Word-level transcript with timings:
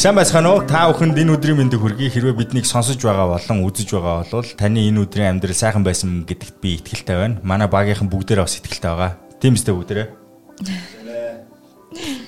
Сайн 0.00 0.16
байцгаана 0.16 0.56
уу? 0.56 0.64
Та 0.64 0.88
бүхэнд 0.88 1.12
энэ 1.12 1.36
өдрийн 1.36 1.60
мэндийг 1.60 1.84
хүргэе. 1.84 2.08
Хэрвээ 2.08 2.32
биднийг 2.32 2.64
сонсож 2.64 2.96
байгаа 3.04 3.36
болон 3.36 3.68
үзэж 3.68 3.92
байгаа 3.92 4.24
бол 4.32 4.48
таны 4.56 4.88
энэ 4.88 5.04
өдрийн 5.04 5.36
амьдрал 5.36 5.52
сайхан 5.52 5.84
байсан 5.84 6.24
гэдэгт 6.24 6.56
би 6.64 6.80
итгэлтэй 6.80 7.16
байна. 7.20 7.36
Манай 7.44 7.68
багийнхан 7.68 8.08
бүгдээрээ 8.08 8.48
бас 8.48 8.56
итгэлтэй 8.56 8.90
байгаа. 8.96 9.20
Тийм 9.44 9.60
үстэй 9.60 9.76
бүгдээрээ. 9.76 10.08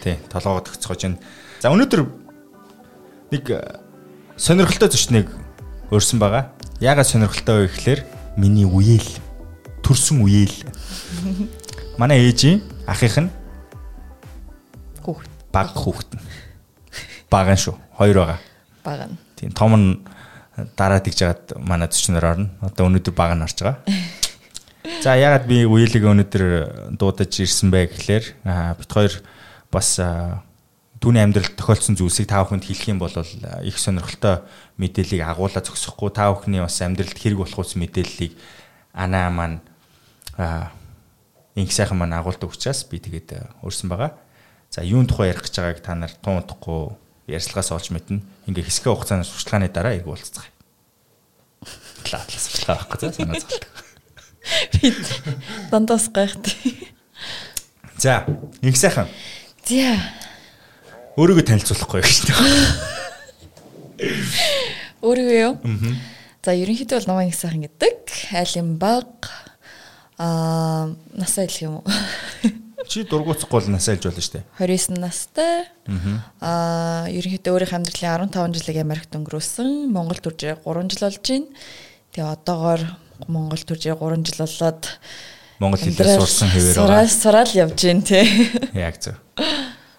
Тий, 0.03 0.19
толгоогоо 0.27 0.67
төгсгож 0.67 1.07
байна. 1.07 1.19
За 1.63 1.71
өнөөдөр 1.71 2.03
нэг 3.31 3.45
э, 3.55 3.63
сонирхолтой 4.35 4.91
зочныг 4.91 5.31
өрсөн 5.95 6.19
байгаа. 6.19 6.51
Яагаад 6.83 7.07
сонирхолтой 7.07 7.67
вэ 7.67 7.71
гэхээр 7.71 8.01
миний 8.35 8.67
үеэл 8.67 9.07
төрсөн 9.87 10.27
үеэл. 10.27 10.67
Манай 12.03 12.19
ээжийн 12.27 12.67
ахих 12.91 13.15
нь 13.23 13.31
Хүүхэд. 15.07 15.31
баг 15.55 15.71
хүүхэд 15.71 16.11
нь 16.19 16.23
бага 17.31 17.55
шүү. 17.55 17.79
Хоёр 17.95 18.17
байгаа. 18.27 18.39
Бага 18.83 19.07
нь. 19.07 19.17
Тийм 19.39 19.55
том 19.55 19.73
нь 19.79 20.03
дараа 20.75 20.99
тэгж 20.99 21.19
жагаад 21.23 21.45
манай 21.63 21.87
зочноор 21.87 22.27
орно. 22.27 22.51
Одоо 22.59 22.91
өнөөдөр 22.91 23.15
бага 23.15 23.39
нь 23.39 23.47
орж 23.47 23.59
байгаа. 23.63 23.79
За 25.03 25.15
ягаад 25.15 25.47
би 25.47 25.63
үеэлийг 25.63 26.03
өнөөдөр 26.03 26.45
дуудаж 26.99 27.31
ирсэн 27.39 27.71
бэ 27.71 27.87
гэхээр 27.95 28.25
бит 28.79 28.91
хоёр 28.91 29.15
бас 29.73 29.97
түүний 31.03 31.25
амьдралд 31.25 31.57
тохиолдсон 31.59 31.97
зүйлсийг 31.99 32.29
та 32.31 32.45
бүхэнд 32.45 32.63
хэлэх 32.63 32.93
юм 32.93 33.01
бол 33.03 33.11
их 33.11 33.77
сонирхолтой 33.81 34.47
мэдээллийг 34.79 35.25
агуулга 35.27 35.65
зогсохгүй 35.65 36.15
та 36.15 36.31
бүхний 36.31 36.63
бас 36.63 36.79
амьдралд 36.79 37.19
хэрэг 37.19 37.43
болох 37.43 37.59
ус 37.59 37.75
мэдээллийг 37.75 38.37
анаа 38.95 39.33
маань 39.33 39.59
инх 41.57 41.73
сайхан 41.73 41.99
маань 41.99 42.15
агуулдаг 42.15 42.53
учраас 42.53 42.85
би 42.87 43.03
тэгээд 43.03 43.65
өрсөн 43.67 43.91
байгаа. 43.91 44.15
За 44.71 44.87
юун 44.87 45.11
тухай 45.11 45.33
ярих 45.35 45.45
гэж 45.45 45.59
байгааг 45.59 45.83
та 45.83 45.99
нар 45.99 46.13
тун 46.23 46.41
утахгүй 46.41 46.97
ярьцлагаас 47.29 47.73
олж 47.75 47.93
мэднэ. 47.93 48.23
Ингээ 48.49 48.65
хэсгээ 48.71 48.93
хугацааны 48.95 49.27
сурчлагын 49.27 49.69
дараа 49.69 49.99
эрг 49.99 50.09
уулзцгаая. 50.09 50.49
Клаатлас 52.07 52.47
сурчлага 52.47 52.89
байхгүй 52.89 52.99
за 53.01 53.13
санаа 53.13 53.41
зовлоо. 53.43 53.69
Би 54.73 54.87
дандаас 55.71 56.09
гайхт. 56.09 56.57
За, 57.99 58.25
инх 58.63 58.77
сайхан. 58.81 59.13
За. 59.63 59.95
Өөрийгөө 61.15 61.45
танилцуулахгүй 61.47 62.03
гэж 62.03 62.17
байна. 62.27 62.63
Өөрийгөө 65.07 65.39
юу? 65.39 65.55
Аа. 65.63 65.93
За, 66.43 66.55
ерөнхийдөө 66.59 66.99
бол 66.99 67.11
намайг 67.13 67.31
их 67.31 67.39
сайхан 67.39 67.63
гэдэг. 67.69 68.11
Айлын 68.35 68.75
баг. 68.83 69.31
Аа, 70.19 70.91
насаа 71.15 71.47
хэлэх 71.47 71.63
юм 71.63 71.75
уу? 71.79 71.87
Чи 72.91 73.05
дургуутсахгүй 73.07 73.61
бол 73.63 73.71
насаа 73.71 73.95
хэлж 73.95 74.11
болно 74.11 74.25
шүү 74.27 74.35
дээ. 74.35 74.45
29 74.59 74.99
настай. 74.99 75.71
Аа, 76.43 77.07
ерөнхийдөө 77.15 77.55
өөрийнх 77.55 77.77
амьдралын 77.79 78.35
15 78.35 78.59
жилиг 78.59 78.83
Америкт 78.83 79.15
өнгөрөөсөн. 79.15 79.71
Монгол 79.95 80.19
төржээ 80.19 80.59
3 80.67 80.91
жил 80.91 81.07
болж 81.07 81.23
байна. 81.23 81.47
Тэгээ 82.11 82.35
одоогоор 82.35 82.83
Монгол 83.31 83.63
төржээ 83.63 83.95
3 83.95 84.27
жил 84.27 84.43
болоод 84.43 84.91
Монгол 85.63 85.79
хэлээр 85.79 86.19
сурсан 86.19 86.51
хэвээр 86.51 86.75
байгаа. 86.75 87.07
Сураал 87.07 87.11
сураал 87.11 87.53
явж 87.55 87.79
байна 87.79 88.03
тий. 88.03 88.27
Яг 88.75 88.99
зөв. 88.99 89.15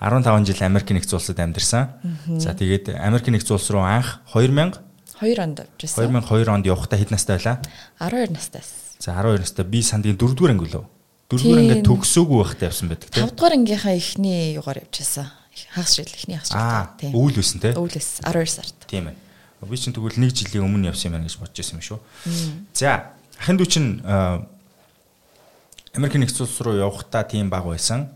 15 0.03 0.43
жил 0.43 0.59
Америк 0.67 0.91
нэгдсэн 0.91 1.15
улсад 1.15 1.39
амьдарсан. 1.39 1.95
За 2.35 2.51
тэгээд 2.51 2.91
Америк 2.99 3.31
нэгдсэн 3.31 3.55
улс 3.55 3.71
руу 3.71 3.87
анх 3.87 4.19
2000 4.35 4.83
2 5.23 5.39
онд 5.39 5.63
авч 5.63 5.87
ирсэн. 5.87 6.11
2002 6.11 6.51
онд 6.51 6.65
явахдаа 6.67 6.99
хэд 6.99 7.11
настай 7.15 7.39
байлаа? 7.39 7.63
12 8.03 8.35
настайс. 8.35 8.99
За 8.99 9.15
12 9.15 9.39
настай 9.39 9.63
би 9.65 9.79
сандгийн 9.79 10.19
4 10.19 10.35
дугаар 10.35 10.51
анги 10.51 10.67
лөө. 10.67 10.83
4 11.31 11.39
дугаар 11.39 11.61
ангид 11.63 11.87
төгсөөгүй 11.87 12.37
байхдаа 12.43 12.67
явсан 12.67 12.87
байдаг 12.91 13.07
тийм. 13.07 13.23
5 13.31 13.37
дугаар 13.39 13.55
ангийнхаа 13.55 13.95
эхний 13.95 14.59
югаар 14.59 14.83
явж 14.83 14.99
байсан. 14.99 15.31
Хагас 15.71 15.95
жил 15.95 16.09
эхний 16.11 16.35
хагас 16.35 16.51
жил 16.51 16.91
тийм. 16.99 17.11
Өвөл 17.15 17.35
байсан 17.39 17.59
тийм. 17.63 17.75
Өвлөс 17.79 18.09
12 18.27 18.51
сард. 18.51 18.77
Тийм 18.91 19.07
ээ. 19.07 19.15
Би 19.63 19.77
чинь 19.79 19.95
тэгвэл 19.95 20.19
1 20.19 20.27
жилийн 20.35 20.67
өмнө 20.67 20.91
явсан 20.91 21.07
юм 21.07 21.15
байна 21.15 21.27
гэж 21.31 21.39
бодож 21.39 21.55
байсан 21.55 21.79
юм 21.79 21.85
шүү. 21.87 21.99
За 22.75 23.15
ахын 23.39 23.55
дүү 23.55 23.67
чинь 23.71 23.89
Америк 25.93 26.17
нэгдсэн 26.17 26.45
улс 26.49 26.57
руу 26.65 26.73
явахдаа 26.73 27.21
тийм 27.23 27.53
баг 27.53 27.69
байсан. 27.69 28.09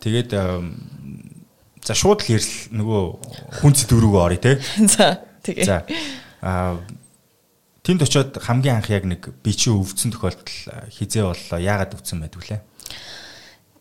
Тэгээд 0.00 0.32
за 1.84 1.92
шууд 1.92 2.24
л 2.24 2.32
ярил 2.32 2.54
нөгөө 2.72 3.02
хүнц 3.60 3.84
дөрөвгөө 3.84 4.22
орё 4.24 4.38
те. 4.40 4.56
За 4.96 5.20
тэгээ. 5.44 5.68
За 5.68 5.84
аа 6.40 6.80
тэнд 7.84 8.08
очиод 8.08 8.40
хамгийн 8.40 8.80
анх 8.80 8.88
яг 8.88 9.04
нэг 9.04 9.36
би 9.44 9.52
чи 9.52 9.68
өвдсөн 9.68 10.16
тохиолдол 10.16 10.48
хизээ 10.88 11.28
боллоо. 11.28 11.60
Яагаад 11.60 11.92
өвдсөн 11.92 12.24
байдг 12.24 12.40
вүлээ? 12.40 12.60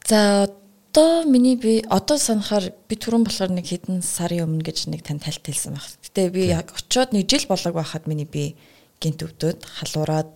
За 0.03 0.51
одоо 0.91 1.23
миний 1.23 1.55
би 1.55 1.79
одоо 1.87 2.19
санахаар 2.19 2.75
би 2.91 2.99
түрүүн 2.99 3.23
болохоор 3.23 3.55
нэг 3.55 3.71
хэдэн 3.71 4.03
сарын 4.03 4.51
өмнө 4.51 4.67
гэж 4.67 4.91
нэг 4.91 5.07
тань 5.07 5.23
тальт 5.23 5.47
хэлсэн 5.47 5.79
баг. 5.79 5.87
Гэтэ 6.03 6.27
би 6.27 6.51
яг 6.51 6.75
очиод 6.75 7.15
нэг 7.15 7.31
жил 7.31 7.47
болоог 7.47 7.79
байхад 7.79 8.03
миний 8.05 8.27
би 8.27 8.59
гинт 8.99 9.23
өвдөд 9.23 9.63
халуураад 9.63 10.35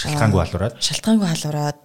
шалтгаангүй 0.00 0.40
халуураад 0.40 0.74
шалтгаангүй 0.80 1.28
халуураад 1.28 1.84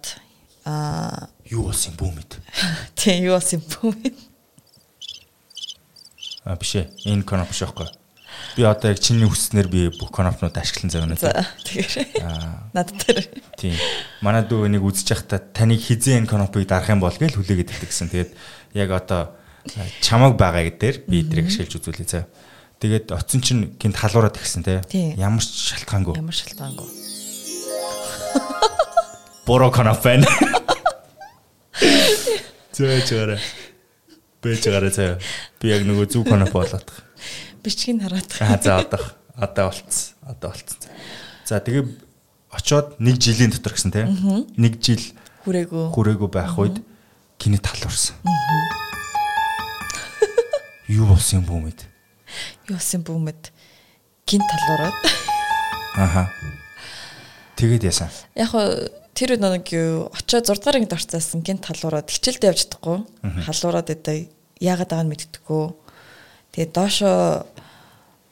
аа 0.64 1.28
юу 1.50 1.68
болсон 1.68 1.92
юм 1.92 1.98
бүү 2.00 2.10
мэд. 2.16 2.30
Тийм 2.98 3.28
юу 3.28 3.36
болсон 3.36 3.60
юм 3.60 3.64
бүү 3.70 3.90
мэд. 4.00 4.16
А 6.46 6.56
биш 6.56 6.76
ээ. 6.78 6.90
Энэ 7.10 7.26
коноп 7.26 7.50
биш 7.50 7.62
байхгүй. 7.62 7.88
Би 8.56 8.62
одоо 8.64 8.90
яг 8.94 9.00
чиний 9.02 9.28
хүснээр 9.28 9.68
би 9.68 9.80
бүх 9.92 10.10
конопнууд 10.14 10.56
ашиглан 10.56 10.90
загнаа. 10.90 11.18
За 11.18 11.44
тэгэхээр. 11.66 12.22
Аа. 12.22 12.70
Над 12.76 12.92
дээр. 12.94 13.26
Тийм. 13.58 13.74
Манай 14.22 14.46
дүү 14.46 14.70
энийг 14.70 14.86
үзэж 14.86 15.12
байхдаа 15.12 15.40
таныг 15.42 15.82
хизээ 15.82 16.22
энэ 16.22 16.30
конопыг 16.30 16.66
дарах 16.66 16.88
юм 16.88 17.02
бол 17.02 17.12
гэж 17.12 17.36
хүлээгээд 17.36 17.72
өгдөг 17.74 17.90
гэсэн. 17.90 18.10
Тэгээд 18.14 18.30
яг 18.78 18.90
одоо 18.94 19.34
чамаг 20.00 20.38
байгаа 20.38 20.70
гэдээр 20.70 20.96
би 21.10 21.26
эдрийг 21.26 21.50
ашиглаж 21.50 21.74
үзүүлээ 21.82 22.08
заа. 22.08 22.24
Тэгээд 22.80 23.12
оцсон 23.12 23.40
чинь 23.40 23.62
гинт 23.80 23.96
халуураад 23.96 24.36
ирсэн 24.38 24.62
те. 24.62 24.80
Ямар 25.18 25.42
ч 25.42 25.74
шалтгаангүй. 25.74 26.16
Ямар 26.16 26.36
шалтгаангүй. 26.36 27.05
Боро 29.46 29.68
коноп 29.70 30.02
байна. 30.02 30.26
Зөө 32.74 32.98
чараа. 33.06 33.38
Бэж 34.42 34.66
гараа 34.66 34.90
заа. 34.90 35.20
Би 35.62 35.70
яг 35.70 35.86
нөгөө 35.86 36.08
зүг 36.10 36.26
коноп 36.26 36.50
болоод. 36.50 36.90
Бичгийг 37.62 38.02
хараад. 38.02 38.26
Аа 38.42 38.58
за 38.58 38.80
одоо 38.82 39.06
одоо 39.38 39.68
болцсон. 39.70 40.18
Одоо 40.26 40.50
болцсон. 40.50 40.90
За 41.46 41.62
тэгээ 41.62 41.86
очоод 42.58 42.98
нэг 42.98 43.22
жилийн 43.22 43.54
дотор 43.54 43.78
гэсэн 43.78 43.94
те. 43.94 44.02
Нэг 44.58 44.82
жил 44.82 44.98
хүрээгүй. 45.46 45.94
Хүрээгүй 45.94 46.30
байх 46.34 46.58
үед 46.58 46.82
гинэ 47.38 47.62
талуурсан. 47.62 48.18
Юу 50.90 51.06
болсон 51.06 51.38
юм 51.38 51.46
бүү 51.46 51.60
мэд? 51.70 51.86
Юу 52.66 52.74
болсон 52.82 53.06
бүү 53.06 53.18
мэд? 53.30 53.54
Гин 54.26 54.42
талуураад. 54.42 54.94
Аха. 55.94 56.26
Тэгээд 57.54 57.86
яасан? 57.86 58.10
Яг 58.34 58.50
тэр 59.16 59.40
нэг 59.40 59.64
юу 59.72 60.12
очоод 60.12 60.44
6 60.44 60.60
дугаар 60.60 60.76
ангид 60.76 60.92
орцаасан 60.92 61.40
гин 61.40 61.56
талуураад 61.56 62.12
хичээлдээ 62.12 62.52
явж 62.52 62.68
чадахгүй. 62.68 62.98
Халуураад 63.48 63.88
өдөө 63.96 64.28
яагаад 64.60 64.92
байгааг 64.92 65.06
нь 65.08 65.12
мэддэггүй. 65.16 65.64
Тэгээд 66.52 66.72
доошо 66.76 67.10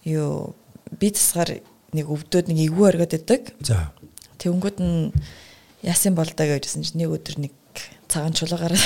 юу 0.05 0.53
би 0.93 1.09
засгаар 1.09 1.65
нэг 1.97 2.07
өвдөд 2.07 2.53
нэг 2.53 2.69
эвгүй 2.69 2.87
оргиод 2.93 3.17
идэг. 3.17 3.57
За. 3.65 3.97
Тэнгүүд 4.37 4.79
нь 4.85 5.09
яасан 5.81 6.13
бол 6.13 6.29
даа 6.29 6.61
гэжсэн 6.61 6.85
чинь 6.85 7.01
нэг 7.01 7.17
өдөр 7.17 7.49
нэг 7.49 7.55
цагаан 8.13 8.37
чулуу 8.37 8.61
гараад. 8.61 8.85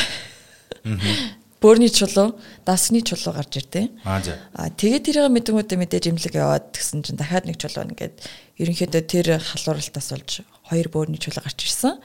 Бөөрний 1.58 1.90
чулуу, 1.90 2.38
дасны 2.62 3.02
чулуу 3.02 3.34
гарч 3.34 3.58
ирдээ. 3.58 3.90
Аа 4.06 4.22
за. 4.22 4.38
Аа 4.54 4.70
тэгээд 4.70 5.10
тэрийг 5.10 5.34
мэдэнгүүтээ 5.34 5.78
мэдээж 5.82 6.04
имлэг 6.14 6.34
яваад 6.38 6.70
гэсэн 6.70 7.02
чинь 7.02 7.18
дахиад 7.18 7.50
нэг 7.50 7.58
чулуу 7.58 7.82
ингээд 7.90 8.14
ерөнхийдөө 8.62 9.02
тэр 9.02 9.42
халууралтаас 9.42 10.08
болж 10.14 10.46
хоёр 10.68 10.88
бөөрний 10.92 11.20
чулуу 11.20 11.42
гарч 11.42 11.64
ирсэн. 11.64 11.98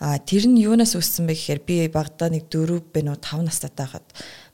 Аа 0.00 0.18
тэр 0.18 0.48
нь 0.48 0.58
юунаас 0.58 0.96
үүссэн 0.96 1.28
бэ 1.28 1.34
гэхээр 1.36 1.60
би 1.64 1.76
багада 1.92 2.32
нэг 2.32 2.48
4 2.50 2.80
бэ 2.80 3.00
нөө 3.04 3.18
5 3.20 3.46
настай 3.46 3.70
байхад 3.74 4.06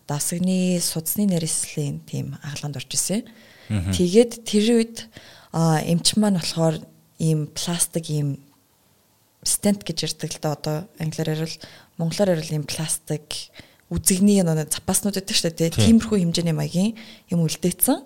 дасгны 0.08 0.80
судасны 0.80 1.28
нарийслын 1.28 2.00
тийм 2.04 2.36
агланд 2.42 2.76
орж 2.76 2.90
исэн. 2.92 3.24
Тэгээд 3.68 4.44
тэр 4.44 4.66
үед 4.80 4.96
эмч 5.54 6.16
маань 6.16 6.40
болохоор 6.40 6.80
ийм 7.20 7.48
пластик 7.52 8.10
ийм 8.10 8.40
стент 9.44 9.84
гэж 9.84 9.98
ярьдаг 10.12 10.30
л 10.32 10.40
да 10.40 10.50
одоо 10.52 10.76
англиар 11.00 11.36
ярил 11.36 11.56
монголоор 11.96 12.36
ярил 12.36 12.60
ийм 12.60 12.64
пластик 12.64 13.52
үзэгний 13.92 14.40
нэг 14.44 14.72
запаснууд 14.72 15.16
байдаг 15.20 15.36
шүү 15.36 15.52
дээ 15.52 15.76
тиймэрхүү 15.76 16.18
хэмжээний 16.20 16.56
маягийн 16.56 16.96
юм 17.28 17.44
үлдээсэн. 17.44 18.00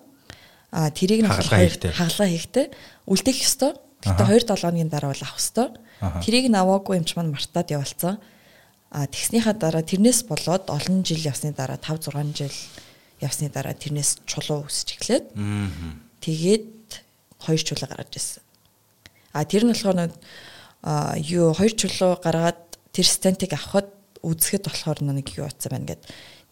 А 0.71 0.91
тэрийг 0.91 1.25
нь 1.25 1.31
хагалгаа 1.31 1.65
хийхтэй. 1.65 1.91
хагалгаа 1.91 2.29
хийхтэй. 2.29 2.65
Үлдээх 3.09 3.39
ёстой 3.41 3.73
гэтээ 4.03 4.27
2 4.27 4.47
7 4.47 4.61
хоногийн 4.63 4.91
дараа 4.91 5.11
бол 5.11 5.23
авах 5.23 5.39
ёстой 5.39 5.67
тэрийг 6.23 6.47
нь 6.51 6.59
аваагүй 6.59 6.99
юмч 6.99 7.15
маань 7.15 7.33
мартаад 7.33 7.71
явалцсан 7.71 8.17
А 8.89 9.05
тэгснийхаа 9.05 9.53
дараа 9.53 9.85
тэрнээс 9.85 10.25
болоод 10.25 10.65
олон 10.73 11.05
жил 11.05 11.21
явсны 11.21 11.53
дараа 11.53 11.77
5 11.77 12.09
6 12.09 12.33
жил 12.33 12.55
явсны 13.21 13.49
дараа 13.53 13.77
тэрнээс 13.77 14.25
чулуу 14.25 14.65
өсөж 14.65 14.97
эхлээд 14.97 15.25
тэгээд 16.25 16.89
хоёр 17.37 17.61
чулуу 17.61 17.85
гаргаж 17.85 18.17
ирсэн. 18.17 18.41
А 19.29 19.45
тэр 19.45 19.69
нь 19.69 19.73
болохоор 19.77 20.09
а 20.81 21.13
юу 21.21 21.53
хоёр 21.53 21.73
чулуу 21.77 22.17
гаргаад 22.17 22.81
тэр 22.89 23.05
стентиг 23.05 23.53
авахд 23.53 23.93
үзэхэд 24.25 24.65
болохоор 24.65 25.05
нэг 25.05 25.37
юу 25.37 25.45
утсан 25.45 25.69
байна 25.69 25.93
гэд 25.93 26.03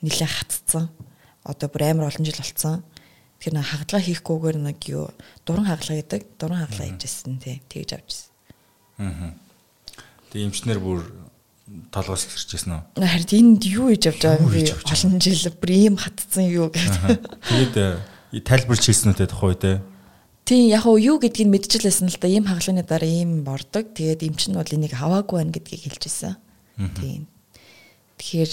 нилээ 0.05 0.29
хатцсан. 0.29 0.93
Одоо 1.41 1.73
бүр 1.73 1.89
амар 1.89 2.13
олон 2.13 2.21
жил 2.21 2.37
болцсон. 2.37 2.85
Тэгэхээр 3.37 3.53
нэг 3.53 3.67
хагалгаа 3.69 4.01
хийхгүйгээр 4.01 4.57
нэг 4.57 4.79
юу 4.89 5.05
дуран 5.45 5.69
хагалгаа 5.69 5.97
гэдэг. 6.01 6.21
Дуран 6.41 6.59
хагалгаа 6.65 6.89
хийжсэн 6.97 7.37
тий. 7.37 7.61
Тэгж 7.69 7.91
авчихсан. 7.93 8.33
Аа. 8.97 9.33
Тэгээ 10.33 10.47
эмчнэр 10.49 10.79
бүр 10.81 11.05
толгоос 11.93 12.25
гэрчсэн 12.25 12.71
үү? 12.97 13.03
Харин 13.03 13.59
энд 13.59 13.63
юу 13.67 13.93
хийж 13.93 14.09
авч 14.09 14.21
байгаа 14.25 14.41
юм 14.41 14.49
бэ? 14.49 14.73
Олон 14.87 15.19
жил 15.21 15.53
бүр 15.53 15.71
ийм 15.75 15.95
хатцсан 15.99 16.45
юу 16.47 16.71
гэдэг. 16.71 17.21
Тэгээд 17.45 18.47
тайлбарч 18.47 18.83
хэлсэн 18.87 19.11
үү 19.13 19.19
те 19.19 19.27
тухай 19.27 19.55
те. 19.59 19.71
Тийм 20.47 20.71
яг 20.71 20.87
уу 20.87 20.95
юу 20.95 21.19
гэдгийг 21.19 21.51
мэдчихлээсэн 21.51 22.07
л 22.07 22.19
да 22.23 22.31
ийм 22.31 22.47
хагалганы 22.47 22.87
дараа 22.87 23.11
ийм 23.11 23.43
бордог. 23.43 23.91
Тэгээд 23.91 24.23
эмч 24.23 24.47
нь 24.47 24.55
бол 24.55 24.65
энийг 24.65 24.95
аваагүй 24.95 25.43
байна 25.43 25.51
гэдгийг 25.51 25.91
хэлжсэн. 25.91 26.39
Тийм. 26.97 27.27
Тэгэхээр 28.15 28.51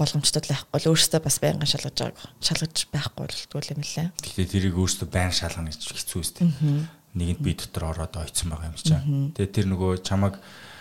болгоомжтой 0.00 0.42
байхгүй 0.48 0.80
л 0.80 0.88
өөрөөсөө 0.96 1.20
бас 1.20 1.36
байнга 1.44 1.68
шалгаж 1.68 1.96
байгааг 2.00 2.16
шалгаж 2.40 2.76
байхгүй 2.88 3.22
болтгүй 3.28 3.62
юм 3.76 3.84
лээ. 3.84 4.08
Гэхдээ 4.24 4.48
тэрийг 4.48 4.74
өөрөөсөө 4.80 5.08
байнга 5.12 5.36
шалгана 5.36 5.68
гэж 5.68 5.82
хэцүү 5.92 6.20
үстэй. 6.24 6.48
Нэгэнд 7.12 7.40
би 7.44 7.52
дотор 7.52 7.84
ороод 7.92 8.16
ойцсон 8.16 8.48
байгаа 8.48 8.70
юм 8.72 8.76
чи 8.80 8.88
чаа. 8.88 9.02
Тэгээд 9.04 9.52
тэр 9.52 9.66
нөгөө 9.68 10.00
чамаг 10.00 10.40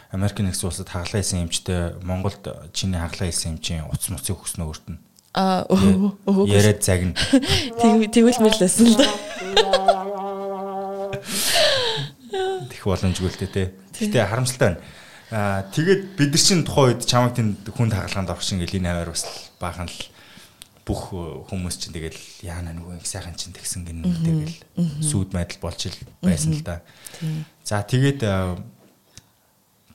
Америк 0.10 0.42
нэгдсэн 0.42 0.70
улсад 0.70 0.90
хаглаа 0.90 1.22
хийсэн 1.22 1.46
эмчтэй 1.46 2.02
Монголд 2.02 2.42
чиний 2.74 2.98
хаглаа 2.98 3.30
хийсэн 3.30 3.58
эмчийн 3.58 3.86
утас 3.90 4.10
муцыг 4.10 4.42
өгснө 4.42 4.66
өөрт 4.66 4.86
нь. 4.90 4.98
Аа 5.38 5.70
өө 5.70 6.50
яриад 6.50 6.82
загна. 6.82 7.14
Тэгвэл 8.14 8.42
мэрлээсэн 8.42 8.90
л 8.90 8.98
да. 8.98 9.06
Тэх 12.74 12.82
боломжгүй 12.90 13.30
л 13.30 13.38
дээ. 13.38 13.70
Гэхдээ 13.94 14.26
харамсалтай 14.26 14.74
байна. 14.74 14.82
Аа 15.30 15.62
тэгээд 15.70 16.18
бид 16.18 16.32
нар 16.34 16.42
чинь 16.42 16.66
тухайн 16.66 16.98
үед 16.98 17.06
чамаг 17.06 17.38
тэнд 17.38 17.70
хүнд 17.70 17.94
хагалгаанд 17.94 18.34
орох 18.34 18.42
шиг 18.42 18.66
элийн 18.66 18.90
аваар 18.90 19.14
бас 19.14 19.26
баахан 19.62 19.86
л 19.86 20.00
бүх 20.90 21.14
хүмүүс 21.54 21.76
чинь 21.78 21.94
тэгэл 21.94 22.18
яана 22.42 22.74
нөгөө 22.74 23.06
сайхан 23.06 23.38
чинь 23.38 23.54
тэгсэн 23.54 23.86
гин 23.86 24.02
тэгэл 24.02 24.58
сүйд 25.06 25.38
майдал 25.38 25.62
болж 25.62 25.86
ил 25.86 25.98
байсан 26.26 26.58
л 26.58 26.66
да. 26.66 26.82
За 27.62 27.86
тэгээд 27.86 28.26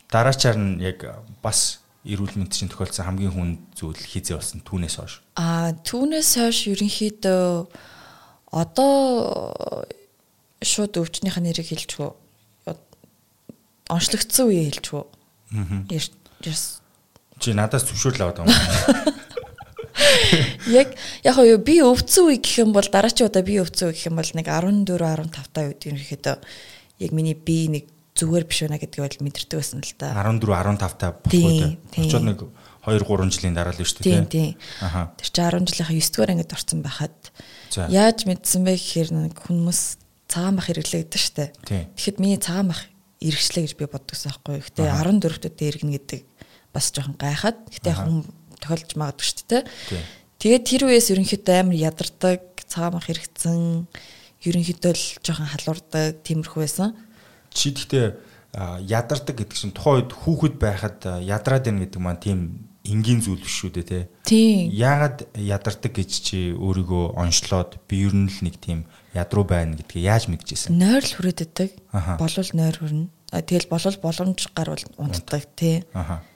дараачаар 0.06 0.54
нь 0.54 0.78
яг 0.86 1.02
бас 1.42 1.82
эрүүл 2.06 2.38
мэнд 2.38 2.54
чинь 2.54 2.70
тохиолдсон 2.70 3.10
хамгийн 3.10 3.34
хүнд 3.34 3.58
зүйл 3.75 3.98
хизээ 3.98 4.38
болсон 4.38 4.62
түүнээс 4.62 5.02
хойш. 5.02 5.19
Аа 5.34 5.75
түүнээс 5.82 6.31
хойш 6.38 6.58
ерөнхийдөө 6.70 7.66
одоо 8.54 9.82
шууд 10.62 10.94
өвчнийхээ 10.94 11.42
нэрийг 11.42 11.69
хэлчихв. 11.75 12.14
Онцлогдсон 13.90 14.46
үеэ 14.52 14.70
хэлчихв. 14.70 15.10
Чи 17.40 17.54
надаас 17.54 17.86
зөвшөөрөл 17.88 18.30
аваад 18.30 18.38
байгаа 18.42 18.54
юм. 18.54 19.12
Яг 20.74 20.94
яг 21.22 21.36
юу 21.38 21.58
би 21.62 21.78
өвцөн 21.84 22.30
үе 22.30 22.38
гэх 22.42 22.64
юм 22.64 22.72
бол 22.74 22.86
дараачийн 22.86 23.28
удаа 23.28 23.44
би 23.46 23.60
өвцөн 23.62 23.90
үе 23.90 23.94
гэх 23.94 24.08
юм 24.10 24.18
бол 24.18 24.30
нэг 24.34 24.46
14 24.48 24.90
15 24.90 25.54
таа 25.54 25.68
үед 25.70 25.86
ерөнхийдөө 25.86 26.36
яг 27.04 27.10
миний 27.14 27.36
би 27.36 27.68
нэг 27.70 27.84
зүгээр 28.14 28.44
биш 28.46 28.64
байна 28.64 28.78
гэдгийг 28.78 29.04
бол 29.04 29.26
мэдэрдэг 29.28 29.58
байсан 29.58 29.82
л 29.82 29.94
да. 29.98 30.14
14 30.14 30.46
15 30.46 30.98
та 30.98 31.12
болохгүй. 31.14 31.78
Очоод 31.98 32.26
нэг 32.26 32.38
2 32.86 33.02
3 33.02 33.34
жилийн 33.34 33.54
дараа 33.54 33.74
л 33.74 33.82
шүү 33.82 34.02
дээ. 34.02 34.14
Тийм 34.14 34.26
тийм. 34.30 34.50
Аха. 34.80 35.10
Тэр 35.18 35.28
чи 35.30 35.40
10 35.42 35.66
жилийнхаа 35.68 35.94
9 35.94 36.14
дугаар 36.14 36.32
ангид 36.34 36.54
орсон 36.54 36.80
байхад 36.82 37.18
яаж 37.90 38.18
мэдсэн 38.24 38.62
бэ 38.64 38.74
гэхээр 38.78 39.10
нэг 39.14 39.34
хүмүүс 39.34 39.80
цагаан 40.30 40.56
бах 40.58 40.68
шүү 40.70 41.34
дээ. 41.38 41.50
Тэгэхэд 41.94 42.18
миний 42.22 42.38
цагаан 42.38 42.70
бах 42.70 42.82
иргэжлээ 43.24 43.64
гэж 43.64 43.74
би 43.80 43.88
боддогсан 43.88 44.30
байхгүй. 44.30 44.60
Гэтэ 44.60 44.82
14 44.84 45.40
төдөө 45.48 45.66
иргэн 45.72 45.92
гэдэг 45.96 46.20
бас 46.76 46.92
жоохон 46.92 47.16
гайхаад. 47.16 47.58
Гэтэ 47.72 47.88
яг 47.88 47.98
хүн 48.04 48.28
тохиолж 48.60 48.90
магадгүй 49.00 49.24
шүү 49.24 49.48
дээ. 49.48 49.62
Тэгээд 50.38 50.64
тэр 50.68 50.82
үеэс 50.92 51.08
ерөнхийдөө 51.16 51.56
амар 51.56 51.78
ядардаг, 51.80 52.42
цагаан 52.68 53.00
бах 53.00 53.08
хэрэгцэн 53.08 53.88
ерөнхийдөө 54.44 54.92
л 54.92 55.04
жоохон 55.24 55.48
халуурдаг 55.48 56.20
тиймэрхүү 56.20 56.60
байсан 56.60 56.92
чи 57.54 57.70
гэхдээ 57.70 58.06
ядардаг 58.84 59.34
гэдэг 59.38 59.56
чинь 59.56 59.72
тухайн 59.72 60.04
үед 60.04 60.12
хүүхэд 60.12 60.54
байхад 60.58 60.98
ядраад 61.22 61.64
байна 61.64 61.86
гэдэг 61.86 62.00
маань 62.02 62.20
тийм 62.20 62.40
энгийн 62.84 63.22
зүйл 63.22 63.40
биш 63.40 63.54
шүү 63.62 63.80
дээ 63.80 63.86
тий. 63.88 64.04
Тийм. 64.26 64.74
Яагаад 64.74 65.30
ядардаг 65.38 65.92
гэж 65.94 66.10
чи 66.20 66.38
өөрийгөө 66.52 67.16
онцлоод 67.16 67.80
би 67.88 68.04
ер 68.04 68.12
нь 68.12 68.28
л 68.28 68.38
нэг 68.44 68.58
тийм 68.60 68.84
ядруу 69.14 69.46
байна 69.46 69.78
гэдгийг 69.78 70.05
яаж 70.05 70.26
мэдчихсэн? 70.28 70.75
Нойр 70.75 71.06
л 71.06 71.14
хүрээддэг. 71.14 71.70
Болвол 72.19 72.50
нойр 72.52 72.76
хүрнэ. 72.78 73.08
Тэгэл 73.31 73.70
болвол 73.70 73.99
боломж 74.02 74.40
гарвал 74.55 74.84
унтдаг 74.99 75.46
тий. 75.55 75.87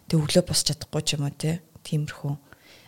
Тэг 0.08 0.16
өглөө 0.18 0.46
бос 0.46 0.62
чадахгүй 0.62 1.02
ч 1.02 1.18
юм 1.18 1.26
уу 1.26 1.34
тий. 1.34 1.58
Тиймэрхүү. 1.82 2.34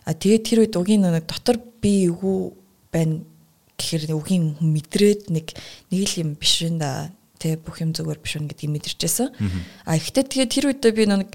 А 0.06 0.14
тэгээд 0.14 0.46
тэр 0.46 0.58
үед 0.64 0.74
угийн 0.78 1.04
нэг 1.06 1.26
дотор 1.26 1.58
би 1.82 2.06
эвгүй 2.08 2.54
байна 2.90 3.22
гэхээр 3.78 4.14
угийн 4.16 4.56
мэдрээд 4.60 5.30
нэг 5.30 5.54
нэг 5.90 6.00
л 6.06 6.20
юм 6.22 6.30
биш 6.38 6.62
вэ 6.64 6.78
да 6.78 7.10
тэ 7.40 7.56
бүх 7.56 7.80
юм 7.80 7.96
зүгээр 7.96 8.20
биш 8.20 8.36
үү 8.36 8.48
гэдгийг 8.50 8.72
мэдэрчээсэн. 8.76 9.28
А 9.88 9.96
ихтэй 9.96 10.24
тэгээд 10.24 10.52
тэр 10.52 10.66
үедээ 10.72 10.92
би 10.92 11.04
нэг 11.08 11.28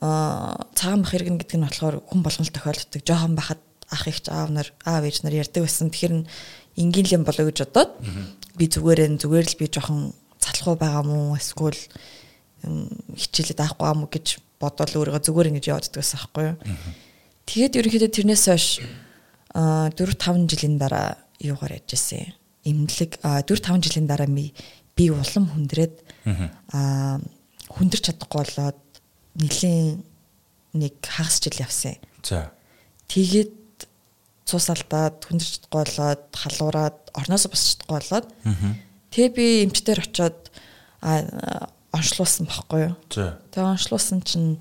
аа 0.00 0.64
цагаан 0.76 1.04
бах 1.04 1.16
иргэн 1.16 1.40
гэдэг 1.40 1.56
нь 1.60 1.66
болохоор 1.68 1.96
хүн 2.04 2.20
болгон 2.24 2.48
тохиолддог. 2.48 3.02
Жохон 3.04 3.36
бахад 3.36 3.60
ах 3.92 4.04
ихч 4.08 4.28
аав 4.32 4.50
нар 4.50 4.68
аав 4.84 5.04
ээж 5.04 5.24
нар 5.24 5.36
ярьдаг 5.36 5.64
байсан. 5.64 5.92
Тэгэхээр 5.92 6.24
энгийн 6.76 7.20
юм 7.20 7.24
болоо 7.24 7.48
гэж 7.48 7.58
бодоод 7.64 7.90
би 8.56 8.64
зүгээрээ 8.68 9.20
зүгээр 9.20 9.46
л 9.48 9.58
би 9.60 9.66
жохон 9.68 10.12
цалхуу 10.40 10.76
байгаа 10.76 11.04
мó 11.04 11.36
эсвэл 11.36 11.76
хичээлээд 13.16 13.60
авахгүй 13.60 13.88
юм 13.92 14.00
гэж 14.08 14.26
бодоод 14.60 14.90
өөрийгөө 14.96 15.22
зүгээр 15.24 15.50
ингэж 15.52 15.64
явуулдаг 15.68 15.96
байсан 15.96 16.18
байхгүй 16.20 16.44
юу. 16.52 16.56
Тэгээд 17.46 17.76
ерөнхийдөө 17.78 18.10
тэрнээс 18.12 18.44
хойш 18.48 18.66
а 19.54 19.88
4 19.92 20.16
5 20.16 20.50
жилийн 20.52 20.76
дараа 20.76 21.16
юугаар 21.40 21.80
яжсэн. 21.80 22.34
Имлэг 22.64 23.20
4 23.22 23.46
5 23.48 23.84
жилийн 23.84 24.08
дараа 24.08 24.28
би 24.28 24.52
би 24.96 25.12
улам 25.12 25.46
хүндрээд 25.52 25.94
аа 26.72 27.20
хүндэрч 27.70 28.04
чадахгүй 28.10 28.42
болоод 28.44 28.80
нэлийн 29.36 30.02
нэг 30.72 30.94
хагас 31.04 31.40
жил 31.40 31.60
явсан. 31.60 31.96
За. 32.24 32.52
Тэгээд 33.08 33.52
цус 34.46 34.70
алдаад 34.70 35.26
хүндэрч 35.26 35.66
болоод 35.68 36.22
халуураад 36.32 36.98
орноосоо 37.18 37.50
босч 37.50 37.82
болоод 37.90 38.30
тэгээ 39.10 39.30
би 39.34 39.46
эмчтэр 39.66 40.06
очиод 40.06 40.38
аа 41.02 41.66
онцлуулсан 41.96 42.46
байхгүй 42.46 42.80
юу. 42.90 42.94
Тэгээ 43.08 43.72
онцлуулсан 43.74 44.20
чинь 44.22 44.60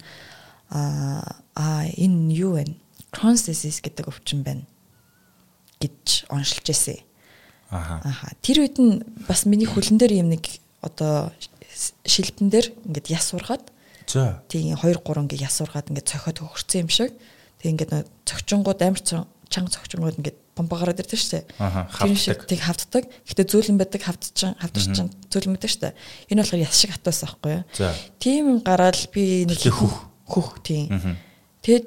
аа 0.72 1.44
аа 1.56 1.86
энэ 1.86 2.34
юу 2.34 2.58
вэ? 2.58 2.76
Crohn's 3.12 3.48
disease 3.48 3.80
гэдэг 3.84 4.10
өвчин 4.10 4.44
байна 4.44 4.66
гэж 5.80 6.28
онцлж 6.32 6.66
ирсэн. 6.72 7.00
Аха. 7.70 8.32
Тэр 8.42 8.64
үед 8.66 8.78
нь 8.80 9.04
бас 9.28 9.46
миний 9.46 9.68
хөлн 9.68 10.00
дээр 10.00 10.24
юм 10.24 10.32
нэг 10.32 10.48
одоо 10.82 11.32
шилбэн 12.06 12.50
дээр 12.50 12.72
ингээд 12.88 13.12
яс 13.12 13.32
сургаад. 13.32 13.64
За. 14.08 14.42
Тийм 14.48 14.76
2 14.78 15.02
3 15.02 15.26
ингээд 15.26 15.44
яс 15.44 15.60
сургаад 15.60 15.90
ингээд 15.92 16.10
цохиод 16.12 16.40
хөгөрцөн 16.40 16.82
юм 16.86 16.92
шиг. 16.92 17.12
Тэг 17.60 17.76
ингээд 17.76 18.08
цогчонгууд 18.28 18.80
амар 18.80 19.02
чанга 19.50 19.72
цогчонгууд 19.74 20.20
ингээд 20.20 20.38
бомба 20.56 20.80
гараад 20.80 21.02
ирдэг 21.04 21.20
шүү 21.20 21.44
дээ. 21.44 21.46
Тэр 22.00 22.18
шиг 22.18 22.46
тийг 22.48 22.62
хавддаг. 22.64 23.04
Гэтэ 23.28 23.44
зөөлөн 23.50 23.78
байдаг 23.80 24.02
хавдчихсан 24.08 24.56
хавдчихсан 24.60 25.08
зөөлөн 25.30 25.56
байдаг 25.60 25.72
шүү 25.72 25.84
дээ. 25.84 25.94
Энэ 26.32 26.42
болохоор 26.42 26.64
яс 26.64 26.76
шиг 26.80 26.92
хатаасан 26.96 27.28
байхгүй 27.36 27.52
юу? 27.60 27.64
Тийм 28.20 28.44
юм 28.56 28.60
гараад 28.64 29.00
би 29.12 29.46
нэг 29.46 29.60
хөх 29.60 29.96
хөх 30.26 30.50
тийм. 30.64 30.90
Тэгэд 31.62 31.86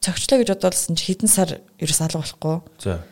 цогчлоо 0.00 0.40
гэж 0.40 0.48
бодоолсон 0.56 0.96
чи 0.96 1.12
хэдэн 1.12 1.30
сар 1.30 1.60
ерөөс 1.78 2.00
алга 2.02 2.24
болохгүй. 2.24 2.56
За 2.80 3.04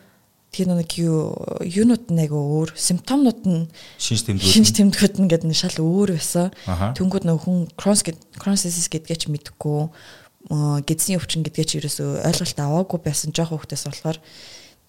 тэр 0.51 0.75
нэг 0.75 0.91
юу 0.99 1.31
юунууд 1.63 2.11
нэг 2.11 2.35
өөр 2.35 2.75
симптомнууд 2.75 3.41
нь 3.47 3.71
шинж 3.95 4.27
тэмдгүүд 4.27 4.51
шинж 4.51 4.69
тэмдгүүд 4.75 5.15
нь 5.23 5.29
гэдэг 5.31 5.47
нь 5.47 5.55
шал 5.55 5.79
өөр 5.79 6.19
байсан. 6.19 6.51
Тэнгүүд 6.67 7.23
нөх 7.23 7.47
хүн 7.47 7.71
Crohn's 7.79 8.03
Crohn's 8.35 8.67
disease 8.67 8.91
гэдгээ 8.91 9.15
ч 9.15 9.23
мэдэхгүй 9.31 9.87
гэдсийн 10.49 11.19
өвчин 11.21 11.45
гэдгээ 11.45 11.65
ч 11.67 11.71
ерөөсөө 11.77 12.25
ойлголт 12.25 12.57
аваагүй 12.57 12.99
байсан 13.05 13.29
жоох 13.35 13.53
хөвгтөөс 13.53 13.85
болохоор 13.85 14.17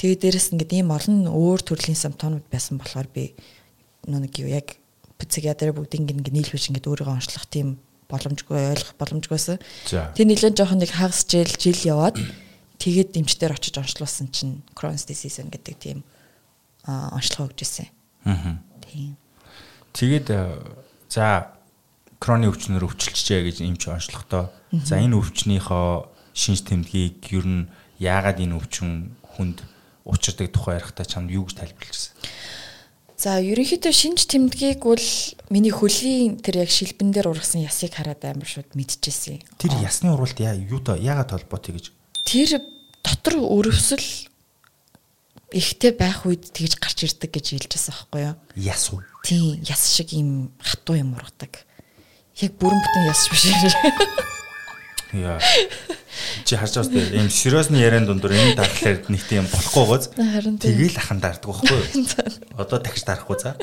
тэгээ 0.01 0.17
дээрэс 0.23 0.57
ингээд 0.57 0.73
ийм 0.81 0.89
олон 0.95 1.29
өөр 1.29 1.61
төрлийн 1.61 1.99
симптомууд 1.99 2.47
байсан 2.49 2.81
болохоор 2.81 3.09
би 3.13 3.37
нэг 4.09 4.33
юу 4.41 4.49
яг 4.49 4.81
психиатр 5.21 5.77
бүгдийг 5.77 6.09
ингээд 6.09 6.35
нийлүүлж 6.35 6.73
ингээд 6.73 6.89
өөрийгөө 6.89 7.15
онцлох 7.15 7.47
тийм 7.47 7.79
боломжгүй 8.11 8.59
ойлгох 8.75 8.97
боломжгүйсэн. 8.99 9.57
Тэр 9.89 10.27
нэлээд 10.27 10.59
жоохон 10.59 10.83
нэг 10.83 10.93
хагас 10.93 11.25
жил 11.25 11.49
жил 11.49 11.81
яваад 11.87 12.19
тэгээд 12.83 13.17
эмчтэр 13.17 13.55
очиж 13.55 13.79
онцлуулсан 13.79 14.29
чинь 14.35 14.61
Crohn's 14.75 15.07
disease 15.07 15.41
гэдэг 15.41 15.77
тийм 15.79 16.03
онцлог 16.85 17.55
өгч 17.55 17.63
ирсэн. 17.63 17.89
Аа. 18.27 18.59
Тийм. 18.83 19.17
Тэгээд 19.95 20.29
за 21.09 21.55
кроны 22.23 22.47
өвчнөр 22.47 22.87
өвчлөжээ 22.87 23.43
гэж 23.50 23.67
юм 23.67 23.75
чи 23.75 23.91
онцлогтой. 23.91 24.55
За 24.71 25.02
энэ 25.02 25.19
өвчнийхөө 25.19 26.07
шинж 26.38 26.62
тэмдгийг 26.71 27.19
ер 27.35 27.47
нь 27.50 27.62
яагаад 27.99 28.38
энэ 28.38 28.55
өвчин 28.55 29.19
хүнд 29.35 29.67
учирдаг 30.07 30.55
тухай 30.55 30.79
ярихдаа 30.79 31.02
чамд 31.02 31.35
юу 31.35 31.50
гэж 31.50 31.59
тайлбарлажсэн? 31.59 32.14
За 33.19 33.38
ерөнхийдөө 33.38 33.95
шинж 33.95 34.26
тэмдгийг 34.31 34.83
бол 34.83 35.07
миний 35.50 35.75
хөлийн 35.75 36.38
тэр 36.43 36.67
яг 36.67 36.71
шилбэн 36.71 37.11
дээр 37.11 37.31
ургасан 37.31 37.62
ясыг 37.62 37.95
хараад 37.95 38.23
амар 38.23 38.47
шууд 38.47 38.75
мэдчихсэн. 38.75 39.43
Тэр 39.59 39.79
ясны 39.83 40.11
уралд 40.14 40.38
яа 40.43 40.59
юу 40.59 40.83
та 40.83 40.99
яагаад 40.99 41.31
холбоотой 41.31 41.79
гэж? 41.79 41.95
Тэр 42.26 42.62
дотор 43.02 43.38
өрөвсөл 43.38 44.02
ихтэй 45.55 45.95
байх 45.95 46.26
үед 46.26 46.50
тэгж 46.50 46.83
гарч 46.83 47.07
ирдэг 47.07 47.31
гэж 47.31 47.47
хэлжсэн 47.62 47.95
байхгүй 47.95 48.21
юу? 48.26 48.35
Яс 48.59 48.91
уу? 48.91 49.07
Тийм, 49.23 49.61
яс 49.71 49.87
шиг 49.95 50.11
юм 50.17 50.50
хатуу 50.59 50.99
юм 50.99 51.14
ургадаг. 51.14 51.62
Яг 52.41 52.53
бүрэн 52.57 52.81
бүтэн 52.81 53.05
яс 53.11 53.29
биш. 53.29 53.45
Яа. 55.12 55.37
Чи 56.45 56.57
харж 56.57 56.81
байгаас 56.81 56.89
тийм 56.89 57.07
ийм 57.12 57.29
сериосны 57.29 57.77
яриан 57.77 58.09
дундуур 58.09 58.33
энэ 58.33 58.57
дарахлаар 58.57 59.05
нэг 59.12 59.23
тийм 59.29 59.45
болохгүй 59.53 59.85
гоц. 59.85 60.09
Тэгээл 60.17 60.97
ахын 60.97 61.21
даардаг 61.21 61.53
байхгүй 61.53 61.77
юу? 61.77 61.85
Одоо 62.57 62.81
дахиж 62.81 63.05
дарахгүй 63.05 63.37
за. 63.37 63.57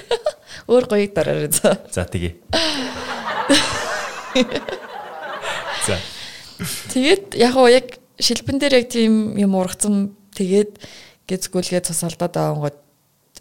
Өөр 0.69 0.85
гоёг 0.85 1.13
дараарай 1.17 1.49
за. 1.49 1.81
За 1.89 2.05
тэгээ. 2.05 2.38
За. 5.89 5.97
Тэгээд 6.93 7.33
яг 7.33 7.57
уу 7.57 7.69
яг 7.69 7.97
шилбэн 8.21 8.61
дээр 8.61 8.85
яг 8.85 8.88
тийм 8.93 9.33
юм 9.33 9.57
ургацсан 9.57 10.13
тэгээд 10.38 10.77
гэцгүүлгээ 11.25 11.81
цус 11.89 12.05
алдаад 12.05 12.38
авангууд 12.38 12.77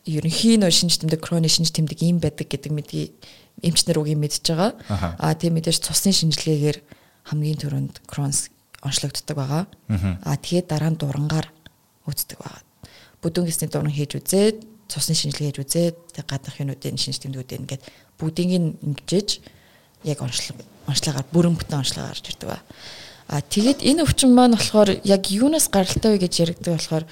ерөнхий 0.08 0.56
нөө 0.56 0.72
шинж 0.72 1.04
тэмдэг 1.04 1.20
кроны 1.20 1.52
шинж 1.52 1.70
тэмдэг 1.76 2.00
юм 2.00 2.18
байдаг 2.24 2.48
гэдэг 2.48 2.72
мэдгийг 2.72 3.12
эмчнэр 3.60 4.00
үгийн 4.00 4.20
мэдж 4.22 4.40
байгаа. 4.48 4.72
Аа 5.20 5.34
тийм 5.36 5.60
мэдээж 5.60 5.84
цусны 5.84 6.16
шинжилгээгээр 6.16 6.78
хамгийн 7.28 7.60
түрүүнд 7.60 8.08
кронс 8.08 8.48
онцлогддог 8.80 9.36
байгаа. 9.36 9.64
Аа 10.24 10.36
тэгээд 10.40 10.72
дараа 10.72 10.90
нь 10.94 11.00
дурангаар 11.00 11.46
үүсдэг 12.08 12.38
байгаа. 12.40 12.62
Бүдүүн 13.20 13.46
гэсний 13.50 13.68
дуран 13.68 13.92
хийж 13.92 14.16
үзээд 14.16 14.56
цусны 14.88 15.14
шинжилгээ 15.14 15.52
хийж 15.52 15.60
үзээд 15.60 15.96
юмнуудын 16.62 16.96
шинж 16.96 17.18
тэмдгүүдээ 17.20 17.60
ингээд 17.60 17.82
бүгдийг 18.16 18.50
нь 18.56 18.68
ингэжээж 18.80 19.28
яг 20.08 20.22
онцлог 20.22 20.56
онцлогаар 20.88 21.26
бүрэн 21.34 21.58
бүтэн 21.58 21.82
онцлог 21.82 22.08
гарч 22.08 22.24
ирдэг 22.32 22.48
ба. 22.48 22.62
А 23.28 23.42
тэгээд 23.44 23.84
энэ 23.84 24.06
өвчин 24.06 24.32
маань 24.32 24.56
болохоор 24.56 25.04
яг 25.04 25.22
юунаас 25.28 25.68
гаралтай 25.68 26.16
вэ 26.16 26.24
гэж 26.24 26.34
яригдаг 26.48 26.80
болохоор 26.80 27.04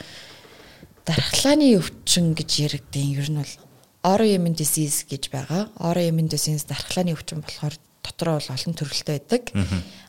дархлааны 1.06 1.78
өвчин 1.78 2.34
гэж 2.34 2.50
яригдیں۔ 2.66 3.14
Ер 3.16 3.30
нь 3.30 3.38
бол 3.38 3.54
autoimmune 4.02 4.58
disease 4.58 5.06
гэж 5.06 5.30
байгаа. 5.30 5.70
Autoimmune 5.78 6.30
disease 6.30 6.66
дархлааны 6.66 7.14
өвчин 7.14 7.42
болохоор 7.42 7.74
дотроо 8.02 8.38
бол 8.38 8.50
олон 8.54 8.74
төрөлтэй 8.74 9.18
байдаг. 9.18 9.42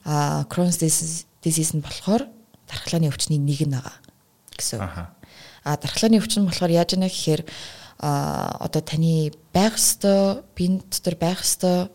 Аа 0.05 0.45
Crohn's 0.49 0.77
disease 0.81 1.73
нь 1.77 1.85
болохоор 1.85 2.25
дархлааны 2.67 3.09
өвчний 3.09 3.37
нэг 3.37 3.61
нь 3.65 3.73
байгаа 3.77 3.97
гэсэн. 4.57 4.81
Аа 4.81 5.77
дархлааны 5.77 6.17
өвчин 6.17 6.49
болохоор 6.49 6.71
яаж 6.73 6.97
яана 6.97 7.09
гэхээр 7.09 7.45
а 7.99 8.57
одоо 8.61 8.81
таны 8.81 9.33
байх 9.53 9.77
ёстой 9.77 10.45
биед 10.53 10.85
дотор 10.89 11.15
байх 11.17 11.41
ёстой 11.41 11.89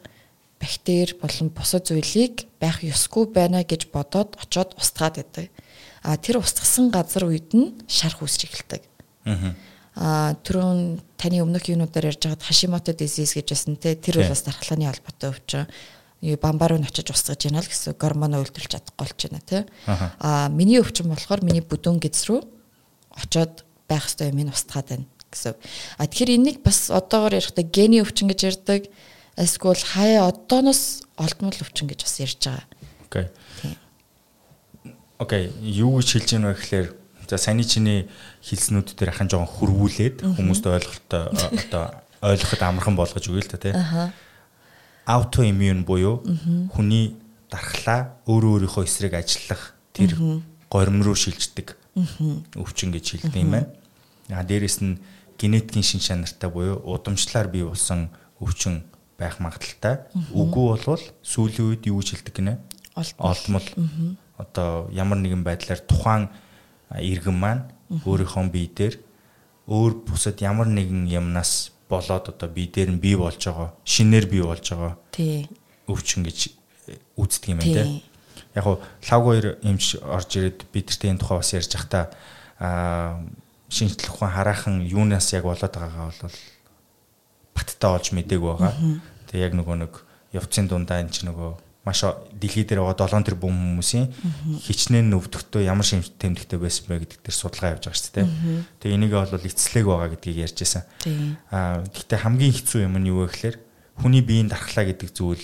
бактери 0.58 1.14
болон 1.18 1.50
бусад 1.50 1.86
зүйлийг 1.86 2.46
байх 2.58 2.82
ёсгүй 2.82 3.30
байна 3.30 3.62
гэж 3.62 3.90
бодоод 3.94 4.34
очоод 4.42 4.74
устгаад 4.78 5.18
байдаг. 5.22 5.50
А 6.02 6.16
тэр 6.18 6.42
устгасан 6.42 6.90
газар 6.90 7.30
үед 7.30 7.54
нь 7.54 7.78
шарх 7.86 8.22
үүсч 8.22 8.50
эхэлдэг. 8.50 8.82
Аа 9.24 10.32
түрүүн 10.40 11.00
таны 11.20 11.42
өмнөх 11.44 11.68
юунуудаар 11.68 12.10
ярьж 12.10 12.24
байгаад 12.24 12.46
Hashimoto 12.48 12.96
disease 12.96 13.36
гэж 13.36 13.52
байсан 13.52 13.76
те 13.76 13.92
тэр 13.94 14.22
бол 14.22 14.32
бас 14.32 14.42
дархлааны 14.46 14.88
холбоотой 14.88 15.36
өвчин 15.36 15.66
бамбар 16.40 16.72
руу 16.72 16.80
очиж 16.80 17.10
устгаж 17.10 17.44
яана 17.44 17.60
л 17.60 17.68
гэсэн 17.68 17.98
гормоно 17.98 18.38
үйлдвэрлэж 18.40 18.78
чадахгүй 18.78 18.96
болж 19.04 19.18
байна 19.26 19.42
тий. 19.42 19.62
Аа 20.22 20.48
миний 20.48 20.78
өвчин 20.78 21.10
болохоор 21.10 21.42
миний 21.42 21.60
бүдүүн 21.66 21.98
гэз 21.98 22.30
рүү 22.30 22.40
очоод 23.10 23.66
байх 23.90 24.06
ёстой 24.06 24.30
юм 24.30 24.46
ин 24.46 24.54
устгаад 24.54 24.88
байна 24.88 25.06
гэсэн. 25.34 25.58
А 25.98 26.06
тэгэхээр 26.06 26.36
энийг 26.38 26.62
бас 26.62 26.88
одоогоор 26.94 27.36
ярихдаа 27.36 27.66
гений 27.66 28.00
өвчин 28.06 28.30
гэж 28.30 28.40
ярьдаг. 28.54 28.86
Эсвэл 29.36 29.82
хаяа 29.82 30.30
одооноос 30.30 31.02
олдмол 31.18 31.58
өвчин 31.58 31.90
гэж 31.90 32.06
бас 32.06 32.16
ярьж 32.22 32.38
байгаа. 32.38 32.64
Окей. 33.10 33.26
Окей, 35.18 35.52
юу 35.58 35.98
гэж 35.98 36.08
хэлж 36.22 36.28
байна 36.38 36.54
вэ 36.54 36.58
гэхээр 36.62 36.88
за 37.32 37.40
саяны 37.40 37.64
чиний 37.64 38.12
хэлснүүд 38.44 38.92
дээр 38.92 39.16
хахан 39.16 39.32
жоохон 39.32 39.48
хөрвүүлээд 39.56 40.16
хүмүүст 40.36 40.68
ойлголтоо 40.68 41.32
одоо 41.32 41.84
ойлгоход 42.20 42.60
амархан 42.60 42.92
болгож 42.92 43.24
өгье 43.24 43.40
л 43.40 43.48
та 43.48 43.56
тий. 43.56 43.72
Аутоиммун 45.08 45.88
буюу 45.88 46.20
хүний 46.76 47.16
дархлаа 47.48 48.20
өөрөө 48.28 48.68
өөрийнхөө 48.68 48.84
эсрэг 48.84 49.16
ажиллах 49.16 49.72
тэр 49.96 50.12
горим 50.68 51.00
руу 51.00 51.16
шилждэг 51.16 51.72
өвчин 52.52 52.92
гэж 52.92 53.16
хэлдэг 53.16 53.40
юм 53.40 53.56
байна. 53.56 53.72
А 54.28 54.44
дээрэс 54.44 54.84
нь 54.84 55.00
генетикийн 55.40 55.84
шин 55.84 56.00
чанартай 56.04 56.52
буюу 56.52 56.84
удамшлаар 56.84 57.48
бий 57.48 57.64
болсон 57.64 58.12
өвчин 58.40 58.84
байх 59.16 59.40
магадaltaй. 59.40 60.04
Үгүй 60.36 60.64
болвол 60.76 61.04
сүүлийн 61.24 61.80
үед 61.80 61.88
юу 61.88 62.04
гэж 62.04 62.20
хэлдэг 62.20 62.34
гинэ? 62.36 62.60
Олдмол. 63.18 63.66
Одоо 64.36 64.88
ямар 64.92 65.18
нэгэн 65.18 65.42
байдлаар 65.44 65.80
тухайн 65.80 66.28
иргэн 67.00 67.36
маань 67.36 67.64
өөрийнхөө 68.04 68.48
бие 68.52 68.68
дээр 68.68 68.94
өөр 69.68 69.92
бусад 70.08 70.40
ямар 70.42 70.68
нэгэн 70.68 71.08
юмнаас 71.08 71.72
болоод 71.88 72.28
одоо 72.28 72.48
бие 72.48 72.68
дээр 72.68 72.96
нь 72.96 73.02
бий 73.02 73.16
болж 73.16 73.40
байгаа 73.40 73.72
шинээр 73.84 74.26
бий 74.26 74.42
болж 74.42 74.64
байгаа 74.64 74.96
өвчин 75.86 76.24
гэж 76.24 76.38
үздэг 77.16 77.52
юм 77.52 77.58
байна 77.60 77.84
те. 77.84 78.02
Яг 78.54 78.64
хуу 78.64 78.80
лав 78.80 79.22
хоёр 79.22 79.60
эмч 79.62 79.96
орж 80.00 80.30
ирээд 80.36 80.66
бидэртэй 80.72 81.10
энэ 81.12 81.20
тухай 81.20 81.38
бас 81.38 81.52
ярьж 81.52 81.72
аа 81.76 83.20
шинжлэх 83.72 84.14
ухаан 84.14 84.32
хараахан 84.32 84.74
юунаас 84.84 85.32
яг 85.32 85.44
болоод 85.44 85.72
байгаагаа 85.72 86.12
бол 86.20 86.36
баттай 87.56 87.90
олж 87.90 88.06
мдэггүй 88.12 88.50
байгаа. 88.52 88.72
Тэгээ 89.28 89.46
яг 89.48 89.54
нөгөө 89.56 89.76
нэг 89.80 89.92
явцын 90.36 90.68
дундаа 90.68 91.00
энэ 91.00 91.12
ч 91.12 91.24
нөгөө 91.24 91.50
маш 91.82 92.06
дэлхий 92.30 92.62
дээр 92.62 92.86
байгаа 92.86 93.10
7 93.10 93.26
тэрбум 93.26 93.50
хүмүүсийн 93.82 94.06
хичнээн 94.62 95.10
өвдөгтөө 95.18 95.66
ямар 95.66 95.82
шимт 95.82 96.14
тэмдэгтэй 96.14 96.58
байсан 96.62 96.86
бэ 96.86 97.02
гэдэг 97.02 97.20
дээр 97.26 97.34
судалгаа 97.34 97.74
явьж 97.74 97.90
байгаа 97.90 97.98
шүү 97.98 98.14
дээ. 98.22 98.26
Тэгээ 98.78 98.96
энийг 99.02 99.12
бол 99.18 99.48
эцслэг 99.50 99.86
байгаа 99.90 100.08
гэдгийг 100.14 100.38
ярьж 100.46 100.58
байсан. 100.62 100.82
Аа 101.50 101.82
гэхдээ 101.90 102.18
хамгийн 102.22 102.54
хэцүү 102.54 102.80
юм 102.86 102.94
нь 103.02 103.10
юу 103.10 103.26
вэ 103.26 103.34
гэхээр 103.34 103.56
хүний 103.98 104.22
биеийн 104.22 104.46
дархлаа 104.46 104.86
гэдэг 104.86 105.10
зүйл 105.10 105.42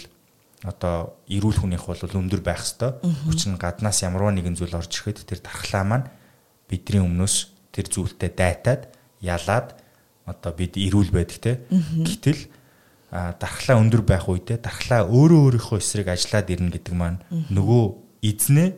одоо 0.63 1.19
эрүүл 1.27 1.59
хүнийх 1.63 1.87
бол 1.87 1.99
өндөр 1.99 2.43
байх 2.43 2.63
хэвээр. 2.63 3.03
Хүчин 3.27 3.59
гаднаас 3.59 4.03
ямарваа 4.07 4.35
нэгэн 4.35 4.59
зүйл 4.59 4.79
орж 4.79 4.91
ирэхэд 4.91 5.27
тэр 5.27 5.41
дархлаа 5.43 5.83
маань 5.83 6.07
бидний 6.71 7.03
өмнөөс 7.03 7.37
тэр 7.75 7.87
зүйлтэй 7.91 8.31
дайтаад 8.35 8.91
ялаад 9.23 9.79
одоо 10.27 10.53
бид 10.55 10.75
эрүүл 10.75 11.15
байдаг 11.15 11.39
те. 11.39 11.53
Гэтэл 11.71 12.51
дархлаа 13.11 13.81
өндөр 13.81 14.03
байх 14.05 14.29
үедээ 14.29 14.61
дархлаа 14.61 15.09
өөрөө 15.09 15.41
өөрийнхөө 15.49 15.79
эсрэг 15.81 16.13
ажиллаад 16.13 16.53
ирнэ 16.53 16.71
гэдэг 16.77 16.95
маань 16.95 17.25
нөгөө 17.49 17.85
эзнээ 18.21 18.69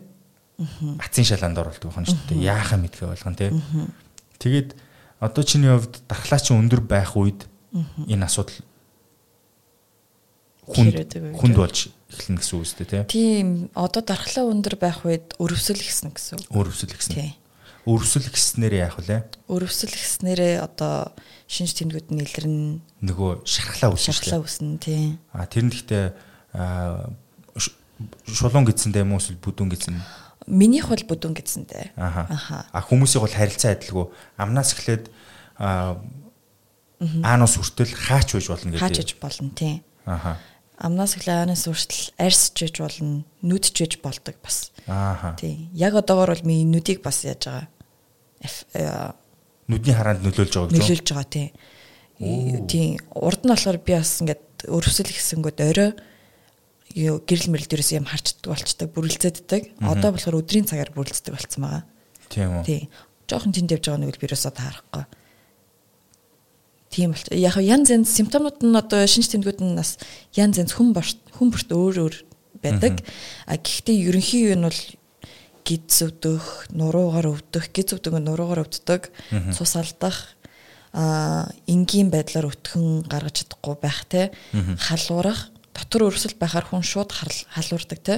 ацын 1.02 1.26
шалаанд 1.26 1.58
байх 1.58 1.98
нь 1.98 2.06
шүү 2.06 2.30
дээ. 2.30 2.46
Яахаа 2.46 2.78
мэдхээ 2.78 3.10
болгоно 3.10 3.34
тий. 3.34 3.50
Тэгээд 4.38 4.78
одоо 5.18 5.42
чиний 5.42 5.72
хувьд 5.72 6.04
дархлаа 6.06 6.38
чинь 6.38 6.62
өндөр 6.62 6.80
байх 6.86 7.18
үед 7.18 7.50
энэ 8.06 8.24
асуудал 8.28 8.60
хүнд 10.70 10.94
хүнд 11.34 11.56
болж 11.58 11.90
эхэлнэ 12.12 12.38
гэсэн 12.38 12.54
үг 12.54 12.62
үстэй 12.62 12.86
тий. 12.86 13.02
Тийм 13.10 13.48
одоо 13.74 14.02
дархлаа 14.04 14.46
өндөр 14.46 14.76
байх 14.78 15.02
үед 15.02 15.34
өрөвсөл 15.42 15.80
ихсэн 15.80 16.14
гэсэн. 16.14 16.38
Өрөвсөл 16.54 16.94
ихсэн. 16.94 17.14
Тий. 17.18 17.30
Өрөвсөл 17.90 18.30
гэснээр 18.30 18.86
яах 18.86 19.02
вэ? 19.02 19.26
Өрөвсөл 19.50 19.90
гэснээрээ 19.90 20.62
одоо 20.62 21.10
шинж 21.50 21.74
тэмдгүүд 21.74 22.14
нь 22.14 22.22
илэрнэ. 22.22 22.78
Нөгөө 23.02 23.42
шархлаа 23.42 23.90
үүснэ. 23.90 24.14
Шархлаа 24.14 24.40
үүснэ 24.46 24.78
тий. 24.78 25.18
А 25.34 25.50
тэр 25.50 25.66
нь 25.66 25.74
гэхдээ 25.74 26.14
шулуун 28.30 28.70
гэдсэндээ 28.70 29.02
юм 29.02 29.18
уу 29.18 29.18
эсвэл 29.18 29.42
бүдүүн 29.42 29.74
гэдсэн? 29.74 29.98
Минийх 30.46 30.86
бол 30.86 31.02
бүдүүн 31.02 31.34
гэдсэндээ. 31.34 31.98
Аха. 31.98 32.70
А 32.70 32.78
хүмүүсийг 32.78 33.26
бол 33.26 33.34
харилцаа 33.34 33.74
адилгүй. 33.74 34.06
Амнаас 34.38 34.70
эхлээд 34.78 35.10
аанус 35.58 37.58
хүртэл 37.58 37.90
хаач 37.90 38.38
байж 38.38 38.46
болно 38.46 38.70
гэдэг. 38.70 38.86
Хаач 38.86 38.96
байж 39.02 39.10
болно 39.18 39.50
тий. 39.50 39.82
Аха. 40.06 40.38
Амнаас 40.78 41.18
эхлээд 41.18 41.44
аанус 41.44 41.66
хүртэл 41.66 42.14
арьсч 42.16 42.56
байж 42.56 42.76
болно, 42.78 43.26
нүдч 43.42 43.76
байж 43.82 43.98
болдог 43.98 44.38
бас. 44.40 44.70
Ааха. 44.86 45.36
Тий. 45.36 45.68
Яг 45.74 45.98
одоогор 45.98 46.32
бол 46.32 46.46
миний 46.46 46.64
нүдийг 46.64 47.04
бас 47.04 47.26
яаж 47.26 47.44
байгаа 47.44 47.68
нүдний 49.70 49.94
хараанд 49.94 50.24
нөлөөлж 50.24 50.54
байгаа 50.56 50.70
гэж 50.72 50.80
нөлөөлж 50.80 51.08
байгаа 51.12 51.28
тий. 51.28 51.48
Тийм 52.20 53.00
урд 53.14 53.44
нь 53.44 53.52
болохоор 53.52 53.78
би 53.80 53.92
бас 53.96 54.20
ингээд 54.20 54.68
өрөвсөл 54.68 55.12
ихсэнгүүд 55.12 55.58
орой 55.60 55.90
юу 56.96 57.22
гэрэл 57.22 57.52
мэрэл 57.54 57.70
дээрээс 57.70 57.94
юм 57.96 58.08
харчдаг 58.08 58.50
болчдаг 58.50 58.88
бүрэлцээддэг. 58.92 59.62
Одоо 59.80 60.10
болохоор 60.12 60.40
өдрийн 60.42 60.66
цагаар 60.66 60.90
бүрэлцдэг 60.90 61.32
болцсон 61.32 61.62
байгаа. 61.62 61.84
Тийм 62.28 62.50
үү. 62.60 62.64
Тий. 62.66 62.80
Жохон 63.30 63.54
тэнд 63.54 63.70
явж 63.70 63.84
байгаа 63.86 64.02
нэг 64.02 64.16
л 64.18 64.22
вирусоо 64.24 64.50
таарахгүй. 64.50 65.04
Тийм 66.90 67.14
бол 67.14 67.24
яг 67.30 67.56
янз 67.62 67.94
янз 67.94 68.10
симптомууд 68.10 68.58
нь 68.66 68.74
одоо 68.74 69.06
шинж 69.06 69.30
тэмдгүүд 69.30 69.62
нь 69.62 69.78
бас 69.78 70.02
янз 70.34 70.58
янз 70.58 70.74
хүн 70.74 70.90
хүн 70.90 71.48
бүрт 71.54 71.70
өөр 71.70 71.96
өөр 72.02 72.16
байдаг. 72.58 73.06
А 73.46 73.54
гэхдээ 73.54 74.10
ерөнхий 74.10 74.50
юу 74.50 74.58
нь 74.58 74.66
бол 74.66 74.80
гиз 75.64 76.02
өвдөх, 76.06 76.70
нуруугаар 76.74 77.30
өвдөх, 77.30 77.70
гиз 77.74 77.94
өвдөг 77.94 78.14
нь 78.18 78.26
нуруугаар 78.26 78.64
өвддөг, 78.64 79.10
цус 79.54 79.74
алдах, 79.76 80.34
а 80.92 81.46
энгийн 81.70 82.10
байдлаар 82.10 82.50
өтгөн 82.50 83.06
гаргаж 83.06 83.46
чадахгүй 83.46 83.76
байх 83.78 84.04
те. 84.10 84.30
Халуурах 84.52 85.50
дотор 85.70 86.10
өрсөлд 86.10 86.38
байхаар 86.38 86.66
хүн 86.66 86.82
шууд 86.82 87.14
халуурдаг 87.14 88.00
те. 88.02 88.14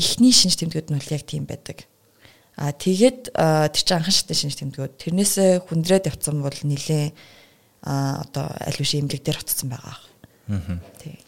Эхний 0.00 0.32
шинж 0.32 0.56
тэмдгүүд 0.56 0.88
нь 0.88 0.98
бол 0.98 1.12
яг 1.12 1.24
тийм 1.28 1.44
байдаг. 1.44 1.84
А 2.56 2.72
тэгээд 2.72 3.36
тэр 3.36 3.82
чинь 3.84 3.96
анхан 4.00 4.12
шатны 4.12 4.36
шинж 4.36 4.56
тэмдгүүд. 4.56 4.96
Тэрнээсээ 5.00 5.68
хүндрээд 5.68 6.08
явцсан 6.08 6.40
бол 6.40 6.56
нилээ 6.64 7.12
а 7.84 8.22
одоо 8.24 8.46
аль 8.56 8.78
биш 8.78 8.94
имлэг 8.96 9.20
дээр 9.20 9.42
очсон 9.42 9.68
байгаа. 9.74 9.98
Аа. 10.48 10.80
Тий. 11.02 11.18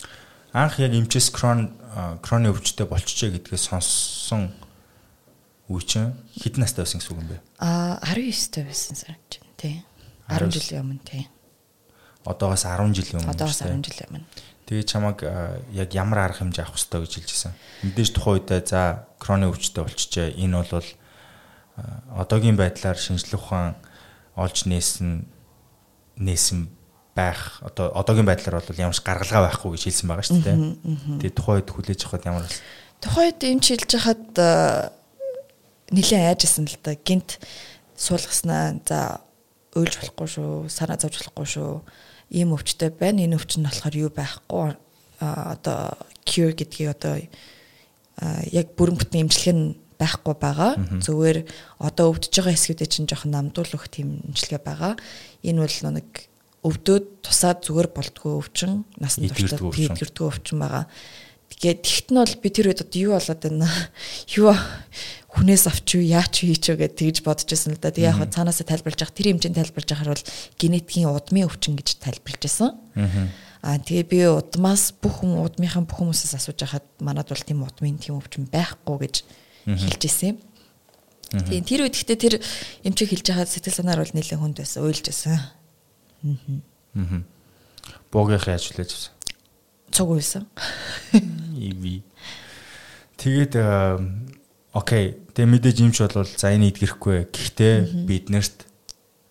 Анх 0.54 0.78
яг 0.78 0.94
эмчээс 0.94 1.34
крон 1.34 1.74
кроны 2.22 2.54
өвчтөй 2.54 2.86
болчихжээ 2.86 3.42
гэдгээ 3.42 3.58
сонссон 3.58 4.54
үе 5.68 5.82
чинь 5.84 6.12
хэдэн 6.36 6.60
настай 6.64 6.84
байсан 6.84 7.00
гэсэн 7.00 7.12
үг 7.14 7.20
юм 7.24 7.30
бэ? 7.32 7.38
Аа 7.58 7.96
19 8.04 8.52
той 8.52 8.64
байсан 8.68 8.94
санагдаж 8.96 9.40
байна 9.40 9.56
тий. 9.56 9.76
10 10.28 10.52
жилийн 10.52 10.82
өмнө 10.84 11.04
тий. 11.04 11.24
Одоогоос 12.24 12.64
10 12.68 12.92
жилийн 12.92 13.20
өмнө. 13.24 13.32
Одоогоос 13.32 13.60
10 13.64 13.80
жилийн 13.84 14.08
өмнө. 14.12 14.28
Тэгээ 14.64 14.88
чамаг 14.88 15.20
яг 15.76 15.90
ямар 15.92 16.24
арга 16.24 16.40
хэмжээ 16.40 16.64
авах 16.64 16.76
хэрэгтэй 16.76 17.00
гэж 17.04 17.12
хэлжсэн. 17.20 17.52
Мэдээж 17.84 18.10
тухайн 18.16 18.36
үедээ 18.40 18.60
за 18.64 18.80
кроны 19.20 19.48
өвчтөй 19.52 19.84
болчихжээ. 19.84 20.40
Энэ 20.40 20.64
бол 20.64 20.88
одоогийн 22.16 22.56
байдлаар 22.56 22.96
шинжлэх 22.96 23.44
ухаан 23.44 23.76
олж 24.36 24.64
нээсэн 24.64 25.28
нээсэн 26.16 26.72
байх 27.12 27.60
одоо 27.60 27.92
одоогийн 27.92 28.24
байдлаар 28.24 28.64
бол 28.64 28.82
ямарч 28.88 29.04
гаргалгаа 29.04 29.52
байхгүй 29.52 29.76
гэж 29.76 29.82
хэлсэн 29.84 30.08
байгаа 30.08 30.26
шүү 30.26 30.40
дээ. 30.42 30.58
Тэгээ 31.20 31.36
тухайн 31.36 31.56
үед 31.60 31.70
хүлээж 31.70 32.00
авахд 32.08 32.24
ямар 32.24 32.44
вэ? 32.48 32.56
Тухайн 33.04 33.26
үед 33.30 33.42
энэ 33.44 33.62
шилж 33.68 33.90
хахад 34.00 34.24
нэлээд 35.90 36.38
айжсэн 36.38 36.68
л 36.68 36.78
да. 36.80 36.94
Гинт 36.94 37.40
суулгаснаа 37.96 38.80
за 38.86 39.20
уйлж 39.74 39.98
болохгүй 40.00 40.28
шүү, 40.28 40.52
санаа 40.70 40.96
зовж 40.96 41.20
болохгүй 41.20 41.46
шүү. 41.48 41.72
Ийм 42.32 42.54
өвчтэй 42.54 42.94
байна. 42.94 43.24
Энэ 43.24 43.36
өвч 43.36 43.58
нь 43.58 43.66
болохоор 43.66 43.94
юу 43.98 44.10
байхгүй 44.14 44.78
одоо 45.20 45.98
cure 46.24 46.54
гэдгийг 46.54 46.94
одоо 46.94 47.20
яг 48.50 48.66
бүрэн 48.78 48.98
бүтэн 48.98 49.26
эмчилгээ 49.26 49.54
нь 49.54 49.76
байхгүй 49.98 50.34
байгаа. 50.38 50.72
Зүгээр 51.02 51.38
одоо 51.78 52.14
өвдөж 52.14 52.32
байгаа 52.34 52.54
хэсгүүдээ 52.54 52.88
чинь 52.90 53.08
жоохон 53.08 53.34
намдуулах 53.34 53.86
тийм 53.90 54.22
эмчилгээ 54.26 54.62
байгаа. 54.62 54.94
Энэ 55.42 55.62
бол 55.62 55.78
нэг 55.94 56.08
өвдөөд 56.64 57.06
тусаад 57.22 57.60
зүгээр 57.66 57.88
болдгоо 57.92 58.40
өвчин, 58.40 58.88
насны 58.96 59.28
туршдаа 59.28 59.60
тийдгэрдгөө 59.68 60.28
өвчин 60.32 60.58
байгаа. 60.58 60.88
Тэгээд 61.54 61.80
тэгт 61.84 62.08
нь 62.10 62.18
бол 62.18 62.34
би 62.40 62.48
тэр 62.50 62.66
үед 62.72 62.82
одоо 62.82 62.98
юу 62.98 63.12
болоод 63.14 63.42
байна? 63.44 63.68
Юу 64.34 64.50
хүнээс 65.34 65.66
авч 65.66 65.98
юу 65.98 66.04
яач 66.06 66.46
хийч 66.46 66.70
вэ 66.70 66.86
гэж 66.86 66.92
тэгж 66.94 67.16
бодож 67.26 67.50
байсан 67.50 67.74
л 67.74 67.82
да. 67.82 67.90
Тэгээ 67.90 68.10
яг 68.14 68.30
цаанаасаа 68.30 68.70
тайлбарлаж 68.70 69.02
явах 69.02 69.18
тэр 69.18 69.34
хэмжээнд 69.34 69.58
тайлбарлаж 69.58 69.90
явахаар 69.90 70.12
бол 70.14 70.28
генетикийн 70.62 71.10
удмын 71.10 71.46
өвчин 71.50 71.74
гэж 71.74 71.88
тайлбарлаж 71.98 72.42
байсан. 72.46 72.70
Аа 73.64 73.80
тэгээ 73.82 74.06
би 74.06 74.18
удмаас 74.30 74.94
бүх 74.94 75.26
хүн 75.26 75.42
удмынхаа 75.42 75.82
бүх 75.82 75.98
хүмүүсээс 75.98 76.38
асууж 76.38 76.58
байхад 76.62 76.86
манад 77.02 77.26
бол 77.26 77.42
тийм 77.42 77.66
удмын 77.66 77.98
тийм 77.98 78.20
өвчин 78.22 78.46
байхгүй 78.46 78.96
гэж 79.02 79.16
хэлж 79.66 80.02
ирсэн 80.06 80.36
юм. 80.36 80.38
Тийм 81.48 81.64
тэр 81.66 81.88
үед 81.88 81.96
гэхдээ 81.98 82.18
тэр 82.20 82.34
эмчиг 82.86 83.10
хэлж 83.10 83.26
байхад 83.26 83.50
сэтгэл 83.50 83.74
санаар 83.74 84.04
бол 84.04 84.14
нэлээд 84.14 84.38
хүнд 84.38 84.60
байсан, 84.60 84.84
уйлж 84.86 85.02
байсан. 85.08 85.34
Аа. 85.34 87.24
Богийнх 88.12 88.46
ажиллаж 88.46 88.92
байсан. 88.92 89.12
Цуг 89.90 90.14
байсан. 90.14 90.46
Иви. 91.56 92.04
Тэгээд 93.16 93.56
окей 94.76 95.23
Тэгээ 95.34 95.50
мэдээж 95.50 95.76
юмч 95.82 95.98
бол 95.98 96.22
за 96.30 96.54
энэ 96.54 96.70
идгэрхгүй. 96.70 97.26
Гэхдээ 97.26 98.06
бид 98.06 98.30
нарт 98.30 98.70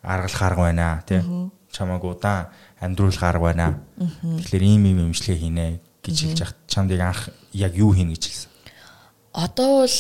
аргалах 0.04 0.44
арга 0.44 0.62
байна 0.68 1.00
тий. 1.08 1.24
Чамааг 1.72 2.04
удаан 2.04 2.52
амьдруулах 2.84 3.24
арга 3.24 3.48
байна. 3.48 3.68
Тэгэхээр 3.96 4.64
ийм 4.68 4.84
ийм 4.84 5.00
имжлэгээ 5.08 5.40
хийнэ 5.40 5.80
гэж 6.04 6.16
хэлж 6.28 6.40
яхад 6.44 6.60
чамд 6.68 6.92
яг 6.92 7.08
анх 7.08 7.22
яг 7.56 7.72
юу 7.80 7.96
хийнэ 7.96 8.20
гэж 8.20 8.24
хэлсэн. 8.28 8.52
Одоо 9.32 9.88
бол 9.88 10.00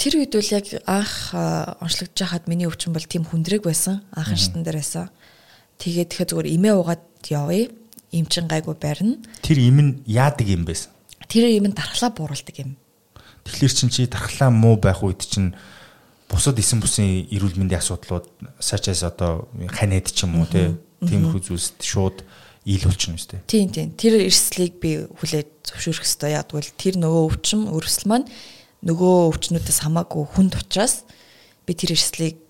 тэр 0.00 0.12
үед 0.16 0.32
бол 0.32 0.48
яг 0.48 0.66
анх 0.88 1.12
онцлогдож 1.36 2.24
хахад 2.24 2.48
миний 2.48 2.64
өвчин 2.64 2.96
бол 2.96 3.04
тийм 3.04 3.28
хүндрэг 3.28 3.68
байсан. 3.68 4.00
Анхан 4.16 4.40
шатан 4.40 4.64
дээр 4.64 4.80
байсан. 4.80 5.12
Тэгээд 5.76 6.08
тэгэхээр 6.08 6.30
зүгээр 6.32 6.54
имээ 6.56 6.72
угаад 6.72 7.04
явъя. 7.28 7.68
Имчин 8.16 8.48
гайгүй 8.48 8.80
барина. 8.80 9.20
Тэр 9.44 9.60
им 9.60 9.76
нь 9.76 9.92
яадаг 10.08 10.48
юм 10.48 10.64
байсан? 10.64 10.88
Тэр 11.28 11.52
им 11.52 11.68
нь 11.68 11.76
дархлаа 11.76 12.08
бууруулдаг 12.16 12.56
юм 12.64 12.80
Тэгэхээр 13.44 13.74
чин 13.76 13.88
чи 13.92 14.08
тархлаа 14.08 14.50
муу 14.50 14.80
байх 14.80 15.04
үед 15.04 15.24
чин 15.24 15.54
бусад 16.28 16.58
эсэн 16.58 16.80
бүсийн 16.80 17.28
эрүүл 17.28 17.60
мэндийн 17.60 17.80
асуудлууд 17.80 18.26
сачаас 18.58 19.04
одоо 19.04 19.48
ханиад 19.68 20.08
ч 20.08 20.24
юм 20.24 20.40
уу 20.40 20.48
тиймэрхүү 20.48 21.40
зүйлс 21.44 21.76
шууд 21.84 22.24
ил 22.64 22.84
болчихно 22.88 23.20
шүү 23.20 23.30
дээ. 23.36 23.42
Тийм 23.44 23.68
тийм. 23.68 23.88
Тэр 24.00 24.24
эрсдлийг 24.24 24.80
би 24.80 25.04
хүлээж 25.04 25.48
зөвшөөрөх 25.68 26.00
хэрэгтэй. 26.00 26.32
Яг 26.32 26.48
бол 26.48 26.64
тэр 26.80 26.96
нөгөө 26.96 27.22
өвчин 27.28 27.68
өрсөл 27.68 28.08
маань 28.08 28.28
нөгөө 28.80 29.14
өвчнүүдээс 29.36 29.84
хамаагүй 29.84 30.24
хүнд 30.32 30.56
учраас 30.56 31.04
би 31.68 31.76
тэр 31.76 31.92
эрсдлийг 31.92 32.40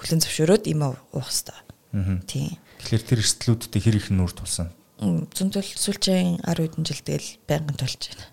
хүлэн 0.00 0.24
зөвшөөрөөд 0.24 0.64
им 0.72 0.80
уух 0.88 0.96
хэрэгтэй. 1.12 1.60
Тийм. 2.24 2.56
Тэгэхээр 2.80 3.04
тэр 3.04 3.20
эрсдлүүдтэй 3.20 3.80
хэр 3.84 3.96
их 4.00 4.08
нүүр 4.08 4.32
тулсан? 4.32 4.72
Зөндөл 5.00 5.64
сүүлчийн 5.64 6.40
10 6.40 6.72
хэдэн 6.72 6.84
жил 6.88 7.04
тэгэл 7.04 7.30
байнгын 7.44 7.76
толж 7.76 8.00
байна. 8.08 8.29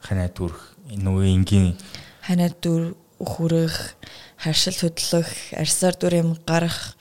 Ханаа 0.00 0.28
дүрх 0.32 0.70
нөгөө 0.96 1.26
энгийн 1.30 1.76
ханаа 2.24 2.50
дүр 2.62 2.94
хүрэх, 3.20 3.96
харшил 4.36 4.76
хөдлөх, 4.76 5.28
арьсаар 5.56 5.96
дүр 5.96 6.14
юм 6.20 6.30
гарах, 6.46 6.96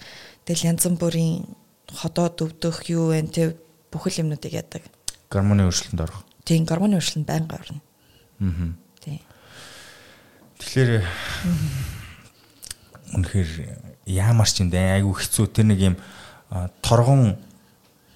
тэгэл 0.45 0.73
янз 0.75 0.87
бүрийн 0.99 1.47
ходоо 1.89 2.29
дөвдөх 2.29 2.89
юу 2.89 3.11
вэ 3.13 3.23
те 3.31 3.55
бүхэл 3.91 4.25
юмнуудыг 4.25 4.53
яадаг. 4.53 4.83
Гормоны 5.29 5.65
өөрчлөлтөнд 5.65 6.01
орох. 6.01 6.25
Тийм, 6.45 6.65
гормоны 6.65 6.99
өөрчлөлт 6.99 7.27
байнга 7.27 7.57
орно. 7.57 7.81
Аа. 8.39 8.73
Тийм. 9.01 9.21
Тэгэхээр 10.59 10.91
үнэхээр 13.15 13.49
яамар 14.05 14.49
ч 14.49 14.61
юм 14.61 14.69
дээ 14.69 15.01
айгүй 15.01 15.13
хэцүү 15.17 15.45
тэр 15.49 15.65
нэг 15.71 15.79
юм 15.81 15.95
торгон 16.81 17.37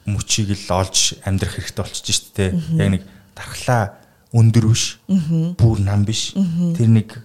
мөчийг 0.06 0.54
л 0.54 0.70
олж 0.76 1.18
амьдрах 1.24 1.56
хэрэгтэй 1.58 1.82
болчих 1.82 2.14
шүү 2.14 2.34
дээ. 2.36 2.50
Яг 2.78 2.90
нэг 3.00 3.04
дархлаа 3.34 4.03
өндөр 4.34 4.66
биш. 4.74 4.98
Бүр 5.08 5.78
нам 5.86 6.04
биш. 6.06 6.34
Тэр 6.34 6.90
нэг 6.90 7.22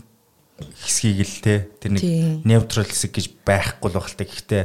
хэсгийг 0.58 1.22
л 1.22 1.38
те 1.42 1.54
тэр 1.78 1.94
нэг 1.94 2.02
neutral 2.42 2.84
хэсэг 2.84 3.14
гэж 3.14 3.26
байхгүй 3.46 3.88
л 3.94 3.98
багтал 3.98 4.26
гэхдээ 4.26 4.62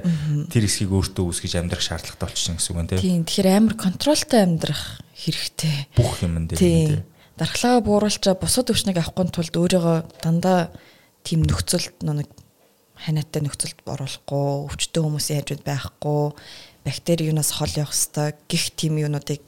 тэр 0.49 0.63
хэсгийг 0.65 0.89
өөртөө 0.89 1.23
үүсгэж 1.29 1.53
амьдрах 1.61 1.85
шаардлагатай 1.85 2.25
болчихсон 2.25 2.57
гэсэн 2.57 2.73
үг 2.73 2.89
те. 2.89 2.97
Тийм 2.97 3.21
тэгэхээр 3.29 3.47
амар 3.53 3.75
контролтой 3.77 4.41
амьдрах 4.41 4.83
хэрэгтэй. 5.13 5.93
Бүх 5.93 6.25
юм 6.25 6.49
дээр 6.49 6.57
те. 6.57 7.05
Дархлаагаа 7.37 7.85
бууруулчаа 7.85 8.33
бусад 8.33 8.73
өвчнийг 8.73 8.97
авахгүй 8.97 9.29
тулд 9.29 9.53
өөрийгөө 9.53 9.97
дандаа 10.25 10.73
тийм 11.21 11.45
нөхцөлд 11.45 12.01
нэг 12.01 12.29
ханиатай 12.97 13.41
нөхцөлд 13.45 13.85
оруулахгүй, 13.85 14.69
өвчтөе 14.69 15.01
хүмүүсийн 15.01 15.41
хажууд 15.41 15.63
байхгүй, 15.65 16.21
бактери 16.85 17.29
юунаас 17.29 17.51
хол 17.57 17.73
явах 17.73 17.93
хэвээр 17.93 18.37
гих 18.47 18.65
тийм 18.77 19.01
юунуудыг 19.01 19.41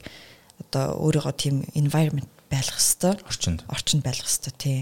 одоо 0.66 0.98
өөрийгөө 0.98 1.34
тийм 1.38 1.62
environment 1.78 2.28
байлгах 2.50 2.80
хэвээр 2.80 3.18
орчинд 3.26 3.60
орчинд 3.68 4.02
байлгах 4.02 4.30
хэвээр 4.30 4.56
тий. 4.58 4.80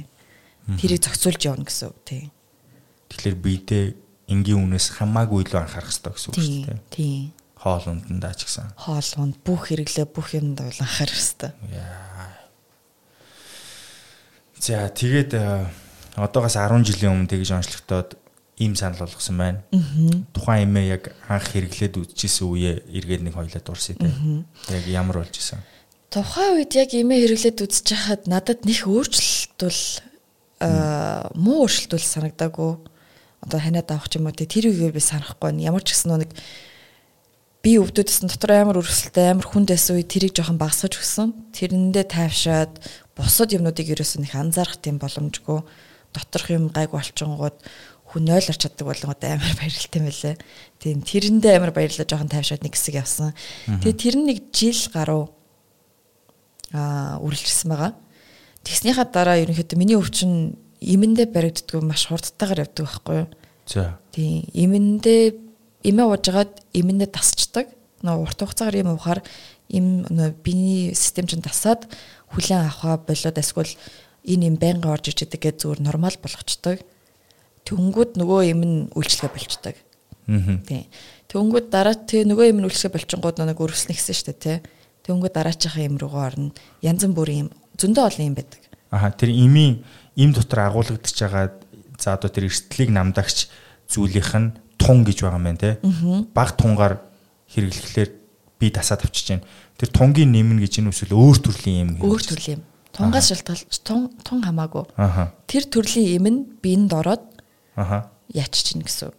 Тэрийг 0.81 1.03
зохицуулж 1.05 1.40
явна 1.44 1.64
гэсэн 1.68 1.88
үг 1.92 2.00
тий. 2.05 2.22
Тэгэхээр 3.12 3.37
биедээ 3.37 3.85
энгийн 4.33 4.61
үнээс 4.64 4.96
хамаагүй 4.96 5.44
илүү 5.44 5.61
анхаарах 5.61 5.92
хэвээр 5.92 6.14
гэсэн 6.16 6.29
үг 6.33 6.37
шүү 6.40 6.64
дээ. 6.68 6.81
Тий. 6.88 7.16
Хоол 7.61 7.85
ундандаа 7.88 8.35
ч 8.37 8.48
гэсэн. 8.48 8.72
Хоол 8.77 9.11
унд 9.20 9.37
бүх 9.44 9.68
хэрэглээ 9.68 10.07
бүх 10.09 10.37
юмд 10.37 10.61
бол 10.61 10.81
анхаарах 10.81 11.16
хэвээр. 11.16 11.53
За 14.64 14.88
тэгээд 14.88 15.33
э, 15.37 15.68
одоогоос 16.16 16.57
10 16.57 16.88
жилийн 16.88 17.12
өмнө 17.12 17.29
тэгж 17.29 17.53
онцлогдоод 17.53 18.16
ийм 18.57 18.77
санал 18.77 19.05
болгосон 19.05 19.37
байна. 19.37 19.61
Тухайн 20.33 20.68
эмээ 20.70 20.87
яг 20.96 21.05
анх 21.29 21.53
хэрэглээд 21.53 22.00
үзчихсэн 22.00 22.46
үеэ 22.48 22.72
эргээд 22.88 23.29
нэг 23.29 23.35
хоёлаа 23.35 23.61
дурсъя 23.61 23.98
те. 23.98 24.09
Яг 24.70 24.85
ямар 24.88 25.20
болж 25.20 25.35
исэн? 25.37 25.61
Тухайн 26.14 26.62
үед 26.62 26.79
яг 26.79 26.94
имээ 26.94 27.27
хэрэглээд 27.27 27.59
үзэж 27.66 27.87
хахад 27.90 28.31
надад 28.31 28.62
нэх 28.62 28.87
өөрчлөлт 28.87 29.59
бол 29.59 29.83
муу 31.35 31.66
өөрчлөлт 31.66 31.90
бол 31.90 32.07
санагдаагүй. 32.07 32.72
Одоо 33.42 33.59
ханиад 33.59 33.90
авах 33.90 34.07
юм 34.14 34.31
уу 34.31 34.38
тэр 34.38 34.70
үеэр 34.70 34.94
би 34.94 35.03
санахгүй 35.03 35.42
байна. 35.42 35.74
Ямар 35.74 35.83
ч 35.83 35.90
гэсэн 35.90 36.14
нэг 36.22 36.31
би 37.66 37.83
өвдөдсөн 37.83 38.31
дотор 38.31 38.55
амар 38.55 38.79
өрсөлттэй 38.79 39.35
амар 39.35 39.42
хүнд 39.50 39.74
байсан 39.74 39.98
үе 39.98 40.07
тэрийг 40.07 40.38
жоохон 40.38 40.55
багасгаж 40.55 41.03
өгсөн. 41.03 41.35
Тэрэндээ 41.50 42.07
тайвшаад 42.07 42.79
бусад 43.18 43.50
юмнуудыг 43.50 43.90
ерөөсөө 43.98 44.22
нэг 44.22 44.38
анзаарах 44.38 44.79
тийм 44.79 45.03
боломжгүй 45.03 45.66
доторх 46.14 46.46
юм 46.55 46.70
гайг 46.70 46.94
болчингууд 46.94 47.59
хүн 48.14 48.31
ойлорч 48.31 48.62
чаддаг 48.62 48.87
болгоод 48.87 49.18
амар 49.18 49.50
баярлалтай 49.59 49.98
мэлээ. 49.98 50.35
Тийм 50.79 51.03
тэрэндээ 51.03 51.59
амар 51.59 51.74
баярлаа 51.74 52.07
жоохон 52.07 52.31
тайвшаад 52.31 52.62
нэг 52.62 52.79
хэсэг 52.79 53.03
явсан. 53.03 53.35
Тэгээ 53.66 53.98
тэр 53.98 54.14
нь 54.14 54.29
нэг 54.31 54.38
жил 54.55 54.79
гаруй 54.94 55.35
аа 56.74 57.22
үргэлжлсэн 57.22 57.70
байгаа. 57.70 57.92
Тэгснийхаа 58.66 59.06
дараа 59.06 59.38
ерөнхийдөө 59.38 59.78
миний 59.78 59.94
өвчин 59.94 60.58
имэндээ 60.82 61.30
баригддаг 61.30 61.80
маш 61.87 62.10
хурдтайгаар 62.10 62.66
явдаг 62.66 62.84
байхгүй 62.84 63.16
юу? 63.22 63.28
За. 63.70 63.98
Тийм 64.10 64.44
имэндээ 64.52 65.22
имээ 65.87 66.06
уужгаад 66.10 66.52
имэндээ 66.74 67.10
тасчдаг. 67.14 67.70
Нөө 68.02 68.26
урт 68.26 68.40
хугацаагаар 68.42 68.80
юм 68.82 68.92
уухаар 68.92 69.22
им 69.72 70.04
нөө 70.08 70.37
биений 70.44 70.92
систем 70.92 71.24
чинь 71.30 71.44
тасаад 71.44 71.88
хүлэн 72.34 72.68
авахаа 72.68 73.00
болоод 73.00 73.38
эсвэл 73.38 73.72
энэ 74.24 74.48
юм 74.52 74.56
байнга 74.60 74.92
орж 74.92 75.08
иж 75.12 75.24
идэг 75.24 75.40
гэж 75.40 75.56
зүгээр 75.64 75.80
нормал 75.80 76.16
болгочдөг. 76.20 76.84
Тэнгүүд 77.64 78.20
нөгөө 78.20 78.40
юм 78.52 78.60
нь 78.64 78.76
үйлчлэгээ 78.92 79.32
болчдөг. 79.32 79.76
Аа. 80.28 80.60
Тийм. 80.68 80.84
Тэнгүүд 81.32 81.66
дараа 81.72 81.96
тэг 81.96 82.28
нөгөө 82.28 82.52
юм 82.52 82.60
нь 82.60 82.66
үйлчлэгээ 82.68 82.96
болчингууд 82.96 83.40
нэг 83.40 83.56
өрөвснө 83.60 83.96
гэсэн 83.96 84.16
шүү 84.16 84.26
дээ 84.32 84.40
тий. 84.40 84.58
Тэнгүүд 85.04 85.32
дараачихаа 85.36 85.84
юм 85.84 86.00
руугаа 86.00 86.32
орно. 86.32 86.52
Янз 86.80 87.04
бүрийн 87.04 87.48
юм 87.48 87.50
зөндөө 87.76 88.04
олон 88.08 88.26
юм 88.32 88.36
байдаг. 88.40 88.60
Аха 88.88 89.12
тэр 89.12 89.30
имийн 89.36 89.84
им 90.16 90.32
дотор 90.32 90.64
агуулгадж 90.64 91.12
байгаа 91.12 91.52
за 92.00 92.16
одоо 92.16 92.30
тэр 92.32 92.48
эрсдлийг 92.48 92.88
намдагч 92.88 93.52
зүйлийнх 93.88 94.32
нь 94.32 94.54
тун 94.80 95.04
гэж 95.04 95.24
байгаа 95.24 95.38
юм 95.38 95.44
байна 95.44 95.60
те. 95.60 95.78
Баг 96.32 96.56
тунгаар 96.56 97.04
хэрэглэхлээр 97.52 98.10
би 98.56 98.66
тасаад 98.70 99.04
авчиж 99.04 99.36
байна. 99.36 99.46
Тэр 99.76 99.90
тунгийн 99.92 100.32
нэмнэ 100.32 100.64
гэж 100.64 100.80
энэ 100.80 100.88
үсвэл 100.88 101.12
өөр 101.12 101.38
төрлийн 101.42 101.78
юм. 101.84 101.90
Өөр 102.00 102.22
төрлийн 102.24 102.62
юм. 102.62 102.64
Тунгаас 102.94 103.28
шалтгаалж 103.28 103.82
тун 103.82 104.08
тун 104.22 104.40
хамаагүй. 104.40 104.86
Тэр 105.50 105.64
төрлийн 105.66 106.08
юм 106.16 106.26
нь 106.30 106.40
биенд 106.62 106.94
ороод 106.94 107.22
яач 108.30 108.54
чинь 108.54 108.86
гэсэн. 108.86 109.10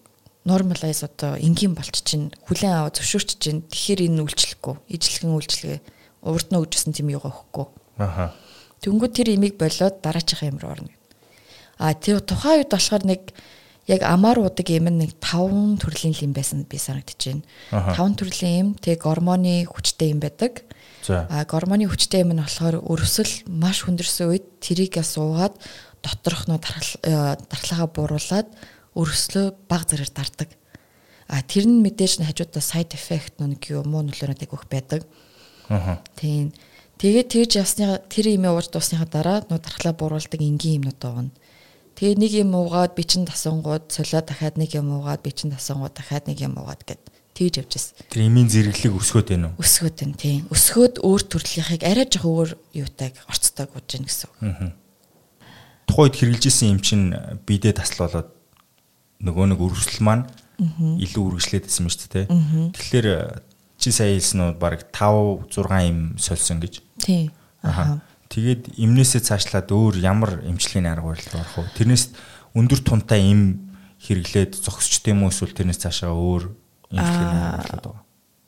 Нормалайз 0.46 1.02
одоо 1.02 1.36
энгийн 1.42 1.74
болч 1.74 2.06
чинь 2.06 2.30
хүлэн 2.46 2.86
аваа 2.86 2.94
зөвшөөрч 2.94 3.42
чинь 3.42 3.66
тэгэхээр 3.66 4.14
энэ 4.14 4.22
үйлчлэхгүй. 4.22 4.76
Ижлэгэн 4.94 5.34
үйлчлэгээ 5.34 5.80
урд 6.22 6.48
нь 6.54 6.60
өгжсэн 6.62 6.94
тийм 6.94 7.10
юугаа 7.10 7.34
өгөхгүй. 7.34 7.68
Аха. 7.98 8.38
Тэнгүүд 8.86 9.14
тэр 9.18 9.34
имийг 9.34 9.58
болоод 9.58 10.06
дараачихаа 10.06 10.54
юм 10.54 10.62
руу 10.62 10.78
орно. 10.78 10.94
А 11.82 11.98
тэр 11.98 12.22
тухайн 12.22 12.62
үед 12.62 12.70
болохоор 12.70 13.04
нэг 13.10 13.22
яг 13.90 14.02
амар 14.06 14.42
удаг 14.42 14.70
юм 14.70 14.90
нэг 14.90 15.18
5 15.22 15.82
төрлийн 15.82 16.14
юм 16.22 16.34
байсан 16.34 16.66
би 16.70 16.78
санагдчихэв. 16.78 17.42
Аха. 17.74 18.06
5 18.06 18.22
төрлийн 18.22 18.56
юм 18.62 18.70
тэг 18.78 19.02
гормоны 19.02 19.66
хүчтэй 19.66 20.14
юм 20.14 20.22
байдаг. 20.22 20.66
А 21.10 21.46
гормоны 21.46 21.86
хүчтэй 21.86 22.26
юм 22.26 22.34
нь 22.34 22.42
болохоор 22.42 22.82
өрөвсөл 22.82 23.46
маш 23.46 23.86
хүндэрсэн 23.86 24.30
үед 24.30 24.46
тэрийг 24.62 24.98
суугаад 25.06 25.54
доторх 26.02 26.50
нөө 26.50 26.60
дархлаагаа 26.62 27.90
бууруулад 27.90 28.48
өрөвслөө 28.96 29.46
баг 29.70 29.84
зэрэг 29.86 30.12
дардаг. 30.16 30.50
А 31.28 31.42
тэр 31.42 31.68
нь 31.68 31.84
мэдээж 31.84 32.22
нь 32.22 32.28
хажуудаа 32.28 32.64
side 32.64 32.96
effect 32.96 33.44
нэг 33.44 33.62
юу 33.70 33.84
муу 33.84 34.06
нөлөөнөд 34.08 34.42
айгүйх 34.46 34.66
байдаг. 34.72 35.04
Аха. 35.70 36.02
Тийм. 36.16 36.54
Тэгээд 36.96 37.28
тэгж 37.28 37.52
явсны 37.60 38.00
тэр 38.08 38.32
имээ 38.40 38.56
уурж 38.56 38.72
дуусныхаа 38.72 39.10
дараа 39.10 39.38
нөө 39.50 39.60
дархлаа 39.60 39.94
бууруулдаг 39.98 40.40
энгийн 40.40 40.80
юмнууд 40.80 41.00
байгаа. 41.02 41.28
Тэгээ 41.96 42.16
нэг 42.20 42.32
юм 42.40 42.52
уугаад 42.56 42.96
би 42.96 43.04
чин 43.04 43.28
тасангууд 43.28 43.92
солио 43.92 44.24
дахиад 44.24 44.56
нэг 44.56 44.76
юм 44.76 44.96
уугаад 44.96 45.24
би 45.24 45.32
чин 45.32 45.52
тасангууд 45.52 45.96
дахиад 45.96 46.28
нэг 46.28 46.40
юм 46.40 46.56
уугаад 46.60 46.84
гэд 46.88 47.04
тэгж 47.36 47.68
явжсэн. 47.68 48.00
Тэр 48.12 48.28
имийн 48.32 48.48
зэрэглэг 48.48 48.96
өсгөөд 48.96 49.28
байна 49.32 49.52
уу? 49.52 49.60
Өсгөөд 49.60 50.00
нь 50.08 50.16
тийм. 50.16 50.42
Өсгөөд 50.52 51.04
өөр 51.04 51.22
төрлийнхийг 51.28 51.84
арай 51.84 52.08
жоох 52.08 52.28
өөр 52.28 52.50
юутайг 52.80 53.16
орцтойг 53.28 53.72
болж 53.76 53.88
гин 53.92 54.08
гэсэн. 54.08 54.28
үг. 54.28 54.36
Аа. 54.44 54.72
Тухайд 55.88 56.16
хэрэгжилсэн 56.16 56.68
юм 56.76 56.80
чинь 56.80 57.12
бидээ 57.44 57.76
таслуулаад 57.76 58.32
нөгөө 59.22 59.46
нэг 59.54 59.60
үргэлжлэл 59.60 60.04
маань 60.04 60.26
илүү 60.60 61.24
үргэлжлээд 61.36 61.68
исэн 61.68 61.86
мэт 61.88 62.08
те. 62.08 62.28
Тэгэхээр 62.28 63.08
э, 63.12 63.44
чи 63.78 63.92
сая 63.92 64.16
хэлсэн 64.16 64.40
нь 64.40 64.60
баг 64.60 64.88
5 64.92 65.52
6 65.52 65.90
юм 65.90 66.16
сольсон 66.18 66.64
гэж. 66.64 66.80
Тий. 67.00 67.32
Аха. 67.62 68.02
Тэгээд 68.32 68.80
эмнээсээ 68.80 69.22
цаашлаад 69.22 69.70
өөр 69.72 69.96
ямар 70.00 70.42
эмчилгээний 70.48 70.92
арга 70.92 71.14
барил 71.14 71.40
орох 71.40 71.56
вэ? 71.60 71.76
Тэрнээс 71.76 72.04
өндөр 72.56 72.82
тунтай 72.82 73.22
эм 73.22 73.72
хэрэглээд 74.00 74.56
зогсчт 74.56 75.06
юм 75.12 75.24
уу 75.24 75.32
эсвэл 75.32 75.54
тэрнээс 75.54 75.84
цаашаа 75.84 76.16
өөр 76.16 76.50
эмчилгээний 76.96 77.42
арга 77.46 77.60
барилууд 77.62 77.86
байгаа. 77.86 78.04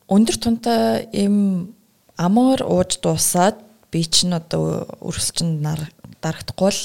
Өндөр 0.08 0.36
тунтай 0.40 1.08
эм 1.12 1.76
амор 2.16 2.64
ууж 2.64 2.98
дуусаад 3.04 3.60
би 3.92 4.04
чинь 4.04 4.34
одоо 4.34 4.88
өрсөлдөнд 5.04 5.62
дарагдахгүй 6.20 6.72
л 6.72 6.82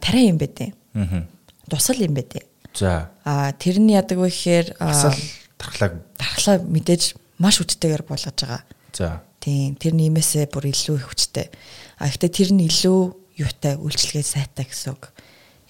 тарай 0.00 0.30
юм 0.30 0.38
байдیں۔ 0.38 0.72
Аха. 0.94 1.26
Тусал 1.68 2.00
юм 2.00 2.14
байдیں۔ 2.14 2.42
За. 2.76 3.10
Аа 3.24 3.56
тэр 3.56 3.80
нь 3.80 3.96
яадаг 3.96 4.20
вэ 4.20 4.28
гэхээр 4.28 4.66
тархлаа 5.56 5.90
тархлаа 6.20 6.56
мэдээж 6.60 7.16
маш 7.40 7.58
хүчтэйгээр 7.60 8.04
болгож 8.04 8.36
байгаа. 8.36 8.62
За. 8.92 9.24
Тийм 9.40 9.80
тэр 9.80 9.96
нэмээсээ 9.96 10.52
бүр 10.52 10.68
илүү 10.70 10.96
их 11.00 11.08
хүчтэй. 11.08 11.48
А 11.96 12.12
гэхдээ 12.12 12.32
тэр 12.32 12.50
нь 12.52 12.68
илүү 12.68 13.00
юутай 13.40 13.80
үйлчлэгээ 13.80 14.24
сайтай 14.24 14.68
гэсэн 14.68 14.92
үг. 14.92 15.08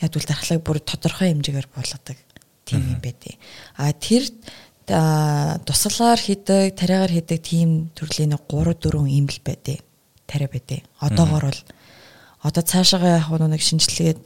Яг 0.03 0.11
бол 0.11 0.27
дархлааг 0.27 0.63
бүр 0.67 0.79
тодорхой 0.83 1.31
хэмжээгээр 1.31 1.69
болгодог. 1.71 2.19
Тийм 2.67 2.83
юм 2.83 2.99
байдیں۔ 2.99 3.39
А 3.79 3.95
тэр 3.95 4.27
туслаар 4.87 6.19
хийдэг, 6.19 6.75
тариагаар 6.79 7.11
хийдэг 7.15 7.39
тийм 7.43 7.91
төрлийн 7.95 8.35
3 8.35 8.75
4 8.79 9.07
имэл 9.07 9.41
байдیں۔ 9.43 9.79
Тариа 10.27 10.51
байдیں۔ 10.51 10.83
Одоогор 10.99 11.51
бол 11.51 11.61
одоо 12.43 12.63
цаашаагаа 12.63 13.23
яг 13.23 13.31
нэг 13.51 13.63
шинжилгээд 13.63 14.19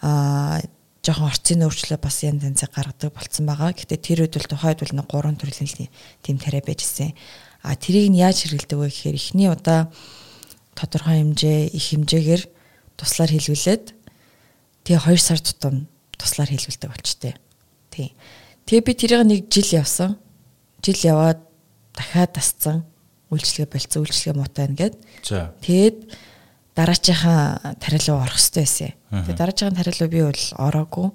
а 0.00 0.60
жоохон 1.08 1.32
орцын 1.32 1.64
өөрчлөлт 1.64 2.04
бас 2.04 2.20
янз 2.20 2.44
янзыг 2.44 2.68
гаргадаг 2.76 3.16
болцсон 3.16 3.48
байгаа. 3.48 3.72
Гэхдээ 3.72 4.00
тэр 4.04 4.18
үед 4.28 4.36
бол 4.36 4.52
тухайд 4.52 4.78
бол 4.84 4.92
нэг 4.92 5.06
гурван 5.08 5.40
төрлийн 5.40 5.88
тийм 6.20 6.36
тариа 6.36 6.60
байжсэн. 6.60 7.16
А 7.64 7.72
тэрийг 7.80 8.12
нь 8.12 8.20
яаж 8.20 8.44
хэрэгэлдэг 8.44 8.76
вэ 8.76 8.92
гэхээр 8.92 9.16
эхний 9.16 9.48
удаа 9.48 9.88
тодорхой 10.76 11.24
хэмжээ 11.24 11.72
их 11.72 11.84
хэмжээгээр 11.96 12.42
туслаар 13.00 13.30
хэлвэлээд 13.32 13.84
тэгээ 14.84 15.00
2 15.00 15.16
сар 15.16 15.40
тутам 15.40 15.88
туслаар 16.20 16.50
хэлвэлдэг 16.52 16.90
болчтой. 16.92 17.34
Тий. 17.88 18.12
Тэгээ 18.68 18.84
би 18.84 18.92
тэрийг 18.92 19.24
нэг 19.24 19.40
жил 19.48 19.80
явсан. 19.80 20.20
Жил 20.84 21.00
яваад 21.08 21.40
дахиад 21.96 22.36
тасцсан. 22.36 22.84
Үйлчлэгээ 23.32 23.72
болцсон, 23.72 24.04
үйлчлэгээ 24.04 24.36
муутай 24.36 24.62
байна 24.68 24.78
гэд. 24.78 24.94
За. 25.24 25.54
Тэгээд 25.64 25.96
дараачийнхаа 26.78 27.74
тарилуу 27.82 28.22
орох 28.22 28.38
хэрэгтэй 28.38 28.62
байсан. 28.62 28.92
Тэгээд 29.10 29.40
дараачийн 29.42 29.74
тарилуу 29.74 30.08
би 30.08 30.20
бол 30.22 30.44
ороогүй 30.54 31.08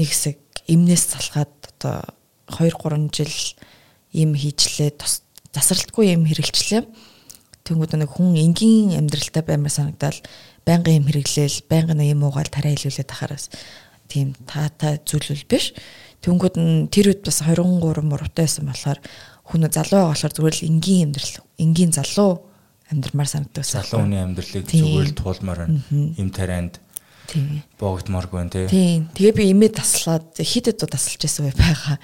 нэг 0.00 0.08
хэсэг 0.08 0.40
эмнээс 0.64 1.04
залхаад 1.12 1.52
одоо 1.76 2.08
2 2.48 2.72
3 2.72 3.12
жил 3.12 3.36
им 4.16 4.32
хийчлээ 4.32 4.96
засралтгүй 5.52 6.16
юм 6.16 6.24
хэрэглэчлээ. 6.24 6.88
Тэнгүүд 7.68 8.00
нэг 8.00 8.08
хүн 8.16 8.32
энгийн 8.32 8.96
амьдралтай 8.96 9.44
баймар 9.44 9.68
санагдал 9.68 10.16
байнгын 10.64 11.04
юм 11.04 11.06
хэрэглээл, 11.12 11.68
байнгын 11.68 12.00
юм 12.08 12.24
уугаал 12.24 12.48
тарай 12.48 12.72
хэлүүлээд 12.72 13.12
тахараас 13.12 13.52
тийм 14.08 14.32
таатай 14.48 15.04
зүйлүүл 15.04 15.44
биш. 15.44 15.76
Тэнгүүд 16.24 16.56
нь 16.56 16.88
тэр 16.88 17.12
үед 17.12 17.28
бас 17.28 17.44
23 17.44 18.00
муруутай 18.08 18.48
байсан 18.48 18.64
болохоор 18.64 18.98
хүн 19.44 19.68
залуу 19.68 20.08
болохоор 20.08 20.32
зүгээр 20.32 20.56
л 20.56 20.68
энгийн 20.72 21.12
амьдрал, 21.12 21.36
энгийн 21.60 21.92
залуу 21.92 22.47
амьдрмаар 22.92 23.28
санагддаг. 23.28 23.64
Залуу 23.64 24.02
хүний 24.04 24.20
амьдралыг 24.22 24.64
зүгээр 24.68 25.08
л 25.12 25.18
туулмаар 25.18 25.58
байна. 25.68 25.80
Им 26.16 26.28
тарианд 26.32 26.80
Тийм. 27.28 27.60
боогдмааргүй 27.76 28.36
байна 28.40 28.52
тий. 28.52 28.66
Тийм. 28.72 29.00
Тэгээ 29.12 29.36
би 29.36 29.44
имээ 29.52 29.76
таслаад 29.76 30.32
хэд 30.40 30.72
хэд 30.72 30.80
удаа 30.80 30.96
тасалж 30.96 31.20
байсан 31.20 31.44
бай 31.44 31.54
байгаа. 31.60 31.96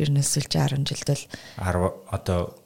Ер 0.00 0.08
нь 0.08 0.20
эсвэл 0.24 0.48
60 0.48 0.88
жилдэл 0.88 1.24
10 1.60 1.92
одоо 2.08 2.56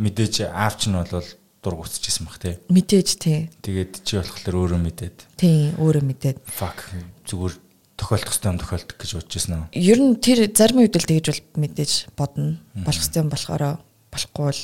мэдээж 0.00 0.48
аавч 0.48 0.88
нь 0.88 0.96
бол 0.96 1.28
дург 1.60 1.80
уцчихсан 1.84 2.24
бах 2.24 2.40
тий. 2.40 2.56
мэдээж 2.72 3.08
тий. 3.20 3.52
Тэгээд 3.60 3.92
чи 4.00 4.16
болохоор 4.16 4.56
өөрөө 4.56 4.80
мэдээд 4.80 5.16
Тийм, 5.36 5.76
өөрөө 5.76 6.04
мэдээд. 6.08 6.36
fuck 6.48 6.80
зүгээр 7.28 7.54
тохиолдох 8.00 8.32
ёстой 8.32 8.48
юм 8.52 8.58
тохиолдох 8.60 8.96
гэж 8.96 9.10
бодож 9.20 9.32
байсан 9.36 9.52
уу? 9.60 9.68
Ер 9.76 9.98
нь 10.00 10.16
тэр 10.16 10.38
зарим 10.56 10.80
үед 10.84 10.96
л 10.96 11.04
тэгж 11.04 11.26
бол 11.28 11.42
мэдээж 11.64 11.92
бодно. 12.16 12.56
Болох 12.76 13.02
ёстой 13.04 13.20
юм 13.24 13.28
болохоор 13.32 13.80
болохгүй 14.08 14.44
бол 14.48 14.62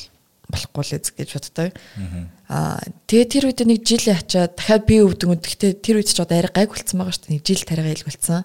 болохгүй 0.53 0.85
л 0.85 0.97
эз 1.01 1.11
гэж 1.17 1.31
боддог. 1.33 1.73
Аа 2.53 2.79
тэгээ 3.09 3.27
тэр 3.33 3.45
үед 3.49 3.61
нэг 3.65 3.81
жил 3.83 4.05
ячаад 4.13 4.55
дахиад 4.61 4.85
би 4.85 5.01
өвдөнгөд 5.01 5.41
гэхдээ 5.41 5.73
тэр 5.81 5.97
үед 6.05 6.13
ч 6.13 6.21
одоо 6.21 6.37
арай 6.37 6.53
гайг 6.53 6.71
болцсон 6.77 7.01
байгаа 7.01 7.17
шүү 7.17 7.25
дээ. 7.25 7.35
Нэг 7.41 7.45
жил 7.49 7.65
тариага 7.65 7.95
илгүүлсэн. 7.97 8.41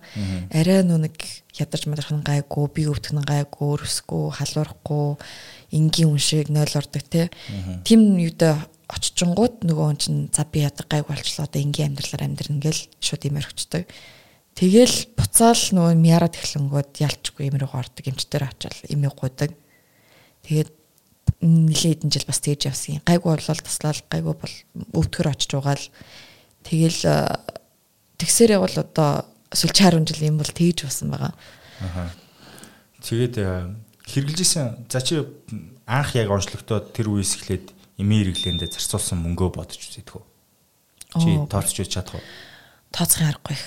Арай 0.56 0.80
нөө 0.88 1.00
нэг 1.12 1.16
ядарч 1.60 1.84
мадархан 1.92 2.24
гайгүй, 2.24 2.66
би 2.72 2.82
өвдгөн 2.88 3.28
гайгүй, 3.28 3.68
өрөсгүй, 3.76 4.26
халуурахгүй, 4.40 5.08
энгийн 5.76 6.10
хүн 6.16 6.22
шиг 6.22 6.48
нойл 6.54 6.72
ордог 6.80 7.04
те. 7.04 7.28
Тим 7.84 8.16
юудаа 8.16 8.64
очичингууд 8.88 9.68
нөгөө 9.68 9.86
хүн 9.92 10.00
чинь 10.00 10.22
за 10.32 10.48
би 10.48 10.64
ядаг 10.64 10.88
гайг 10.88 11.12
болчлоо 11.12 11.44
одоо 11.44 11.60
энгийн 11.60 11.92
амьдралаар 11.92 12.24
амьдрна 12.24 12.64
гэл 12.64 12.88
шууд 13.04 13.28
имэр 13.28 13.50
өчтдөг. 13.52 13.84
Тэгэл 14.56 14.98
буцаал 15.14 15.60
нөгөө 15.76 15.94
мяарад 16.00 16.40
эхлэнгүүд 16.40 17.04
ялчгүй 17.04 17.52
имэр 17.52 17.68
ордог 17.68 18.06
эмчтэр 18.08 18.48
очил 18.48 18.80
имээ 18.88 19.12
гуйдаг. 19.12 19.52
Тэгээд 20.48 20.72
нэлээд 21.42 22.02
хэдэн 22.04 22.12
жил 22.12 22.28
бас 22.28 22.40
тэгж 22.42 22.70
явсан. 22.70 23.02
Гайгүй 23.06 23.38
болол 23.38 23.62
таслал 23.62 24.02
гайгүй 24.10 24.36
бол 24.36 24.56
өвдгөр 24.98 25.28
очиж 25.32 25.52
угаал 25.54 25.86
тэгэл 26.66 27.02
тэгсэрээ 28.18 28.60
бол 28.60 28.76
одоо 28.76 29.26
эсвэл 29.54 29.74
60 29.74 30.08
жил 30.10 30.28
юм 30.28 30.38
бол 30.42 30.52
тэгж 30.52 30.88
басан 30.88 31.12
байгаа. 31.14 31.34
Аха. 31.82 32.12
Тэгээд 33.06 33.36
хэрэгжилжсэн 34.08 34.90
за 34.90 35.00
чи 35.02 35.24
анх 35.86 36.16
яг 36.16 36.32
онцлогтоод 36.32 36.92
тэр 36.92 37.14
үеэс 37.14 37.38
эхлээд 37.38 37.72
эмээ 38.02 38.34
хэрэглээндээ 38.34 38.74
зарцуулсан 38.74 39.22
мөнгөө 39.22 39.50
бодож 39.56 39.80
үзээдгүү. 39.80 40.24
Чи 41.22 41.30
Оо. 41.38 41.48
тооцож 41.48 41.78
үз 41.82 41.90
чадах 41.90 42.20
уу? 42.20 42.26
Тооцохын 42.92 43.32
аргагүй 43.32 43.56
их. 43.56 43.66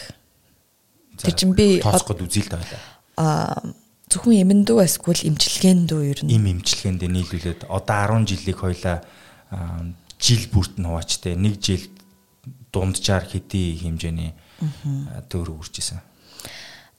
Тэр 1.21 1.35
чин 1.35 1.51
би 1.57 1.81
тооцоход 1.81 2.21
үзээ 2.25 2.45
л 2.47 2.53
таалаа. 2.53 2.83
а 3.17 3.63
зөвхөн 4.11 4.43
эмэндүү 4.43 4.79
эсвэл 4.85 5.23
имчилгээндүү 5.31 6.01
ер 6.11 6.19
нь 6.27 6.31
Им 6.35 6.45
имчилгээнд 6.59 7.03
нийлүүлээд 7.07 7.61
одоо 7.71 8.21
10 8.21 8.27
жилийг 8.27 8.59
хоёлаа 8.59 9.07
аа, 9.55 9.87
жил 10.19 10.45
бүрт 10.51 10.77
нь 10.83 10.87
хуваачтай 10.87 11.35
нэг 11.39 11.63
жил 11.63 11.87
дунджаар 12.75 13.25
хэдий 13.27 13.79
хэмжээний 13.79 14.35
аа, 14.61 15.23
төгрөг 15.31 15.63
үржижсэн. 15.63 16.03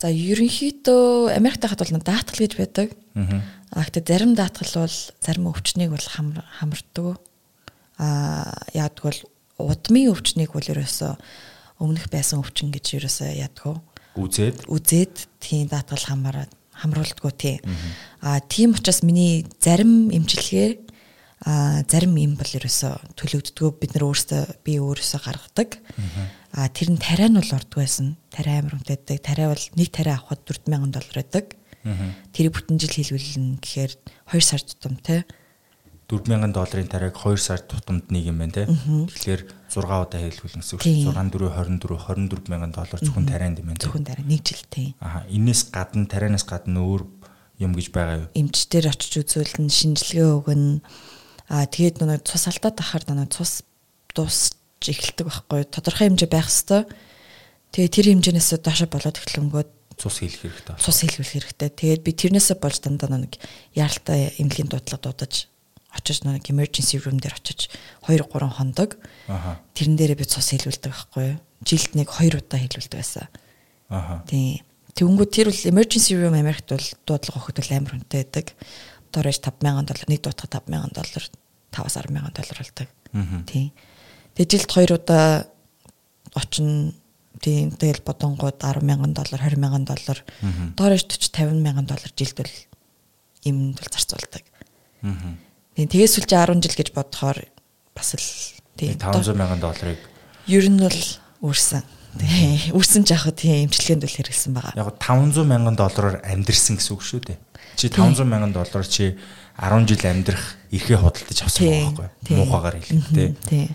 За 0.01 0.09
ерөнхийдөө 0.09 1.35
Америкт 1.37 1.61
хахад 1.61 1.83
бол 1.85 2.01
даатгал 2.01 2.41
гэж 2.41 2.53
байдаг. 2.57 2.89
Аа. 3.13 3.43
А 3.69 3.85
гэхдээ 3.85 4.07
зарим 4.07 4.33
даатгал 4.33 4.87
бол 4.87 4.97
зарим 5.21 5.45
өвчнийг 5.51 5.91
бол 5.93 6.07
хам- 6.09 6.41
хамардаг. 6.57 7.21
А 8.01 8.49
яадаг 8.73 9.03
бол 9.05 9.19
удмын 9.61 10.09
өвчнийг 10.09 10.51
бол 10.57 10.65
ерөөсөө 10.65 11.13
өмнөх 11.85 12.09
байсан 12.09 12.41
өвчин 12.41 12.73
гэж 12.73 12.97
ерөөсөө 12.97 13.29
яадаг. 13.45 13.77
Үзээд 14.17 14.65
Үзээд 14.67 15.15
тийм 15.39 15.69
даатгал 15.69 16.01
хамаарад 16.01 16.49
хамруулдаггүй 16.81 17.33
тийм. 17.37 17.61
А 18.21 18.39
тийм 18.41 18.73
учраас 18.73 19.01
миний 19.01 19.45
зарим 19.61 20.09
эмчилгээ 20.09 20.91
а 21.45 21.81
зарим 21.89 22.17
юм 22.21 22.35
бол 22.37 22.45
ерөөсөө 22.45 23.17
төлөгддгөө 23.17 23.69
бид 23.81 23.95
нар 23.97 24.05
өөрсдөө 24.05 24.41
би 24.61 24.77
өөрөөсөө 24.77 25.19
гаргадаг. 25.25 25.69
А 26.53 26.69
тэр 26.69 26.93
нь 26.93 27.01
тариа 27.01 27.29
нь 27.29 27.39
бол 27.39 27.55
ордог 27.57 27.81
байсан. 27.81 28.17
Тариа 28.29 28.61
амар 28.61 28.77
үнэтэйдэг. 28.77 29.25
Тариа 29.25 29.49
бол 29.49 29.65
нэг 29.73 29.89
тариа 29.89 30.21
авахд 30.21 30.45
4000 30.45 30.93
доллар 30.93 31.17
байдаг. 31.17 31.45
Тэрийг 32.35 32.53
бүтэн 32.53 32.77
жил 32.77 32.93
хийлгүүлнэ 32.93 33.57
гэхээр 33.57 33.91
2 34.29 34.41
сар 34.45 34.61
тутамтай. 34.61 35.25
4000 36.11 36.51
долларын 36.51 36.91
тариаг 36.91 37.15
2 37.15 37.39
сар 37.39 37.63
тутамд 37.63 38.11
нэг 38.11 38.27
юм 38.27 38.43
байна 38.43 38.51
те. 38.51 38.67
Тэгэхээр 38.67 39.41
6 39.71 39.87
удаа 39.87 40.19
хэлгүүлнэ 40.19 40.59
гэсэн 40.59 40.75
үг. 40.75 40.83
Тийм. 40.83 41.07
6 41.07 41.31
4 41.31 41.79
24 41.79 42.27
24000 42.27 42.75
доллар 42.75 42.99
зөвхөн 42.99 43.25
тарианд 43.31 43.57
юм 43.63 43.71
байна. 43.71 43.79
Зөвхөн 43.79 44.03
дараа 44.03 44.27
нэг 44.27 44.41
жил 44.43 44.63
тийм. 44.67 44.91
Аа 44.99 45.23
энэс 45.31 45.71
гадна 45.71 46.05
тарианаас 46.11 46.43
гадна 46.43 46.83
өөр 46.83 47.07
юм 47.63 47.71
гэж 47.71 47.87
байгаа 47.95 48.27
юу? 48.27 48.29
Эмч 48.35 48.67
дээр 48.67 48.91
очиж 48.91 49.23
үзүүлнэ, 49.23 49.71
шинжилгээ 49.71 50.27
өгнө. 50.35 50.83
А 51.47 51.63
тэгээд 51.63 52.03
нэг 52.03 52.27
цус 52.27 52.47
алдаад 52.51 52.77
ахаар 52.83 53.03
нэг 53.07 53.31
цус 53.31 53.63
дуусч 54.11 54.55
эхэлдэг 54.83 55.25
байхгүй. 55.31 55.63
Тодорхой 55.71 56.11
хэмжээ 56.11 56.27
байх 56.27 56.51
хэвээр. 56.51 56.89
Тэгээд 57.71 57.95
тэр 57.95 58.07
хэмжээнээс 58.11 58.51
доошо 58.59 58.87
болоод 58.91 59.15
эхлэнгүүд 59.15 59.69
Цус 60.01 60.17
хийх 60.17 60.41
хэрэгтэй. 60.41 60.75
цус 60.81 60.97
хэлбэл 61.05 61.33
хэрэгтэй. 61.37 61.69
Тэгээд 61.69 62.01
би 62.01 62.11
тэрнээсээ 62.17 62.57
болж 62.57 62.81
дандаа 62.81 63.21
нэг 63.21 63.37
яаралтай 63.77 64.33
эмнэлгийн 64.41 64.71
дуудлага 64.73 65.13
дуудаж 65.13 65.50
очиж 65.91 66.23
нэг 66.23 66.47
emergency 66.47 66.97
room 67.03 67.19
дээр 67.19 67.35
очиж 67.35 67.67
2 68.07 68.23
3 68.23 68.49
хондог. 68.49 68.95
Аха. 69.27 69.59
Тэрэн 69.75 69.95
дээрээ 69.99 70.19
би 70.19 70.25
цус 70.25 70.51
хэлбэлдэг 70.55 70.91
байхгүй 70.91 71.25
юу? 71.35 71.39
Жилд 71.67 71.91
нэг 71.99 72.07
2 72.09 72.39
удаа 72.39 72.59
хэлбэлдэг 72.59 72.97
байсан. 72.99 73.27
Аха. 73.91 74.23
Тийм. 74.27 74.63
Тэнгүү 74.95 75.27
тэр 75.27 75.51
бол 75.51 75.63
emergency 75.71 76.15
room 76.15 76.35
Америкт 76.35 76.71
бол 76.71 76.87
дуудлага 77.03 77.39
өгөхөд 77.39 77.59
бол 77.59 77.75
амар 77.75 77.93
хүнтэй 77.95 78.23
байдаг. 78.23 78.47
Доорож 79.11 79.37
5000 79.43 79.87
доллар, 79.87 80.07
нэг 80.07 80.19
дуутах 80.23 80.47
5000 80.47 80.95
доллар, 80.95 81.23
5-аас 81.75 81.95
10000 81.99 82.35
доллар 82.35 82.57
болдог. 82.59 82.89
Тийм. 83.47 83.67
Тэгээ 84.35 84.51
жилд 84.55 84.69
2 84.71 84.95
удаа 84.95 85.47
очино. 86.35 86.95
Тийм. 87.43 87.71
Тэгэл 87.75 88.03
бодонгууд 88.07 88.59
10000 88.59 89.11
доллар, 89.11 89.39
20000 89.43 89.87
доллар, 89.87 90.19
доорож 90.79 91.03
40 91.03 91.35
50000 91.35 91.87
доллар 91.87 92.11
жилд 92.15 92.37
бол 92.39 92.55
юмд 93.43 93.75
бол 93.75 93.89
зарцуулдаг. 93.91 94.43
Мгм. 95.01 95.50
Тийм. 95.81 95.89
Тэгээс 95.89 96.13
сүлжээ 96.21 96.45
10 96.53 96.61
жил 96.61 96.75
гэж 96.77 96.89
бодохоор 96.93 97.37
бас 97.97 98.09
л 98.13 98.25
тийм. 98.77 98.93
500 99.01 99.33
мянган 99.33 99.59
долларыг 99.61 99.97
Ер 100.45 100.65
нь 100.69 100.77
бол 100.77 100.99
үрсэн. 101.41 101.81
Тийм. 102.21 102.75
Үрсэн 102.77 103.01
ч 103.07 103.15
яг 103.15 103.25
тийм 103.33 103.65
эмчилгээнд 103.71 104.03
бол 104.05 104.15
хэрэгсэн 104.19 104.51
байгаа. 104.53 104.73
яг 104.77 104.89
500 105.01 105.47
мянган 105.47 105.75
доллараар 105.79 106.21
амьдрсан 106.27 106.77
гэсэн 106.77 106.93
үг 106.93 107.01
шүү 107.01 107.21
дээ. 107.33 107.39
Чи 107.79 107.87
500 107.89 108.27
мянган 108.27 108.51
доллараар 108.53 108.85
чи 108.85 109.15
10 109.57 109.87
жил 109.87 110.03
амьдрах 110.05 110.45
эрхээ 110.75 110.97
худалдаж 110.99 111.39
авсан 111.41 111.65
байхгүй 111.65 112.07
муухагаар 112.35 112.75
хэлэхдээ. 112.83 113.29
Мгм, 113.31 113.47
Тийм. 113.47 113.69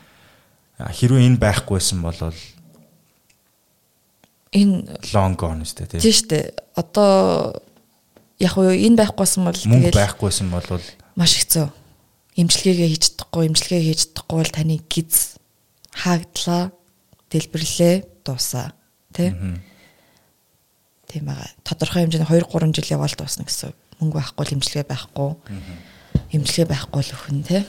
Хэрвээ 0.77 1.27
энэ 1.33 1.40
байхгүйсэн 1.40 1.99
бол 2.05 2.19
Энэ 4.53 5.01
long 5.12 5.35
gone 5.37 5.64
өстэй 5.64 5.87
тийм. 5.88 6.01
тийм 6.01 6.12
шүү 6.16 6.29
дээ. 6.33 6.45
Одоо 6.77 7.57
яг 8.40 8.55
уу 8.57 8.69
энэ 8.73 8.97
байхгүйсэн 9.01 9.42
бол 9.45 9.57
Мөнгө 9.69 9.90
тэгэл 9.92 10.01
байхгүйсэн 10.01 10.49
бол 10.53 10.69
маш 11.16 11.33
хэцүү. 11.40 11.66
Имчилгээгээ 12.37 12.88
хийж 12.92 13.05
чадахгүй, 13.16 13.49
имчилгээ 13.49 13.83
хийж 13.83 14.01
чадахгүй 14.12 14.37
бол 14.44 14.53
таны 14.53 14.77
гиз 14.92 15.40
хаагдлаа, 15.96 16.72
дэлбэрлээ, 17.33 17.94
дуусаа. 18.25 18.77
Тэ? 19.16 19.33
Тийм 21.09 21.25
байгаа. 21.25 21.49
Тодорхой 21.64 22.05
хэмжээний 22.05 22.29
2 22.29 22.44
3 22.44 22.77
жил 22.77 22.92
яваал 23.01 23.16
дуусна 23.16 23.49
гэсэн. 23.49 23.72
Мөнгө 24.05 24.20
байхгүй, 24.20 24.44
л 24.44 24.55
имчилгээ 24.61 24.85
байхгүй. 24.85 25.31
Имчилгээ 26.37 26.68
байхгүй 26.68 27.01
л 27.01 27.14
өхөн, 27.16 27.40
тэ? 27.40 27.64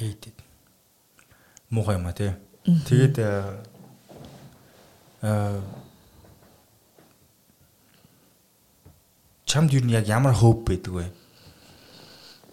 It. 0.00 0.32
Муухай 1.68 1.96
юм 1.96 2.06
а 2.08 2.12
тий. 2.12 2.32
Тэгээд 2.64 3.18
э, 3.20 3.60
чамд 9.50 9.74
юу 9.74 9.82
яг 9.90 10.06
ямар 10.06 10.34
хоп 10.34 10.62
байдаг 10.68 10.94
вэ? 10.94 11.06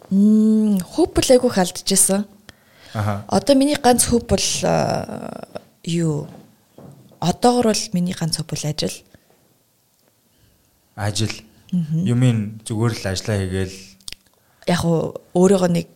Мм, 0.09 0.79
хөп 0.81 1.21
л 1.21 1.29
айгүйх 1.35 1.57
алдчихсан. 1.61 2.25
Аха. 2.93 3.21
Одоо 3.27 3.53
миний 3.55 3.77
ганц 3.77 4.07
хөп 4.09 4.25
бол 4.33 4.47
а, 4.63 5.61
юу? 5.83 6.27
Одоогор 7.19 7.69
бол 7.69 7.83
миний 7.93 8.15
ганц 8.17 8.37
хөп 8.37 8.49
бол 8.49 8.65
ажил. 8.65 8.95
Ажил. 10.95 11.35
Юм 11.71 12.23
ин 12.23 12.37
зүгээр 12.65 12.93
л 12.97 13.07
ажиллаа 13.11 13.37
хийгээл 13.43 13.75
Яг 14.67 14.81
уу 14.87 15.19
өөрийгөө 15.35 15.69
нэг 15.71 15.87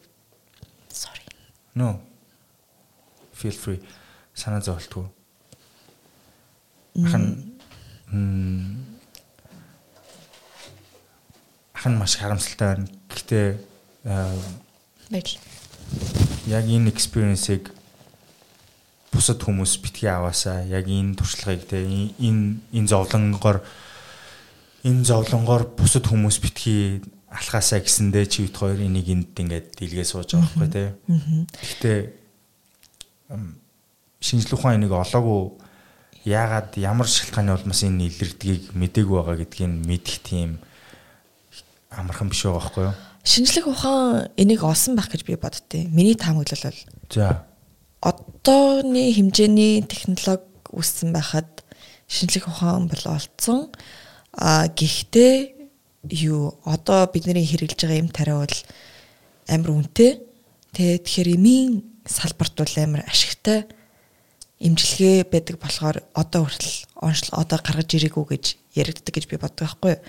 sorry. 0.91 1.23
no 1.75 1.99
feel 3.31 3.55
free 3.55 3.79
санаа 4.35 4.59
зовлтгүй. 4.59 5.07
Ахан 6.99 7.55
м 11.81 11.91
ахан 11.91 11.97
маш 11.97 12.15
харамсалтай 12.17 12.75
байна. 12.75 12.87
Гэхдээ 13.09 13.57
Байж. 15.09 15.39
яг 16.45 16.65
энэ 16.69 16.93
experience-ыг 16.93 17.73
бусад 19.11 19.41
хүмүүс 19.41 19.81
битгий 19.81 20.09
аваасаа 20.09 20.61
яг 20.69 20.85
энэ 20.85 21.17
туршлагыг 21.17 21.65
те 21.65 21.81
энэ 21.81 22.61
энэ 22.69 22.87
зовлонгоор 22.87 23.65
энэ 24.85 25.03
зовлонгоор 25.09 25.73
бусад 25.73 26.05
хүмүүс 26.05 26.37
битгий 26.37 27.01
алхаасаа 27.33 27.81
гэсэндээ 27.81 28.25
чи 28.29 28.45
бит 28.45 28.55
хоёр 28.61 28.77
энийг 28.77 29.09
энд 29.09 29.33
ингээд 29.33 29.73
дийлгээ 29.81 30.05
сууж 30.05 30.37
байгаа 30.37 30.53
байхгүй 30.53 30.69
те. 30.69 30.93
Гэхдээ 31.49 31.99
шинжлэх 34.21 34.53
ухаан 34.61 34.77
энийг 34.77 34.93
олоогүй 34.93 35.57
яагаад 36.29 36.77
ямар 36.77 37.09
шалтгааны 37.09 37.57
улмаас 37.57 37.81
энэ 37.81 38.05
илэрдгийг 38.05 38.69
мдээгүй 38.77 39.17
байгаа 39.17 39.37
гэдгийг 39.41 39.73
мэдэх 39.81 40.21
тийм 40.21 40.61
амархан 41.91 42.31
биш 42.31 42.43
байгаа 42.47 42.59
байхгүй 42.59 42.83
юу? 42.87 42.95
Шинжлэх 43.23 43.67
ухаан 43.67 44.31
энийг 44.39 44.63
олсон 44.63 44.95
байх 44.95 45.11
гэж 45.11 45.27
би 45.27 45.35
боддتي. 45.35 45.87
Миний 45.91 46.15
таамаглал 46.15 46.63
бол 46.63 46.79
За. 47.11 47.45
одооны 48.01 49.11
хэмжээний 49.13 49.83
технологи 49.85 50.47
үүссэн 50.71 51.11
байхад 51.13 51.63
шинжлэх 52.07 52.47
ухаан 52.47 52.87
бол 52.87 53.03
олцсон. 53.05 53.69
А 54.33 54.67
гэхдээ 54.67 55.69
юу 56.09 56.57
одоо 56.65 57.05
бидний 57.11 57.45
хэрэгжилж 57.45 57.83
байгаа 57.83 58.01
юм 58.01 58.09
тариа 58.09 58.41
бол 58.41 58.57
амар 59.51 59.69
үнэтэй. 59.69 60.23
Тэгээ 60.71 60.97
тэгэхээр 61.03 61.29
эмийн 61.35 61.83
салбарт 62.07 62.55
бол 62.55 62.75
амар 62.79 63.03
ашигтай 63.05 63.67
имчилгээ 64.61 65.27
байдаг 65.29 65.57
болохоор 65.59 65.97
одоо 66.13 66.45
хүртэл 66.45 66.85
онцлог 67.01 67.33
одоо 67.37 67.59
гаргаж 67.59 67.89
ирээгүй 67.97 68.25
гэж 68.29 68.45
яригддаг 68.77 69.13
гэж 69.13 69.25
би 69.27 69.37
боддог 69.37 69.67
байхгүй 69.67 69.91
юу. 69.97 70.01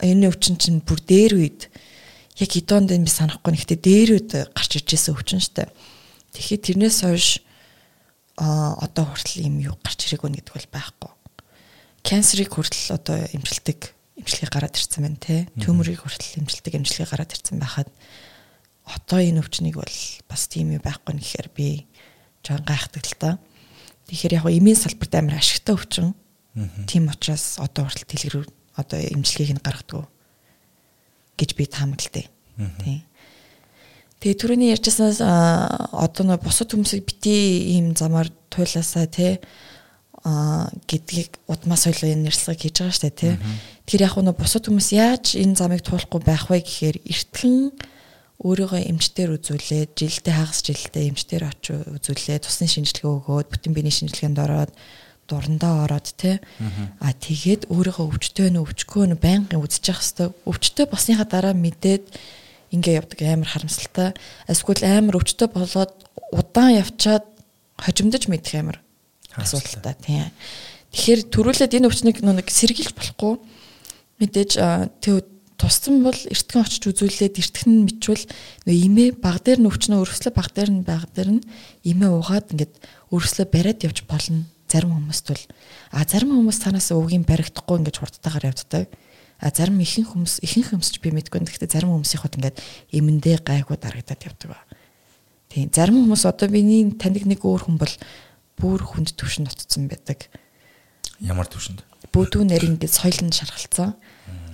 Энэ 0.00 0.32
өвчин 0.32 0.56
чинь 0.56 0.80
бүр 0.80 1.00
дээр 1.04 1.32
үед 1.36 1.68
яг 2.40 2.50
энэ 2.96 3.04
би 3.04 3.12
санахгүй 3.12 3.52
нэгтээ 3.52 3.78
дээр 3.80 4.10
үед 4.16 4.30
гарч 4.56 4.80
ирж 4.80 4.88
байсан 4.96 5.12
өвчин 5.12 5.40
штэ. 5.44 5.68
Тэгэхээр 6.32 6.64
тэрнээс 6.64 6.98
хойш 7.04 7.28
а 8.40 8.80
одоо 8.80 9.04
хүртэл 9.12 9.44
юм 9.44 9.60
юу 9.60 9.76
гарч 9.84 10.08
ирээгүй 10.08 10.40
гэдэг 10.40 10.54
бол 10.56 10.68
байхгүй. 10.72 11.12
Канцерыг 12.00 12.48
хүртэл 12.48 12.96
одоо 12.96 13.16
имчилдэг 13.36 13.92
имчилгээ 14.16 14.48
гараад 14.48 14.76
ирсэн 14.80 15.04
байна 15.04 15.20
те. 15.20 15.48
Төмөрийг 15.60 16.00
хүртэл 16.00 16.40
имчилдэг 16.40 16.80
имчилгээ 16.80 17.08
гараад 17.12 17.36
ирсэн 17.36 17.60
байхад 17.60 17.92
одоо 18.88 19.20
энэ 19.20 19.44
өвчнийг 19.44 19.76
бол 19.76 19.96
бас 20.24 20.48
тийм 20.48 20.72
юм 20.72 20.80
байхгүй 20.80 21.12
нь 21.16 21.20
гэхээр 21.20 21.48
би 21.52 21.84
жоон 22.40 22.64
гайхдаг 22.64 23.04
л 23.04 23.16
та. 23.20 23.30
Тэгэхээр 24.08 24.40
яг 24.40 24.46
эмийн 24.48 24.80
салбарт 24.80 25.12
амар 25.14 25.36
ашигтай 25.36 25.76
өвчин. 25.76 26.16
Тийм 26.88 27.12
учраас 27.12 27.60
одоо 27.60 27.84
хүртэл 27.84 28.08
дэлгэр 28.08 28.48
одоо 28.80 28.98
эмчилгээг 29.00 29.54
нь 29.56 29.64
гаргадаг 29.64 30.08
гэж 31.36 31.50
би 31.56 31.64
таамагладаг. 31.68 32.26
Тийм. 32.80 33.04
Тэгээ 34.20 34.36
түрүүний 34.36 34.72
ярьжсанаас 34.76 35.24
одоо 35.24 36.24
нөө 36.28 36.44
босод 36.44 36.76
хүмүүсийг 36.76 37.08
бити 37.08 37.32
ийм 37.76 37.96
замаар 37.96 38.28
туйлаасаа 38.52 39.08
тий 39.08 39.40
а 40.20 40.68
гэдгийг 40.84 41.40
удмаас 41.48 41.88
ойлоо 41.88 42.12
энэ 42.12 42.28
нэрслэг 42.28 42.60
хийж 42.60 42.84
байгаа 42.84 42.92
штэ 42.92 43.16
тий. 43.16 43.34
Тэгэхээр 43.88 44.04
яг 44.04 44.16
нөө 44.20 44.36
босод 44.36 44.68
хүмүүс 44.68 44.92
яаж 44.92 45.40
энэ 45.40 45.56
замыг 45.56 45.80
туулахгүй 45.80 46.20
байх 46.20 46.52
вэ 46.52 46.60
гэхээр 46.60 46.96
эртхэн 47.00 47.72
өөрийгөө 48.44 48.80
эмчтэр 48.92 49.40
үзүүлээд 49.40 49.96
жилдээ 49.96 50.34
хагас 50.36 50.60
жилдээ 50.64 51.08
эмчтэр 51.12 51.44
очиж 51.48 51.76
үзүүлээд 51.88 52.44
тусны 52.44 52.68
шинжилгээ 52.68 53.08
өгөөд 53.08 53.48
бүтэн 53.48 53.72
биений 53.72 53.92
шинжилгээнд 53.92 54.40
ороод 54.40 54.72
дурандаа 55.30 55.86
ороод 55.86 56.10
те. 56.18 56.42
А 56.98 57.14
тэгээд 57.14 57.70
өөрийгөө 57.70 58.06
өвчтөө 58.10 58.48
нөө 58.50 58.66
өвчгөө 58.66 59.04
нөө 59.14 59.20
байнгын 59.22 59.56
явах 59.56 59.70
хэвээр 59.70 60.34
өвчтөө 60.50 60.84
босныхаа 60.90 61.26
дараа 61.30 61.54
мэдээд 61.54 62.04
ингээ 62.74 62.98
явдаг 62.98 63.18
амар 63.22 63.48
харамсалтай. 63.48 64.10
Эсвэл 64.50 64.82
амар 64.82 65.22
өвчтөө 65.22 65.48
болоод 65.54 65.94
удаан 66.34 66.82
явчаад 66.82 67.24
хожимдож 67.78 68.26
мэдэх 68.26 68.58
амар 68.58 68.78
асуудалтай 69.38 69.94
тийм 70.02 70.30
тэгэхээр 70.90 71.20
төрүүлээд 71.30 71.76
энэ 71.78 71.86
өвчнийг 71.86 72.18
нэг 72.22 72.48
сэргийлж 72.50 72.94
болохгүй. 72.98 73.38
Мэдээж 74.18 74.52
тэг 75.00 75.24
тусцсан 75.60 76.02
бол 76.02 76.16
эртхэн 76.16 76.64
очиж 76.64 76.82
үзүүлээд 76.88 77.36
эртхэн 77.36 77.84
нь 77.84 77.86
бичвэл 77.86 78.24
нөө 78.66 78.76
имээ 78.88 79.08
баг 79.20 79.44
дээр 79.44 79.60
нь 79.60 79.68
өвчнөө 79.68 80.02
өргөслөө 80.02 80.32
баг 80.34 80.48
дээр 80.56 80.70
нь 80.72 80.82
баг 80.82 81.04
дээр 81.12 81.30
нь 81.36 81.44
имээ 81.84 82.10
угаад 82.10 82.48
ингээд 82.56 82.74
өргөслөө 83.12 83.46
бариад 83.52 83.84
явж 83.84 83.98
болно 84.08 84.48
зарим 84.70 84.94
хүмүүст 84.94 85.26
бол 85.34 85.44
а 85.90 86.06
зарим 86.06 86.30
хүмүүс 86.38 86.58
танаас 86.62 86.94
өвгийн 86.94 87.26
баригдахгүй 87.26 87.76
ингэж 87.82 87.96
хурдтайгаар 87.98 88.54
явддаг 88.54 88.86
а 89.40 89.50
зарим 89.50 89.80
ихэнх 89.80 90.12
хүмүүс 90.12 90.44
ихэнх 90.44 90.76
хүмүүсч 90.76 91.00
би 91.00 91.10
мэдгүй 91.16 91.42
гэхдээ 91.42 91.72
зарим 91.72 91.96
хүмүүсийн 91.96 92.20
хот 92.20 92.36
ингээд 92.36 92.60
эмэндээ 92.92 93.40
гайгүй 93.40 93.76
дарагдаад 93.80 94.20
явдаг 94.20 94.48
ба. 94.52 94.60
Тийм 95.48 95.72
зарим 95.72 96.04
хүмүүс 96.04 96.28
одоо 96.28 96.48
биний 96.52 96.92
таныг 96.92 97.24
нэг 97.24 97.40
өөр 97.40 97.64
хүн 97.64 97.80
бол 97.80 97.94
бүр 98.60 98.80
хүнд 98.84 99.16
төвшөнд 99.16 99.48
утцсан 99.48 99.88
байдаг. 99.88 100.28
Ямар 101.24 101.48
төвшөнд? 101.48 101.80
Бөөдүү 102.12 102.42
нэр 102.44 102.68
ингээд 102.76 102.92
соёлонд 102.92 103.32
шаргалцсан. 103.32 103.96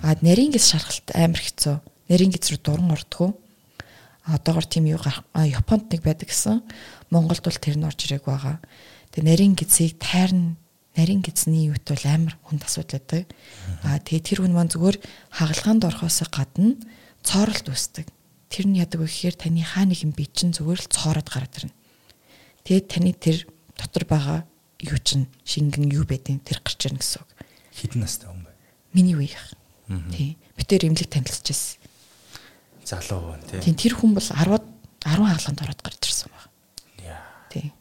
А 0.01 0.15
нарийнгэс 0.23 0.71
шаргалт 0.71 1.11
амар 1.11 1.43
хэцүү. 1.43 1.75
Нарийнгэс 2.07 2.47
рүү 2.55 2.61
дуран 2.63 2.95
ордгоо. 2.95 3.35
Одоогор 4.23 4.65
тийм 4.65 4.87
юу 4.87 5.03
Японд 5.35 5.91
нэг 5.91 6.01
байдаг 6.01 6.31
гэсэн. 6.31 6.63
Монголд 7.11 7.43
бол 7.43 7.59
тэр 7.59 7.75
нь 7.75 7.87
орж 7.87 8.07
ирээг 8.07 8.23
байгаа. 8.23 8.63
Тэгээ 9.17 9.33
нарийн 9.33 9.57
гизийг 9.57 9.97
тайрна 9.97 10.61
нарийн 10.93 11.25
гизний 11.25 11.73
юут 11.73 11.81
бол 11.89 12.05
амар 12.05 12.37
хүнд 12.45 12.69
асуудал 12.69 13.01
байдаг. 13.01 13.25
Аа 13.81 13.97
тэгээ 13.97 14.21
тэр 14.21 14.39
хүн 14.45 14.53
маань 14.53 14.69
зүгээр 14.69 15.01
хагалгаанд 15.33 15.89
орохоос 15.89 16.21
гадна 16.29 16.77
цооролт 17.25 17.65
үүсдэг. 17.65 18.13
Тэр 18.53 18.65
нь 18.69 18.77
яадаг 18.77 19.01
вэ 19.01 19.09
гэхээр 19.09 19.41
таны 19.41 19.65
хаа 19.65 19.89
нэгэн 19.89 20.13
бие 20.13 20.29
чинь 20.29 20.53
зүгээр 20.53 20.85
л 20.85 20.93
цоороод 20.93 21.33
гараад 21.33 21.49
ирнэ. 21.49 21.73
Тэгээд 22.61 22.85
таны 22.93 23.09
тэр 23.17 23.49
дотор 23.73 24.05
байгаа 24.05 24.39
юу 24.85 24.99
чинь 25.01 25.25
шингэн 25.49 25.89
юу 25.89 26.05
байдیں۔ 26.05 26.37
тэр 26.45 26.61
гарч 26.61 26.77
ирнэ 26.85 27.01
гэсэн 27.01 27.25
үг. 27.25 27.29
Хідэн 27.73 28.05
настай 28.05 28.29
хүн 28.29 28.45
бай. 28.45 28.53
Миний 28.93 29.17
үеийнх. 29.17 29.57
Тий. 30.13 30.37
Битээр 30.53 30.93
имлэг 30.93 31.09
танилцж 31.09 31.41
байсан. 31.41 31.81
Залуу 32.85 33.33
хүн 33.33 33.41
тий. 33.49 33.65
Тий 33.65 33.73
тэр 33.73 33.97
хүн 33.97 34.13
бол 34.13 34.21
10 34.21 34.61
10 35.01 35.25
хаалганд 35.25 35.61
ороод 35.65 35.81
гарч 35.81 36.05
ирсэн 36.05 36.29
байна. 36.29 36.53
Яа. 37.01 37.21
Тий. 37.49 37.73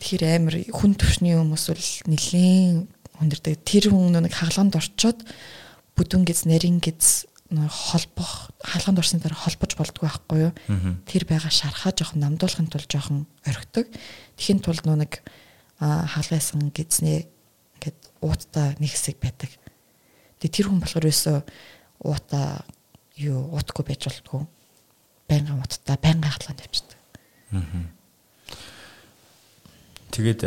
Тэгэхээр 0.00 0.24
амар 0.24 0.56
хүн 0.72 0.96
төвшний 0.96 1.36
хүмүүс 1.36 1.64
бол 1.68 1.88
нэлээд 2.08 2.88
хүндэрдэг. 3.20 3.60
Тэр 3.68 3.92
хүн 3.92 4.16
нэг 4.16 4.32
хаалганд 4.32 4.80
орчоод 4.80 5.20
бүдүүн 5.92 6.24
гиз 6.24 6.48
нарийн 6.48 6.80
гиз 6.80 7.28
холбох 7.52 8.48
хаалганд 8.64 8.96
орсны 8.96 9.20
дараа 9.20 9.36
холбож 9.36 9.76
болдгоо 9.76 10.08
байхгүй 10.08 10.38
юу? 10.48 10.52
Тэр 11.04 11.28
байгаа 11.28 11.52
шархаа 11.52 11.92
жоохон 11.92 12.24
намдуулахын 12.24 12.72
тулд 12.72 12.88
жоохон 12.88 13.28
орхидог. 13.44 13.92
Тэхийн 14.40 14.64
тулд 14.64 14.88
нэг 14.88 15.20
хаалгайсан 15.76 16.72
гизнээ 16.72 17.28
ингээд 17.76 18.00
ууттай 18.24 18.80
нэг 18.80 18.96
хэсэг 18.96 19.20
байдаг. 19.20 19.52
Тэгээ 20.40 20.56
тэр 20.64 20.66
хүн 20.72 20.80
болохоор 20.80 21.12
өсөө 21.12 21.38
уута 22.08 22.64
юу 23.20 23.52
уутгүй 23.52 23.84
байж 23.84 24.08
болтгоо. 24.08 24.48
Байнгын 25.28 25.60
ууттай 25.60 26.00
байнгын 26.00 26.32
хаалганд 26.32 26.64
явчихдаг. 26.64 27.00
Аа 27.52 27.99
Тэгээд 30.10 30.40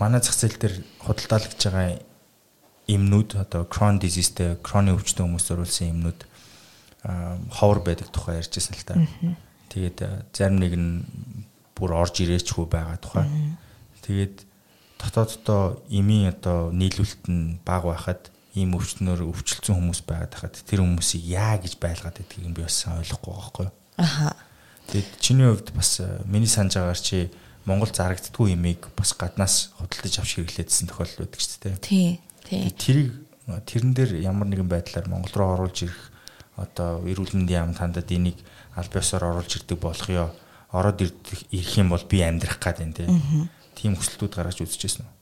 манай 0.00 0.20
зах 0.24 0.36
зээл 0.36 0.58
дээр 0.58 0.74
худалдаалж 1.04 1.52
байгаа 1.56 2.00
эмнүүд 2.88 3.30
одоо 3.38 3.62
Crohn 3.68 4.00
diseaseтэй 4.02 4.58
Crohn-ийн 4.64 4.96
өвчтөн 4.96 5.28
хүмүүс 5.28 5.52
оруулсан 5.54 5.92
эмнүүд 5.92 6.20
ховор 7.52 7.80
байдаг 7.84 8.08
тухай 8.10 8.42
ярьжсэн 8.42 8.74
л 8.74 8.86
та. 8.86 8.94
Тэгээд 9.70 9.98
зарим 10.32 10.58
нэг 10.58 10.72
нь 10.76 10.92
бүр 11.76 11.94
орж 11.96 12.22
ирээчгүй 12.22 12.66
байгаа 12.66 12.98
тухай. 12.98 13.26
Тэгээд 14.02 14.46
дотооддоо 14.98 15.82
эмийн 15.90 16.30
одоо 16.30 16.70
нийлүүлэлт 16.70 17.26
нь 17.26 17.58
бага 17.66 17.94
байхад 17.94 18.30
ийм 18.54 18.76
өвчтнөр 18.76 19.24
өвчлцэн 19.26 19.74
хүмүүс 19.74 20.04
байгаад 20.04 20.34
хахад 20.36 20.56
тэр 20.62 20.84
хүмүүсийг 20.84 21.22
яа 21.24 21.56
гэж 21.56 21.80
байлгаад 21.80 22.20
байдгийг 22.20 22.52
би 22.52 22.62
бас 22.62 22.84
ойлгохгүй 22.84 23.32
байгаа 23.32 23.42
байхгүй. 23.42 23.68
Аха. 23.96 24.36
Тэгээд 24.92 25.10
чиний 25.18 25.48
хувьд 25.48 25.72
бас 25.72 25.90
миний 26.28 26.50
санаж 26.50 26.76
байгаагаар 26.76 27.00
чи 27.00 27.32
Монгол 27.64 27.90
зарагддгүй 27.94 28.54
имийг 28.54 28.90
бас 28.98 29.14
гаднаас 29.14 29.70
худалдаж 29.78 30.14
авч 30.18 30.38
хэрэглээдсэн 30.38 30.90
тохиолдол 30.90 31.26
байдаг 31.26 31.40
шүү 31.40 31.60
дээ. 31.62 31.76
Тий. 31.78 32.10
Тий. 32.42 32.70
Тэрийг 32.74 33.10
тэрэн 33.66 33.92
дээр 33.94 34.12
ямар 34.22 34.48
нэгэн 34.50 34.66
байдлаар 34.66 35.06
Монгол 35.06 35.34
руу 35.34 35.50
оруулж 35.54 35.86
ирэх 35.86 36.10
одоо 36.58 37.06
эрүүл 37.06 37.38
мэндийн 37.38 37.70
яам 37.70 37.74
тандад 37.74 38.10
энийг 38.10 38.38
аль 38.74 38.90
биесээр 38.90 39.24
оруулж 39.30 39.52
ирдэг 39.62 39.78
болох 39.78 40.08
ёо. 40.10 40.30
Ороод 40.74 41.00
ирэх 41.00 41.72
юм 41.78 41.94
бол 41.94 42.02
би 42.02 42.22
амьдрах 42.22 42.58
гад 42.58 42.82
энэ 42.82 43.06
тийм 43.78 43.94
хүсэлтүүд 43.94 44.32
гаргаж 44.34 44.58
үзчихсэн 44.62 45.06
үү? 45.06 45.12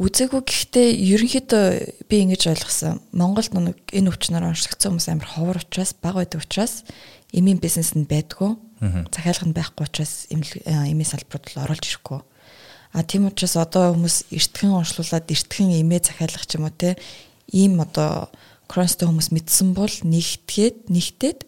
Үзээгүй 0.00 0.42
гэхдээ 0.46 0.88
ерөнхийдөө 1.12 1.64
би 2.08 2.16
ингэж 2.24 2.42
ойлгосон. 2.54 3.02
Монголд 3.12 3.52
нэг 3.52 3.78
энэ 3.90 4.08
өвчнөр 4.08 4.48
онцлогдсон 4.48 4.96
хүмүүс 4.96 5.08
амар 5.12 5.28
ховор 5.28 5.58
учраас 5.60 5.92
баг 5.98 6.16
байдаг 6.16 6.40
учраас 6.40 6.86
эмийн 7.32 7.58
бизнес 7.62 7.94
нь 7.94 8.08
байдгүй 8.08 8.56
захиалга 8.80 9.46
нь 9.46 9.56
байхгүй 9.56 9.84
учраас 9.84 10.26
эмээ 10.32 11.06
салбарууд 11.06 11.46
л 11.52 11.62
оруулж 11.68 11.84
ирэхгүй. 11.84 12.20
А 12.96 13.04
тийм 13.04 13.28
учраас 13.28 13.54
одоо 13.60 13.92
хүмүүс 13.94 14.32
эртхэн 14.32 14.72
онцлуулад 14.72 15.28
эртхэн 15.28 15.78
эмээ 15.84 16.00
захиалгах 16.00 16.48
ч 16.48 16.56
юм 16.56 16.64
уу 16.66 16.74
те 16.74 16.96
ийм 17.52 17.78
одоо 17.84 18.32
кронстой 18.66 19.06
хүмүүс 19.06 19.30
мэдсэн 19.36 19.76
бол 19.76 19.92
нэгтгээд 19.92 20.88
нэгтээд 20.88 21.40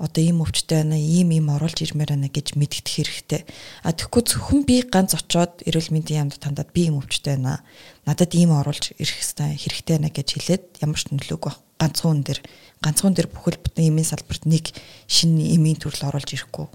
одоо 0.00 0.22
ийм 0.24 0.42
өвчтэй 0.42 0.82
байна 0.82 0.98
ийм 0.98 1.30
ийм 1.30 1.52
оруулж 1.54 1.78
ирмээр 1.78 2.18
байна 2.18 2.26
гэж 2.32 2.58
мэддэх 2.58 2.82
хэрэгтэй. 2.82 3.42
А 3.86 3.94
тэгэхгүй 3.94 4.22
зөвхөн 4.26 4.60
би 4.66 4.82
ганц 4.82 5.14
очоод 5.14 5.62
эрүүл 5.62 5.94
мэндийн 5.94 6.26
яамд 6.26 6.42
тандаад 6.42 6.74
би 6.74 6.90
ийм 6.90 6.98
өвчтэй 6.98 7.38
байна. 7.38 7.62
Надад 8.02 8.34
ийм 8.34 8.50
оруулж 8.50 8.90
ирэх 8.98 9.22
хэрэгтэй 9.22 9.94
байна 9.94 10.10
гэж 10.10 10.28
хэлээд 10.34 10.64
ямар 10.82 10.98
ч 10.98 11.06
нөлөөгүй 11.14 11.54
ганцхан 11.78 12.10
хүн 12.10 12.22
дээр 12.26 12.40
ганцхан 12.84 13.16
дээр 13.16 13.32
бүхэл 13.32 13.56
бүтэн 13.64 13.88
эмийн 13.88 14.04
салбарт 14.04 14.44
нэг 14.44 14.76
шинэ 15.08 15.56
эмийн 15.56 15.80
төрөл 15.80 16.12
оруулж 16.12 16.36
ирэхгүй. 16.36 16.68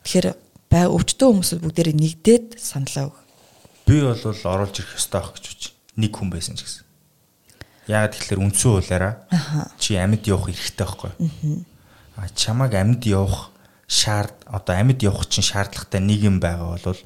Тэгэхээр 0.00 0.26
бай 0.72 0.88
өвчтөө 0.88 1.28
хүмүүс 1.28 1.60
бүгдээрээ 1.60 1.96
нэгдээд 2.00 2.46
саналаа 2.56 3.12
өг. 3.12 3.16
Би 3.84 4.00
бол 4.00 4.16
оруулж 4.16 4.74
ирэх 4.80 4.96
ёстой 4.96 5.20
ах 5.20 5.36
гэж 5.36 5.44
үуч. 5.44 5.62
Нэг 6.00 6.16
хүн 6.16 6.32
байсан 6.32 6.56
ч 6.56 6.64
гэсэн. 6.64 6.88
Яагаад 7.92 8.16
тэгэхээр 8.16 8.40
үндсэн 8.40 8.70
хуулаараа 8.72 9.14
чи 9.76 10.00
амьд 10.00 10.24
явах 10.24 10.48
эрхтэй 10.48 10.86
байхгүй. 10.88 11.12
Аа 12.16 12.28
чамаг 12.32 12.72
амьд 12.72 13.04
явах 13.04 13.52
шаард 13.92 14.32
одоо 14.48 14.74
амьд 14.80 15.04
явах 15.04 15.28
чинь 15.28 15.44
шаардлагатай 15.44 16.00
нэг 16.00 16.20
юм 16.24 16.40
байгаа 16.40 16.80
бол 16.80 17.00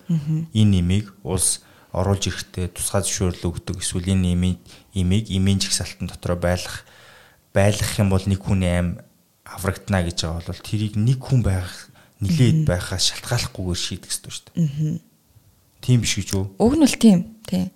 энэ 0.54 0.78
имийг 0.78 1.10
улс 1.26 1.66
оруулж 1.96 2.28
ирэхдээ 2.28 2.70
тусгай 2.76 3.02
зөвшөөрлө 3.02 3.50
өгдөг 3.50 3.80
эсвэл 3.80 4.12
энэ 4.12 4.36
имийг 4.36 4.58
имийг 4.94 5.26
имийн 5.32 5.58
жигсаалтан 5.58 6.06
дотроо 6.12 6.36
байлгах 6.36 6.84
байлгах 7.56 7.96
юм 7.96 8.12
бол 8.12 8.24
нэг 8.28 8.40
хүний 8.44 8.68
аим 8.68 8.88
аврагдана 9.48 10.04
гэж 10.04 10.28
байгаа 10.28 10.44
бол 10.52 10.60
тэрийг 10.60 10.94
нэг 11.00 11.18
хүн 11.24 11.40
байх 11.40 11.88
нилээд 12.20 12.68
байхаас 12.68 13.08
шалтгааллахгүйгээр 13.16 13.80
шийдэх 13.80 14.12
ёстой 14.12 14.32
шүү 14.32 14.44
дээ. 14.52 14.60
Аа. 14.60 15.00
Тийм 15.80 16.00
биш 16.04 16.14
гэж 16.20 16.28
үү? 16.36 16.44
Уг 16.60 16.72
нь 16.76 16.84
бол 16.84 16.96
тийм. 17.00 17.18
Тийм. 17.48 17.68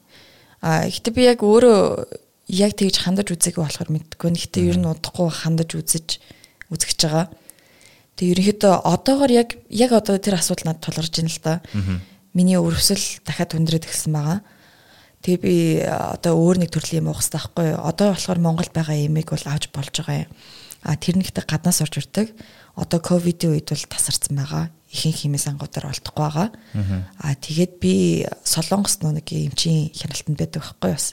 А 0.60 0.84
гэхдээ 0.84 1.14
би 1.16 1.22
яг 1.24 1.40
өөрөө 1.40 1.80
яг 2.50 2.72
тэгж 2.76 2.96
хандаж 3.04 3.28
үзээгүй 3.32 3.62
болохоор 3.64 3.90
мэдгүй. 3.92 4.28
Гэхдээ 4.36 4.68
ер 4.68 4.78
нь 4.80 4.88
удахгүй 4.88 5.28
хандаж 5.30 5.70
үзэж 5.76 6.08
үзэж 6.72 7.00
байгаа. 7.04 7.26
Тэгээ 8.16 8.32
ерөнхийдөө 8.34 8.74
одоогор 8.84 9.30
яг 9.32 9.56
яг 9.70 9.90
одоо 9.92 10.18
тэр 10.18 10.36
асуудал 10.36 10.72
надад 10.72 10.84
тулгарч 10.84 11.14
байна 11.16 11.32
л 11.32 11.40
да. 11.40 11.54
Миний 12.34 12.58
өрөвсөл 12.58 13.22
дахиад 13.24 13.54
хүндрээд 13.54 13.86
гисэн 13.86 14.12
байгаа. 14.12 14.38
Тэгээ 15.20 15.40
би 15.44 15.54
одоо 15.84 16.32
өөр 16.40 16.64
нэг 16.64 16.72
төрлийн 16.72 17.04
юм 17.04 17.12
уухстай 17.12 17.36
байхгүй 17.36 17.76
юу. 17.76 17.84
Одоо 17.84 18.16
болохоор 18.16 18.40
Монголд 18.40 18.72
байгаа 18.72 18.96
ямиг 18.96 19.28
бол 19.28 19.44
авч 19.44 19.68
болж 19.68 19.92
байгаа 19.92 20.24
юм. 20.24 20.32
А 20.80 20.96
тэр 20.96 21.20
нэгтэй 21.20 21.44
гаднаас 21.44 21.84
орж 21.84 22.00
ирдэг. 22.00 22.32
Одоо 22.72 23.04
ковидын 23.04 23.52
үед 23.52 23.68
бол 23.68 23.84
тасарсан 23.84 24.32
байгаа. 24.40 24.72
Ихэнх 24.88 25.20
химээс 25.20 25.44
ангуудаар 25.52 25.92
олдохгүй 25.92 26.24
байгаа. 26.24 26.48
А 27.20 27.36
тэгээд 27.36 27.72
би 27.84 28.24
солонгос 28.48 29.04
нэг 29.04 29.28
эмчийн 29.28 29.92
хяналтанд 29.92 30.40
байдаг 30.40 30.64
байхгүй 30.64 30.92
бас. 30.96 31.12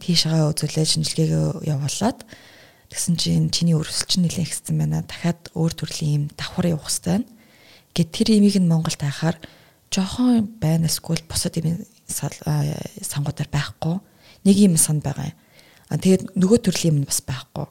Тийшээ 0.00 0.48
үзүүлээд 0.48 0.92
шинжилгээгээ 0.96 1.68
явуулаад 1.68 2.24
тэгсэн 2.88 3.16
чинь 3.20 3.52
чиний 3.52 3.76
өрсөлч 3.76 4.16
нэлээд 4.16 4.48
ихсэн 4.48 4.80
байна. 4.80 5.04
Дахиад 5.04 5.52
өөр 5.52 5.72
төрлийн 5.76 6.12
юм 6.16 6.24
давхар 6.32 6.72
явах 6.72 6.88
хэрэгтэй 6.88 7.20
байна. 7.20 7.28
Гэт 7.92 8.10
тэр 8.16 8.28
имийг 8.32 8.56
нь 8.56 8.64
Монголд 8.64 8.96
хайхаар 8.96 9.36
жохон 9.92 10.48
байна 10.56 10.88
эсвэл 10.88 11.20
бусад 11.28 11.60
юм 11.60 11.84
сангуудаар 12.12 13.50
байхгүй. 13.50 13.96
Нэг 14.44 14.56
юм 14.58 14.76
санд 14.76 15.02
байгаа 15.02 15.32
юм. 15.32 15.38
А 15.88 15.98
тэгээд 15.98 16.36
нөгөө 16.36 16.58
төрлийн 16.68 17.02
юм 17.02 17.08
бас 17.08 17.20
байхгүй. 17.24 17.66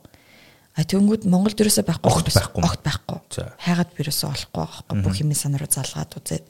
А 0.78 0.86
тэнгүүд 0.88 1.28
Монголд 1.28 1.60
ерөөсөө 1.60 1.86
байхгүй. 1.88 2.12
Огт 2.12 2.30
байхгүй. 2.32 2.64
Огт 2.64 2.82
байхгүй. 2.86 3.20
Хайгаад 3.60 3.92
ерөөсөө 3.98 4.30
олохгүй 4.32 4.62
байхгүй. 4.62 4.96
Бүх 5.04 5.16
юм 5.20 5.34
сан 5.36 5.58
руу 5.60 5.68
залгаад 5.68 6.16
үзээд. 6.16 6.46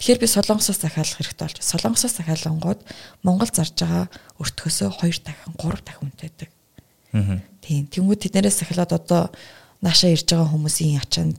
Тэгэхээр 0.00 0.20
би 0.22 0.28
Солонгосоос 0.30 0.80
захиалах 0.80 1.18
хэрэгтэй 1.18 1.44
болж. 1.44 1.58
Солонгосоос 1.60 2.14
захиалангууд 2.16 2.80
Монгол 3.26 3.50
зарж 3.52 3.74
байгаа 3.76 4.06
өртгөөсөө 4.40 4.88
2 5.02 5.24
дахин 5.28 5.52
3 5.60 5.84
дахин 5.84 6.08
үнэтэй 6.08 6.30
байдаг. 6.30 6.50
Аа. 7.12 7.42
Тийм. 7.60 7.84
Тэнгүүд 7.90 8.20
тэднэрээс 8.24 8.64
захиалаад 8.64 8.96
одоо 8.96 9.28
наашаа 9.84 10.14
ирж 10.14 10.24
байгаа 10.30 10.48
хүмүүсийн 10.56 11.04
ачаанд 11.04 11.36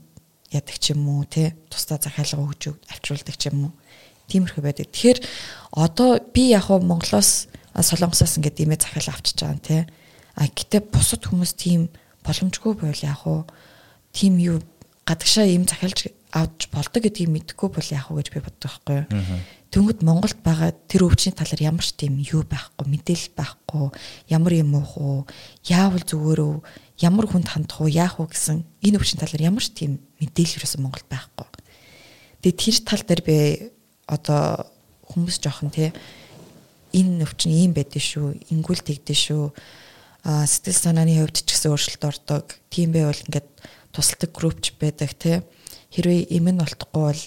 ядаг 0.52 0.76
ч 0.78 0.92
юм 0.92 1.08
уу 1.08 1.24
те 1.24 1.56
тусдаа 1.72 1.98
захиалга 1.98 2.44
өгж 2.44 2.76
авчруулдаг 2.92 3.34
ч 3.34 3.50
юм 3.50 3.66
уу 3.66 3.72
тиймэрхүү 4.28 4.62
байдаг. 4.62 4.86
Тэгэхээр 4.90 5.18
одоо 5.72 6.20
би 6.34 6.52
яг 6.52 6.68
нь 6.68 6.86
Монголоос 6.86 7.48
Солонгосоос 7.72 8.36
ингээд 8.36 8.62
имээ 8.62 8.78
захиалга 8.84 9.16
авчиж 9.16 9.36
байгаа 9.40 9.56
юм 9.56 9.62
те. 9.64 9.78
А 10.36 10.48
гэтээ 10.48 10.92
бусад 10.92 11.24
хүмүүс 11.24 11.52
тийм 11.56 11.88
боломжгүй 12.20 12.72
байл 12.76 13.02
яг 13.02 13.24
уу 13.24 13.48
тийм 14.12 14.36
юу 14.38 14.60
гадагшаа 15.08 15.48
им 15.48 15.64
захиалж 15.64 16.12
авч 16.32 16.68
болдог 16.72 17.02
гэдгийг 17.02 17.28
мэдэхгүй 17.28 17.68
бол 17.68 17.88
яг 17.92 18.08
уу 18.08 18.20
гэж 18.20 18.28
би 18.32 18.40
боддог 18.40 18.70
байхгүй 18.72 18.96
юу. 19.04 19.40
Тэнгүүд 19.72 20.00
Монголд 20.04 20.38
байгаа 20.44 20.76
тэр 20.88 21.08
өвчний 21.08 21.32
талаар 21.32 21.60
ямар 21.60 21.84
ч 21.84 21.96
тийм 21.96 22.20
юу 22.20 22.44
байхгүй, 22.44 22.84
мэдээлэл 22.92 23.32
байхгүй, 23.32 23.88
ямар 24.28 24.52
юм 24.52 24.76
уу, 24.76 25.24
яавал 25.64 26.04
зүгээр 26.04 26.40
үү, 26.44 26.56
ямар 27.00 27.24
хүнд 27.24 27.48
хандах 27.48 27.80
уу, 27.80 27.88
яах 27.88 28.20
уу 28.20 28.28
гэсэн 28.28 28.68
энэ 28.84 28.96
өвчний 29.00 29.20
талаар 29.20 29.48
ямар 29.48 29.64
ч 29.64 29.72
тийм 29.72 30.00
мэдээлэл 30.20 30.60
юусэн 30.60 30.84
Монголд 30.84 31.08
байхгүй. 31.08 31.48
Тэгээ 32.44 32.60
тэр 32.60 32.76
тал 32.84 33.02
дээр 33.08 33.22
би 33.24 33.36
одоо 34.06 34.66
хүмүүс 35.12 35.38
жоохон 35.42 35.70
тий 35.70 35.92
энэ 36.92 37.24
өвчин 37.24 37.52
ийм 37.52 37.72
байдэн 37.72 38.04
шүү, 38.04 38.28
ингүүл 38.52 38.84
тэгдэн 38.84 39.16
шүү. 39.16 39.44
А 40.28 40.46
сэтгэл 40.46 40.92
санааны 40.92 41.16
хувьд 41.18 41.40
ч 41.42 41.48
гэсэн 41.48 41.72
өөрчлөлт 41.72 42.04
ордог. 42.04 42.46
Тийм 42.68 42.92
байвал 42.92 43.16
ингээд 43.16 43.48
тусалдаг 43.90 44.30
группч 44.30 44.76
байдаг 44.76 45.16
тий. 45.16 45.40
Хэрвээ 45.90 46.30
эмэн 46.36 46.62
олдохгүй 46.62 47.02
бол 47.02 47.22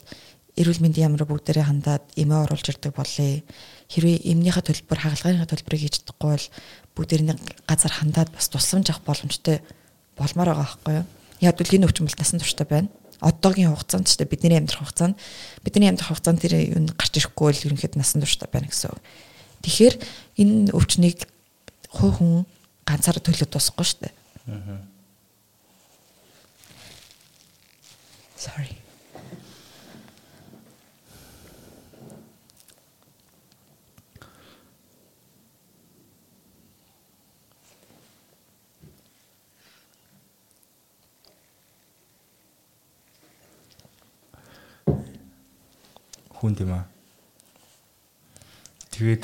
эрүүл 0.55 0.81
мэндийн 0.85 1.11
ямар 1.11 1.25
бүгдээрээ 1.27 1.65
хандаад 1.67 2.05
эмээ 2.15 2.39
оруулж 2.45 2.65
ирдэг 2.71 2.93
болъё. 2.95 3.43
Хэрвээ 3.91 4.17
эмнийхээ 4.31 4.63
төлбөр 4.63 4.99
хагалгааныхаа 5.01 5.49
төлбөрийг 5.49 5.81
хийж 5.83 5.95
чадахгүй 6.05 6.29
бол 6.31 6.47
бүгдээрний 6.95 7.35
газар 7.67 7.93
хандаад 7.93 8.29
бас 8.31 8.47
тусламж 8.47 8.89
авах 8.89 9.03
боломжтой 9.03 9.59
болмоор 10.15 10.55
байгаа 10.55 10.63
байхгүй 10.63 10.93
юу? 11.03 11.05
Яг 11.43 11.59
л 11.59 11.75
энэ 11.75 11.85
өвчин 11.91 12.07
бол 12.07 12.17
насан 12.17 12.39
турштай 12.39 12.65
байна. 12.65 12.89
Одоогийн 13.21 13.71
хугацаанд 13.71 14.07
ч 14.09 14.19
бидний 14.23 14.57
амьдрах 14.59 14.83
хугацаанд 14.83 15.15
бидний 15.63 15.89
амьдрах 15.89 16.11
хугацаанд 16.11 16.41
тэр 16.43 16.59
юу 16.59 16.89
гарч 16.95 17.13
ирэхгүй 17.19 17.45
бол 17.51 17.63
ерөнхийд 17.71 17.95
насан 17.95 18.21
турштай 18.23 18.49
байна 18.51 18.67
гэсэн. 18.67 18.95
Тэгэхээр 19.63 19.95
энэ 20.41 20.71
өвчнийг 20.75 21.27
хуу 21.89 22.11
хүн 22.11 22.33
ганцаараа 22.85 23.23
төлөд 23.23 23.49
тусахгүй 23.49 23.85
шүү 23.87 23.99
дээ. 24.05 24.13
Аа. 24.51 24.83
Sorry. 28.37 28.84
Хүн 46.45 46.55
тийм 46.55 46.71
аа. 46.77 46.85
Тэгээд 48.93 49.23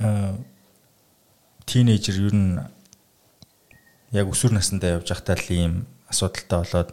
аа 0.00 0.34
тинейжер 1.68 2.16
ер 2.24 2.34
нь 2.34 2.56
яг 4.16 4.26
өсвөр 4.32 4.56
насндаа 4.56 4.96
явж 4.98 5.12
байхдаа 5.12 5.36
л 5.36 5.48
ийм 5.52 5.74
асуудалтай 6.08 6.58
болоод 6.64 6.90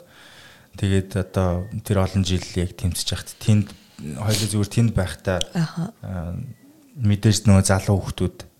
тэгээд 0.75 1.09
одоо 1.15 1.65
тэр 1.85 2.03
олон 2.03 2.23
жил 2.27 2.43
яг 2.59 2.75
тэмцэж 2.77 3.07
байхад 3.07 3.31
тэнд 3.41 3.67
хоёул 4.19 4.49
зүгээр 4.51 4.71
тэнд 4.71 4.91
байхдаа 4.95 5.39
мэдээж 6.97 7.45
нөгөө 7.45 7.65
залуу 7.67 7.99
хүмүүс 8.01 8.51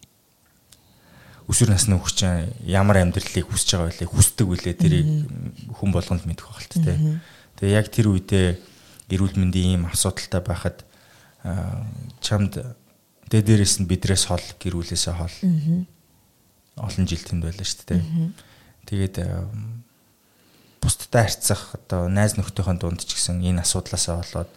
өсвөр 1.51 1.73
насны 1.73 1.99
хөгч 1.99 2.19
ямар 2.63 3.03
амьдралыг 3.03 3.43
хүсэж 3.49 3.69
байгаа 3.75 3.91
вэ 3.91 4.07
хүсдэг 4.07 4.47
үлээ 4.47 4.75
тэрийг 4.77 5.07
хүн 5.75 5.91
болгонд 5.91 6.23
мэдэх 6.23 6.47
байх 6.47 6.63
л 6.63 6.79
тэ. 6.79 7.19
Тэгээ 7.59 7.75
яг 7.75 7.87
тэр 7.91 8.07
үедээ 8.13 8.47
эрүүл 9.11 9.35
мэндийн 9.35 9.77
ийм 9.77 9.83
асуудалтай 9.91 10.41
байхад 10.41 10.77
чамд 12.23 12.63
дэ 13.27 13.37
дээрээс 13.43 13.83
нь 13.83 13.89
бидрээс 13.89 14.31
хол 14.31 14.45
гэрүүлээсээ 14.59 15.15
хол 15.15 15.35
олон 16.79 17.05
жил 17.05 17.23
тэнд 17.23 17.43
байлаа 17.43 17.67
шүү 17.67 17.85
дээ. 17.87 18.03
Тэгээд 18.87 19.15
бусдтай 20.81 21.29
харьцах 21.29 21.75
одоо 21.77 22.09
найз 22.09 22.35
нөхдийнхөө 22.39 22.75
дунд 22.79 23.03
ч 23.05 23.13
гэсэн 23.13 23.43
энэ 23.45 23.61
асуудлаасаа 23.61 24.23
болоод 24.23 24.51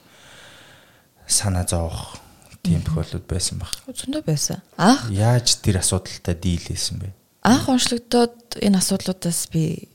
санаа 1.28 1.68
зовох 1.68 2.16
тийм 2.64 2.80
тохиолдол 2.80 3.24
байсан 3.28 3.60
баг. 3.60 3.72
Зөндөө 3.92 4.22
байсан. 4.24 4.64
Анх 4.80 5.12
яаж 5.12 5.60
тэр 5.60 5.84
асуудалтай 5.84 6.34
дийлээсэн 6.34 6.96
бэ? 7.04 7.12
Анх 7.44 7.68
онцлогдоод 7.68 8.56
энэ 8.56 8.80
асуудлуудаас 8.80 9.52
би 9.52 9.92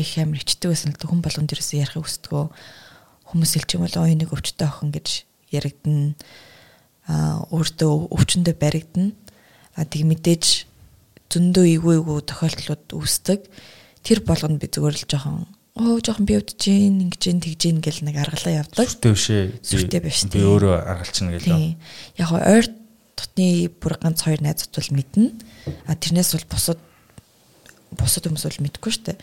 их 0.00 0.16
амар 0.16 0.40
ичдэг 0.40 0.72
байсан 0.72 0.96
л 0.96 1.00
хүн 1.00 1.20
болгонд 1.20 1.52
ерөөсөө 1.52 1.80
ярих 1.84 2.00
хүсдэггүй 2.00 2.44
хүмүүс 3.30 3.52
хэлж 3.56 3.76
юм 3.76 3.84
бол 3.86 3.96
ой 4.02 4.14
нэг 4.14 4.30
өвчтөй 4.32 4.66
охин 4.66 4.90
гэж 4.94 5.08
яригдана 5.50 6.14
а 7.06 7.42
өөртөө 7.54 8.10
өвчнөдөө 8.10 8.56
баригдана 8.58 9.14
а 9.76 9.84
тэг 9.84 10.06
мэдээж 10.06 10.66
зөндөө 11.30 11.66
эвгүй 11.76 11.98
эвгүй 12.00 12.22
тохиолдлууд 12.26 12.86
үүсдэг. 12.96 13.40
Тэр 14.06 14.22
болгонд 14.22 14.62
би 14.62 14.70
зүгээр 14.70 14.96
л 14.96 15.06
жоохон 15.10 15.46
оо 15.76 15.98
жоохон 16.00 16.26
би 16.26 16.38
өвдөж 16.38 16.58
гин 16.62 17.02
ингэж 17.06 17.22
гин 17.26 17.42
тэгж 17.42 17.62
гин 17.66 17.78
гэл 17.82 18.02
нэг 18.06 18.16
аргалаа 18.22 18.62
явдаг. 18.62 18.86
Сүртэй 18.86 19.12
биш 19.12 19.26
ээ. 19.30 19.46
Сүртэй 19.60 20.00
биш 20.00 20.22
би 20.30 20.40
өөрөө 20.46 20.74
аргалчихна 20.86 21.34
гэлээ 21.36 21.76
яг 22.22 22.30
ойр 22.30 22.66
тутны 23.18 23.68
бүр 23.82 23.94
ганц 24.00 24.22
хоёр 24.22 24.40
найзууд 24.40 24.72
бол 24.72 24.90
мэднэ. 24.96 25.26
А 25.90 25.98
тэрнээс 25.98 26.30
бол 26.38 26.46
бусад 26.54 26.80
бусад 27.92 28.24
хүмүүс 28.24 28.46
бол 28.46 28.64
мэдгүй 28.64 28.92
штэ 28.94 29.18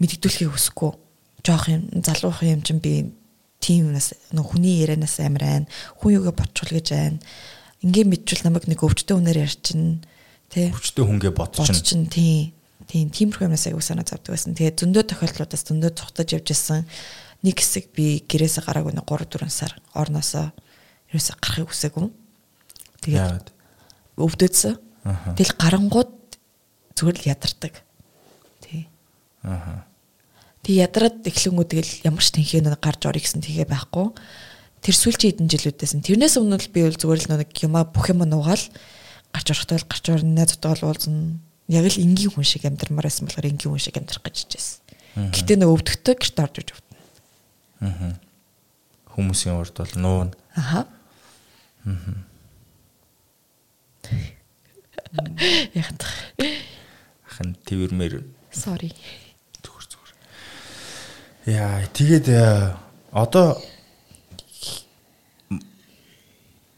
мэддүүлэхийг 0.00 0.52
хүсэхгүй. 0.52 0.92
Жоох 1.44 1.68
юм 1.70 1.88
залуухан 2.04 2.60
юм 2.60 2.62
чинь 2.62 2.82
би 2.82 3.12
тийм 3.66 3.90
юмнаас 3.90 4.14
нөх 4.30 4.54
хүний 4.54 4.78
ярианаас 4.78 5.18
амар 5.18 5.42
айн 5.42 5.64
хүн 5.98 6.22
юугээ 6.22 6.38
ботчул 6.38 6.70
гэж 6.70 6.88
айн. 6.94 7.18
Ингийн 7.82 8.06
мэдчил 8.06 8.46
намайг 8.46 8.70
нэг 8.70 8.78
өвчтөе 8.86 9.18
хүнээр 9.18 9.42
ярьчин 9.42 10.06
тий 10.46 10.70
өвчтөе 10.70 11.02
хүнгээ 11.02 11.32
ботчин 11.34 12.06
тий. 12.06 12.54
Тийм 12.86 13.10
тиймэрхүү 13.10 13.50
юмнаас 13.50 13.66
аягүй 13.66 13.82
санаа 13.82 14.06
завдаг 14.06 14.38
байсан. 14.38 14.54
Тэгээ 14.54 14.78
зөндөө 14.78 15.04
тохиолдлуудаас 15.10 15.66
зөндөө 15.66 15.90
цухтаж 15.98 16.38
явж 16.38 16.54
исэн 16.54 16.86
нэг 17.42 17.58
хэсэг 17.58 17.90
би 17.90 18.22
гэрээсээ 18.30 18.62
гараагүй 18.62 18.94
нэг 18.94 19.10
3 19.10 19.26
4 19.26 19.50
сар 19.50 19.74
орноосоо 19.90 20.54
ерөөсө 21.10 21.34
гарахыг 21.42 21.74
хүсээгүй 21.74 22.06
тэгээд 23.02 23.46
өвдөдсөн 24.22 24.78
тэгэл 25.34 25.58
гарангууд 25.58 26.14
зүгээр 26.94 27.18
л 27.18 27.28
ядардаг. 27.34 27.74
Тий. 28.62 28.86
Аа 29.42 29.82
Тэг 30.66 30.74
ядраад 30.82 31.22
эхлэнгүү 31.22 31.66
тэгэл 31.70 31.92
ямар 32.10 32.24
ч 32.26 32.34
тэнхээ 32.34 32.66
нэг 32.66 32.82
гарч 32.82 33.06
орё 33.06 33.22
гэсэн 33.22 33.38
тгээ 33.38 33.70
байхгүй. 33.70 34.10
Тэр 34.82 34.94
сүүлчийн 34.98 35.38
хэдэн 35.38 35.46
жилүүдээс 35.46 35.94
нь 35.94 36.02
тэрнээс 36.02 36.42
өмнө 36.42 36.58
л 36.58 36.74
би 36.74 36.82
бол 36.82 36.98
зүгээр 36.98 37.22
л 37.22 37.30
нэг 37.38 37.54
юма 37.62 37.86
бүх 37.86 38.10
юм 38.10 38.26
нуугаал 38.26 38.66
гарч 39.30 39.46
орохдоо 39.54 39.78
л 39.78 39.86
гарч 39.86 40.04
орно 40.10 40.34
найзуудаа 40.34 40.74
уулзна. 40.82 41.38
Яг 41.70 41.86
л 41.86 42.02
энгийн 42.02 42.34
хүн 42.34 42.42
шиг 42.42 42.66
амьдрмаар 42.66 43.06
байсан 43.06 43.30
болохоор 43.30 43.46
энгийн 43.46 43.70
хүн 43.70 43.78
шиг 43.78 43.94
амьдрах 43.94 44.26
гэж 44.26 44.36
хичээсэн. 44.42 45.30
Гэтэ 45.30 45.54
нэг 45.54 45.70
өвдөгтэй 45.70 46.14
гэрт 46.18 46.38
орж 46.42 46.56
иж 46.58 46.68
өвдөн. 46.74 46.98
Аа. 47.86 48.18
Хүмүүсийн 49.14 49.54
урд 49.54 49.74
бол 49.78 49.94
нуун. 49.94 50.34
Аха. 50.58 50.90
Аа. 51.86 52.26
Яг 55.78 55.88
та. 55.94 56.06
Ахын 57.30 57.54
твэрмэр. 57.64 58.26
Sorry. 58.50 58.92
Яа, 61.46 61.86
тэгээд 61.94 62.26
э, 62.26 62.74
одоо 63.14 63.54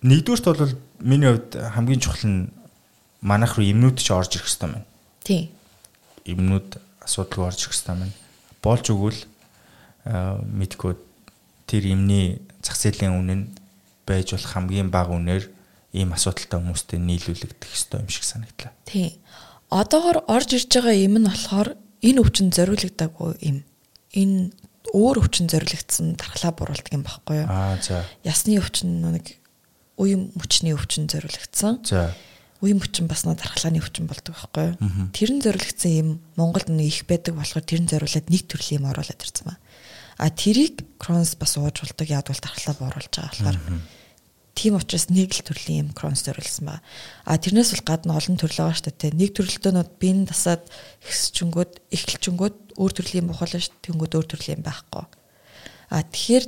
нэгдүгürt 0.05 0.45
бол 0.45 0.77
миний 1.01 1.33
хувьд 1.33 1.57
хамгийн 1.57 2.01
чухал 2.05 2.29
нь 2.29 2.53
манайх 3.21 3.57
руу 3.57 3.67
эмнүүд 3.67 3.99
ч 3.99 4.13
орж 4.13 4.37
ирэх 4.37 4.47
хэрэгтэй 4.47 4.69
байна. 4.69 4.85
Тийм. 5.25 5.49
юмнууд 6.29 6.79
асуудалгүй 7.03 7.45
орж 7.49 7.59
ирэх 7.65 7.73
хэрэгтэй 7.75 7.97
байна. 7.97 8.15
Болж 8.63 8.85
өгвөл 8.93 9.21
мэдгүй 10.05 10.93
тэр 11.67 11.83
юмний 11.89 12.39
зах 12.63 12.77
зээлийн 12.77 13.19
үнэ 13.19 13.35
нь 13.35 13.45
байж 14.07 14.37
болох 14.37 14.53
хамгийн 14.53 14.93
бага 14.93 15.17
үнээр 15.17 15.45
ийм 15.97 16.13
асуудалтай 16.13 16.61
хүмүүстэй 16.61 17.01
нийлүүлэгдэх 17.01 17.73
ёстой 17.73 18.05
юм 18.05 18.09
шиг 18.13 18.25
санагдлаа. 18.25 18.73
Тийм. 18.85 19.17
Одоогор 19.73 20.25
орж 20.29 20.55
ирж 20.55 20.69
байгаа 20.69 20.97
юм 20.97 21.19
нь 21.19 21.29
болохоор 21.29 21.75
энэ 22.05 22.21
өвчин 22.23 22.53
зориулагдаагүй 22.55 23.37
юм. 23.43 23.68
Энэ 24.19 24.51
өөр 24.95 25.21
өвчин 25.23 25.51
зориулагдсан 25.53 26.17
дархлаа 26.19 26.53
буруулдаг 26.57 26.95
юм 26.95 27.05
баггүй 27.07 27.45
юу? 27.45 27.49
Аа 27.49 27.77
за. 27.79 28.03
Ясны 28.27 28.59
өвчин 28.59 28.99
нэг 29.05 29.37
үе 30.01 30.17
мөчний 30.17 30.75
өвчин 30.75 31.07
зориулагдсан. 31.11 31.85
За. 31.85 32.11
Үе 32.59 32.75
мөчин 32.75 33.07
бас 33.07 33.23
нэг 33.23 33.39
дархлааны 33.39 33.79
өвчин 33.79 34.09
болдог 34.11 34.35
байхгүй 34.35 34.75
юу? 34.75 35.11
Тэр 35.15 35.31
нь 35.37 35.45
зориулагдсан 35.45 35.93
юм 35.93 36.09
Монголд 36.35 36.73
нэг 36.73 36.89
их 36.89 37.07
байдаг 37.07 37.39
болохоор 37.39 37.63
тэр 37.63 37.85
нь 37.85 37.91
зориулаад 37.91 38.27
нэг 38.27 38.43
төрлийн 38.49 38.83
юм 38.83 38.91
оруулаад 38.91 39.23
ирсэн 39.23 39.47
ба. 39.53 39.61
А 40.19 40.31
тэрийг 40.35 40.83
Кронс 40.99 41.39
бас 41.39 41.55
ууж 41.55 41.79
болдог 41.79 42.09
яад 42.11 42.27
бол 42.27 42.43
дархлаа 42.43 42.75
бууруулж 42.75 43.13
байгаа 43.15 43.31
болохоор 43.31 43.59
тийм 44.59 44.75
учраас 44.75 45.07
нэг 45.07 45.31
л 45.39 45.47
төрлийн 45.47 45.87
юм 45.87 45.91
Кронс 45.95 46.27
зориулсан 46.27 46.67
ба. 46.67 46.83
А 47.23 47.39
тэрнээс 47.39 47.79
бол 47.79 47.87
гадна 47.95 48.19
олон 48.19 48.35
төрөл 48.35 48.67
байгаа 48.67 48.75
шүү 48.75 48.91
дээ. 48.91 49.15
Нэг 49.15 49.31
төрөлтөөнүүд 49.39 49.91
биеийн 50.03 50.27
тасаад 50.27 50.67
ихсчэнгүүд, 51.07 51.73
эхлэлчэнгүүд 51.95 52.57
өөр 52.75 52.93
төрлийн 52.99 53.31
бухална 53.31 53.63
шүү. 53.63 53.79
Тэнгүүд 53.87 54.13
өөр 54.19 54.27
төрлийн 54.27 54.67
байхгүй. 54.67 55.07
А 55.95 56.03
тэгэхээр 56.03 56.45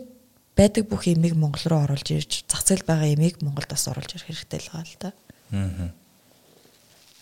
байдаг 0.58 0.84
бүх 0.90 1.06
имийг 1.06 1.38
Монгол 1.38 1.62
руу 1.70 1.86
оруулж 1.86 2.10
ирж 2.10 2.44
зах 2.50 2.66
зээл 2.66 2.82
байгаа 2.82 3.14
имийг 3.14 3.38
Монголд 3.40 3.70
бас 3.70 3.86
оруулж 3.86 4.10
ирэх 4.18 4.26
хэрэгтэй 4.26 4.60
л 4.60 4.70
байгаа 4.74 4.90
л 4.90 4.98
да. 4.98 5.10
Аа. 5.54 5.94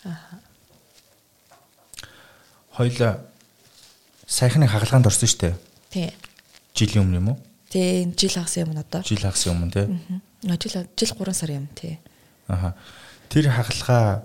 Аа. 0.09 0.41
Хоёлаа 2.75 3.13
сайхны 4.25 4.65
хагалгаанд 4.67 5.07
орсон 5.07 5.29
шүү 5.29 5.39
дээ. 5.39 5.55
Тий. 5.93 6.09
Жилийн 6.73 7.05
өмнө 7.05 7.21
юм 7.21 7.29
уу? 7.31 7.37
Тий, 7.69 8.09
жил 8.17 8.33
хагас 8.33 8.57
юм 8.57 8.73
одоо. 8.75 9.05
Жил 9.05 9.21
хагас 9.21 9.47
өмнө 9.47 9.71
тий. 9.71 9.87
Аа. 9.87 10.28
Жил 10.41 10.87
жил 10.95 11.15
3 11.15 11.33
сар 11.33 11.51
юм 11.51 11.67
тий. 11.75 11.99
Аха. 12.47 12.75
Тэр 13.29 13.49
хагалгаа 13.51 14.23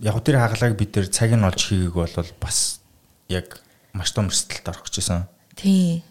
яг 0.00 0.24
тэр 0.24 0.38
хагалгааг 0.38 0.78
бид 0.78 0.94
нэр 0.96 1.08
цаг 1.10 1.34
нь 1.34 1.44
олж 1.44 1.60
хийгээг 1.68 1.94
бол 1.94 2.32
бас 2.40 2.80
яг 3.28 3.60
маш 3.92 4.12
том 4.12 4.28
эрсдэлд 4.30 4.68
орох 4.68 4.86
гэжсэн. 4.86 5.26
Тий. 5.56 6.04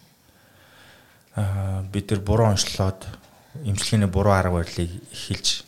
Аа 1.34 1.82
бид 1.88 2.10
нар 2.10 2.20
буруу 2.20 2.52
онцлоод 2.52 3.06
эмчилгээний 3.64 4.10
буруу 4.12 4.36
арга 4.36 4.60
барилыг 4.60 4.92
эхэлж 5.10 5.64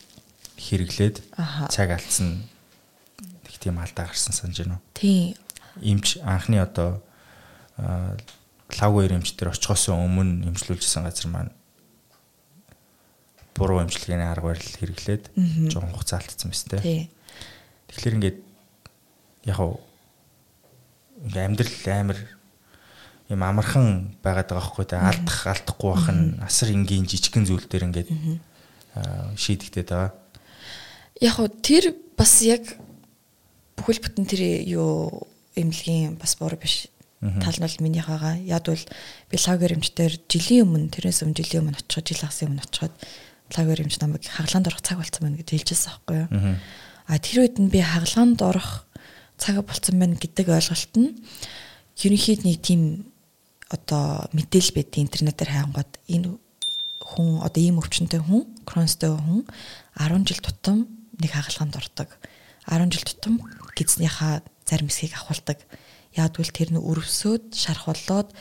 хэрэглээд 0.61 1.17
цаг 1.73 1.89
алдсан 1.97 2.45
нэг 3.19 3.55
тийм 3.59 3.81
алдаа 3.81 4.07
гарсан 4.07 4.33
санаж 4.33 4.61
байна 4.61 4.77
уу? 4.77 4.85
Тий. 4.93 5.35
Эмч 5.81 6.21
анхны 6.21 6.61
одоо 6.61 7.01
лавгүй 7.77 9.09
эмч 9.09 9.35
дээр 9.35 9.51
очихоос 9.51 9.89
өмнө 9.89 10.47
эмчлүүлжсэн 10.47 11.03
газар 11.03 11.27
маань 11.27 11.51
буруу 13.55 13.81
эмчилгээний 13.83 14.27
арга 14.27 14.51
барил 14.51 14.75
хэрэглээд 14.79 15.23
жоохон 15.71 15.91
хугацаа 15.91 16.19
алдсан 16.19 16.51
мэт 16.51 16.81
тий. 16.81 17.09
Тэгэхээр 17.91 18.17
ингээд 18.17 18.39
яг 19.51 19.59
уу 19.59 19.79
амьдрал 21.23 21.75
амар 21.87 22.19
юм 23.31 23.43
амархан 23.43 24.15
байгаад 24.23 24.51
байгаа 24.51 24.59
байхгүй 24.59 24.85
тэ 24.87 24.99
алдах 24.99 25.39
алдахгүй 25.47 25.89
байх 25.95 26.07
нь 26.11 26.25
асар 26.43 26.69
энгийн 26.75 27.07
жижигхэн 27.07 27.47
зүйл 27.47 27.67
дээр 27.67 27.87
ингээд 27.87 28.09
шийдэгдээд 29.39 29.89
байгаа. 29.91 30.11
Яг 31.23 31.35
уу 31.39 31.47
тэр 31.47 31.95
бас 32.19 32.43
яг 32.43 32.63
бүхэл 33.79 34.03
бүтэн 34.03 34.25
тэр 34.27 34.41
юу 34.67 35.27
эмнэлгийн 35.55 36.19
бас 36.19 36.35
буруу 36.35 36.59
биш. 36.59 36.91
Тал 37.21 37.55
нь 37.55 37.63
бол 37.63 37.83
минийх 37.85 38.11
байгаа. 38.11 38.35
Яг 38.35 38.67
бол 38.67 38.83
би 39.31 39.35
лагер 39.39 39.79
эмчтэр 39.79 40.13
жилийн 40.27 40.67
өмнө 40.67 40.91
тэрнээс 40.91 41.23
өмнө 41.23 41.39
жилийн 41.39 41.61
өмнө 41.63 41.79
очиход 41.79 42.07
жил 42.11 42.23
хасын 42.25 42.51
өмнө 42.51 42.65
очиход 42.67 42.93
лагер 43.57 43.81
эмч 43.83 43.99
намайг 43.99 44.23
хаглаанд 44.25 44.67
орох 44.67 44.81
цаг 44.81 44.97
болцсон 44.99 45.23
байна 45.27 45.39
гэж 45.39 45.49
хэлжсэн 45.51 45.89
байхгүй 45.91 46.17
юу. 46.23 46.29
А 47.07 47.19
тэр 47.19 47.37
үед 47.43 47.57
нь 47.59 47.71
би 47.71 47.79
хаглаанд 47.81 48.39
орох 48.41 48.85
цаг 49.37 49.61
болцсон 49.65 49.99
байна 49.99 50.15
гэдэг 50.15 50.47
ойлголт 50.47 50.93
нь 50.95 51.09
ерөнхийд 52.01 52.41
нэг 52.47 52.59
тийм 52.61 53.11
одоо 53.71 54.27
мэдээлэл 54.35 54.75
байд 54.75 54.91
интернетээр 54.99 55.51
хайнгууд 55.51 55.91
энэ 56.07 56.29
хүн 57.01 57.43
одоо 57.43 57.61
ийм 57.61 57.79
өвчнөд 57.79 58.19
хүн 58.23 58.47
кронстой 58.63 59.15
хүн 59.15 59.43
10 59.99 60.27
жил 60.27 60.41
тутам 60.43 60.87
нэг 61.19 61.31
хагалгаанд 61.31 61.75
ордог. 61.75 62.09
10 62.67 62.91
жил 62.91 63.05
тутам 63.07 63.33
гидснийхаа 63.75 64.43
зарим 64.65 64.87
хэсгийг 64.87 65.15
авахулдаг 65.15 65.59
Яадвал 66.11 66.51
тэр 66.51 66.75
нь 66.75 66.79
өрөвсөд 66.79 67.55
шархуулаад 67.55 68.35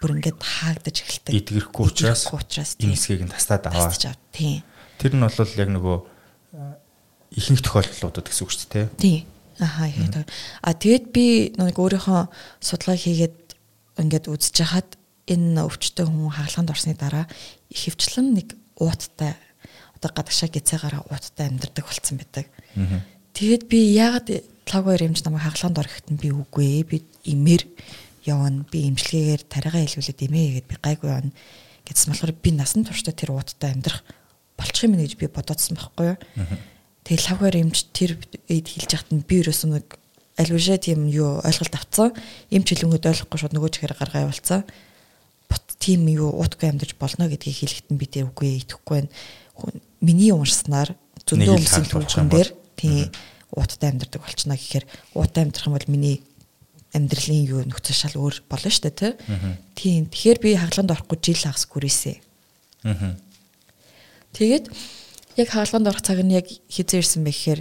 бүр 0.00 0.16
ингээд 0.16 0.40
хаагдаж 0.40 0.96
эхэлдэг. 1.04 1.32
Идгэрхгүй 1.36 1.84
учраас 1.92 2.24
энэ 2.80 2.96
хэсгийг 2.96 3.28
нь 3.28 3.32
тастаад 3.32 3.68
аваа. 3.68 3.92
Тийм. 4.32 4.64
Тэр 4.96 5.12
нь 5.14 5.22
бол 5.22 5.52
яг 5.60 5.68
нөгөө 5.68 5.96
ихэнх 7.36 7.62
тохиолдлуудад 7.62 8.26
гэсэн 8.26 8.42
үг 8.42 8.50
шүү 8.50 8.68
дээ. 8.72 8.86
Тийм. 8.96 9.28
Аха 9.60 9.86
ихэнх. 9.92 10.24
А 10.64 10.72
тэгэд 10.72 11.04
би 11.12 11.52
нэг 11.52 11.76
өөрийнхөө 11.76 12.32
судалгаа 12.64 12.96
хийгээд 12.96 13.36
ингээд 14.00 14.26
үзэж 14.32 14.56
хахад 14.64 14.96
энэ 15.28 15.62
өвчтөе 15.68 16.08
хүн 16.08 16.32
хаалганд 16.32 16.72
орсны 16.72 16.96
дараа 16.96 17.28
их 17.68 17.92
хвчлэн 17.92 18.34
нэг 18.34 18.56
ууттай 18.80 19.36
одоо 20.00 20.10
гадагшаа 20.16 20.48
гизээгараа 20.48 21.04
ууттай 21.12 21.52
амьдардаг 21.52 21.84
болсон 21.84 22.16
байдаг. 22.18 22.48
Тэгэд 23.36 23.68
би 23.68 23.78
яагаад 23.94 24.28
логоор 24.64 25.02
юмж 25.04 25.22
намайг 25.22 25.44
хаглаанд 25.44 25.78
орохт 25.78 26.06
нь 26.08 26.18
би 26.18 26.32
үгүй 26.32 26.82
би 26.88 27.04
имээр 27.28 27.62
явна 28.26 28.66
би 28.70 28.88
имчилгээгээр 28.90 29.42
тариагаа 29.48 29.82
хэлүүлээд 29.86 30.24
имээ 30.26 30.46
гэгээд 30.48 30.70
би 30.70 30.76
гайгүй 30.80 31.08
явна 31.10 31.32
гэдсэн 31.86 32.10
болохоор 32.12 32.32
би 32.36 32.50
насан 32.52 32.84
туршдаа 32.84 33.14
тэр 33.14 33.32
уудтай 33.32 33.72
амьдрах 33.72 34.04
болчих 34.56 34.84
юм 34.88 34.98
гэж 35.00 35.16
би 35.16 35.26
бодоодсон 35.26 35.76
байхгүй 35.80 36.06
юу? 36.14 36.18
Тэгэл 37.04 37.26
лавгаар 37.32 37.56
юмж 37.64 37.88
тэр 37.96 38.20
эд 38.46 38.66
хэлж 38.68 38.90
яхад 38.92 39.10
нь 39.10 39.24
би 39.24 39.40
ерөөсөө 39.40 39.68
нэг 39.72 39.86
альвишаа 40.36 40.78
тийм 40.78 41.08
юу 41.08 41.40
ойлголт 41.40 41.74
авцсан. 41.74 42.12
Им 42.52 42.62
чилэнгүүд 42.64 43.08
ойлгохгүй 43.08 43.38
шууд 43.40 43.56
нөгөө 43.56 43.70
чихээр 43.72 43.96
гаргаа 43.96 44.24
явуулсан 44.28 44.64
бот 45.50 45.64
тийм 45.82 46.06
юу 46.06 46.30
уутгүй 46.30 46.70
амьдарч 46.70 46.94
болно 46.94 47.26
гэдгийг 47.26 47.58
хэлэхэд 47.66 47.88
нь 47.90 47.98
би 47.98 48.06
тэр 48.06 48.30
үгүй 48.30 48.62
итгэхгүй 48.62 48.94
байна. 49.02 49.10
Миний 50.00 50.30
умарснаар 50.30 50.94
зөндөө 51.26 51.58
өмсөн 51.58 51.84
түүхэн 51.90 52.30
дээр 52.30 52.48
тийм 52.78 53.10
ууттай 53.50 53.90
амьдардаг 53.90 54.22
болчихно 54.22 54.54
гэхээр 54.54 54.86
ууттай 55.18 55.42
амьдрах 55.42 55.66
юм 55.66 55.74
бол 55.74 55.90
миний 55.90 56.22
амьдралын 56.96 57.44
юу 57.46 57.60
нөхцөл 57.66 57.96
шал 57.96 58.16
өөр 58.18 58.42
болно 58.50 58.70
шүү 58.70 58.90
дээ 58.90 59.14
тийм. 59.78 60.10
Тэгэхээр 60.10 60.38
би 60.42 60.56
хаалганд 60.58 60.90
орохгүй 60.90 61.18
жил 61.22 61.38
хагас 61.38 61.66
гүрээсэ 61.70 62.18
тэгээд 64.32 64.72
яг 65.36 65.48
хаалганд 65.50 65.88
орох 65.90 66.02
цаг 66.02 66.20
нь 66.24 66.32
яг 66.32 66.46
хизээ 66.48 67.02
ирсэн 67.02 67.22
бэ 67.24 67.30
гэхээр 67.30 67.60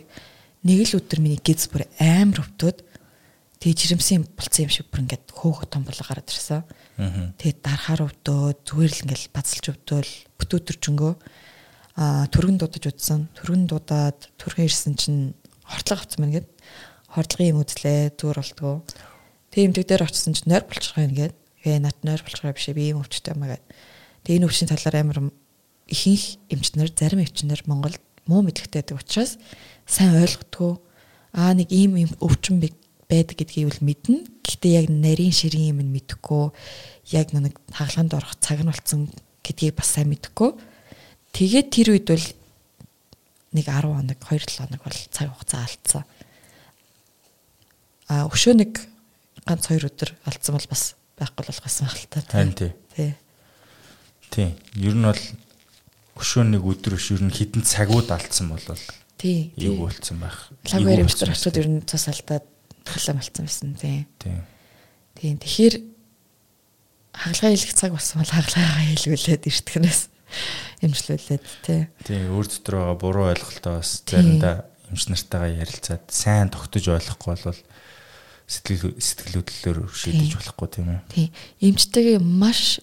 нэг 0.63 0.79
л 0.87 0.97
өдөр 0.99 1.19
миний 1.19 1.41
гиз 1.41 1.67
бүр 1.67 1.85
амар 1.99 2.45
өвдөд 2.45 2.83
тэгээ 3.59 3.79
жирэмсэн 3.99 4.23
болцсон 4.37 4.63
юм 4.67 4.71
шиг 4.71 4.87
бүр 4.87 5.03
ингээд 5.03 5.25
хөөх 5.35 5.67
том 5.67 5.83
болоо 5.83 6.05
гараад 6.07 6.31
ирсэн. 6.31 6.63
Тэгээд 7.35 7.59
дарахаар 7.59 8.07
өвдөө 8.07 8.41
зүгээр 8.63 8.91
л 8.95 9.01
ингээд 9.03 9.23
бацалж 9.35 9.65
өвдөөл 9.75 10.11
бүт 10.39 10.51
өдөржөнгөө 10.55 11.13
а 11.99 12.27
түргэн 12.31 12.55
дуудаж 12.55 12.95
удсан 12.95 13.27
түргэн 13.35 13.67
дуудаад 13.67 14.31
түргэн 14.39 14.71
ирсэн 14.71 14.95
чинь 14.95 15.35
хортлого 15.67 15.99
авсан 15.99 16.23
байна 16.23 16.39
гэд. 16.39 16.47
Хордлогын 17.11 17.51
юм 17.51 17.59
үзлээ. 17.59 18.15
Зүгээр 18.15 18.39
болтгоо. 18.39 18.75
Тэг 19.49 19.61
юм 19.69 19.73
дээр 19.73 20.05
очсон 20.05 20.33
чинь 20.37 20.49
нойр 20.49 20.65
болчих 20.65 20.97
юм 20.97 21.13
гээд 21.13 21.35
ээ 21.65 21.79
нат 21.81 21.97
нойр 22.05 22.21
юм 22.21 22.53
бишээ 22.53 22.77
би 22.77 22.93
юм 22.93 23.01
өвчтэй 23.01 23.33
юм 23.33 23.43
гээд. 23.49 23.65
Тэг 24.23 24.33
энэ 24.37 24.47
өвчний 24.47 24.69
талаар 24.69 24.97
амар 25.01 25.19
ихэнх 25.89 26.37
эмчнэр 26.53 26.89
зарим 26.93 27.25
эмчнэр 27.25 27.65
Монголд 27.65 28.01
муу 28.29 28.45
мэдлэгтэй 28.45 28.85
байдаг 28.85 29.01
учраас 29.01 29.41
сайн 29.89 30.21
ойлгодгоо 30.21 30.77
аа 31.33 31.53
нэг 31.57 31.73
ийм 31.73 31.97
өвчин 32.21 32.61
байдаг 33.09 33.35
гэдгийг 33.37 33.73
бол 33.73 33.81
мэднэ. 33.89 34.17
Гэхдээ 34.45 34.85
яг 34.85 34.87
нарийн 34.89 35.33
ширийн 35.33 35.73
юм 35.73 35.81
нь 35.81 35.93
мэдэхгүй 35.97 36.53
яг 37.17 37.33
нэг 37.33 37.57
хаглаанд 37.73 38.13
орох 38.13 38.37
цаг 38.37 38.61
нь 38.61 38.69
болцсон 38.69 39.09
гэдгийг 39.41 39.73
бас 39.73 39.89
сайн 39.97 40.13
мэдэхгүй. 40.13 40.53
Тэгээд 41.33 41.67
тэр 41.73 41.87
үед 41.97 42.07
бол 42.09 42.27
нэг 43.53 43.65
10 43.65 43.81
хоног 43.89 44.19
2 44.21 44.45
7 44.45 44.61
хоног 44.61 44.81
бол 44.85 44.99
цаг 45.09 45.27
хугацаа 45.33 45.65
алдсан. 45.65 46.03
А 48.09 48.29
өшөө 48.29 48.53
нэг 48.61 48.88
ганц 49.49 49.65
2 49.67 49.89
өдөр 49.89 50.13
алдсан 50.29 50.55
бол 50.55 50.69
бас 50.69 50.83
байхгүй 51.17 51.43
болох 51.49 51.65
байсан 51.65 51.89
байх 51.89 51.97
л 51.97 52.07
та. 52.13 52.21
Харин 52.29 52.53
тий. 52.53 52.71
Тий. 52.95 53.11
Тий. 54.29 54.49
Ер 54.77 54.95
нь 54.95 55.09
бол 55.09 55.23
өшөө 56.21 56.45
нэг 56.53 56.63
өдөр 56.63 56.95
өш 56.95 57.11
ер 57.17 57.25
нь 57.25 57.33
хідэн 57.33 57.65
цагууд 57.65 58.13
алдсан 58.13 58.53
бол 58.53 58.63
тий. 59.17 59.51
Юу 59.57 59.89
болцсон 59.89 60.21
байх. 60.21 60.53
Лагвэр 60.69 61.03
эмчтэр 61.03 61.33
очоод 61.33 61.57
ер 61.57 61.67
нь 61.67 61.81
цус 61.83 62.07
алдаад 62.07 62.45
халаа 62.85 63.17
болцсон 63.17 63.45
байсан 63.49 63.73
тий. 63.75 64.05
Тий. 64.21 64.37
Тий. 65.17 65.33
Тэгэхээр 65.35 65.75
хагалгаа 67.19 67.51
хийх 67.57 67.73
цаг 67.73 67.91
болсон 67.97 68.21
бол 68.21 68.31
хагалгаа 68.31 68.87
хийлгүүлээд 68.95 69.49
эртгэнээс 69.49 70.01
эмчлүүлээд 70.85 71.45
тий. 71.65 71.81
Тий, 72.05 72.21
өөр 72.31 72.47
дотор 72.47 72.75
байгаа 72.79 72.95
буруу 72.95 73.25
ойлголтоо 73.33 73.81
бас 73.81 74.03
заримдаа 74.07 74.69
эмч 74.87 75.09
нартайгаа 75.09 75.51
ярилцаад 75.65 76.05
сайн 76.07 76.47
тогтож 76.53 76.85
ойлгохгүй 76.87 77.35
бол 77.43 77.59
сэтгэл 78.49 78.97
сэтгэл 78.97 79.45
хөдлөлөөр 79.45 79.93
шийдэж 79.93 80.31
болохгүй 80.41 80.67
тийм 80.73 80.89
ээ. 80.89 81.01
Тийм. 81.13 81.29
Эмчтэйгээ 81.61 82.17
маш 82.17 82.81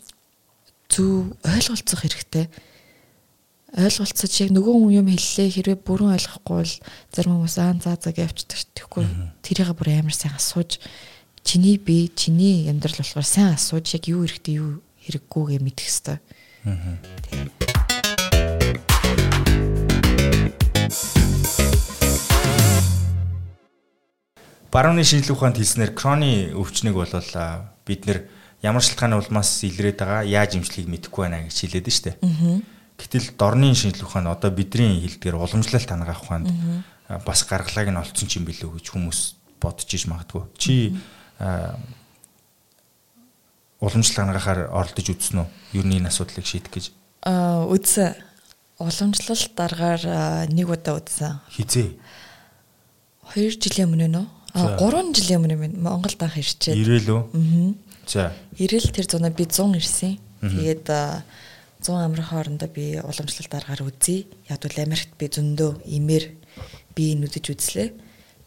зөв 0.87 1.35
ойлголцох 1.43 2.07
хэрэгтэй. 2.07 2.47
Ойлголцож 3.75 4.33
яг 4.47 4.51
нөгөө 4.55 4.75
хүн 4.79 4.95
юм 4.95 5.11
хэллээ 5.11 5.49
хэрвээ 5.59 5.79
бүрэн 5.83 6.15
ойлгохгүй 6.15 6.57
бол 6.63 6.75
зарим 7.11 7.35
хүмүүс 7.35 7.57
аа 7.59 7.75
заа 7.83 7.99
заа 7.99 8.15
гэвчдэг. 8.15 8.79
Тэгэхгүй 8.79 9.05
тэрийг 9.43 9.75
бүр 9.75 9.91
амар 9.91 10.15
сайн 10.15 10.39
асууж 10.39 10.79
чиний 11.43 11.83
бие, 11.83 12.15
чиний 12.15 12.71
амьдрал 12.71 13.03
болохоор 13.03 13.27
сайн 13.27 13.59
асууж 13.59 13.91
яг 13.99 14.07
юу 14.07 14.23
хэрэгтэй 14.23 14.63
юу 14.63 14.79
хэрэггүйгээ 15.03 15.61
мэдэх 15.67 15.87
хэрэгтэй. 15.91 16.19
Аа. 16.63 16.95
Тийм. 17.27 17.51
Барууны 24.71 25.05
шинжилгээ 25.07 25.37
ухаанд 25.37 25.57
хэлснээр 25.59 25.93
кроны 25.95 26.53
өвчнөг 26.53 26.95
бол 26.95 27.13
бид 27.87 28.03
нэр 28.07 28.19
ямар 28.63 28.83
шалтгааны 28.83 29.17
улмаас 29.21 29.63
илрээд 29.63 30.03
байгаа 30.03 30.23
яаж 30.27 30.59
имжлэхийг 30.59 30.91
мэдэхгүй 30.91 31.23
байна 31.23 31.47
гэж 31.47 31.57
хэлээд 31.57 31.89
штэ. 31.93 32.19
Гэтэл 32.99 33.37
дорны 33.39 33.75
шинжилгээ 33.77 34.09
ухаанд 34.09 34.33
одоо 34.33 34.51
бидний 34.51 35.01
хэлдгээр 35.05 35.37
уламжлалт 35.39 35.87
хангаах 35.87 36.23
ухаанд 36.25 36.51
бас 37.25 37.45
гаргалааг 37.47 37.89
нь 37.93 38.01
олцсон 38.01 38.27
ч 38.27 38.41
юм 38.41 38.49
билүү 38.49 38.81
гэж 38.81 38.87
хүмүүс 38.91 39.21
бодож 39.63 39.91
иж 39.93 40.05
магадгүй. 40.11 40.43
Чи 40.59 40.97
уламжлалт 43.79 44.19
хангахаар 44.19 44.61
оролдож 44.73 45.07
үзсэн 45.13 45.45
үү? 45.45 45.49
Юу 45.79 45.85
нэг 45.87 46.09
асуудлыг 46.11 46.49
шийдэх 46.49 46.73
гэж. 46.73 46.87
Аа 47.23 47.69
үзсэн. 47.71 48.17
Уламжлалт 48.81 49.53
дараагаар 49.55 50.49
нэг 50.51 50.67
удаа 50.67 50.99
үзсэн. 50.99 51.39
Хизээ. 51.53 51.95
2 53.37 53.61
жилийн 53.61 53.93
өмнө 53.93 54.09
нөө? 54.09 54.36
А 54.57 54.81
3 54.81 55.13
жилийн 55.13 55.45
өмнө 55.45 55.77
Монголд 55.77 56.21
анх 56.25 56.41
ирчээд. 56.41 56.81
Ирээл 56.81 57.13
үү? 57.13 57.23
Аа. 57.37 57.73
За. 58.09 58.33
Ирэл 58.57 58.89
тэр 58.89 59.05
зунаа 59.05 59.29
би 59.29 59.45
100 59.45 59.77
ирсэн. 59.77 60.17
Тэгээд 60.41 60.89
100 60.89 61.93
амрах 61.93 62.33
хоорондоо 62.33 62.69
би 62.73 62.97
уламжлалт 62.97 63.53
дараагаар 63.53 63.85
үзье. 63.85 64.25
Яг 64.49 64.65
бол 64.65 64.81
Америкт 64.81 65.13
би 65.21 65.29
зөндөө 65.29 65.85
имээр 65.85 66.25
би 66.97 67.05
нүдэж 67.21 67.53
үзлээ. 67.53 67.89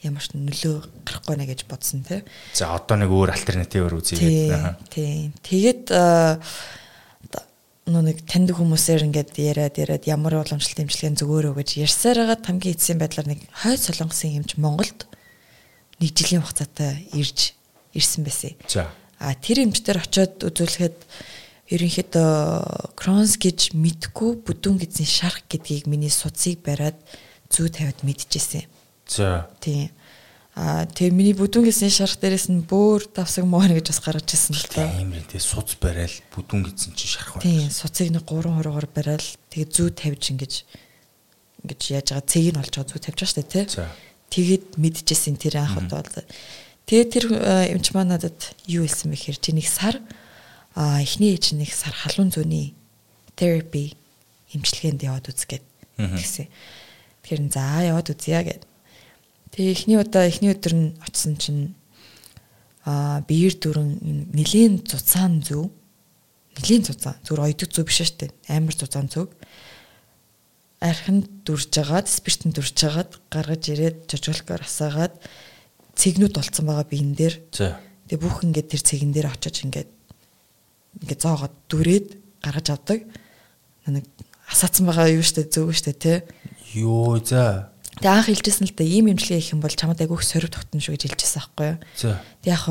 Ямар 0.02 0.24
ч 0.24 0.34
нөлөө 0.34 1.06
гарахгүй 1.06 1.36
нэ 1.38 1.46
гэж 1.46 1.70
бодсон 1.70 2.02
те. 2.08 2.24
За 2.58 2.74
одоо 2.74 2.98
нэг 2.98 3.12
өөр 3.14 3.36
альтернативээр 3.36 4.00
үзье 4.00 4.18
гэдэг. 4.18 4.90
Тийм. 4.90 5.36
Тэгээд 5.44 5.92
нөө 7.90 8.04
нэг 8.06 8.18
таньдаг 8.30 8.58
хүмүүсээр 8.58 9.06
ингээд 9.10 9.34
яриад 9.38 9.76
яриад 9.82 10.06
ямар 10.06 10.40
уламжлалт 10.40 10.86
имчилгээ 10.86 11.20
зөвөөрөө 11.20 11.54
гэж 11.58 11.70
ярьсаар 11.84 12.18
хагаад 12.22 12.46
хамгийн 12.46 12.76
эцсийн 12.78 13.02
байдлаар 13.02 13.28
нэг 13.34 13.42
хойд 13.50 13.82
солонгосын 13.82 14.38
эмч 14.40 14.56
Монголд 14.62 15.10
нэг 16.00 16.12
жилийн 16.16 16.44
хугацаатай 16.44 17.08
ирж 17.14 17.54
ирсэн 17.94 18.24
байсан. 18.24 18.56
За. 18.68 18.88
А 19.20 19.36
тэр 19.36 19.68
эмчтэр 19.68 20.00
очиод 20.00 20.40
үзүүлэхэд 20.48 20.98
ерөнхийдөө 21.70 22.96
Кронс 22.98 23.38
гэж 23.38 23.76
мэдгүй 23.78 24.42
бүдүүн 24.48 24.80
гизний 24.80 25.06
шарх 25.10 25.44
гэдгийг 25.52 25.86
миний 25.92 26.10
судсыг 26.10 26.64
бариад 26.66 26.98
зүү 27.52 27.68
тавиад 27.70 28.02
мэдчихсэн. 28.08 28.66
За. 29.06 29.50
Тийм. 29.60 29.92
А 30.56 30.90
тэгээ 30.90 31.14
миний 31.14 31.36
бүдүүн 31.38 31.70
гизний 31.70 31.94
шарх 31.94 32.18
дээрээс 32.18 32.50
нь 32.50 32.66
бөөр 32.66 33.12
давсаг 33.14 33.46
моорь 33.46 33.78
гэж 33.78 33.94
бас 33.94 34.02
гарч 34.02 34.34
ирсэн 34.34 34.56
л 34.58 34.66
та. 34.66 34.88
Тийм 34.88 35.14
ээ. 35.14 35.30
Тэгээ 35.30 35.46
суц 35.46 35.78
барайл 35.78 36.16
бүдүүн 36.34 36.62
гизэн 36.66 36.94
чинь 36.98 37.14
шарх 37.14 37.38
байна. 37.38 37.46
Тийм. 37.46 37.70
Суцыг 37.70 38.10
нэг 38.10 38.26
3 38.26 38.50
хуруугаар 38.50 38.88
барайл 38.90 39.28
тэгээ 39.54 39.70
зүү 39.70 39.88
тавьж 39.94 40.24
ингэж 40.34 40.54
ингэж 41.64 41.82
яаж 41.92 42.08
байгаа 42.12 42.28
цэгийг 42.28 42.54
нь 42.56 42.62
олж 42.66 42.74
байгаа 42.76 42.90
зүү 42.92 43.02
тавьж 43.04 43.18
байгаа 43.20 43.30
шүү 43.30 43.40
дээ 43.40 43.52
тий. 43.54 43.66
За. 43.78 43.86
Тэгээд 44.30 44.78
мэдчихсэн 44.78 45.36
тэр 45.42 45.62
анх 45.62 45.78
удаа 45.78 46.06
бол 46.06 46.26
Тэгээд 46.90 47.10
тэр 47.14 47.26
э, 47.38 47.78
эмч 47.78 47.94
маа 47.94 48.02
надад 48.02 48.58
юу 48.66 48.82
хэлсэн 48.82 49.14
бэ 49.14 49.18
гэхээр 49.18 49.38
чи 49.38 49.52
нэг 49.54 49.68
сар 49.70 50.02
эхний 50.74 51.38
ээж 51.38 51.54
нэг 51.54 51.70
сар 51.70 51.94
халуун 51.94 52.34
зөний 52.34 52.74
therapy 53.38 53.94
эмчилгээнд 54.58 55.06
яваад 55.06 55.30
үзгээд 55.30 55.62
гэсэн. 56.02 56.50
Тэгэхээр 57.22 57.42
за 57.54 57.86
яваад 57.94 58.10
үзье 58.10 58.42
гэд. 58.42 58.66
Тэгээ 59.54 59.74
эхний 59.78 59.98
удаа 60.02 60.26
эхний 60.26 60.50
өдөр 60.50 60.74
нь 60.74 60.88
очисон 61.06 61.38
чинь 61.38 61.78
а 62.90 63.22
биер 63.22 63.54
дүрэн 63.54 64.34
нэлийн 64.34 64.82
цуцаан 64.82 65.46
зүв 65.46 65.70
нэлийн 66.58 66.90
цуцаан 66.90 67.22
зүгээр 67.22 67.54
ойдог 67.54 67.70
зүв 67.70 67.86
биш 67.86 68.02
дээ. 68.18 68.34
Амар 68.50 68.74
цуцаан 68.74 69.14
зүв 69.14 69.30
архинд 70.80 71.28
дүрж 71.44 71.70
жагаад 71.76 72.08
спиртэн 72.08 72.56
дүрж 72.56 72.72
жагаад 72.72 73.12
гаргаж 73.28 73.64
ирээд 73.68 74.08
жожголкоор 74.08 74.64
асаагаад 74.64 75.16
цэгнүүд 76.00 76.34
болцсон 76.40 76.66
байгаа 76.66 76.88
биен 76.88 77.12
дээр. 77.16 77.36
Тэгээ 77.52 78.20
бүх 78.24 78.48
ингээд 78.48 78.72
тэр 78.72 78.82
цэгэн 78.88 79.12
дээр 79.12 79.28
очиж 79.28 79.68
ингээд 79.68 79.92
ингээд 81.04 81.20
зоогоод 81.20 81.56
дүрээд 81.68 82.08
гаргаж 82.40 82.68
авдаг. 82.72 83.00
Нэг 83.92 84.08
асаацсан 84.48 84.88
байгаа 84.88 85.12
юу 85.12 85.24
штэ 85.24 85.52
зөв 85.52 85.76
штэ 85.76 85.94
тий. 86.00 86.18
Йоо 86.80 87.20
за. 87.20 87.76
Тэгээ 88.00 88.16
анх 88.16 88.32
хэлжсэн 88.32 88.72
л 88.72 88.78
да 88.80 88.84
ийм 88.88 89.12
имжлэг 89.12 89.44
их 89.44 89.52
юм 89.52 89.60
бол 89.60 89.76
чамд 89.76 90.00
айгүйх 90.00 90.24
сорив 90.24 90.56
тогтно 90.56 90.80
шүү 90.80 90.96
гэж 90.96 91.12
хэлжсэн 91.12 91.40
аахгүй 91.44 91.68
юу. 91.76 91.80
За. 92.00 92.24
Тэг 92.40 92.56
яг 92.56 92.64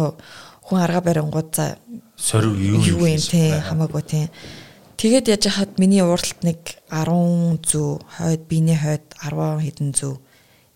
хүн 0.64 0.80
арга 0.80 1.00
барингууд 1.04 1.52
за 1.52 1.76
сорив 2.16 2.56
юу 2.56 2.80
юу 2.80 3.04
юм 3.04 3.20
тий 3.20 3.52
хамаагүй 3.52 4.02
тий. 4.08 4.26
Тэгээд 4.98 5.30
яаж 5.30 5.46
хаад 5.54 5.78
миний 5.78 6.02
уралт 6.02 6.42
нэг 6.42 6.82
10 6.90 7.62
зүү 7.62 7.90
хойд 8.18 8.42
биений 8.50 8.74
хойд 8.74 9.06
10 9.22 9.62
хэдэн 9.62 9.94
зүү 9.94 10.18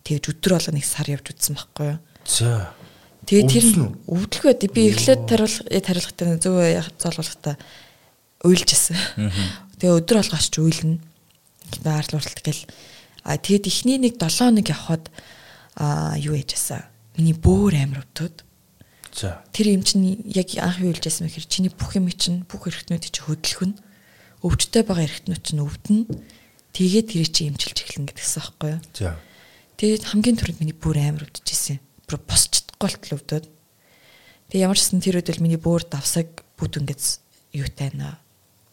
тэгж 0.06 0.24
өдөр 0.30 0.52
болго 0.54 0.72
нэг 0.78 0.86
сар 0.86 1.10
явж 1.10 1.34
үтсэн 1.34 1.58
байхгүй 1.58 1.86
юу. 1.90 1.98
За. 2.22 2.70
Тэгээ 3.26 3.50
тэр 3.50 3.66
байд 4.46 4.62
би 4.70 4.94
эхлээд 4.94 5.26
тариулах 5.26 5.66
тариулахтай 5.66 6.38
зөв 6.38 6.54
зоолуулахтаа 7.02 7.58
уйлжсэн. 8.46 8.94
Тэгээ 9.82 9.98
өдөр 9.98 10.22
болгоч 10.22 10.46
ч 10.50 10.62
уйлнэ. 10.62 11.02
Аарл 11.82 12.14
уралт 12.14 12.40
гэл. 12.46 12.62
А 13.26 13.34
тэгэд 13.42 13.66
эхний 13.66 13.98
нэг 13.98 14.22
7 14.22 14.54
хоног 14.54 14.70
явхад 14.70 15.10
а 15.74 16.14
юу 16.14 16.38
яжсэн. 16.38 16.86
Миний 17.18 17.34
бөөр 17.34 17.74
амир 17.74 18.06
өвдөд. 18.06 18.46
За. 19.14 19.42
Тэр 19.50 19.74
юм 19.74 19.82
чинь 19.82 20.22
яг 20.30 20.46
анх 20.62 20.78
юу 20.78 20.94
хэлжсэн 20.94 21.26
мэхэр 21.26 21.46
чиний 21.50 21.74
бүх 21.74 21.98
юм 21.98 22.06
чинь 22.10 22.46
бүх 22.46 22.70
эргэтнүүд 22.70 23.10
чинь 23.10 23.26
хөдөлгөн. 23.26 23.72
Өвчтэй 24.42 24.82
байгаа 24.82 25.06
эргэтнүүд 25.06 25.42
чинь 25.46 25.62
өвдөн. 25.62 26.00
Тэгээд 26.74 27.08
тэр 27.14 27.28
чинь 27.30 27.50
эмчилж 27.54 27.78
эхлэн 27.78 28.06
гэдгсэн 28.10 28.42
байхгүй 28.42 28.70
юу? 28.74 28.80
За. 28.98 29.14
Тэгээд 29.78 30.02
хамгийн 30.10 30.38
түрүүнд 30.38 30.60
миний 30.60 30.76
бүр 30.76 30.98
амир 30.98 31.26
өвдөжсэн 31.30 31.78
бүр 32.10 32.18
босчихдохгүй 32.26 32.82
болтол 32.82 33.16
өвдөд. 33.18 33.44
Тэгээ 34.50 34.64
ямар 34.66 34.78
ч 34.78 34.82
гэсэн 34.82 35.00
тэр 35.00 35.16
үед 35.22 35.30
л 35.30 35.44
миний 35.44 35.60
бөөр 35.62 35.86
давсаг 35.86 36.28
бүд 36.58 36.82
ингээд 36.82 37.02
юутай 37.54 37.94
нэ 37.94 38.18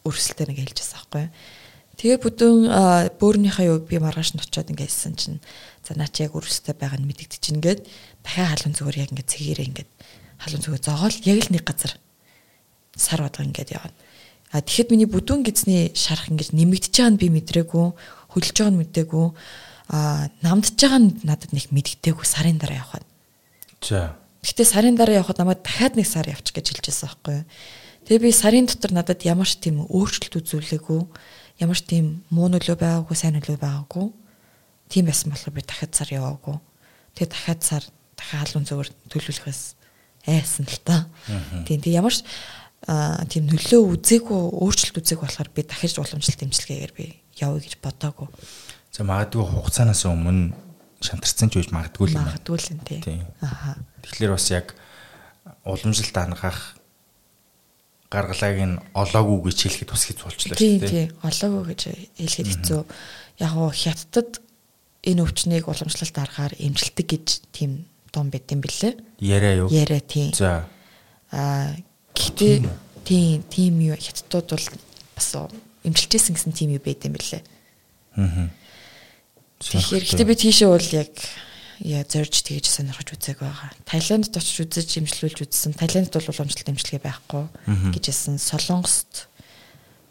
өрсөлтэй 0.04 0.48
нэг 0.48 0.58
хэлжсэн 0.60 0.96
аахгүй. 0.96 1.26
Тэгээ 2.00 2.18
бүдүүн 2.24 2.60
бөөрнийхээ 3.20 3.68
юу 3.68 3.84
би 3.84 4.00
маргааш 4.00 4.32
нь 4.32 4.40
очиод 4.40 4.72
ингээдсэн 4.72 5.14
чинь 5.20 5.38
за 5.84 5.92
наа 6.00 6.08
чи 6.08 6.24
яг 6.24 6.32
өрсөлтэй 6.32 6.72
байгаа 6.72 6.96
нь 6.96 7.04
мэдэгдэж 7.04 7.44
ингээд 7.52 7.80
дахиад 8.24 8.64
халуун 8.64 8.76
зүгээр 8.76 9.00
яг 9.04 9.10
ингээд 9.12 9.32
цэгээрээ 9.36 9.68
ингээд 9.68 9.90
халуун 10.40 10.62
зүгээр 10.64 10.84
зоогоол 10.88 11.16
яг 11.28 11.38
л 11.44 11.52
нэг 11.52 11.64
газар 11.68 11.92
сар 12.96 13.20
бодго 13.20 13.44
ингээд 13.44 13.76
явна. 13.76 13.92
А 14.50 14.58
тэгэхэд 14.58 14.90
миний 14.90 15.06
бүдүүн 15.06 15.46
гизний 15.46 15.94
шарах 15.94 16.26
ингээд 16.26 16.50
нэмэгдэж 16.58 16.94
байгааг 16.98 17.14
нь 17.14 17.20
би 17.22 17.28
мэдрээгүй, 17.30 17.86
хөлж 18.34 18.56
байгааг 18.58 18.74
нь 18.74 18.80
мэдээгүй, 18.82 19.26
а 19.94 20.26
намдж 20.42 20.74
байгааг 20.74 21.02
нь 21.06 21.10
надад 21.22 21.54
нэг 21.54 21.70
мэддэггүй 21.70 22.26
сарын 22.26 22.58
дараа 22.58 22.82
явхад. 22.82 23.06
За. 23.78 24.18
Гэтэ 24.42 24.66
сарын 24.66 24.98
дараа 24.98 25.22
явхад 25.22 25.38
намайг 25.38 25.62
дахиад 25.62 25.94
нэг 25.94 26.06
сар 26.10 26.26
явчих 26.26 26.58
гэж 26.58 26.66
хэлжсэн 26.66 27.06
байхгүй 27.06 27.34
юу. 27.38 27.46
Тэгээ 28.10 28.24
би 28.26 28.30
сарын 28.34 28.66
дотор 28.66 28.90
надад 28.90 29.22
ямар 29.22 29.46
ч 29.46 29.62
тийм 29.62 29.86
өөрчлөлт 29.86 30.42
үзүүлээгүй, 30.42 31.00
ямар 31.62 31.78
ч 31.78 31.82
тийм 31.86 32.26
муу 32.34 32.50
нөлөө 32.50 32.74
байгаагүй, 32.74 33.14
сайн 33.14 33.38
нөлөө 33.38 33.54
байгаагүй. 33.54 34.10
Тийм 34.90 35.06
байсан 35.06 35.30
болохоор 35.30 35.54
би 35.54 35.62
дахиад 35.62 35.94
сар 35.94 36.10
яваагүй. 36.10 36.58
Тэгээ 37.14 37.30
дахиад 37.30 37.60
сар 37.62 37.84
дахиад 38.18 38.50
халуун 38.50 38.66
зөвөр 38.66 38.88
төлөвлөхөөс 39.14 39.62
айсан 40.26 40.66
л 40.66 40.80
та. 40.82 41.06
Тийм 41.64 41.80
тийм 41.80 42.02
ямар 42.02 42.10
ч 42.10 42.24
тийм 42.86 43.44
нөлөө 43.50 43.80
үзээгүй, 43.92 44.40
өөрчлөлт 44.56 45.00
үзээгүй 45.04 45.26
болохоор 45.28 45.50
би 45.52 45.62
дахиж 45.68 46.00
уламжлалт 46.00 46.40
дэмжлэгээр 46.40 46.92
би 46.96 47.20
явъя 47.36 47.60
гэж 47.60 47.76
бодоагүй. 47.84 48.28
За 48.90 49.04
магадгүй 49.04 49.44
хугацаанаас 49.44 50.08
өмнө 50.08 50.56
шантарсан 51.04 51.52
ч 51.52 51.60
үеж 51.60 51.68
магадгүй 51.76 52.08
л 52.08 52.16
юм. 52.16 52.24
Магадгүй 52.24 52.56
л 52.56 52.70
юм 52.72 52.80
тий. 52.88 53.20
Аха. 53.44 53.76
Тэгэхээр 54.00 54.32
бас 54.32 54.48
яг 54.48 54.66
уламжлалт 55.68 56.16
ангах 56.16 56.80
гаргалааг 58.08 58.58
нь 58.64 58.76
олоогүй 58.96 59.52
гэж 59.52 59.58
хэлэхэд 59.60 59.90
бас 59.92 60.04
хэцүү 60.08 60.24
болчихлоо 60.24 60.56
шүү 60.56 60.80
дээ. 60.80 60.80
Тий, 60.80 60.88
тий. 60.88 61.06
Олоогүй 61.20 61.64
гэж 61.68 61.80
хэлэхэд 62.16 62.48
хэцүү. 62.48 62.80
Яг 63.44 63.52
гоо 63.54 63.70
хятадд 63.70 64.40
энэ 65.04 65.22
өвчнийг 65.24 65.68
уламжлалт 65.68 66.16
аргаар 66.16 66.52
эмчилдэг 66.58 67.06
гэж 67.06 67.26
тийм 67.52 67.86
дом 68.10 68.32
байт 68.32 68.50
юм 68.50 68.64
бэлээ. 68.64 68.98
Яриа 69.20 69.54
юу? 69.64 69.68
Яриа 69.70 70.00
тий. 70.00 70.34
За. 70.34 70.66
Аа 71.30 71.76
гэхдээ 72.20 72.54
тийм 73.08 73.40
тийм 73.48 73.74
юу 73.80 73.96
хятадууд 73.96 74.48
бол 74.52 74.66
бас 75.16 75.28
эмчилжсэн 75.84 76.36
гэсэн 76.36 76.52
тийм 76.52 76.76
юу 76.76 76.82
байт 76.84 77.08
юм 77.08 77.16
бэлээ. 77.16 77.42
Аа. 78.20 78.52
Тэгэхээр 79.60 80.04
гэтээ 80.04 80.28
би 80.28 80.36
тийшээ 80.36 80.68
бол 80.68 80.88
яг 80.92 81.12
яа 81.80 82.04
зорж 82.04 82.44
тэгж 82.44 82.68
сонирхож 82.68 83.16
үзег 83.16 83.40
байгаа. 83.40 83.72
Таиландд 83.88 84.36
очиж 84.36 84.68
үзэж 84.68 85.00
имжлүүлж 85.00 85.48
үзсэн. 85.48 85.72
Таиландд 85.76 86.12
бол 86.12 86.28
уламжлалт 86.28 86.68
имжлэгээ 86.68 87.00
байхгүй 87.00 87.44
гэжсэн. 87.96 88.36
Солонгост 88.36 89.28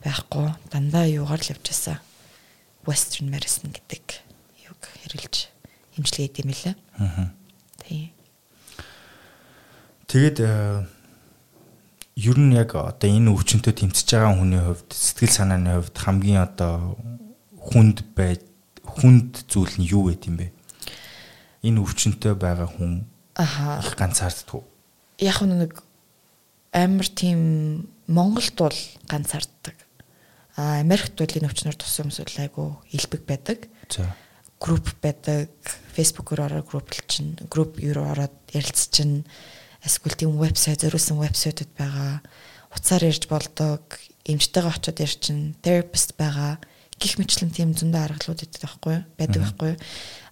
байхгүй. 0.01 0.49
Дандаа 0.73 1.05
юугаар 1.05 1.41
л 1.41 1.53
явжсэн. 1.53 2.01
Western 2.89 3.29
medicine 3.29 3.69
гэдэг 3.69 4.01
юг 4.65 4.81
хэрэлж 4.81 5.49
имжлэгээ 6.01 6.29
идэм 6.33 6.49
билээ. 6.49 6.75
Аа. 6.97 7.29
Тий. 7.85 8.13
Тэгээд 10.09 10.37
ер 12.19 12.35
нь 12.35 12.51
яг 12.51 12.75
одоо 12.75 13.07
энэ 13.07 13.31
өвчнөд 13.31 13.71
тэмцэж 13.71 14.07
байгаа 14.11 14.35
хүний 14.35 14.59
хувьд 14.59 14.91
сэтгэл 14.91 15.31
санааны 15.31 15.79
хувьд 15.79 15.95
хамгийн 15.95 16.43
одоо 16.43 16.99
хүнд 17.55 18.03
бай 18.11 18.43
хүнд 18.83 19.47
зүйл 19.47 19.79
нь 19.79 19.87
юу 19.87 20.11
вэ 20.11 20.19
тийм 20.19 20.35
бэ? 20.35 20.51
Энэ 21.63 21.79
өвчнөд 21.79 22.19
байгаа 22.35 22.67
хүн 22.67 23.07
аха 23.39 23.79
их 23.79 23.95
ганцаарддаг. 23.95 24.67
Яг 25.23 25.39
нэг 25.47 25.79
амар 26.75 27.07
тийм 27.07 27.87
Монголд 28.07 28.55
бол 28.59 28.79
ганцаарддаг. 29.07 29.75
А 30.59 30.83
Америкт 30.83 31.15
бол 31.15 31.31
энэ 31.31 31.47
өвчнөр 31.47 31.77
тусан 31.79 32.11
хүмүүс 32.11 32.35
айгу 32.43 32.83
илбэг 32.91 33.23
байдаг. 33.23 33.71
За. 33.87 34.11
Групп 34.59 34.91
байдаг. 34.99 35.47
Facebook-оор 35.95 36.51
ороод 36.51 36.67
групп 36.67 36.91
чинь, 37.07 37.39
групп 37.47 37.79
юу 37.79 38.03
ороод 38.03 38.35
ярилцчинь 38.51 39.23
эсвэл 39.85 40.15
тийм 40.15 40.35
вебсайт 40.39 40.81
зориулсан 40.81 41.19
вебсайтууд 41.19 41.71
байгаа. 41.77 42.21
Уцаар 42.73 43.03
ярьж 43.07 43.27
болдог. 43.27 43.81
Эмчтэйгээ 44.25 44.71
очиод 44.71 44.99
ярьчин, 44.99 45.55
therapist 45.63 46.15
байгаа. 46.19 46.59
Гэх 46.99 47.15
мэтлэн 47.15 47.55
тийм 47.55 47.71
зөндөө 47.73 48.01
аргалууд 48.03 48.43
байдаг 48.43 48.61
байхгүй? 48.61 48.97
Байдаг 49.15 49.41
байхгүй? 49.41 49.71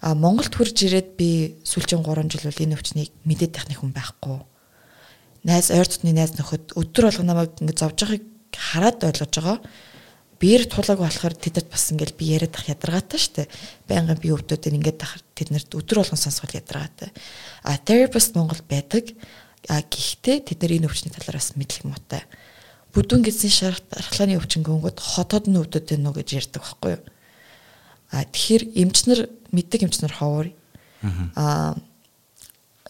А 0.03 0.13
Монголд 0.13 0.51
хурж 0.51 0.75
ирээд 0.83 1.15
би 1.15 1.55
сүүлийн 1.63 2.03
3 2.03 2.27
жил 2.27 2.43
бол 2.43 2.63
энэ 2.67 2.75
өвчнийг 2.75 3.11
мэдээд 3.23 3.55
тахны 3.55 3.79
хүн 3.79 3.95
байхгүй. 3.95 4.43
Найз 5.47 5.71
ойр 5.71 5.87
дотны 5.87 6.11
найз 6.11 6.35
нөхөд 6.35 6.75
өдөр 6.75 7.07
болго 7.07 7.23
намайг 7.23 7.55
ингэ 7.63 7.71
зовж 7.71 8.03
байгааг 8.03 8.23
хараад 8.51 8.99
ойлгож 8.99 9.31
байгаа 9.31 9.57
биер 10.37 10.69
тулаг 10.69 11.01
болохоор 11.01 11.33
тэдэд 11.33 11.67
бас 11.73 11.89
ингээл 11.89 12.13
би 12.13 12.25
яриад 12.37 12.53
ах 12.53 12.69
ядаргаатай 12.69 13.17
штэ. 13.17 13.43
Байнгын 13.89 14.21
би 14.21 14.29
өвдөдөө 14.29 14.69
ингээд 14.77 15.01
ах 15.01 15.17
тэднэрт 15.33 15.73
өдөр 15.73 16.05
болгон 16.05 16.21
сонсгол 16.21 16.53
ядаргаатай. 16.53 17.09
А 17.65 17.77
therapist 17.81 18.37
Монгол 18.37 18.61
байдаг. 18.69 19.17
А 19.65 19.81
гэхдээ 19.81 20.53
тэд 20.53 20.61
нар 20.61 20.77
энэ 20.77 20.87
өвчний 20.87 21.09
талаар 21.09 21.41
бас 21.41 21.57
мэдлэг 21.57 21.89
муутай. 21.89 22.21
Бүдүүн 22.93 23.25
гэсэн 23.25 23.49
шархлааны 23.89 24.37
өвчнгөнгөд 24.37 24.97
хотод 25.01 25.49
нь 25.49 25.57
өвдөд 25.57 25.97
нөө 25.97 26.21
гэж 26.21 26.29
ярьдаг 26.37 26.61
байхгүй 26.61 26.91
юу? 27.01 27.03
А 28.13 28.23
тэгэхээр 28.23 28.63
эмчнэр 28.77 29.19
мэддэг 29.51 29.89
эмчнэр 29.89 30.13
ховор. 30.13 30.53
Аа 31.33 31.73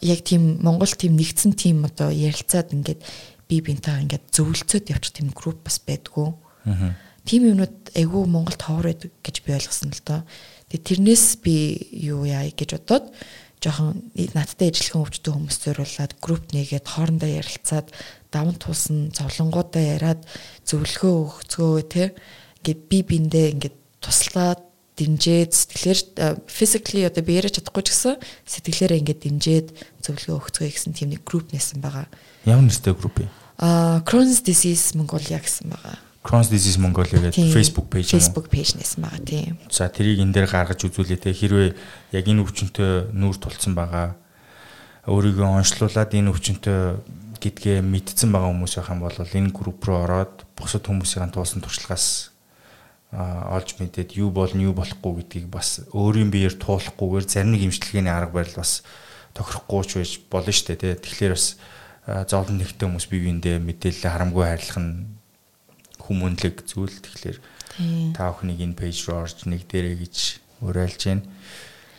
яг 0.04 0.20
тийм 0.20 0.60
Монгол 0.60 0.92
тийм 0.92 1.16
нэгдсэн 1.16 1.56
тийм 1.56 1.88
одоо 1.88 2.12
ярилцаад 2.12 2.76
ингээд 2.76 3.00
би 3.48 3.56
бинтаа 3.64 3.98
ингээд 4.04 4.30
зөвлөцөд 4.36 4.92
явчих 4.92 5.16
тийм 5.16 5.32
групп 5.32 5.64
бас 5.64 5.80
байдгүй. 5.82 6.36
Аа 6.68 7.07
тийм 7.28 7.52
юмнууд 7.52 7.92
айгүй 7.92 8.24
Монголд 8.24 8.62
ховор 8.64 8.88
байдаг 8.88 9.12
гэж 9.20 9.36
би 9.44 9.52
ойлгосон 9.52 9.92
л 9.92 10.00
доо. 10.00 10.20
Тэгээ 10.72 10.88
тэрнээс 10.88 11.26
би 11.44 11.56
юу 11.92 12.24
яа 12.24 12.48
гэж 12.48 12.80
бодоод 12.80 13.12
жоохон 13.60 14.14
надтай 14.34 14.70
ажиллах 14.70 15.10
өвчтөн 15.10 15.34
хүмүүс 15.34 15.58
зориулаад 15.66 16.12
групп 16.22 16.44
нэгээд 16.54 16.86
хоорондоо 16.86 17.28
ярилцаад 17.28 17.90
даван 18.30 18.54
туулсан 18.54 19.10
зовлонгуудаа 19.12 19.82
яриад 19.98 20.22
зөвлөгөө 20.62 21.14
өгцгөө 21.26 21.82
те 21.90 22.04
ингээд 22.62 22.80
би 22.86 22.98
биндээ 23.02 23.46
ингээд 23.58 23.76
туслаад 23.98 24.62
дэмжээд 24.94 25.50
сэтгэлээр 25.54 26.00
physically 26.46 27.02
одоо 27.06 27.22
би 27.26 27.38
яриад 27.38 27.58
чадахгүй 27.58 27.82
ч 27.82 27.88
гэсэн 27.94 28.14
сэтгэлээрээ 28.46 29.00
ингээд 29.02 29.22
дэмжээд 29.26 29.68
зөвлөгөө 30.06 30.36
өгцгөө 30.38 30.70
гэсэн 30.70 30.92
тийм 30.94 31.10
нэг 31.14 31.22
групп 31.26 31.50
нээсэн 31.50 31.82
байгаа. 31.82 32.06
Ямар 32.46 32.66
нэртэй 32.66 32.94
групп 32.94 33.26
юм? 33.26 33.30
Аа 33.58 34.02
Crohn's 34.06 34.42
disease 34.42 34.94
Mongolia 34.94 35.42
гэсэн 35.42 35.70
байгаа. 35.74 35.98
Crohn's 36.28 36.52
disease 36.52 36.76
Mongolia 36.76 37.16
гэдэг 37.24 37.56
Facebook 37.56 37.88
page. 37.88 38.12
Facebook 38.12 38.52
page 38.52 38.76
нэсэн 38.76 39.00
байгаа 39.00 39.24
тийм. 39.24 39.56
За 39.72 39.88
тэрийг 39.88 40.20
энэ 40.20 40.36
дээр 40.36 40.48
гаргаж 40.52 40.84
үзүүлээ 40.84 41.24
те 41.24 41.32
хэрвээ 41.32 41.72
яг 42.12 42.24
энэ 42.28 42.44
өвчнөд 42.44 42.76
нүүр 43.16 43.36
тулцсан 43.40 43.72
байгаа 43.72 44.12
өөрийгөө 45.08 45.48
онцлуулад 45.56 46.12
энэ 46.12 46.28
өвчнөд 46.28 46.64
гэдгээ 47.40 47.80
мэдсэн 47.80 48.28
байгаа 48.28 48.52
хүмүүс 48.52 48.76
байх 48.76 48.92
юм 48.92 49.00
бол 49.00 49.16
энэ 49.16 49.56
групп 49.56 49.80
руу 49.88 50.04
ороод 50.04 50.44
бусад 50.52 50.84
хүмүүсийн 50.84 51.32
туулсан 51.32 51.64
туршлагаас 51.64 52.36
олж 53.16 53.80
мэдээд 53.80 54.20
юу 54.20 54.28
бол 54.28 54.52
нь 54.52 54.68
юу 54.68 54.76
болохгүй 54.76 55.24
гэдгийг 55.24 55.48
бас 55.48 55.80
өөрийн 55.96 56.28
биеэр 56.28 56.60
туулахгүйгээр 56.60 57.24
зарим 57.24 57.56
нэг 57.56 57.72
имчилгээний 57.72 58.12
арга 58.12 58.44
барил 58.44 58.60
бас 58.60 58.84
тохирохгүй 59.32 59.82
ч 59.88 59.90
байж 59.96 60.12
болно 60.28 60.52
шүү 60.52 60.66
дээ 60.76 60.76
тий. 60.76 60.92
Тэгэхээр 61.00 61.32
бас 61.32 61.56
зовлон 62.28 62.60
нэгтэй 62.60 62.84
хүмүүс 62.84 63.08
бие 63.08 63.24
биендээ 63.24 63.56
мэдээлэл 63.64 64.12
харамгүй 64.12 64.44
хайрлах 64.44 64.76
нь 64.76 65.17
хүмүүнлэг 66.08 66.64
зүйл. 66.64 66.96
Тэгэхээр 67.04 67.38
та 68.16 68.32
бүхнийг 68.32 68.64
энэ 68.64 68.78
пэйж 68.80 69.06
руу 69.06 69.22
орж 69.22 69.44
нэг 69.44 69.68
дээрэ 69.68 70.00
гэж 70.02 70.16
уриалж 70.64 71.00
байна. 71.04 71.24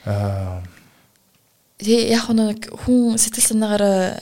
Аа 0.03 0.60
Тэгээ 1.80 2.12
яг 2.12 2.28
нэг 2.36 2.68
хүн 2.76 3.16
сэтгэл 3.16 3.55
санаагаар 3.55 4.20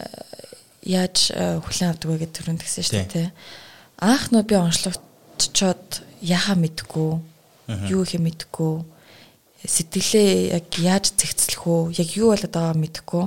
яаж 0.86 1.34
хүлээн 1.34 1.90
авдаг 1.90 2.06
вэ 2.06 2.22
гэдэг 2.22 2.38
төрөнд 2.38 2.62
гисэн 2.62 2.86
шүү 2.86 3.10
дээ. 3.10 3.34
Анх 3.98 4.30
нөө 4.30 4.46
би 4.46 4.56
онцлогдчоод 4.62 6.06
яхаа 6.22 6.54
мэдгүй 6.54 7.10
юу 7.90 8.06
ихэ 8.06 8.22
мэдгүй 8.22 8.74
сэтгэлээ 9.66 10.54
яг 10.54 10.70
яаж 10.78 11.18
зэгцлэх 11.18 11.66
үү 11.66 11.98
яг 11.98 12.10
юу 12.14 12.30
болоод 12.30 12.54
байгааг 12.54 12.78
мэдгүй. 12.78 13.26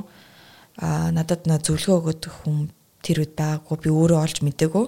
А 0.79 1.11
надад 1.11 1.51
нөө 1.51 1.59
зөвлөгөө 1.67 1.99
өгöd 1.99 2.23
хүн 2.31 2.71
тэр 3.03 3.27
үед 3.27 3.35
байгаагүй 3.35 3.77
би 3.83 3.91
өөрөө 3.91 4.19
олж 4.31 4.39
мэдээгүй 4.47 4.87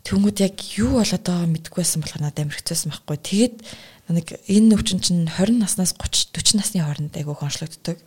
Тэнгүүд 0.00 0.38
яг 0.40 0.56
юу 0.80 0.96
болоод 0.96 1.24
байгааг 1.24 1.50
мэдэхгүй 1.52 1.80
байсан 1.84 2.00
болохоор 2.00 2.24
надад 2.24 2.40
амар 2.40 2.56
хэцүүсэн 2.56 2.90
байхгүй. 2.90 3.18
Тэгээд 3.20 3.56
нэг 4.10 4.26
энэ 4.48 4.74
өвчин 4.74 4.98
чинь 4.98 5.28
20 5.28 5.60
наснаас 5.60 5.92
30 5.94 6.34
40 6.34 6.58
насны 6.58 6.80
хооронд 6.82 7.14
айгүй 7.14 7.36
хоншлогддог. 7.36 7.98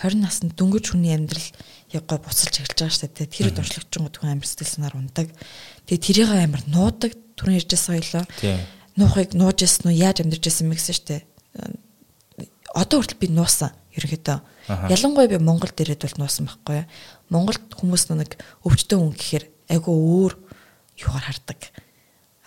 20 0.00 0.18
наснд 0.18 0.56
дөнгөж 0.58 0.90
хүний 0.90 1.14
амьдрал 1.14 1.48
яг 1.92 2.04
гой 2.08 2.18
буцалж 2.18 2.56
эхэлж 2.56 2.78
байгаа 2.82 2.96
шүү 2.96 3.10
дээ. 3.14 3.30
Тэр 3.30 3.46
үед 3.52 3.60
онцлогчгод 3.62 4.16
хүн 4.16 4.32
амар 4.32 4.48
сэтгэл 4.48 4.74
санаар 4.74 4.96
ундаг. 4.96 5.28
Тэгээд 5.86 6.02
тэрийг 6.02 6.30
амар 6.32 6.62
нуудаг. 6.66 7.12
Түрэн 7.36 7.60
ярьжсэн 7.60 7.94
ойлоо. 8.00 8.24
Нуухыг 8.96 9.36
нууж 9.36 9.58
ясан 9.62 9.92
уу 9.92 9.94
яаж 9.94 10.24
амьдарч 10.24 10.44
ясан 10.50 10.66
мэгсэн 10.72 10.96
шүү 10.98 11.06
дээ. 11.14 11.22
Одоо 12.74 13.04
хүртэл 13.04 13.22
би 13.22 13.28
нуусан 13.30 13.70
ерөнхийдөө. 13.92 14.38
Ялангуяа 14.88 15.28
би 15.28 15.38
Монголд 15.38 15.76
ирээд 15.76 16.08
бол 16.08 16.24
нуусан 16.24 16.48
байхгүй. 16.48 16.88
Монголд 17.28 17.70
хүмүүс 17.76 18.08
нэг 18.10 18.40
өвчтөн 18.64 18.98
хүн 18.98 19.12
гэхээр 19.12 19.44
айгүй 19.68 19.92
өөр 19.94 20.32
юугаар 20.98 21.24
хардаг? 21.30 21.60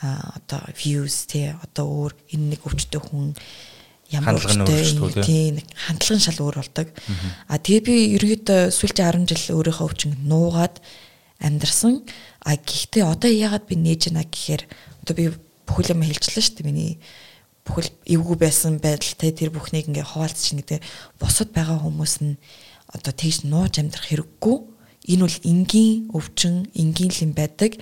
А 0.02 0.36
одоо 0.38 0.62
views 0.76 1.26
тий 1.26 1.56
одоо 1.56 1.86
өөр 1.88 2.14
энэ 2.36 2.56
нэг 2.56 2.62
өвчтөй 2.68 3.02
хүн 3.02 3.34
ямар 4.12 4.38
өвчтөй 4.38 5.24
тий 5.24 5.56
нэг 5.56 5.66
хандлага 5.74 6.22
шал 6.22 6.44
өөр 6.44 6.60
болдог. 6.62 6.88
А 7.48 7.58
тэгээ 7.58 7.82
би 7.82 7.96
ерөөдөө 8.20 8.70
сүүлчийн 8.76 9.26
10 9.26 9.34
жил 9.34 9.58
өөрийнхөө 9.58 9.88
өвчин 9.88 10.14
нуугаад 10.28 10.84
амьдрсан. 11.40 12.04
А 12.44 12.60
гэхдээ 12.60 13.04
одоо 13.08 13.32
яагаад 13.32 13.66
би 13.66 13.76
нээж 13.80 14.12
яана 14.12 14.28
гэхээр 14.28 14.64
одоо 15.02 15.14
би 15.16 15.26
бүхэл 15.66 15.98
юм 15.98 16.06
хэлжлээ 16.06 16.44
шүү 16.44 16.56
дээ. 16.62 16.70
Миний 16.70 16.94
бүхэл 17.66 17.90
эвгүй 18.06 18.38
байсан 18.38 18.78
байдалтай 18.78 19.34
тэр 19.34 19.50
бүхнийг 19.50 19.90
ингээ 19.90 20.06
хуваалцчихна 20.06 20.62
гэдэг 20.62 20.86
босод 21.18 21.50
байгаа 21.50 21.82
хүмүүс 21.82 22.22
нь 22.22 22.38
одоо 22.94 23.10
тэгж 23.10 23.50
нууж 23.50 23.82
амьдрах 23.82 24.06
хэрэггүй. 24.06 24.58
Энэ 25.10 25.24
бол 25.26 25.38
энгийн 25.42 25.94
өвчин 26.14 26.70
энгийн 26.78 27.10
л 27.10 27.24
юм 27.26 27.34
байдаг 27.34 27.78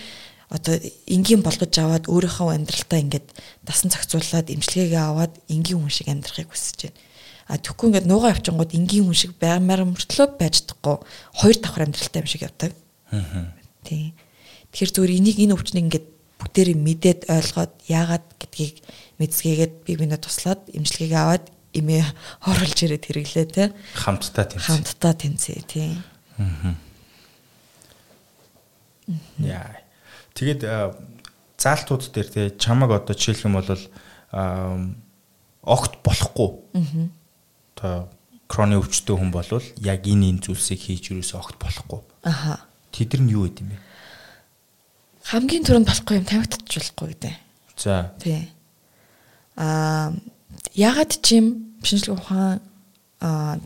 одоо 0.54 0.78
энгийн 1.10 1.42
болгож 1.42 1.74
аваад 1.82 2.06
өөрийнхөө 2.06 2.54
амьдралтаа 2.54 3.00
ингээд 3.02 3.28
дасан 3.66 3.90
зохицуулаад 3.90 4.54
имчилгээгээ 4.54 5.02
аваад 5.02 5.34
энгийн 5.50 5.82
хүн 5.82 5.90
шиг 5.90 6.08
амьдрахыг 6.14 6.54
хүсэж 6.54 6.94
байна. 6.94 7.02
А 7.50 7.58
тэгэхгүй 7.58 7.88
ингээд 7.90 8.08
нуугаа 8.08 8.32
авчингууд 8.38 8.72
энгийн 8.78 9.10
хүн 9.10 9.18
шиг 9.18 9.34
баймаар 9.42 9.82
мөртлөө 9.90 10.38
байж 10.38 10.62
чадахгүй 10.62 11.02
хоёр 11.42 11.58
давхар 11.58 11.90
амьдралтай 11.90 12.22
юм 12.22 12.30
шиг 12.30 12.46
явдаг. 12.46 12.72
Аа. 13.10 13.50
Тий. 13.82 14.14
Тэгэхээр 14.72 14.94
зүгээр 14.94 15.18
энийг 15.18 15.38
энэ 15.42 15.56
өвчнийг 15.58 15.86
ингээд 15.90 16.08
бүгдээрээ 16.38 16.78
мэдээд 16.78 17.22
ойлгоод 17.34 17.74
яагаад 17.90 18.26
гэдгийг 18.38 18.76
мэдсгээгээд 19.20 19.74
би 19.90 19.94
бинэ 19.98 20.22
туслаад 20.22 20.62
имчилгээгээ 20.70 21.20
аваад 21.20 21.46
эмээ 21.74 22.04
хорлж 22.46 22.78
ирээд 22.78 23.06
хэрэглээ 23.10 23.48
те. 23.50 23.66
Хамтдаа 23.98 24.46
тэнцээ. 24.46 24.70
Хамтдаа 24.70 25.14
тэнцээ 25.18 25.60
тий. 25.66 25.98
Аа. 26.38 26.78
Яа. 29.42 29.83
Тэгээд 30.34 30.62
заалтууд 31.58 32.04
дээр 32.10 32.30
те 32.30 32.42
чамаг 32.58 32.92
одоо 32.92 33.16
жишээлх 33.16 33.46
юм 33.46 33.58
бол 33.58 33.70
огт 35.64 35.94
болохгүй. 36.04 36.50
Аа. 37.84 38.08
Кроны 38.48 38.78
өвчтөй 38.78 39.18
хүн 39.18 39.32
бол 39.34 39.48
яг 39.82 40.06
энэ 40.06 40.30
энэ 40.30 40.44
зүйлсийг 40.46 40.82
хийж 40.82 41.12
юусоо 41.12 41.42
огт 41.42 41.58
болохгүй. 41.58 42.02
Аха. 42.24 42.66
Тэд 42.92 43.18
нар 43.18 43.32
юу 43.32 43.48
гэдэм 43.50 43.74
бэ? 43.74 43.78
Хамгийн 45.24 45.64
түрүүнд 45.66 45.90
болохгүй 45.90 46.16
юм 46.22 46.28
татчихгүй 46.28 47.18
гэдэг. 47.18 47.34
За. 47.78 48.14
Тий. 48.22 48.52
Аа 49.58 50.14
ягаад 50.74 51.18
чим 51.22 51.78
шинжлэх 51.84 52.20
ухаан 52.20 52.62
аа 53.22 53.60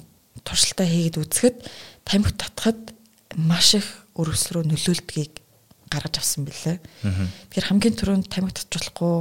туршилтаа 0.44 0.88
хийгээд 0.88 1.20
үзэхэд 1.20 1.58
тамхи 2.06 2.34
татхад 2.38 2.94
маш 3.36 3.76
их 3.76 3.88
өрөвс 4.16 4.54
рүү 4.54 4.64
нөлөөлдгийг 4.72 5.42
гаргаж 5.88 6.16
авсан 6.20 6.44
билээ. 6.48 6.78
Тэгэхээр 7.04 7.68
хамгийн 7.68 7.96
түрүүнд 7.96 8.28
тамхи 8.28 8.54
татж 8.56 8.72
болохгүй 8.76 9.16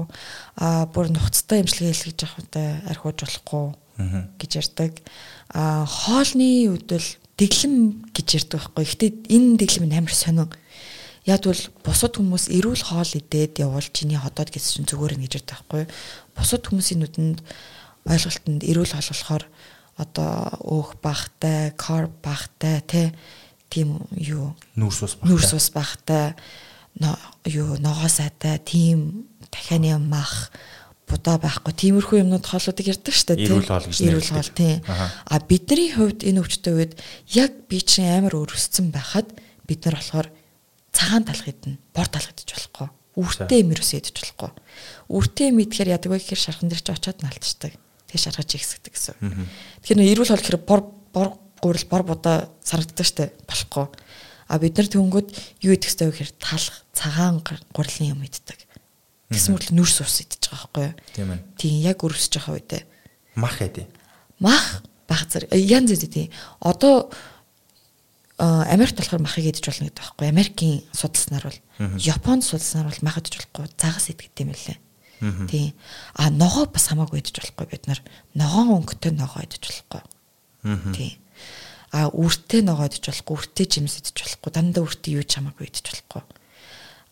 аа 0.60 0.86
бүр 0.90 1.10
нухацтай 1.10 1.62
имчилгээ 1.62 1.94
хийлгэж 1.94 2.18
явахтай 2.26 2.68
архиуж 2.90 3.18
болохгүй 3.22 3.66
гэж 4.38 4.50
ярьдаг. 4.60 4.92
Аа 5.54 5.86
хоолны 5.86 6.68
үдэл 6.74 7.08
дэглэм 7.38 8.10
гэж 8.12 8.28
ярьдаг 8.44 8.60
байхгүй. 8.74 8.84
Гэхдээ 8.84 9.10
энэ 9.30 9.56
дэглэм 9.60 9.86
нь 9.88 9.96
амар 9.96 10.14
сонин. 10.14 10.50
Яг 11.26 11.42
бол 11.42 11.62
бусад 11.82 12.14
хүмүүс 12.16 12.52
эрүүл 12.54 12.84
хоол 12.86 13.12
идээд 13.18 13.58
явуул 13.58 13.88
чиний 13.90 14.18
ходоод 14.20 14.50
гэсэн 14.52 14.86
чинь 14.86 14.90
зүгээр 14.90 15.18
нэ 15.18 15.26
гэж 15.26 15.42
ярьдаг 15.42 15.58
байхгүй. 15.66 15.82
Бусад 16.38 16.62
хүмүүсийн 16.70 17.02
нүдэнд 17.02 17.38
ойлголтод 18.06 18.62
эрүүл 18.62 18.94
хоол 18.94 19.10
болохоор 19.10 19.44
одоо 19.96 20.32
өөх 20.60 21.00
багтай, 21.00 21.72
карб 21.74 22.12
багтай 22.20 22.84
тий 22.86 23.06
тийм 23.76 24.00
юу 24.16 24.56
нүүрс 24.80 25.04
ус 25.04 25.14
багтай. 25.20 25.28
Нүүрс 25.28 25.52
ус 25.60 25.68
багтай 25.76 26.32
юу 27.44 27.76
ногоо 27.78 28.08
сайтай, 28.08 28.58
тийм 28.58 29.28
дахианы 29.52 29.98
мах 30.00 30.50
будаа 31.06 31.38
байхгүй. 31.38 31.72
Тиймэрхүү 31.76 32.24
юмнууд 32.24 32.46
хоолуудыг 32.46 32.88
ярьдаг 32.88 33.14
шүү 33.14 33.36
дээ. 33.36 33.46
Эрүүл 33.46 33.68
хоол 33.68 33.86
гэж 33.86 34.00
эрүүл 34.00 34.32
хоол 34.32 34.52
тийм. 34.56 34.80
А 34.88 35.38
бидний 35.38 35.92
хувьд 35.92 36.24
энэ 36.24 36.40
өвчтөй 36.42 36.74
үед 36.74 36.92
яг 37.36 37.52
би 37.70 37.78
чинь 37.84 38.10
амар 38.10 38.34
өрөвссөн 38.34 38.90
байхад 38.90 39.28
бид 39.68 39.86
нар 39.86 40.00
болохоор 40.00 40.28
цагаан 40.90 41.24
талх 41.28 41.46
идэнэ. 41.46 41.78
Бор 41.94 42.08
талх 42.10 42.32
идэж 42.32 42.48
болохгүй. 42.50 42.88
Үртэй 43.22 43.60
ерөөсөө 43.62 43.98
идэж 44.02 44.16
болохгүй. 44.18 44.50
Үртэй 45.14 45.46
юм 45.54 45.62
идэхээр 45.62 45.94
яадаг 45.94 46.10
вэ 46.10 46.18
гэхээр 46.18 46.42
шархан 46.42 46.68
дээр 46.72 46.82
чи 46.82 46.90
очиод 46.90 47.22
наалтчдаг. 47.22 47.72
Тэгээ 48.10 48.24
шаргаж 48.26 48.50
ихсгдэг 48.50 48.92
гэсэн. 48.92 49.16
Тэгэхээр 49.86 50.10
эрүүл 50.10 50.30
хоол 50.32 50.42
гэхээр 50.42 50.60
бор 50.66 50.80
бор 51.14 51.28
гурил 51.66 51.86
бор 51.90 52.02
будаа 52.06 52.46
санагддаг 52.62 53.06
шүү 53.06 53.18
дээ. 53.18 53.30
Болохгүй. 53.50 53.86
А 54.46 54.58
бид 54.62 54.78
нар 54.78 54.86
тэнгүүд 54.86 55.28
юу 55.66 55.74
идэх 55.74 55.90
ёстой 55.90 56.08
вэ 56.08 56.22
гэхээр 56.22 56.32
талх 56.38 56.86
цагаан 56.94 57.42
гурилын 57.74 58.14
юм 58.14 58.22
иддэг. 58.22 58.62
Тэгсэн 59.34 59.58
мэт 59.58 59.74
нүрс 59.74 60.06
ус 60.06 60.22
идэж 60.22 60.46
байгаа 60.46 60.70
байхгүй 60.70 60.84
юу? 60.86 60.94
Тийм 61.10 61.28
ээ. 61.34 61.40
Тийм 61.58 61.74
яг 61.82 61.98
өрсөж 62.06 62.38
байгаа 62.38 62.54
үедээ. 62.54 62.82
Мах 63.34 63.58
эдээ. 63.58 63.86
Мах 64.38 64.86
баг 65.10 65.26
зэрэг 65.26 65.50
янз 65.50 65.90
янз 65.90 66.06
тийм. 66.06 66.30
Одоо 66.62 67.10
Америкт 68.38 68.94
болохоор 68.94 69.26
махыг 69.26 69.50
идэж 69.50 69.66
болно 69.66 69.90
гэдэг 69.90 69.98
байхгүй. 69.98 70.28
Америкийн 70.30 70.84
судалснаар 70.94 71.44
бол 71.50 71.60
Японд 71.98 72.44
судалснаар 72.46 72.86
бол 72.86 73.02
мах 73.02 73.18
идэж 73.18 73.34
болохгүй. 73.34 73.66
Загас 73.74 74.06
идэх 74.14 74.30
юм 74.38 74.54
лээ. 74.54 74.78
Тийм. 75.50 75.74
А 76.14 76.30
ногоо 76.30 76.70
бас 76.70 76.86
хамаагүй 76.86 77.18
идэж 77.18 77.40
болохгүй 77.40 77.66
бид 77.66 77.86
нар. 77.88 78.00
Ногоон 78.34 78.84
өнгөтэй 78.84 79.10
ногоо 79.10 79.42
идэж 79.42 79.58
болохгүй. 79.64 80.02
Тийм. 80.94 81.16
А 81.96 82.12
үртэй 82.12 82.60
ногоо 82.60 82.84
идэж 82.84 83.08
болохгүй, 83.08 83.36
үртэй 83.40 83.66
жимс 83.72 83.96
идэж 84.04 84.20
болохгүй. 84.20 84.50
Дандаа 84.52 84.84
үртэй 84.84 85.16
юу 85.16 85.24
ч 85.24 85.40
хамаагүй 85.40 85.72
идэж 85.72 85.86
болохгүй. 85.88 86.22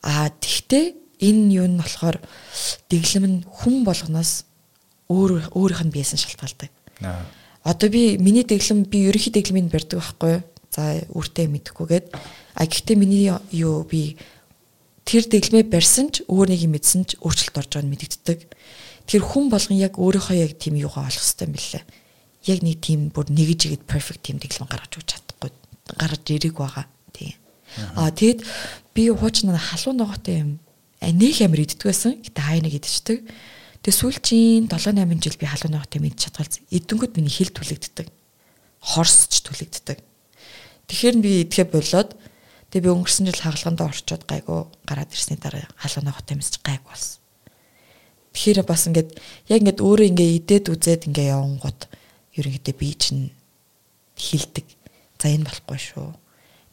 А 0.05 0.29
тэгтээ 0.29 0.93
энэ 1.25 1.65
юу 1.65 1.69
нь 1.73 1.81
болохоор 1.81 2.21
дэглэм 2.93 3.25
нь 3.25 3.39
хүн 3.49 3.81
болгоноос 3.89 4.45
өөр 5.09 5.57
өөрийнх 5.57 5.89
нь 5.89 5.95
биесэн 5.95 6.21
шалтгаалдаг. 6.21 6.69
Одоо 7.65 7.89
би 7.89 8.21
миний 8.21 8.45
дэглэм 8.45 8.85
би 8.85 9.09
ерөнхий 9.09 9.33
дэглэмийг 9.33 9.73
барьдаг 9.73 10.05
байхгүй? 10.05 10.45
За 10.69 11.01
үртэй 11.17 11.49
мэдэхгүйгээд 11.49 12.07
а 12.13 12.63
гэхдээ 12.69 12.97
миний 13.01 13.33
юу 13.57 13.89
би 13.89 14.21
тэр 15.09 15.25
дэглэмээ 15.25 15.73
барьсан 15.73 16.13
ч 16.13 16.29
өөр 16.29 16.53
нэг 16.53 16.61
юм 16.61 16.77
мэдсэн 16.77 17.09
ч 17.09 17.17
өөрчлөлт 17.25 17.57
орж 17.57 17.73
байгааг 17.73 17.89
мэдэгддэг. 17.89 18.39
Тэр 19.09 19.23
хүн 19.25 19.49
болгон 19.49 19.81
яг 19.81 19.97
өөрийнхөө 19.97 20.37
яг 20.45 20.61
тийм 20.61 20.77
юугаа 20.77 21.09
олох 21.09 21.25
хэрэгтэй 21.25 21.47
юм 21.49 21.55
билээ. 21.57 21.85
Яг 22.45 22.61
нэг 22.61 22.81
тийм 22.85 23.09
бүр 23.09 23.29
нэгж 23.33 23.73
игээд 23.73 23.85
perfect 23.89 24.25
тийм 24.25 24.37
дэглэм 24.37 24.69
гаргаж 24.69 24.93
өгч 25.01 25.09
чадахгүй 25.17 25.51
гаргаж 25.97 26.25
ирэх 26.29 26.57
байгаа. 26.57 26.87
Тийм. 27.13 27.37
Аа 27.97 28.13
тэгэд 28.13 28.45
би 28.95 29.09
хуучин 29.11 29.53
халуун 29.53 29.97
ногоотой 29.99 30.37
юм 30.45 30.51
нөх 31.01 31.41
амир 31.41 31.65
иддэг 31.65 31.89
байсан. 31.89 32.21
Гэтэ 32.21 32.41
хай 32.41 32.61
нэг 32.61 32.77
идчихдэг. 32.77 33.25
Тэгээ 33.85 34.01
сүүлчийн 34.01 34.65
7 34.69 34.97
8 34.97 35.21
жил 35.21 35.37
би 35.37 35.47
халуун 35.49 35.77
ногоотой 35.77 36.01
мэдчих 36.01 36.33
чадвал 36.33 36.53
эдэнгүүд 36.73 37.13
миний 37.17 37.33
хил 37.33 37.53
түлэгддэг. 37.53 38.09
Хорсч 38.81 39.45
түлэгддэг. 39.45 39.99
Тэгэхээр 40.89 41.17
би 41.21 41.45
идэхэ 41.45 41.69
болоод 41.69 42.17
тэгээ 42.73 42.85
би 42.85 42.93
өнгөрсөн 42.93 43.29
жил 43.29 43.45
хагалгандаа 43.45 43.89
орчоод 43.93 44.25
гайгүй 44.25 44.69
гараад 44.89 45.13
ирсний 45.13 45.37
дараа 45.41 45.69
халуун 45.77 46.09
ногоотой 46.09 46.37
юмсч 46.37 46.61
гайг 46.65 46.81
болсон. 46.89 47.21
Тэгэхээр 48.33 48.65
бас 48.65 48.89
ингээд 48.89 49.11
яг 49.49 49.61
ингээд 49.63 49.81
өөрөө 49.85 50.07
ингээ 50.11 50.31
идээд 50.43 50.67
үзээд 50.73 51.07
ингээ 51.09 51.33
явангууд 51.33 51.81
ерөнхийдөө 52.39 52.75
би 52.79 52.89
чинь 52.95 53.25
хилдэг. 54.19 54.67
За 55.19 55.33
энэ 55.33 55.49
болохгүй 55.49 55.79
шүү. 55.81 56.13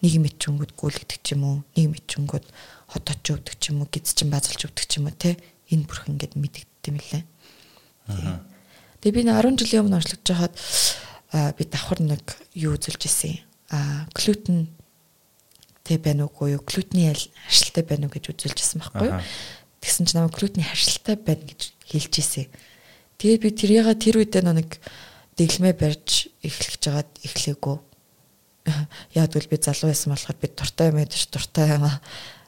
Нэг 0.01 0.13
мэдчингүүд 0.19 0.73
гүйлгдэг 0.75 1.19
ч 1.23 1.37
юм 1.37 1.43
уу, 1.47 1.57
нэг 1.77 1.95
мэдчингүүд 1.95 2.45
хотооч 2.91 3.25
өвдөг 3.31 3.55
ч 3.55 3.71
юм 3.71 3.85
уу 3.85 3.87
гиз 3.87 4.11
чин 4.11 4.27
базалж 4.27 4.67
өвдөг 4.67 4.85
ч 4.89 4.99
юм 4.99 5.07
уу 5.07 5.15
те 5.15 5.39
энэ 5.71 5.87
бүрх 5.87 6.11
ингээд 6.11 6.35
мэдэгддэм 6.35 6.95
билээ. 6.99 7.23
Тэгээ 8.99 9.15
би 9.15 9.23
10 9.23 9.55
жилийн 9.55 9.81
өмнө 9.87 9.97
онцлогдож 10.03 10.29
хахад 10.35 10.55
би 11.55 11.63
давхар 11.63 11.99
нэг 12.03 12.25
юу 12.57 12.75
үзүүлж 12.75 13.07
исэн. 13.07 13.39
А 13.71 14.03
глютен 14.11 14.67
тэ 15.87 15.95
байна 15.95 16.27
уугүй 16.27 16.59
юу? 16.59 16.65
Глютений 16.67 17.13
харшилтай 17.13 17.87
байна 17.87 18.11
уу 18.11 18.13
гэж 18.13 18.35
үзүүлж 18.35 18.59
исэн 18.59 18.83
байхгүй 18.83 19.07
юу? 19.07 19.23
Тэгсэн 19.79 20.05
чинь 20.11 20.19
намайг 20.19 20.35
глютений 20.35 20.67
харшилтай 20.67 21.15
байна 21.15 21.47
гэж 21.47 21.61
хэлж 21.87 22.13
исэн. 22.19 22.51
Тэгээд 23.15 23.41
би 23.41 23.49
тэрийг 23.55 23.87
тэр 23.95 24.19
үедээ 24.19 24.43
нэг 24.51 24.75
дэглэмээ 25.41 25.73
барьж 25.73 26.29
эхлэж 26.45 26.77
жагаад 26.85 27.09
эхлэегүй. 27.25 27.77
Яг 29.17 29.33
л 29.33 29.49
би 29.49 29.57
залуу 29.57 29.89
байсан 29.89 30.13
болохоор 30.13 30.37
би 30.37 30.47
дуртай 30.53 30.93
юм 30.93 31.01
ядаж 31.01 31.25
дуртай 31.33 31.73
юм 31.81 31.89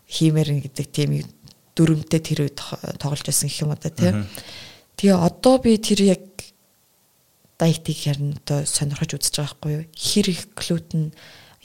хиймээр 0.06 0.50
гэдэг 0.70 0.88
тийм 0.94 1.26
дүрмтэй 1.74 2.22
тэр 2.22 2.40
үед 2.46 2.62
тоглож 3.02 3.26
байсан 3.26 3.50
гэх 3.50 3.66
юм 3.66 3.74
одоо 3.74 3.90
тийм. 3.90 4.30
Тэгээ 4.94 5.18
одоо 5.18 5.58
би 5.58 5.74
тэр 5.82 6.06
яг 6.06 6.22
дайтыг 7.58 7.98
харин 7.98 8.38
одоо 8.46 8.62
сонирхож 8.62 9.18
үзэж 9.18 9.42
байгаа 9.42 9.58
байхгүй 9.58 9.72
юу? 9.74 9.86
Хэр 9.98 10.28
их 10.30 10.42
глютен 10.54 11.04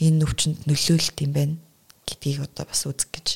энэ 0.01 0.25
өвчнөд 0.25 0.65
нөлөөлт 0.65 1.19
юм 1.21 1.33
байна 1.37 1.57
гэдгийг 2.09 2.49
одоо 2.49 2.65
бас 2.65 2.89
үзэх 2.89 3.13
гэж 3.13 3.29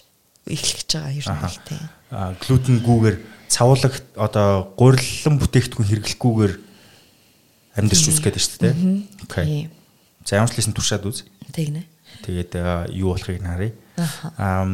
эхлэж 0.48 0.88
байгаа 0.96 1.12
юм 1.12 1.26
байна 1.28 1.52
л 1.52 1.60
тийм. 1.68 1.84
Аа 2.08 2.32
глютенгүүгээр 2.40 3.16
цавуулаг 3.52 3.94
одоо 4.16 4.72
гурилан 4.80 5.36
бүтээгдэхүүн 5.36 5.88
хэрэглэхгүйгээр 5.92 6.54
амьдрч 7.76 8.02
үсэх 8.08 8.24
гэдэг 8.24 8.42
шүү 8.42 8.60
дээ. 8.62 8.74
Окей. 9.24 9.70
За 10.24 10.36
ямар 10.38 10.52
ч 10.52 10.60
лсэн 10.60 10.76
туршаад 10.76 11.06
үз. 11.08 11.24
Тэгнэ. 11.52 11.86
Тэгээд 12.22 12.52
юу 12.92 13.16
болохыг 13.16 13.40
нарыг. 13.42 13.74
Аа 14.36 14.66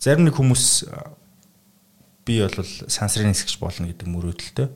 зарим 0.00 0.26
нэг 0.28 0.38
хүмүүс 0.38 0.86
би 2.26 2.38
бол 2.42 2.58
сансрын 2.86 3.30
нисгч 3.30 3.58
болно 3.58 3.90
гэдэг 3.90 4.06
мөрөөдөлтөй. 4.06 4.68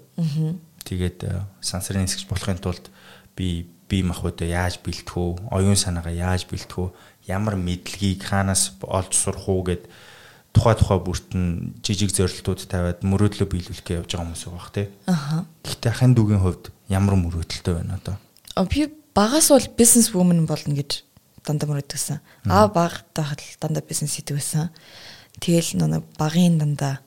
Тэгээд 0.86 1.18
сансрын 1.62 2.03
нисгч 2.07 2.26
болохын 2.30 2.59
тулд 2.59 2.90
би 3.38 3.70
бие 3.90 4.07
махбодоо 4.07 4.46
яаж 4.46 4.78
бэлтэх 4.82 5.18
үү, 5.18 5.51
оюун 5.51 5.74
санаагаа 5.74 6.14
яаж 6.14 6.46
бэлтэх 6.46 6.78
үү, 6.78 6.94
ямар 7.26 7.59
мэдлэгийг 7.59 8.22
хаанаас 8.22 8.78
олж 8.86 9.18
сурах 9.18 9.51
уу 9.51 9.66
гэд 9.66 9.90
тухай 10.53 10.74
тухай 10.74 10.98
бүртэн 10.98 11.44
жижиг 11.84 12.11
зорилтууд 12.11 12.66
тавиад 12.66 13.05
мөрөөдлөө 13.07 13.48
биелүүлэхээ 13.48 14.03
явж 14.03 14.11
байгаа 14.12 14.26
хүмүүс 14.26 14.44
байх 14.51 14.70
тий. 14.74 14.86
Аха. 15.07 15.46
Гэхдээ 15.62 15.90
ахын 15.94 16.14
дүүгийн 16.18 16.42
хувьд 16.42 16.64
ямар 16.90 17.14
мөрөөдөлтэй 17.16 17.74
байна 17.74 17.98
одоо? 18.03 18.16
Би 18.66 18.90
багаас 19.14 19.48
бол 19.55 19.68
бизнес 19.78 20.11
вумен 20.11 20.46
болно 20.46 20.74
гэж 20.74 21.07
дандаа 21.46 21.70
мөрөдсөн. 21.70 22.20
Аа 22.51 22.68
багтаа 22.68 23.38
дандаа 23.62 23.82
бизнес 23.86 24.18
хийдэгсэн. 24.18 24.70
Тэгэл 25.38 25.78
нэг 25.78 26.05
багын 26.18 26.59
дандаа 26.59 27.01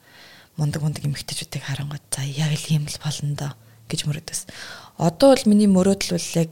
мундаг 0.58 0.82
мундаг 0.82 1.04
эмэгтэйчүүдийг 1.06 1.64
харангууд 1.68 2.06
за 2.10 2.24
яг 2.24 2.54
л 2.56 2.74
юм 2.74 2.88
л 2.88 2.98
болно 3.04 3.36
доо 3.36 3.52
гэж 3.90 4.08
мөрөдсөн. 4.08 4.50
Одоо 4.98 5.36
бол 5.36 5.46
миний 5.52 5.68
мөрөөдөл 5.68 6.16
бол 6.16 6.30
яг 6.40 6.52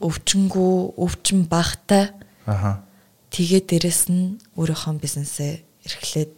өвчнгүү, 0.00 0.74
өвчин 0.96 1.46
багтай. 1.48 2.12
Аха. 2.46 2.82
Тэгээ 3.30 3.62
дээрэс 3.68 4.08
нь 4.08 4.40
өөрийнхөө 4.56 5.00
бизнесээ 5.00 5.67
эрхлээд 5.88 6.34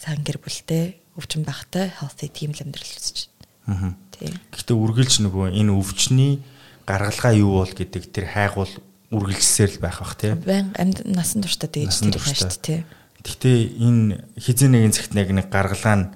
сайн 0.00 0.20
гэр 0.24 0.38
бүлтэй, 0.40 0.98
өвчин 1.16 1.44
багтай, 1.44 1.92
healthy 2.00 2.28
team 2.32 2.56
л 2.56 2.62
амьдрал 2.64 2.96
үзэж 2.96 3.28
байна. 3.66 3.92
Аа. 3.92 3.92
Тийм. 4.16 4.34
Гэхдээ 4.52 4.76
үргэлж 4.76 5.14
нөгөө 5.24 5.46
энэ 5.52 5.72
өвчний 5.76 6.40
гаргалгаа 6.88 7.34
юу 7.36 7.60
бол 7.60 7.72
гэдэг 7.72 8.02
тэр 8.14 8.26
хайгуул 8.32 8.72
үргэлжсээр 9.12 9.70
л 9.76 9.82
байх 9.82 10.00
бах 10.00 10.14
тийм. 10.16 10.40
Баян 10.40 10.72
амьд 10.78 11.04
насан 11.04 11.42
туршдаа 11.42 11.68
тэгж 11.68 12.00
тэр 12.00 12.16
байна 12.16 12.38
шүү 12.38 12.62
дээ. 12.62 12.80
Гэхдээ 13.26 13.58
энэ 13.82 14.24
хизээ 14.38 14.70
нэгэн 14.70 14.94
цагт 14.94 15.12
нэг 15.12 15.28
нэг 15.34 15.46
гаргалгаа 15.50 15.96
нь 15.98 16.06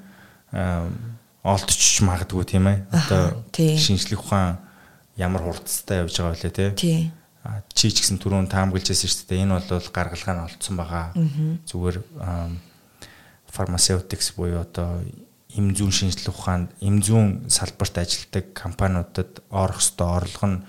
олдчих 1.43 2.03
магадгүй 2.07 2.45
тийм 2.47 2.67
ээ. 2.71 2.79
Одоо 2.91 3.45
шинжлэх 3.55 4.23
ухаан 4.23 4.63
ямар 5.17 5.43
хурдтай 5.45 6.07
явж 6.07 6.17
байгаа 6.19 6.39
вэ 6.39 6.75
тийм. 6.75 7.13
Чи 7.75 7.91
ч 7.91 8.03
гэсэн 8.03 8.19
түрүүн 8.23 8.51
таамаглажсэн 8.51 9.09
шүү 9.11 9.27
дээ. 9.31 9.43
Энэ 9.45 9.59
бол 9.59 9.89
гаргалгаа 9.91 10.35
нь 10.37 10.45
олдсон 10.47 10.77
байгаа. 10.77 11.07
Зүгээр 11.67 11.97
фармацевтикс 13.51 14.35
буюу 14.39 14.63
одоо 14.63 15.03
эм 15.57 15.75
зүүн 15.75 15.91
шинжилгээ 15.91 16.31
ухаанд 16.31 16.71
эм 16.79 17.03
зүүн 17.03 17.51
салбарт 17.51 17.99
ажилладаг 17.99 18.55
компаниудад 18.55 19.43
орох 19.51 19.83
ёстой 19.83 20.07
орлого 20.07 20.47
нь 20.47 20.63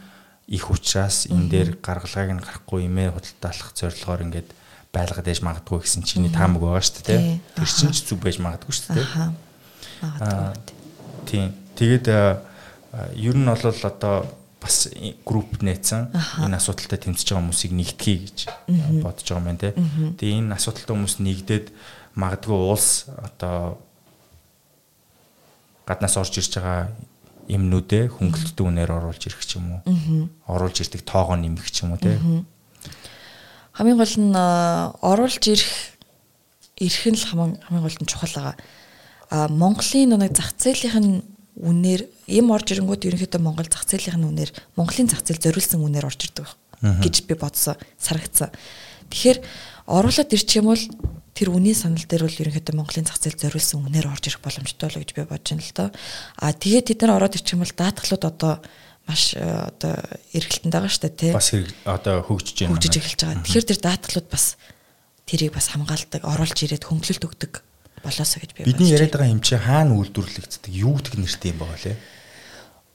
их 0.49 0.71
учраас 0.73 1.29
энэ 1.29 1.49
дээр 1.49 1.69
гаргалгааг 1.77 2.29
нь 2.34 2.41
гарахгүй 2.41 2.89
имээ 2.89 3.13
худалдаалах 3.13 3.69
зорилгоор 3.77 4.25
ингээд 4.25 4.49
байлгаад 4.89 5.29
яж 5.29 5.39
магадгүй 5.45 5.79
гэсэн 5.86 6.03
чиний 6.03 6.34
таамаг 6.34 6.65
байгаа 6.65 6.82
шүү 6.82 7.05
дээ. 7.05 7.21
Тэр 7.55 7.69
чинь 7.69 7.93
ч 7.93 8.09
зүг 8.09 8.19
байж 8.25 8.41
магадгүй 8.41 8.73
шүү 8.73 8.97
дээ. 8.97 9.07
Аа. 10.01 10.53
Тийм. 11.29 11.53
Тэгээд 11.77 12.05
ер 12.09 13.36
нь 13.38 13.47
бол 13.47 13.63
одоо 13.63 14.25
бас 14.62 14.88
групп 15.26 15.66
нээсэн 15.66 16.14
энэ 16.45 16.55
асуудалтай 16.62 17.01
тэмцэж 17.01 17.34
байгаа 17.34 17.41
хүмүүсийг 17.41 17.74
нэгтгэе 17.74 18.18
гэж 18.30 18.38
бодож 19.01 19.26
байгаа 19.26 19.49
юм 19.49 19.57
те. 19.57 19.74
Тэгээ 20.22 20.38
энэ 20.38 20.53
асуудалтай 20.53 20.93
хүмүүс 20.93 21.16
нэгдээд 21.18 21.68
магадгүй 22.14 22.59
улс 22.70 23.09
одоо 23.09 23.82
гаднаас 25.89 26.16
орж 26.22 26.38
ирж 26.38 26.62
байгаа 26.62 26.93
юмнүүдээ 27.49 28.03
хөнгөлөлтөд 28.22 28.62
үнээр 28.62 28.91
оруулж 29.01 29.24
ирэх 29.26 29.43
ч 29.43 29.57
юм 29.57 29.82
уу. 29.82 30.30
Оруулж 30.45 30.78
ирдэг 30.78 31.01
тоогоо 31.03 31.36
нэмэх 31.36 31.68
ч 31.74 31.84
юм 31.84 31.97
уу 31.97 31.99
те. 31.99 32.22
Хамгийн 33.74 33.97
гол 33.97 34.16
нь 34.22 34.38
оруулж 35.01 35.43
ирэх 35.49 35.74
ирэх 36.78 37.03
нь 37.09 37.18
л 37.18 37.28
хамгийн 37.34 37.82
гол 37.82 37.97
нь 37.97 38.07
чухал 38.07 38.30
байгаа. 38.38 38.55
А 39.32 39.47
Монголын 39.49 40.22
нэг 40.22 40.38
зах 40.38 40.53
зээлийн 40.53 41.26
үнээр 41.60 42.02
им 42.32 42.47
орж 42.56 42.72
ирэнгүүт 42.72 43.08
ерөнхийдөө 43.08 43.41
Монгол 43.43 43.68
зах 43.68 43.84
зээлийн 43.84 44.24
үнээр 44.24 44.52
Монголын 44.80 45.12
зах 45.12 45.26
зээл 45.26 45.52
зориулсан 45.52 45.84
үнээр 45.84 46.08
орж 46.08 46.32
ирдэг 46.32 46.47
гэж 46.82 47.16
би 47.28 47.36
бодсон, 47.36 47.76
сарагцсан. 47.99 48.49
Тэгэхээр 49.12 49.39
оруулаад 49.91 50.32
ирчих 50.32 50.64
юм 50.64 50.72
бол 50.72 50.86
тэр 51.36 51.52
үнийн 51.52 51.76
санал 51.76 52.08
дээр 52.08 52.26
бол 52.26 52.41
ерөнхийдөө 52.41 52.76
Монголын 52.80 53.08
зах 53.08 53.20
зээл 53.20 53.38
зориулсан 53.38 53.84
үнээр 53.84 54.08
орж 54.08 54.24
ирэх 54.32 54.41
боломжтой 54.41 54.88
л 54.89 54.99
гэж 55.04 55.12
би 55.12 55.24
бодож 55.28 55.47
байна 55.52 55.62
л 55.62 55.76
доо. 55.76 55.89
А 56.39 56.56
тэгээд 56.56 56.88
тэд 56.95 56.99
нар 57.04 57.20
ороод 57.20 57.36
ирчих 57.36 57.56
юм 57.60 57.64
бол 57.68 57.76
даатгалууд 57.76 58.24
одоо 58.26 58.54
маш 59.06 59.36
э, 59.36 59.43
одоо 59.43 59.93
эргэлтэнд 60.32 60.74
байгаа 60.74 60.91
шүү 60.91 61.04
дээ 61.06 61.20
тий. 61.20 61.32
Бас 61.36 61.52
одоо 61.86 62.24
хөгжиж 62.24 62.58
байна. 62.66 62.72
Хөгжиж 62.78 62.93
эхэлж 62.97 63.22
байгаа. 63.26 63.43
Тэгэхээр 63.43 63.70
тэр 63.70 63.80
даатгалууд 63.82 64.28
бас 64.32 64.45
тэрийг 65.28 65.52
бас 65.56 65.68
хамгаалдаг, 65.72 66.22
оруулж 66.24 66.58
ирээд 66.62 66.88
хөнгөлөлт 66.88 67.26
өгдөг 67.26 67.54
болоосоо 68.04 68.41
гэж 68.41 68.52
би 68.58 68.66
Бидний 68.68 68.91
яриад 68.91 69.14
байгаа 69.14 69.34
юм 69.34 69.41
чи 69.41 69.56
хаана 69.56 69.95
үйлдвэрлэгддэг? 69.97 70.70
Юу 70.70 70.97
гэдэг 70.97 71.16
нэртэй 71.22 71.52
юм 71.54 71.60
байгаа 71.62 71.80
лээ? 71.82 71.97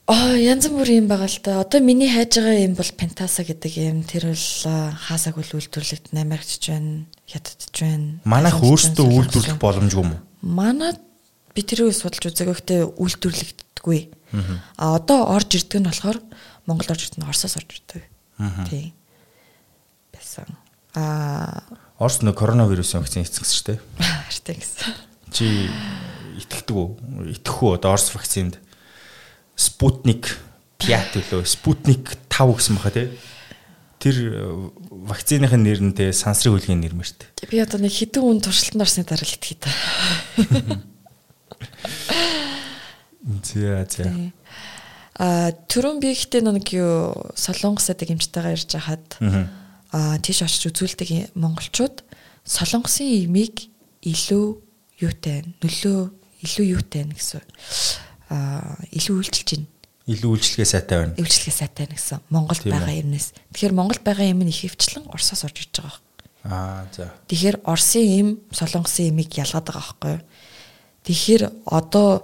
Аа 0.07 0.39
янз 0.39 0.71
бүрийн 0.71 1.03
юм 1.03 1.07
байгаа 1.11 1.27
л 1.27 1.39
да. 1.43 1.59
Одоо 1.59 1.83
миний 1.83 2.07
хайж 2.07 2.39
байгаа 2.39 2.63
юм 2.63 2.79
бол 2.79 2.91
Pentasa 2.95 3.43
гэдэг 3.43 3.73
юм. 3.75 3.97
Тэр 4.07 4.31
бол 4.31 4.47
хаасаг 4.95 5.35
үл 5.35 5.51
үйлдвэрлэгдэн 5.59 6.15
Америкч 6.15 6.63
байна, 6.71 7.03
Хятадч 7.27 7.75
байна. 7.75 8.23
Манайх 8.23 8.63
өөрсдөө 8.63 9.03
үйлдвэрлэх 9.03 9.59
боломжгүй 9.59 10.03
юм 10.07 10.15
уу? 10.15 10.23
Манай 10.39 10.95
би 11.51 11.59
тэрийг 11.59 11.91
судалж 11.91 12.23
үзээг 12.23 12.55
гэхдээ 12.55 12.81
үйлдвэрлэгддэггүй. 12.95 13.99
Аа 14.79 14.95
одоо 14.95 15.27
орж 15.27 15.59
ирдэг 15.59 15.83
нь 15.83 15.89
болохоор 15.91 16.23
Монгол 16.63 16.87
орж 16.87 17.03
ирдэг 17.03 17.19
нь 17.19 17.27
Оросоос 17.27 17.59
орж 17.59 17.67
ирдэг. 17.75 18.07
Тий. 18.71 18.95
Басан. 20.15 20.47
Аа 20.95 21.86
Орос 21.97 22.21
нөө 22.21 22.37
коронавирусын 22.37 23.01
вакцины 23.01 23.25
эцэгсэн 23.25 23.57
шүү 23.57 23.67
дээ. 23.73 23.79
Хартай 24.29 24.55
гэсэн. 24.61 24.93
Чи 25.33 25.45
итгэдэг 26.37 26.77
үү? 26.77 27.33
Итгэх 27.33 27.57
үү 27.57 27.81
одоо 27.81 27.97
Орос 27.97 28.13
вакцинд 28.13 28.61
Спутник 29.57 30.37
5 30.77 31.17
төлөө 31.17 31.41
Спутник 31.49 32.13
5 32.29 32.53
гэсэн 32.53 32.77
баха 32.77 32.93
тий. 32.93 33.09
Тэр 33.97 34.15
э, 34.29 34.45
вакциныхын 35.09 35.65
нэр 35.65 35.81
нь 35.81 35.97
те 35.97 36.13
сансрын 36.13 36.53
хөлгийн 36.53 36.85
нэр 36.85 36.93
мэрт. 36.93 37.33
Би 37.49 37.57
одоо 37.65 37.81
нэг 37.81 37.89
хідэн 37.89 38.21
үн 38.21 38.45
туршилтанд 38.45 38.85
орсны 38.85 39.01
дараа 39.01 39.25
л 39.25 39.33
итгэе 39.33 39.57
та. 39.57 39.73
Зэ 43.41 43.89
зэ. 43.89 44.05
А 45.17 45.49
түрүүн 45.65 45.97
би 45.97 46.13
ихтэй 46.13 46.45
нэг 46.45 46.69
юу 46.77 47.33
солонгосод 47.33 48.05
гимжтэйгээ 48.05 48.53
ирж 48.53 48.69
хахад 48.77 49.17
а 49.17 49.49
тийш 49.93 50.43
очиж 50.43 50.69
үзүүлдэг 50.71 51.35
монголчууд 51.37 52.03
солонгосын 52.43 53.27
имийг 53.27 53.67
илүү 54.03 54.47
юутай 55.03 55.43
нөлөө 55.61 55.99
илүү 56.43 56.65
юутай 56.75 57.07
гэсэн 57.07 57.43
а 58.29 58.75
илүү 58.91 59.15
үйлчилж 59.23 59.49
байна. 59.55 59.67
Илүү 60.07 60.29
үйлчлэгээ 60.35 60.67
сайтай 60.67 60.97
байна. 61.03 61.15
Үйлчлэгээ 61.19 61.55
сайтай 61.55 61.83
байна 61.87 61.95
гэсэн. 61.95 62.19
Монголд 62.31 62.63
байгаа 62.63 62.95
юмнээс. 62.95 63.27
Тэгэхээр 63.55 63.75
Монголд 63.75 64.03
байгаа 64.03 64.27
юм 64.27 64.43
нь 64.43 64.51
их 64.51 64.63
хөвчлэн 64.63 65.07
Оросоос 65.11 65.43
орж 65.47 65.57
ирж 65.63 65.75
байгаа. 65.79 65.99
Аа 66.47 66.87
за. 66.95 67.11
Тэгэхээр 67.27 67.57
Оросын 67.63 68.07
им 68.07 68.27
Солонгосын 68.51 69.11
имийг 69.11 69.35
ялгаад 69.35 69.67
байгаа 69.67 69.83
байхгүй 69.83 70.11
юу? 70.15 70.23
Тэгэхээр 71.07 71.43
одоо 71.67 72.23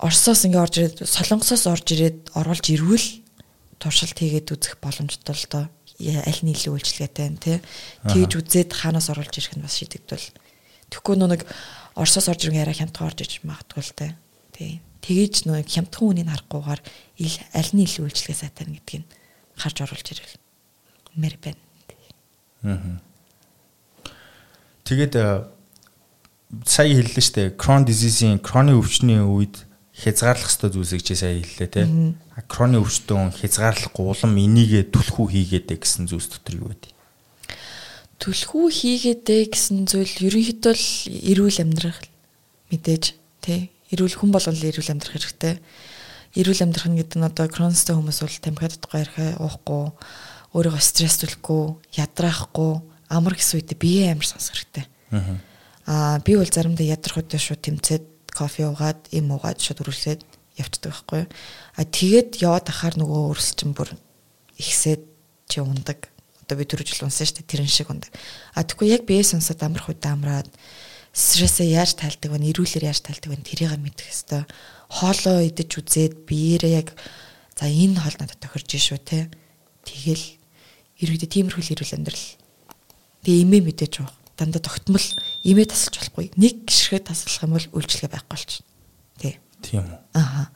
Оросоос 0.00 0.44
ингээ 0.44 0.60
орж 0.64 0.74
ирээд 0.80 0.96
Солонгосоос 1.08 1.64
орж 1.68 1.86
ирээд 1.92 2.18
оруулж 2.36 2.66
ирвэл 2.68 3.08
туршилт 3.80 4.16
хийгээд 4.16 4.52
үзэх 4.52 4.76
боломжтой 4.80 5.36
л 5.36 5.48
доо 5.48 5.64
аль 6.00 6.42
нь 6.42 6.52
илүү 6.54 6.74
үйлчлэгээтэй 6.74 7.24
байна 7.24 7.38
тий. 7.38 7.58
Тэгж 8.08 8.32
үзээд 8.42 8.70
хаанаас 8.74 9.10
оруулж 9.14 9.34
ирэх 9.38 9.54
нь 9.54 9.64
бас 9.64 9.78
шийдэгдвэл. 9.78 10.28
Тэгэхгүй 10.90 11.16
нэг 11.22 11.42
Оросоос 11.94 12.28
орж 12.28 12.50
ирэн 12.50 12.66
яриа 12.66 12.74
хямдхан 12.74 13.06
орж 13.06 13.22
иж 13.22 13.32
магадгүй 13.46 13.82
л 13.82 13.94
тий. 13.94 14.10
Тий. 14.50 14.72
Тэгэж 14.98 15.46
нэг 15.46 15.70
хямдхан 15.70 16.10
үнийг 16.10 16.26
харахгүйгээр 16.26 16.82
аль 17.54 17.70
нь 17.70 17.84
илүү 17.86 18.10
үйлчлэгээ 18.10 18.38
сайтай 18.42 18.66
гэдгийг 18.66 19.06
харж 19.54 19.76
оруулж 19.86 20.06
ирэл. 20.10 20.34
Мэр 21.14 21.38
байна. 21.38 21.62
Аа. 22.66 22.98
Тэгээд 24.82 25.14
сая 26.66 26.90
хэллээ 26.90 27.22
штэ 27.22 27.42
Crohn 27.54 27.86
disease-ийн 27.86 28.42
Crohn-ийн 28.42 28.78
өвчний 28.82 29.22
үед 29.22 29.62
хязгаарлах 29.94 30.50
ёстой 30.50 30.70
зүйлсийг 30.74 31.06
чи 31.06 31.14
сая 31.14 31.38
хэллээ 31.38 31.70
те. 31.70 31.86
Кроны 32.34 32.82
өвчтөн 32.82 33.30
хязгаарлахгүй 33.30 34.04
улам 34.10 34.34
энийгээ 34.34 34.90
түлхүү 34.90 35.26
хийгээдэ 35.30 35.78
гэсэн 35.78 36.10
зүйлс 36.10 36.34
дотор 36.34 36.54
юу 36.58 36.68
вэ? 36.74 36.90
Түлхүү 38.18 38.66
хийгээдэ 38.74 39.54
гэсэн 39.54 39.86
зүйл 39.86 40.14
ерөнхийдөө 40.26 40.74
л 40.74 40.86
эрүүл 41.30 41.62
амьдрах 41.62 42.02
мэдээж 42.74 43.04
тий. 43.38 43.70
Эрүүл 43.94 44.18
хүн 44.18 44.34
болгон 44.34 44.58
л 44.58 44.66
эрүүл 44.66 44.90
амьдрах 44.90 45.14
хэрэгтэй. 45.14 45.62
Эрүүл 46.34 46.64
амьдрах 46.66 46.90
нь 46.90 46.98
гэдэг 46.98 47.18
нь 47.22 47.28
одоо 47.30 47.46
кронстой 47.46 47.94
хүмүүс 47.94 48.18
бол 48.26 48.42
тамхи 48.42 48.66
татахгүй 48.66 48.98
ярихаа 48.98 49.30
уухгүй, 49.38 49.84
өөрийгөө 50.58 50.82
стресстүүлэхгүй, 50.82 51.64
ядраахгүй, 52.02 52.72
амар 53.14 53.34
гэсэн 53.38 53.62
үедээ 53.62 53.78
бие 53.78 54.10
амар 54.10 54.26
сонсох 54.26 54.58
хэрэгтэй. 54.58 54.90
Аа 55.86 56.18
би 56.26 56.34
бол 56.34 56.50
заримдаа 56.50 56.82
ядрах 56.82 57.22
үедээ 57.22 57.38
шууд 57.38 57.62
тэмцээд 57.62 58.04
кофе 58.34 58.66
уугаад 58.66 58.98
им 59.14 59.30
уугаад 59.30 59.62
шууд 59.62 59.86
үргэлжлээд 59.86 60.26
явцдаг 60.58 60.92
байхгүй 60.92 61.18
юу. 61.24 61.28
А 61.74 61.82
тэгээд 61.82 62.30
яваад 62.42 62.66
ахаар 62.70 62.94
нөгөө 62.98 63.20
өрс 63.34 63.54
чинь 63.58 63.74
бүр 63.74 63.90
ихсээд 64.58 65.02
чи 65.50 65.60
ундаг. 65.60 66.10
Одоо 66.44 66.56
би 66.60 66.64
түрүү 66.68 66.86
жил 66.86 67.06
унсан 67.08 67.26
шүү 67.26 67.42
дээ 67.42 67.50
тэрэн 67.50 67.70
шиг 67.70 67.90
ундаг. 67.90 68.10
А 68.54 68.62
тэгвэл 68.62 68.94
яг 68.94 69.04
биес 69.08 69.34
унсаад 69.34 69.62
амрах 69.64 69.90
үед 69.90 70.04
амраад 70.06 70.50
стрессээ 71.14 71.74
яаж 71.74 71.94
тайлдаг 71.98 72.30
вэ? 72.30 72.52
Ирүүлэр 72.54 72.90
яаж 72.90 73.02
тайлдаг 73.02 73.30
вэ? 73.30 73.42
Тэрийг 73.42 73.74
мэдэх 73.78 74.10
хэвээр 74.10 74.46
хоолоо 74.90 75.38
идэж 75.46 75.70
үзээд 75.80 76.14
биеэрээ 76.26 76.72
яг 76.84 76.94
за 77.54 77.66
энэ 77.66 77.98
хоол 78.02 78.16
надад 78.18 78.38
тохирж 78.38 78.70
шүү 78.78 79.00
те. 79.02 79.30
Тэгэл 79.86 80.24
ерөөдөө 81.02 81.28
тиймэрхүү 81.30 81.64
ирүүл 81.74 81.96
амьдрал. 81.98 82.26
Тэгээ 83.24 83.42
имээ 83.46 83.62
мэдээж 83.72 83.94
байгаа 84.02 84.24
дандаа 84.36 84.62
тогтмол 84.62 85.06
имээ 85.46 85.66
тасалж 85.70 85.94
болохгүй. 85.98 86.34
Нэг 86.34 86.66
гიშгэ 86.66 87.06
тасалах 87.06 87.42
юм 87.46 87.54
бол 87.54 87.66
үйлчлэгээ 87.78 88.10
байхгүй 88.10 88.34
болчих. 88.34 88.62
Тий. 89.18 89.38
Тийм 89.64 89.88
үү. 89.88 89.98
Аха. 90.20 90.52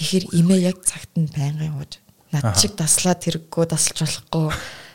Тэгэхээр 0.00 0.24
имээ 0.32 0.60
яг 0.72 0.80
цагт 0.80 1.12
нь 1.20 1.28
байнгын 1.28 1.76
ууж 1.76 2.00
над 2.32 2.56
шиг 2.56 2.78
таслаад 2.78 3.20
хэрэггүй 3.20 3.64
тасалж 3.68 4.00
болохгүй. 4.00 4.48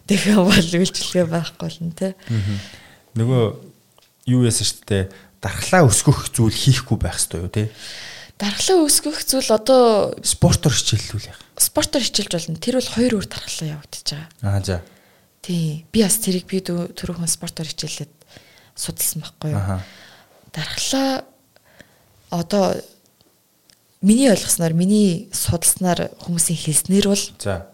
Тэгээ 0.09 0.37
бол 0.41 0.69
үйлчлэгээ 0.81 1.25
байхгүй 1.29 1.65
болно 1.69 1.93
тий. 1.93 2.13
Нөгөө 3.13 3.43
юу 4.33 4.41
яасан 4.45 4.65
шүү 4.65 4.85
дээ. 4.89 5.03
Дархлаа 5.43 5.85
өсгөх 5.85 6.33
зүйл 6.33 6.53
хийхгүй 6.53 6.97
байх 6.97 7.21
хэрэгтэй 7.21 7.39
юу 7.43 7.51
тий. 7.53 7.67
Дархлаа 8.41 8.81
өсгөх 8.83 9.21
зүйл 9.23 9.51
одоо 9.53 10.15
спортоор 10.25 10.73
хичээллүүл 10.73 11.29
яах. 11.29 11.41
Спортоор 11.55 12.03
хичээлж 12.03 12.33
болно. 12.33 12.59
Тэр 12.59 12.81
бол 12.81 12.91
хоёр 12.97 13.13
өөр 13.21 13.27
дархлаа 13.29 13.67
явагдаж 13.77 14.05
байгаа. 14.09 14.29
Аа 14.41 14.59
за. 14.65 14.81
Тий. 15.45 15.85
Би 15.93 16.01
бас 16.01 16.17
тэрийг 16.17 16.49
би 16.49 16.59
түрүүхэн 16.65 17.29
спортоор 17.29 17.69
хичээлээд 17.69 18.13
судалсан 18.75 19.21
байхгүй 19.23 19.53
юу. 19.53 19.79
Дархлаа 20.51 21.23
одоо 22.33 22.75
миний 24.05 24.29
ойлгосноор 24.29 24.77
миний 24.77 25.27
судалснаар 25.33 26.13
хүмүүсийн 26.21 26.61
хэлснээр 26.61 27.09
бол 27.09 27.25
за 27.41 27.73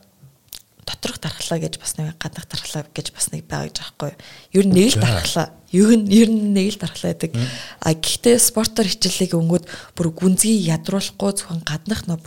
доторх 0.87 1.19
дархлаа 1.19 1.59
гэж 1.59 1.77
бас 1.77 1.99
нэг 1.99 2.15
гаднах 2.17 2.47
дархлаа 2.47 2.87
гэж 2.87 3.11
бас 3.11 3.29
нэг 3.35 3.45
байгаа 3.45 3.67
гэж 3.69 3.77
аахгүй 3.83 4.11
юу. 4.55 4.63
Ер 4.63 4.65
нь 4.65 4.73
нэг 4.73 4.87
л 4.95 5.01
дархлаа. 5.03 5.47
Ер 5.71 5.91
нь 5.93 6.07
ер 6.09 6.29
нь 6.31 6.55
нэг 6.55 6.67
л 6.73 6.81
дархлаа 6.81 7.13
гэдэг. 7.13 7.37
А 7.83 7.93
гэхдээ 7.93 8.35
спортоор 8.41 8.87
хичээлийг 8.89 9.37
өнгөд 9.37 9.65
бүр 9.93 10.07
гүнзгий 10.09 10.57
ядруулахгүй 10.73 11.31
зөвхөн 11.37 11.61
гаднах 11.61 12.09
нөө 12.09 12.19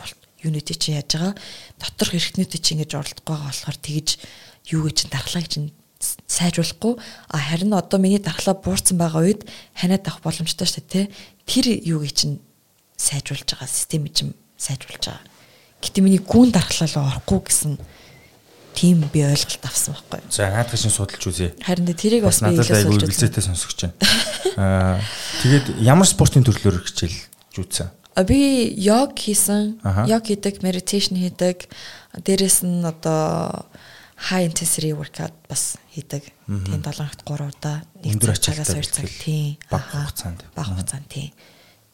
юунуудыг 0.45 0.77
чи 0.77 0.93
яаж 0.93 1.09
байгаа 1.09 1.33
доторх 1.81 2.13
эрхтнүүдийг 2.13 2.61
чи 2.61 2.77
ингэж 2.77 2.91
оролдох 2.93 3.25
байгаа 3.25 3.49
болохоор 3.49 3.77
тэгж 3.81 4.09
юу 4.71 4.81
гэж 4.85 5.09
дархлаа 5.09 5.41
гэж 5.41 5.53
сайжруулахгүй 6.29 6.93
а 7.33 7.37
харин 7.37 7.73
одоо 7.73 7.97
миний 7.99 8.21
дархлаа 8.21 8.53
буурсан 8.53 8.97
байгаа 9.01 9.25
үед 9.25 9.41
ханиад 9.73 10.05
авах 10.05 10.21
боломжтой 10.21 10.69
шүү 10.69 10.85
дээ 10.85 11.05
тэр 11.49 11.65
юуг 11.81 12.05
чинь 12.13 12.37
сайжруулж 12.97 13.45
байгаа 13.45 13.69
системийг 13.69 14.13
чинь 14.15 14.33
сайжруулж 14.57 15.03
байгаа. 15.07 15.23
Гэтэ 15.83 16.01
миний 16.01 16.19
гүн 16.19 16.51
дархлаа 16.55 16.89
руу 16.89 17.05
орохгүй 17.11 17.39
гэсэн 17.45 17.73
тийм 18.75 19.07
би 19.11 19.23
ойлголт 19.23 19.63
авсан 19.63 19.95
байхгүй. 19.95 20.19
За 20.31 20.51
наадах 20.51 20.79
чинь 20.79 20.91
судалж 20.91 21.23
үзье. 21.27 21.53
Харин 21.63 21.87
тэрийг 21.95 22.27
бас 22.27 22.43
би 22.43 22.55
илээс 22.55 22.83
судалж 22.83 23.11
үзье. 23.11 23.41
Сонсогч 23.41 23.79
байна. 23.87 23.95
Аа 24.59 24.99
тэгээд 25.43 25.79
ямар 25.83 26.07
спортын 26.07 26.43
төрлөөр 26.43 26.83
хичээл 26.83 27.17
жүүцсэн? 27.55 27.89
А 28.15 28.23
би 28.23 28.71
йог 28.79 29.15
хийсэн. 29.19 29.79
Йог 30.07 30.23
хийдэг, 30.27 30.63
meditation 30.63 31.19
хийдэг. 31.19 31.67
Дээрэс 32.15 32.63
нь 32.63 32.83
одоо 32.83 33.67
high 34.31 34.47
intensity 34.47 34.95
workout 34.95 35.35
бас 35.47 35.75
хийдэг. 35.91 36.23
Тийм 36.47 36.79
7 36.79 36.95
хоногт 36.95 37.19
3 37.27 37.51
удаа 37.51 37.83
нэг 37.99 38.23
цагаас 38.39 38.71
2 38.71 38.87
цаг 38.87 39.11
тийм. 39.19 39.59
Бага 39.67 40.07
хугацаанд. 40.07 40.39
Бага 40.55 40.71
хугацаанд 40.71 41.07
тийм. 41.11 41.31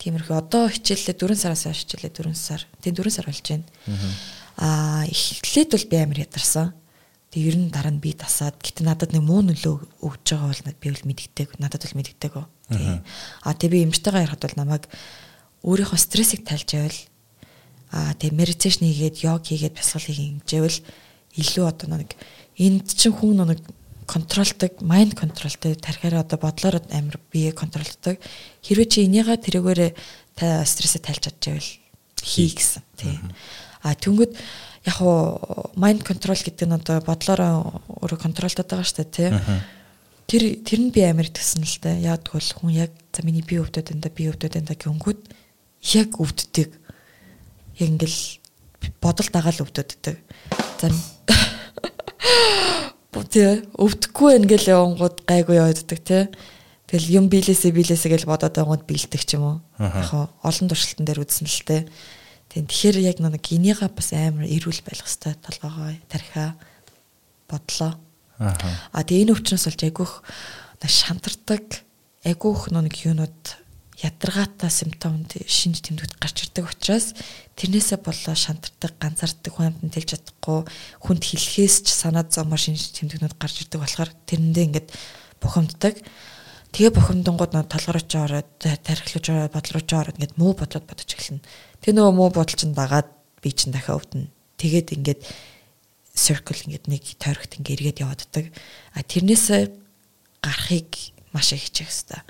Тиймэрхүү 0.02 0.34
одоо 0.34 0.66
хичээлээ 0.66 1.14
4 1.14 1.38
сараас 1.38 1.70
хойш 1.70 1.86
хичээлээ 1.86 2.34
4 2.34 2.34
сар. 2.34 2.66
Тийм 2.82 2.98
4 2.98 3.14
сар 3.14 3.30
болж 3.30 3.46
байна. 3.46 3.70
Аа 4.58 5.06
эхлээд 5.06 5.70
бол 5.78 5.86
би 5.86 5.98
амар 6.02 6.20
ядарсан. 6.26 6.74
Тэг 7.30 7.42
ер 7.54 7.56
нь 7.62 7.70
дараа 7.70 7.94
нь 7.94 8.02
би 8.02 8.18
тасаад 8.18 8.58
гэтээ 8.58 8.82
надад 8.82 9.14
нэг 9.14 9.22
муу 9.22 9.46
нөлөө 9.46 10.02
өгж 10.02 10.26
байгаа 10.26 10.50
бол 10.50 10.66
би 10.82 10.88
бол 10.90 11.06
мэддэг. 11.06 11.50
Надад 11.62 11.86
бол 11.86 11.98
мэддэг. 12.02 12.34
Тийм. 12.74 13.06
Аа 13.46 13.54
тэг 13.54 13.70
би 13.70 13.86
эмчтэйгээ 13.86 14.26
ярихад 14.26 14.42
бол 14.42 14.58
намайг 14.58 14.90
өөрийнхөө 15.62 16.00
стрессийг 16.02 16.50
тайлж 16.50 16.74
байвал 16.74 17.00
аа 17.94 18.14
тэг 18.18 18.34
медитейшн 18.34 18.90
хийгээд 18.90 19.22
йог 19.22 19.46
хийгээд 19.46 19.78
бясалгал 19.78 20.18
хийгээвэл 20.18 20.80
илүү 21.38 21.66
одоо 21.70 21.88
нэг 22.02 22.18
энд 22.58 22.90
чинь 22.90 23.14
хүн 23.14 23.46
нэг 23.46 23.62
контролдог, 24.12 24.84
майнд 24.84 25.16
контролтой 25.16 25.80
тархиараа 25.80 26.28
одоо 26.28 26.36
бодлоор 26.36 26.84
амар 26.92 27.16
бие 27.32 27.56
контролдог. 27.56 28.20
Хэрвээ 28.60 28.88
чи 28.92 29.08
энийгээ 29.08 29.40
тэрүүгээрээ 29.40 29.92
та 30.36 30.68
стрессээ 30.68 31.00
тайлж 31.00 31.32
чадчихвэл 31.32 31.72
хий 32.20 32.52
гэсэн. 32.52 32.84
Тий. 33.00 33.16
А 33.82 33.96
тэнгүүд 33.96 34.36
яг 34.84 34.98
уу 35.00 35.72
майнд 35.80 36.04
контрол 36.04 36.36
гэдэг 36.36 36.68
нь 36.68 36.76
одоо 36.76 37.00
бодлороо 37.00 37.80
өөрө 38.04 38.20
контролдод 38.20 38.68
байгаа 38.68 38.84
шүү 38.84 39.00
дээ, 39.00 39.16
тий. 39.16 39.30
Тэр 40.28 40.44
тэр 40.60 40.80
нь 40.84 40.92
би 40.92 41.08
амар 41.08 41.32
итгэсэн 41.32 41.64
л 41.64 41.80
дээ. 41.80 42.12
Яг 42.12 42.28
тэгвэл 42.28 42.52
хүн 42.60 42.72
яг 42.76 42.92
за 43.16 43.24
миний 43.24 43.48
бие 43.48 43.64
өвдөд 43.64 43.96
энэ 43.96 44.06
да 44.06 44.10
бие 44.12 44.36
өвдөд 44.36 44.60
энэ 44.60 44.70
да 44.70 44.76
гингүүд 44.76 45.22
яг 45.96 46.20
өвддөг. 46.20 46.70
Яг 47.80 47.88
ингээл 47.96 48.20
бодол 49.00 49.30
дагаал 49.32 49.64
өвдөддөг. 49.64 50.20
За 50.80 50.88
тий 53.28 53.68
өвдөхгүй 53.76 54.40
байх 54.40 54.40
ингээл 54.40 54.72
явангууд 54.72 55.28
гайгүй 55.28 55.60
явагддаг 55.60 56.00
тий. 56.00 56.24
Тэгэл 56.88 57.12
юм 57.20 57.26
биелээсээ 57.28 57.72
биелээсээ 57.76 58.12
гэж 58.16 58.24
бодоод 58.24 58.56
байгууд 58.56 58.88
биелдэг 58.88 59.22
ч 59.28 59.36
юм 59.36 59.44
уу. 59.44 59.58
Яг 59.80 60.32
олон 60.44 60.68
туршилтан 60.72 61.04
дээр 61.04 61.24
үзсэн 61.24 61.48
л 61.48 61.64
тий. 61.68 61.82
Тийм 62.52 62.68
тэгэхээр 62.72 62.98
яг 63.04 63.20
нэг 63.20 63.44
энийгээ 63.44 63.92
бас 63.92 64.12
амар 64.16 64.48
эрүүл 64.48 64.84
байх 64.84 65.04
хэвээр 65.04 65.40
толгоогоо 65.44 65.92
тархиа 66.08 66.56
бодлоо. 67.52 68.00
Аа 68.40 69.04
тэгээ 69.04 69.24
энэ 69.28 69.34
өвчнөөс 69.36 69.66
болж 69.68 69.82
айгүйх 69.88 70.14
шантардаг 70.88 71.84
айгүйх 72.28 72.72
нэг 72.72 72.96
юунууд 72.96 73.44
ядаргаатай 74.02 74.70
симптомд 74.74 75.38
шинж 75.46 75.86
тэмдэгт 75.86 76.18
гарч 76.18 76.50
ирдэг 76.50 76.66
учраас 76.66 77.14
тэрнээсээ 77.54 78.02
болоо 78.02 78.34
шантардаг, 78.34 78.98
ганцаардаг 78.98 79.54
хүн 79.54 79.70
амтнд 79.70 79.94
хэлж 79.94 80.10
чадахгүй, 80.18 80.60
хүнд 81.06 81.22
хэлэхээс 81.22 81.76
ч 81.86 81.88
санаад 81.94 82.34
зомоор 82.34 82.58
шинж 82.58 82.98
тэмдэгнүүд 82.98 83.38
гарч 83.38 83.62
ирдэг 83.62 83.78
болохоор 83.78 84.10
тэрэндээ 84.26 84.66
ингээд 84.74 84.90
бухимддаг. 85.38 86.02
Тэгээ 86.74 86.92
бухимдангууд 86.98 87.54
нөө 87.54 87.66
толгорооч 87.70 88.12
ороод, 88.18 88.50
тархилж 88.58 89.26
ороод, 89.30 89.54
бодлооч 89.54 89.90
ороод 89.94 90.18
ингээд 90.18 90.40
муу 90.42 90.58
бодлоод 90.58 90.86
бодож 90.90 91.10
эхэлнэ. 91.14 91.46
Тэр 91.86 91.94
нөгөө 91.94 92.14
муу 92.18 92.30
бодол 92.34 92.58
чинь 92.58 92.74
дагаад 92.74 93.12
би 93.44 93.54
чинь 93.54 93.76
дахиад 93.76 94.02
өвдөн. 94.02 94.34
Тэгээд 94.58 94.98
ингээд 94.98 95.22
circle 96.16 96.58
ингээд 96.58 96.90
нэг 96.90 97.04
тойрогт 97.22 97.60
ингээд 97.60 97.76
эргээд 97.78 98.02
явааддаг. 98.02 98.46
А 98.96 99.04
тэрнээсээ 99.04 99.68
гарахыг 100.42 101.14
маш 101.36 101.52
их 101.54 101.68
хичээх 101.70 101.92
хэрэгтэй. 101.92 102.22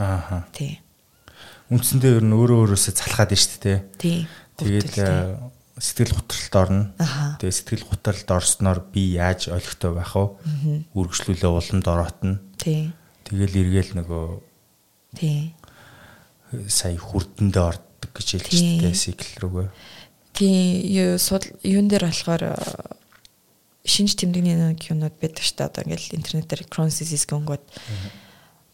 Ааха. 0.00 0.48
Тийм 0.56 0.81
үндсэндээ 1.70 2.18
ер 2.18 2.24
нь 2.26 2.34
өөрөө 2.34 2.58
өөрөөсөө 2.72 2.94
залхаад 2.98 3.30
нь 3.30 3.40
шүү 3.42 3.60
дээ. 3.62 3.78
Тийм. 4.00 4.22
Тэгээд 4.58 4.92
э, 4.98 5.38
сэтгэл 5.78 6.16
готролд 6.18 6.54
орно. 6.58 6.84
Тэгээд 7.38 7.58
сэтгэл 7.58 7.86
готролд 7.86 8.28
орсноор 8.30 8.78
би 8.92 9.18
яаж 9.18 9.50
олигтой 9.50 9.92
байх 9.94 10.12
вэ? 10.14 10.26
Үргэлжлүүлээ 10.94 11.50
уламд 11.50 11.86
ороотно. 11.86 12.40
Тийм. 12.58 12.92
Тэгэл 13.26 13.60
эргээл 13.62 13.92
нөгөө 14.02 14.24
Тийм. 15.16 15.54
сая 16.68 16.98
хүрдэндээ 16.98 17.64
ордог 17.64 18.10
гэж 18.12 18.28
хэлчихтэй 18.42 18.94
сикл 18.94 19.30
рүүгээ. 19.40 19.68
Тийм 20.36 21.14
юун 21.62 21.86
дээр 21.88 22.10
болохоор 22.10 22.42
э, 22.52 22.56
шинж 23.84 24.14
тэмдэгний 24.18 24.54
нэг 24.58 24.82
юмнууд 24.86 25.16
байдаг 25.18 25.42
шүү 25.42 25.56
дээ. 25.56 25.68
Одоо 25.70 25.82
ингээл 25.86 26.16
интернетээр 26.18 26.62
Crohn's-ис 26.70 27.26
гингүүд 27.26 27.64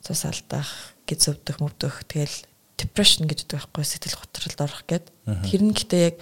цус 0.04 0.22
алдах, 0.24 0.68
гиз 1.08 1.28
өвдөх, 1.28 1.60
мөвдөх 1.60 2.04
тэгэл 2.08 2.47
depression 2.78 3.26
гэж 3.26 3.44
байдаг 3.44 3.66
байхгүй 3.66 3.84
сэтгэл 3.84 4.20
готролд 4.22 4.60
орох 4.62 4.82
гэд. 4.86 5.06
Тэр 5.44 5.62
нь 5.66 5.74
гэтээ 5.74 6.02
яг 6.14 6.16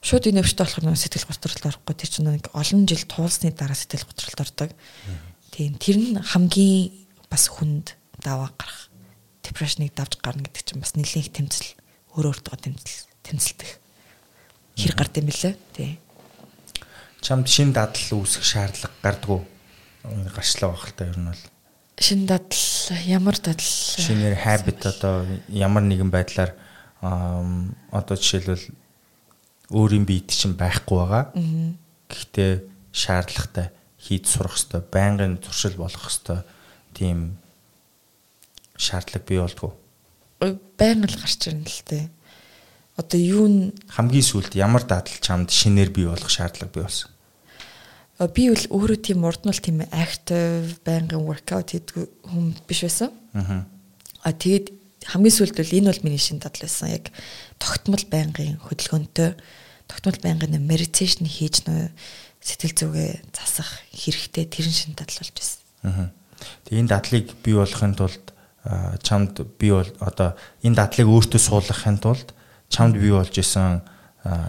шууд 0.00 0.24
энэ 0.26 0.40
өвчтөй 0.40 0.64
болохоор 0.64 0.86
нэг 0.88 0.98
сэтгэл 0.98 1.28
готролд 1.28 1.64
орохгүй 1.68 1.94
тэр 1.94 2.10
чинь 2.10 2.28
нэг 2.32 2.48
олон 2.56 2.82
жил 2.88 3.04
туулсны 3.04 3.52
дараа 3.52 3.76
сэтгэл 3.76 4.08
готролд 4.08 4.40
ордог. 4.40 4.70
Тийм 5.52 5.76
тэр 5.76 5.96
нь 6.00 6.16
хамгийн 6.16 7.06
бас 7.28 7.52
хүнд 7.52 7.94
даваа 8.16 8.50
гарах 8.56 8.88
depression-ыг 9.44 9.92
давж 9.92 10.16
гарна 10.24 10.48
гэдэг 10.48 10.64
чинь 10.64 10.80
бас 10.80 10.96
нэлээд 10.96 11.28
их 11.28 11.34
тэмцэл 11.36 11.68
өөр 12.16 12.32
өөртөө 12.32 12.56
тэмцэл 12.56 13.04
тэмцэлдэх 13.26 13.70
хэр 14.78 14.94
гард 14.94 15.18
юм 15.18 15.26
бэлээ. 15.28 15.54
Тийм. 15.74 15.98
Чамд 17.20 17.46
шин 17.50 17.74
дадал 17.74 18.22
үүсэх 18.22 18.46
шаардлага 18.46 18.94
гардггүй 19.02 19.40
гарчлаа 20.32 20.70
байх 20.72 20.86
л 20.86 20.94
та 20.94 21.10
ер 21.10 21.18
нь 21.18 21.26
бол 21.26 21.42
шин 22.00 22.26
дадал 22.26 22.58
ямар 23.06 23.36
дадал 23.38 23.64
шинээр 23.64 24.38
habit 24.38 24.86
одоо 24.86 25.26
ямар 25.48 25.82
нэгэн 25.82 26.10
байдлаар 26.10 26.54
одоо 27.00 28.16
жишээлбэл 28.16 28.70
өөрийн 29.70 30.06
биед 30.06 30.30
чинь 30.30 30.56
байхгүй 30.56 30.96
байгаа. 30.96 31.24
Гэхдээ 32.08 32.52
шаардлагатай 32.92 33.70
хийж 33.98 34.24
сурах 34.30 34.56
хэвээр 34.56 34.86
байнгын 34.88 35.34
туршил 35.42 35.76
болох 35.76 36.06
хэвээр 36.08 36.46
тийм 36.94 37.36
шаардлага 38.78 39.26
бий 39.26 39.38
болдгоо. 39.42 39.74
Байнга 40.78 41.10
л 41.10 41.18
гарч 41.18 41.50
ирнэ 41.50 41.66
л 41.66 41.82
тээ. 41.84 42.06
Одоо 42.96 43.20
юу 43.20 43.46
н 43.46 43.56
хамгийн 43.90 44.24
сүүлд 44.24 44.54
ямар 44.54 44.86
дадал 44.86 45.18
чамд 45.20 45.50
шинээр 45.50 45.90
бий 45.90 46.06
болох 46.06 46.30
шаардлага 46.30 46.72
бий 46.72 46.82
болсон? 46.86 47.10
Би 48.26 48.50
бол 48.50 48.64
өөрөө 48.74 48.98
тийм 48.98 49.22
урд 49.22 49.46
нь 49.46 49.54
л 49.54 49.62
тийм 49.62 49.78
active 49.94 50.82
байнгын 50.82 51.22
workout 51.22 51.70
хийдэг 51.70 52.10
хүн 52.26 52.50
биш 52.66 52.82
байсан. 52.82 53.14
Аа. 53.38 53.62
А 54.26 54.34
тэгээд 54.34 54.74
хамгийн 55.06 55.36
сүүлд 55.38 55.54
бол 55.54 55.76
энэ 55.78 55.90
бол 55.94 56.02
миний 56.02 56.18
шин 56.18 56.42
дадал 56.42 56.66
байсан. 56.66 56.90
Яг 56.90 57.14
тогтмол 57.62 58.02
байнгын 58.10 58.58
хөдөлгөөнтэй 58.66 59.38
тогтмол 59.86 60.18
байнгын 60.18 60.58
meditation 60.66 61.30
хийж 61.30 61.62
нөө 61.62 61.94
сэтгэл 62.42 62.74
зүгээ 62.74 63.10
засах 63.30 63.70
хэрэгтэй 63.94 64.50
тэрэн 64.50 64.74
шин 64.74 64.98
дадал 64.98 65.22
болж 65.22 65.32
байсан. 65.38 65.62
Аа. 65.86 66.10
Тэгээд 66.66 66.82
энэ 66.82 66.90
дадлыг 66.90 67.26
бий 67.46 67.54
болохын 67.54 67.94
тулд 67.94 68.24
чамд 69.06 69.46
би 69.62 69.70
бол 69.70 69.86
одоо 70.02 70.34
энэ 70.66 70.74
дадлыг 70.74 71.06
өөртөө 71.06 71.38
суулгахын 71.38 72.02
тулд 72.02 72.34
чамд 72.66 72.98
бий 72.98 73.14
болж 73.14 73.30
исэн 73.38 73.86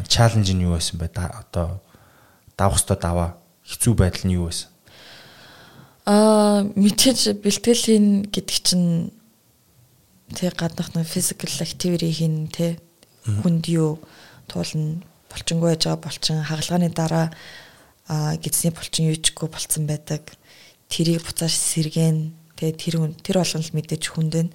чаленж 0.09 0.49
нь 0.57 0.65
юу 0.65 0.73
байсан 0.73 0.97
бэ? 0.97 1.13
Одоо 1.13 1.85
давах 2.57 2.81
ёстой 2.81 2.97
даваа 2.97 3.37
хэцүү 3.69 3.93
байдал 3.93 4.25
нь 4.25 4.35
юу 4.35 4.49
байсан? 4.49 4.73
Аа 6.09 6.65
мэдээж 6.73 7.37
бэлтгэлийн 7.45 8.33
гэдэг 8.33 8.57
чинь 8.65 9.13
тэг 10.33 10.57
гаднах 10.57 10.97
нэг 10.97 11.05
physical 11.05 11.53
activity 11.61 12.09
хийн 12.09 12.49
тэ 12.49 12.81
хүнд 13.25 13.69
юу 13.69 14.01
туулна 14.49 15.05
болчингүй 15.29 15.69
байж 15.73 15.85
байгаа 15.85 16.01
болчин 16.01 16.41
хагалгааны 16.41 16.89
дараа 16.89 17.27
гидсний 18.41 18.73
булчин 18.73 19.13
юучгүй 19.13 19.49
болцсон 19.49 19.85
байдаг. 19.85 20.25
Тэрийг 20.89 21.21
буцааж 21.21 21.53
сэргэн 21.53 22.33
тэгээ 22.57 22.73
тэр 22.73 22.95
тэр 23.21 23.37
болгон 23.37 23.61
л 23.61 23.75
мэдээж 23.77 24.03
хүнд 24.09 24.33
байна. 24.33 24.53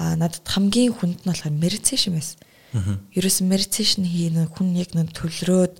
А 0.00 0.16
надад 0.16 0.48
хамгийн 0.48 0.96
хүнд 0.96 1.20
нь 1.20 1.28
болохоор 1.28 1.52
meditation 1.52 2.16
байсан. 2.16 2.40
Ерөөсөн 3.12 3.46
meditation 3.46 4.08
хийн 4.08 4.48
хүн 4.48 4.72
яг 4.80 4.96
нэг 4.96 5.12
төлрөөд 5.12 5.76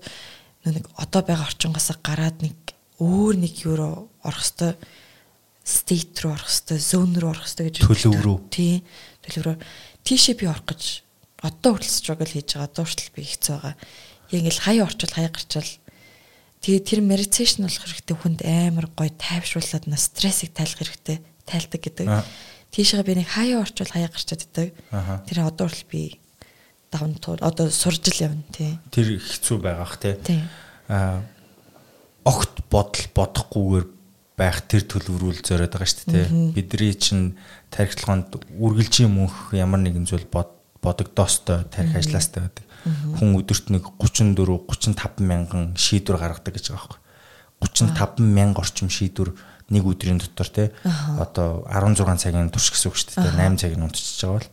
нэг 0.69 0.85
одоо 0.97 1.21
байгаа 1.25 1.49
орчингоос 1.49 1.97
гараад 2.05 2.41
нэг 2.45 2.53
өөр 2.99 3.35
нэг 3.41 3.53
юу 3.65 3.75
руу 3.75 3.95
орох 4.23 4.43
хэвээр 4.45 4.77
state 5.65 6.15
руу 6.23 6.33
орох 6.35 6.47
хэвээр 6.47 6.81
zone 6.81 7.17
руу 7.19 7.31
орох 7.35 7.47
хэвээр 7.49 7.69
гэж 7.71 7.77
төлөв 7.83 8.21
рүү 8.23 8.37
тий 8.53 8.73
төлөв 9.25 9.43
рүү 9.43 9.57
тийшээ 10.05 10.35
би 10.39 10.45
орох 10.47 10.67
гэж 10.69 10.83
одоо 11.43 11.75
хүртэл 11.75 11.91
struggle 11.91 12.29
хийж 12.29 12.55
байгаа 12.55 12.83
хүртэл 12.85 13.15
би 13.15 13.21
хэцүү 13.25 13.53
байгаа 13.59 13.75
яг 13.75 14.39
ингээл 14.39 14.65
хаяа 14.65 14.85
орчвол 14.87 15.13
хаяа 15.15 15.33
гарчвал 15.33 15.71
Тэгээ 16.65 16.81
тэр 16.81 17.01
meditation 17.05 17.69
болох 17.69 17.77
хэрэгтэй 17.77 18.17
хүнд 18.17 18.41
амар 18.41 18.89
гоё 18.89 19.13
тайвшруулад 19.13 19.85
на 19.85 20.01
стрессийг 20.01 20.49
тайлах 20.57 20.81
хэрэгтэй 20.81 21.21
тайлдаг 21.45 21.77
гэдэг. 21.77 22.09
Тийшээ 22.73 23.05
би 23.05 23.21
нэг 23.21 23.29
хаяа 23.29 23.61
орчвол 23.61 23.93
хаяа 23.93 24.09
гарчаад 24.09 24.49
идэг. 24.49 24.73
Тэр 25.29 25.45
одоо 25.45 25.69
хүртэл 25.69 25.93
би 25.93 26.17
давн 26.89 27.21
туу 27.21 27.37
одоо 27.37 27.69
сурж 27.69 28.09
л 28.09 28.33
явна 28.33 28.41
тий. 28.49 28.81
Тэр 28.89 29.21
хэцүү 29.21 29.61
байгаах. 29.61 29.93
Тий. 30.01 30.41
Аа 30.89 31.21
огт 32.25 32.65
бодол 32.73 33.05
бодохгүйгээр 33.13 33.85
байх 34.35 34.65
тэр 34.67 34.83
төлөврүүл 34.89 35.39
зориод 35.45 35.71
байгаа 35.71 35.87
шүү 35.87 36.11
дээ. 36.11 36.27
Бидний 36.57 36.93
чинь 36.97 37.37
тархилгоонд 37.71 38.35
үргэлжийн 38.59 39.13
мөнх 39.13 39.55
ямар 39.55 39.79
нэгэн 39.79 40.03
зүйл 40.09 40.27
бодогдоостой 40.27 41.69
тарих 41.71 41.95
ажилластай 41.95 42.49
байдаг. 42.49 42.65
Хүн 43.21 43.39
өдөрт 43.39 43.71
нэг 43.71 43.87
34 44.01 44.35
35 44.67 45.23
мянган 45.23 45.73
шийдвэр 45.79 46.19
гаргадаг 46.19 46.51
гэж 46.51 46.73
байгаа 46.73 46.99
байхгүй. 46.99 46.99
35 47.63 48.19
мянга 48.19 48.59
орчим 48.59 48.91
шийдвэр 48.91 49.31
нэг 49.71 49.83
өдрийн 49.87 50.19
дотор 50.19 50.49
те 50.51 50.63
одоо 51.17 51.65
16 51.71 52.19
цагийн 52.19 52.51
турш 52.51 52.69
гэсэн 52.75 52.91
үг 52.91 52.99
шүү 52.99 53.23
дээ. 53.23 53.39
8 53.39 53.57
цагийн 53.57 53.85
унтчихж 53.87 54.19
байгаа 54.21 54.37
бол. 54.37 54.51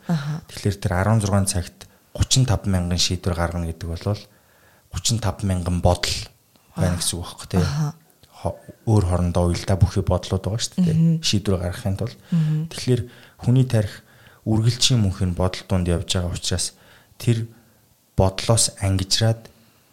Тэгэхээр 0.49 0.77
тэр 0.79 0.93
16 0.97 1.53
цагт 1.53 1.79
35 2.17 2.71
мянган 2.71 3.01
шийдвэр 3.03 3.37
гаргана 3.37 3.69
гэдэг 3.69 3.89
бол 3.91 4.17
35 4.95 5.45
мянган 5.45 5.85
бодол 5.85 6.17
байна 6.77 6.97
гэсэн 6.97 7.19
үг 7.19 7.27
байхгүй 7.27 7.49
те 7.53 7.61
өөр 8.87 9.05
хорондоо 9.07 9.55
уялдаа 9.55 9.79
бүхий 9.79 10.03
бодлууд 10.03 10.43
байгаа 10.43 10.59
шүү 10.59 10.83
дээ. 10.83 11.23
Шийдвэр 11.23 11.63
гаргахын 11.63 11.97
тулд. 11.99 12.19
Тэгэхээр 12.75 13.03
хүний 13.39 13.67
тарих 13.71 14.03
үргэлжийн 14.43 14.99
мөнхийн 14.99 15.39
бодол 15.39 15.63
донд 15.71 15.87
явж 15.87 16.11
байгаа 16.11 16.35
учраас 16.35 16.75
тэр 17.23 17.47
бодлоос 18.19 18.75
ангижраад 18.83 19.47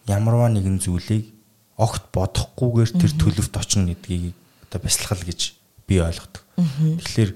ямарваа 0.09 0.49
нэгэн 0.49 0.81
зүйлийг 0.81 1.29
огт 1.77 2.09
бодохгүйгээр 2.09 2.91
тэр 2.97 3.11
төлөвт 3.13 3.53
очно 3.53 3.85
гэдгийг 3.93 4.33
одоо 4.65 4.79
бясалгал 4.81 5.21
гэж 5.21 5.53
би 5.85 6.01
ойлгодог. 6.01 6.43
Тэгэхээр 6.57 7.31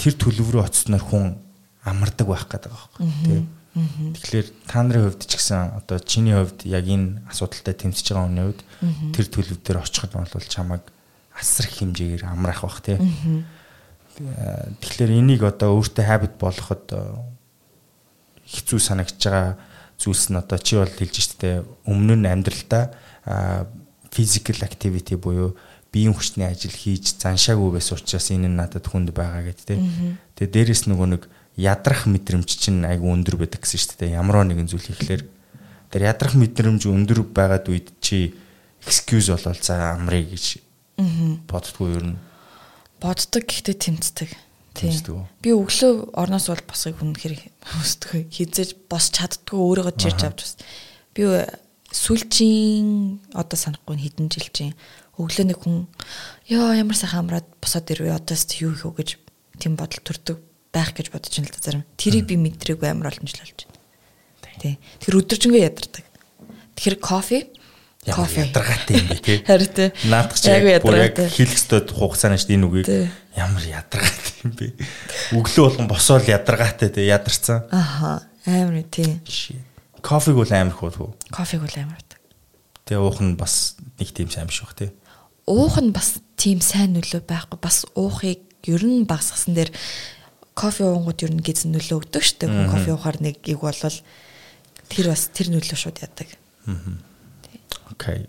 тэр 0.00 0.12
төлөв 0.16 0.48
рүү 0.56 0.64
очсноор 0.64 1.04
хүн 1.04 1.36
амардаг 1.84 2.26
байх 2.26 2.48
гэдэг 2.48 2.72
байгаа 2.72 2.88
байхгүй. 2.96 3.44
Тэгэхээр 3.72 4.48
та 4.68 4.84
нарын 4.84 5.08
хувьд 5.08 5.24
ч 5.24 5.40
гэсэн 5.40 5.80
одоо 5.80 5.96
чиний 6.04 6.36
хувьд 6.36 6.68
яг 6.68 6.84
энэ 6.84 7.24
асуудалтай 7.32 7.72
тэмцэж 7.72 8.06
байгаа 8.12 8.28
хүний 8.28 8.44
хувьд 8.52 8.60
тэр 9.16 9.26
төлөв 9.32 9.58
дээр 9.64 9.80
очиход 9.80 10.12
бол 10.12 10.44
чамайг 10.44 10.84
асар 11.32 11.72
их 11.72 11.80
хэмжээгээр 11.80 12.28
амраах 12.28 12.68
бах 12.68 12.84
тий. 12.84 13.00
Тэгэхээр 14.76 15.12
энийг 15.16 15.40
одоо 15.48 15.80
өөртөө 15.80 16.04
habit 16.04 16.36
болгоход 16.36 16.84
хэцүү 18.44 18.76
санагдж 18.76 19.16
байгаа 19.24 19.56
зүйлс 19.96 20.28
нь 20.28 20.36
одоо 20.36 20.58
чи 20.60 20.76
бол 20.76 20.92
хэлж 20.92 21.16
штэ 21.16 21.64
өмнө 21.88 22.20
нь 22.20 22.28
амьдралдаа 22.28 22.92
physical 24.12 24.60
activity 24.68 25.16
буюу 25.16 25.56
биеийн 25.88 26.12
хүчний 26.12 26.44
ажил 26.44 26.76
хийж 26.76 27.16
заншаагүй 27.16 27.72
байсан 27.80 27.96
учраас 27.96 28.28
энэ 28.28 28.52
нь 28.52 28.56
надад 28.60 28.84
хүнд 28.84 29.16
байгаа 29.16 29.48
гэдэг 29.48 29.64
тий. 29.64 29.80
Тэгээ 30.36 30.52
дээрэс 30.52 30.92
нөгөө 30.92 31.08
нэг 31.16 31.22
ядрах 31.56 32.08
мэдрэмж 32.08 32.48
чинь 32.48 32.84
айгүй 32.88 33.12
өндөр 33.12 33.36
байдаг 33.36 33.62
гэсэн 33.62 33.80
шүү 33.80 33.96
дээ. 34.00 34.16
Ямар 34.16 34.44
нэгэн 34.48 34.68
зүйл 34.68 34.88
хийхлээр 34.88 35.22
тэр 35.92 36.02
ядрах 36.08 36.34
мэдрэмж 36.36 36.88
өндөр 36.88 37.28
байгаад 37.28 37.68
үед 37.68 37.92
чи 38.00 38.32
excuse 38.80 39.28
болол 39.28 39.60
за 39.60 39.92
амрыг 39.92 40.32
гэж 40.32 40.46
боддгоо 41.46 41.88
ер 41.92 42.04
нь 42.16 42.18
боддог 43.02 43.44
гэхдээ 43.44 43.76
тэмцдэг. 43.76 44.30
Тийм. 44.72 45.28
Би 45.44 45.52
өглөө 45.52 46.16
орноос 46.16 46.48
бол 46.48 46.64
босхийг 46.64 46.96
үнэхээр 47.02 47.36
хүсдэг. 47.60 48.32
Хизээж 48.32 48.88
бос 48.88 49.12
чаддгүй 49.12 49.58
өөрийгөө 49.60 49.94
жирж 50.00 50.20
авч 50.24 50.40
бас. 50.40 50.56
Би 51.12 51.28
сүлжийн 51.92 53.20
одоо 53.36 53.58
санахгүй 53.60 54.00
хэдэн 54.00 54.32
жил 54.32 54.48
чинь 54.48 54.72
өглөө 55.20 55.44
нэг 55.44 55.60
хүн 55.60 55.84
ёо 56.48 56.72
ямар 56.72 56.96
сайхан 56.96 57.28
амраад 57.28 57.44
босоод 57.60 57.92
ирвэ 57.92 58.16
одоос 58.16 58.48
юу 58.64 58.72
их 58.72 58.88
үү 58.88 58.96
гэж 58.96 59.08
тийм 59.60 59.76
бодол 59.76 60.00
төрдөг 60.00 60.40
байх 60.72 60.92
гэж 60.96 61.12
бодож 61.12 61.32
байна 61.36 61.48
л 61.48 61.54
да 61.54 61.60
зарим. 61.62 61.84
Тэрийг 62.00 62.26
би 62.26 62.36
мэдрээгүй 62.40 62.88
амар 62.88 63.12
жил 63.12 63.22
болж 63.22 63.66
байна. 63.68 63.80
Тий. 64.62 64.78
Тэр 65.00 65.20
өдөржингөө 65.20 65.62
ядардаг. 65.62 66.04
Тэгэхээр 66.76 66.98
кофе 66.98 67.38
кофе 68.10 68.42
ядаргаатай 68.42 68.98
юм 68.98 69.06
бэ 69.06 69.16
тий. 69.22 69.38
Харин 69.46 69.70
тий. 69.70 69.90
Наадах 70.10 70.38
чинь 70.42 70.82
бүр 70.82 70.98
яг 70.98 71.14
хэлэх 71.14 71.54
ёстой 71.54 71.86
хугацааны 71.86 72.34
шүү 72.34 72.50
дээ 72.50 72.58
энэ 72.58 72.66
үгийг 72.66 72.88
ямар 73.38 73.62
ядаргаатай 73.62 74.34
юм 74.42 74.52
бэ. 74.58 74.66
Өглөө 75.38 75.62
болгон 75.62 75.86
босоол 75.86 76.26
ядаргаатай 76.26 76.90
тий 76.90 77.06
ядарсан. 77.06 77.62
Аха 77.70 78.26
амар 78.42 78.82
тий. 78.90 79.22
Кофег 80.02 80.34
бол 80.34 80.50
амар 80.50 80.74
хөө. 80.74 81.14
Кофег 81.30 81.62
бол 81.62 81.76
амар. 81.78 82.02
Тэгээ 82.90 82.98
уух 82.98 83.22
нь 83.22 83.38
бас 83.38 83.78
нэг 84.02 84.10
тийм 84.10 84.26
сайн 84.34 84.50
биш 84.50 84.66
бах 84.66 84.74
тий. 84.74 84.90
Уух 85.46 85.78
нь 85.78 85.94
бас 85.94 86.18
тийм 86.34 86.58
сайн 86.58 86.98
нөлөө 86.98 87.22
байхгүй. 87.22 87.58
Бас 87.62 87.86
уухыг 87.94 88.42
ер 88.66 88.82
нь 88.82 89.06
багсгасан 89.06 89.54
дээр 89.54 89.70
кофе 90.54 90.84
уунгууд 90.84 91.24
ер 91.24 91.32
нь 91.32 91.40
гиз 91.40 91.64
нөлөө 91.64 92.04
өгдөг 92.04 92.22
шүү 92.22 92.38
дээ. 92.44 92.50
Хүн 92.52 92.68
кофе 92.68 92.92
уухаар 92.92 93.18
нэг 93.24 93.40
ийг 93.48 93.60
болвол 93.64 93.98
тэр 94.92 95.06
бас 95.08 95.32
тэр 95.32 95.48
нөлөө 95.48 95.78
шууд 95.80 96.04
яадаг. 96.04 96.28
Окей. 97.88 98.28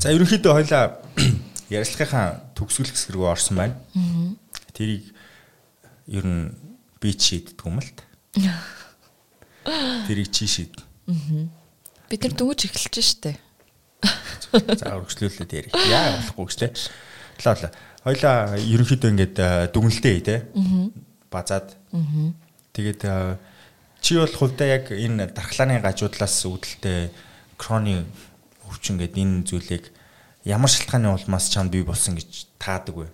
За 0.00 0.14
ерөнхийдөө 0.14 0.52
хоёлаа 0.54 0.84
ярилцлагынхаа 1.74 2.54
төгсгөл 2.54 2.94
хэсэг 2.94 3.18
рүү 3.18 3.26
орсон 3.28 3.58
байна. 3.58 3.76
Тэрийг 4.72 5.10
ер 6.06 6.24
нь 6.24 6.54
би 7.02 7.10
шийддэг 7.12 7.66
юм 7.66 7.82
л 7.82 7.90
та. 7.90 8.06
Тэрийг 10.06 10.30
чи 10.30 10.46
шийд. 10.46 10.78
Бид 12.08 12.22
нар 12.22 12.34
дөнгөж 12.38 12.70
эхэлж 12.70 12.96
штэ. 13.02 13.49
За 14.50 14.96
өргөжлүүлээд 14.98 15.52
ярих. 15.54 15.74
Яа 15.90 16.18
болохгүй 16.18 16.46
гэж 16.48 16.56
те. 16.58 16.68
Лаа 17.44 17.56
лаа. 17.60 17.72
Хоёлаа 18.04 18.58
ерөнхийдөө 18.58 19.10
ингээд 19.12 19.36
дүгнэлтээ 19.74 20.12
хий 20.16 20.24
те. 20.24 20.36
Базаад. 21.30 21.76
Тэгээд 22.72 23.02
чи 24.00 24.16
бол 24.16 24.32
хувьдаа 24.32 24.68
яг 24.80 24.90
энэ 24.90 25.30
дархлааны 25.36 25.78
гажуудлаас 25.84 26.48
үүдэлтэй 26.48 27.12
кроны 27.60 28.08
өвчин 28.66 28.96
гэдэг 28.96 29.20
энэ 29.20 29.44
зүйлийг 29.44 29.84
ямар 30.48 30.70
шалтгааны 30.72 31.12
улмаас 31.12 31.52
чанд 31.52 31.70
бий 31.70 31.84
болсон 31.84 32.16
гэж 32.16 32.48
таадаг 32.56 32.96
вэ? 32.96 33.06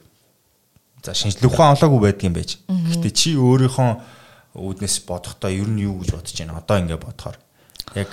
За 1.03 1.15
шинжлэх 1.15 1.51
ухаан 1.51 1.75
олоогүй 1.75 2.01
байдгийн 2.07 2.35
байж. 2.35 2.63
Гэтэ 2.71 3.11
чи 3.11 3.35
өөрийнхөө 3.35 3.91
үүднээс 4.55 5.03
бодохдоо 5.05 5.51
ер 5.51 5.67
нь 5.67 5.83
юу 5.83 6.01
гэж 6.01 6.15
бодож 6.15 6.35
байна? 6.39 6.63
Одоо 6.63 6.77
ингэ 6.79 6.97
бодохоор 7.03 7.37
яг 7.99 8.11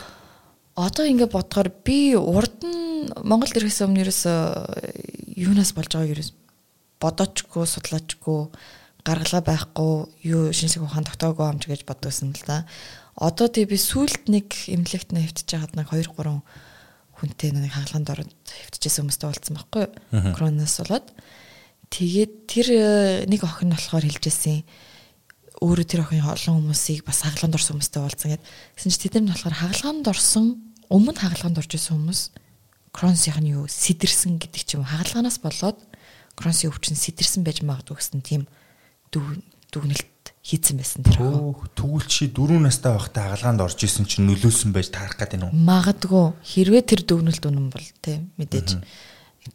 одоо 0.75 1.05
ингэ 1.05 1.29
бодохоор 1.29 1.69
би 1.85 2.15
урд 2.17 2.65
нь 2.65 3.11
Монголд 3.21 3.53
ирэхээс 3.53 3.85
өмнө 3.85 4.03
ерөөсөө 4.07 4.39
юунаас 5.37 5.73
болж 5.77 5.91
байгааг 5.93 6.13
ерөөс 6.17 6.31
бодоочгүй 7.03 7.65
судлаачгүй 7.67 8.41
гаргалгаа 9.03 9.43
байхгүй 9.43 9.93
юу 10.23 10.49
шинжлэх 10.55 10.87
ухаан 10.87 11.05
тогтоогүй 11.05 11.45
амж 11.45 11.67
гэж 11.67 11.83
боддогсон 11.85 12.33
л 12.33 12.45
да. 12.47 12.65
Одоо 13.19 13.51
тий 13.51 13.67
би 13.67 13.77
сүулт 13.77 14.31
нэг 14.31 14.49
эмнэлэгт 14.71 15.11
нэ 15.13 15.27
хөвтөж 15.27 15.49
байгаад 15.51 15.75
нэг 15.77 15.87
2 15.91 16.09
3 16.15 16.41
хүнтэй 17.19 17.51
нэг 17.53 17.75
хаалганд 17.75 18.09
ороод 18.09 18.31
хөвтөжсэн 18.33 19.05
хүмүүстэй 19.05 19.27
уулзсан 19.29 19.55
байхгүй 19.59 19.85
коронавирус 20.33 20.79
болоод. 20.81 21.07
Тэгээд 21.93 22.33
тэр 22.49 22.67
э, 22.73 22.81
нэг 23.29 23.45
охин 23.45 23.75
болохоор 23.75 24.07
хэлжсэн 24.07 24.65
өөрөө 25.63 25.87
тэр 25.87 26.03
охин 26.03 26.27
олон 26.27 26.59
хүмүүсийг 26.59 27.07
бас 27.07 27.23
хагалгаанд 27.23 27.55
орсон 27.55 27.79
хүмүүстэй 27.79 28.01
уулзсан 28.03 28.29
гэд. 28.35 28.43
Гэсэн 28.75 28.91
чи 28.91 28.99
тэд 29.07 29.23
нар 29.23 29.39
болохоор 29.39 29.55
хагалгаанд 29.63 30.05
орсон 30.11 30.45
өмнө 30.91 31.15
хагалгаанд 31.15 31.59
орж 31.63 31.71
исэн 31.79 31.95
хүмүүс 32.03 32.21
Кронсийнх 32.93 33.41
нь 33.41 33.57
юу 33.57 33.65
сэтэрсэн 33.65 34.37
гэдэг 34.37 34.61
ч 34.67 34.77
юм 34.77 34.85
хагалгаанаас 34.85 35.39
болоод 35.41 35.79
Кронсын 36.35 36.69
өвчин 36.69 36.99
сэтэрсэн 36.99 37.41
байж 37.41 37.65
магадгүй 37.65 37.97
гэсэн 37.97 38.21
тийм 38.21 38.45
дүгнэлт 39.09 40.35
хийцэн 40.43 40.77
байсан 40.77 41.01
тэр 41.01 41.17
охин. 41.17 41.73
Тэгвэл 41.73 42.05
чи 42.05 42.29
4 42.29 42.59
настай 42.61 42.93
байхдаа 42.93 43.33
хагалгаанд 43.33 43.63
орж 43.65 43.79
исэн 43.81 44.05
чинь 44.05 44.27
нөлөөсөн 44.29 44.75
байж 44.75 44.93
таарах 44.93 45.17
гэдэг 45.17 45.39
нь 45.41 45.45
үү? 45.47 45.57
Магадгүй 45.57 46.25
хэрвээ 46.43 46.83
тэр 46.85 47.01
дүгнэлт 47.07 47.43
үнэн 47.47 47.67
бол 47.73 47.87
тийм 48.03 48.29
мэдээж 48.37 48.69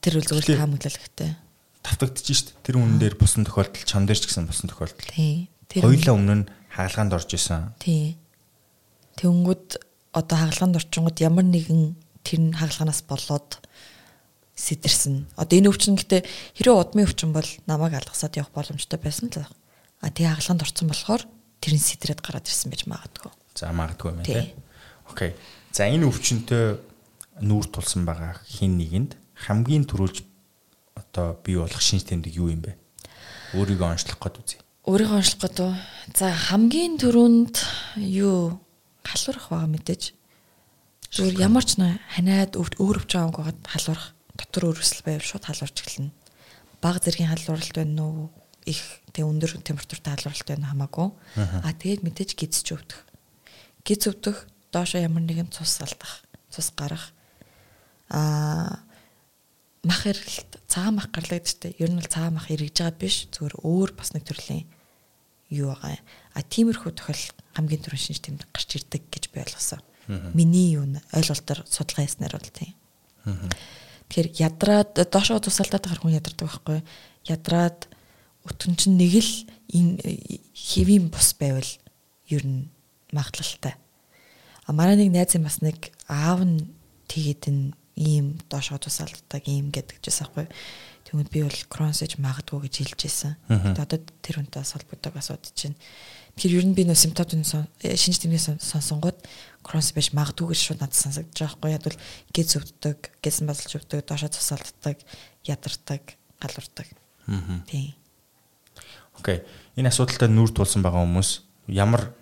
тэр 0.03 0.19
үл 0.19 0.27
зөвхөн 0.27 0.59
таамаглалхтай 0.59 1.37
давтагдчих 1.85 2.37
шүү 2.37 2.47
дээ. 2.51 2.65
Тэр 2.67 2.77
үнэн 2.83 2.99
дээр 2.99 3.15
бусан 3.17 3.47
тохиолдол 3.47 3.85
чам 3.87 4.05
дээр 4.05 4.19
ч 4.19 4.27
гэсэн 4.27 4.49
бусан 4.49 4.69
тохиолдол. 4.69 5.09
Тийм. 5.09 5.49
Хоёулаа 5.69 6.17
өмнө 6.17 6.35
нь 6.41 6.49
хаалгаанд 6.73 7.13
орж 7.13 7.31
исэн. 7.37 7.77
Тий. 7.77 8.17
Тэнгүүд 9.21 9.77
одоо 10.17 10.37
хаалгаанд 10.41 10.81
орчингууд 10.81 11.21
ямар 11.21 11.45
нэгэн 11.45 11.93
тэр 12.25 12.41
нь 12.41 12.57
хаалганаас 12.57 13.05
болоод 13.05 13.61
сэтэрсэн. 14.57 15.29
Одоо 15.37 15.61
энэ 15.61 15.69
өвчин 15.69 16.01
гэдэг 16.01 16.25
хэрэв 16.57 16.73
удмын 16.73 17.05
өвчин 17.05 17.37
бол 17.37 17.47
намайг 17.69 18.01
алгасаад 18.01 18.41
явах 18.41 18.57
боломжтой 18.57 18.97
байсан 18.97 19.29
л. 19.29 19.45
А 20.01 20.09
тий 20.09 20.25
хаалгаанд 20.25 20.65
орсон 20.65 20.89
болохоор 20.89 21.23
тэр 21.61 21.73
нь 21.77 21.85
сэтрээд 21.85 22.25
гараад 22.25 22.49
ирсэн 22.49 22.73
байж 22.73 22.89
магадгүй. 22.89 23.33
За 23.53 23.69
магадгүй 23.69 24.09
юм 24.09 24.25
тий. 24.25 24.57
Окей. 25.05 25.37
За 25.77 25.85
энэ 25.85 26.09
өвчнөд 26.09 26.49
нүүр 27.45 27.67
тулсан 27.69 28.09
байгаа 28.09 28.41
хин 28.49 28.81
нэгэнд 28.81 29.21
хамгийн 29.47 29.85
түрүүлж 29.85 30.25
одоо 30.97 31.37
бий 31.45 31.61
болох 31.61 31.85
шинж 31.85 32.09
тэмдэг 32.09 32.35
юу 32.35 32.49
юм 32.49 32.65
бэ? 32.65 32.75
Өөрийгөө 33.55 33.95
онцлох 33.95 34.19
гээд 34.19 34.41
үзье 34.43 34.59
өөрийгөө 34.89 35.21
онцлох 35.21 35.53
гэдэг. 35.53 35.71
За 36.17 36.33
хамгийн 36.33 36.97
түрүүнд 36.97 37.61
юу 38.01 38.57
халуурах 39.05 39.53
байгаа 39.53 39.69
мэдээж. 39.69 40.17
Зүгээр 41.13 41.45
ямар 41.45 41.65
ч 41.69 41.77
нэ 41.77 42.01
ханиад 42.17 42.57
өөр 42.57 43.05
өвч 43.05 43.13
байгаа 43.13 43.53
гоод 43.53 43.61
халуурах 43.69 44.17
дотор 44.33 44.73
өрөсөл 44.73 45.05
байвал 45.05 45.29
шууд 45.29 45.45
халуурч 45.45 45.77
эхэлнэ. 45.85 46.17
Баг 46.81 47.05
зэргийн 47.05 47.29
халууралт 47.29 47.77
байна 47.77 48.01
уу? 48.01 48.33
Их 48.65 48.81
тэг 49.13 49.29
өндөр 49.29 49.61
температуртай 49.61 50.17
халууралт 50.17 50.49
байна 50.49 50.73
хамаагүй. 50.73 51.09
А 51.37 51.69
тэгээд 51.69 52.05
мэдээж 52.09 52.31
гизч 52.33 52.73
өвдөх. 52.73 53.05
Гиз 53.85 54.09
өвдөх 54.09 54.49
доошо 54.73 55.05
ямар 55.05 55.21
нэгэн 55.21 55.53
цус 55.53 55.85
алдах, 55.85 56.25
цус 56.49 56.73
гарах. 56.73 57.13
А 58.09 58.81
мах 59.85 60.01
эргэлт 60.09 60.65
цагаан 60.65 60.97
мах 60.97 61.13
гарлагдчихтэй. 61.13 61.77
Ер 61.77 61.93
нь 61.93 62.01
бол 62.01 62.09
цагаан 62.09 62.41
мах 62.41 62.49
эргэж 62.49 62.81
байгаа 62.81 62.97
биш. 62.97 63.29
Зүгээр 63.37 63.57
өөр 63.61 63.93
бас 63.93 64.17
нэг 64.17 64.25
төрлийн 64.25 64.65
юу 65.51 65.73
байгаа. 65.73 65.99
А 66.35 66.41
тиймэрхүү 66.43 66.93
тохиол 66.95 67.25
хамгийн 67.57 67.83
түрүүн 67.83 68.05
шинж 68.05 68.21
тэмдэг 68.23 68.49
гарч 68.53 68.71
ирдэг 68.77 69.03
гэж 69.09 69.25
би 69.33 69.43
ойлгосон. 69.43 69.83
Миний 70.33 70.77
юу 70.77 70.85
ойлголтоор 71.13 71.65
судалгаа 71.69 72.05
хийснээр 72.05 72.35
бол 72.37 72.51
тийм. 72.53 72.73
Тэгэхээр 74.09 74.29
ядраад 74.41 74.91
доошоо 75.13 75.41
тусалдаад 75.41 75.85
байгаа 75.85 76.01
хүн 76.01 76.17
ядардаг 76.17 76.49
байхгүй. 76.49 76.81
Ядраад 77.29 77.89
өтөн 78.49 78.73
чинь 78.81 78.97
нэг 78.97 79.21
л 79.21 79.33
энэ 79.69 80.01
хэвийн 80.57 81.13
бус 81.13 81.37
байвал 81.37 81.73
ер 82.33 82.45
нь 82.45 82.73
магадлалтай. 83.13 83.77
А 84.65 84.73
манай 84.73 84.97
нэг 84.97 85.13
найз 85.13 85.37
юм 85.37 85.45
бас 85.45 85.61
нэг 85.61 85.93
аав 86.09 86.41
нь 86.45 86.73
тэгээд 87.09 87.53
энэ 87.53 87.77
ийм 88.01 88.41
доошоо 88.49 88.81
тусалддаг 88.81 89.45
ийм 89.45 89.69
гэдэг 89.69 90.01
чээс 90.01 90.25
аахгүй. 90.25 90.49
Тэгмэд 91.09 91.33
би 91.33 91.41
бол 91.41 91.61
кронсэж 91.73 92.21
магадгүй 92.21 92.69
гэж 92.69 92.75
хэлж 92.85 93.01
байсан. 93.01 93.33
Тэгээд 93.49 93.81
одоо 93.81 93.99
тэр 94.21 94.45
хүнтэй 94.45 94.61
холбоотой 94.61 95.13
асуудаг 95.17 95.57
чинь. 95.57 95.73
Тэгэхээр 96.37 96.59
ер 96.61 96.67
нь 96.69 96.77
би 96.77 96.85
нөө 96.85 97.01
симптомын 97.01 97.49
э, 97.81 97.97
шинж 97.97 98.21
тэмдэг 98.21 98.61
сонсонгууд 98.61 99.17
кронс 99.65 99.97
байж 99.97 100.13
магадгүй 100.13 100.53
гэж 100.53 100.61
шууд 100.61 100.81
надад 100.85 101.01
сонсогдож 101.01 101.33
байгаа 101.33 101.57
байхгүй. 101.57 101.73
Яг 101.73 101.85
бол 101.89 101.99
гэз 102.37 102.51
өвддөг, 102.61 102.99
гэзэн 103.25 103.49
базалж 103.49 103.73
өвддөг, 103.81 104.05
доошоо 104.05 104.29
тусалддаг, 104.29 104.97
ядардаг, 105.49 106.03
галуурдаг. 106.45 106.89
Аа. 107.25 107.65
Тийм. 107.65 107.97
Окей. 109.17 109.43
Энэ 109.81 109.89
асуудалтай 109.89 110.29
нүүр 110.29 110.53
тулсан 110.53 110.85
байгаа 110.85 111.09
хүмүүс 111.09 111.31
ямар 111.73 112.13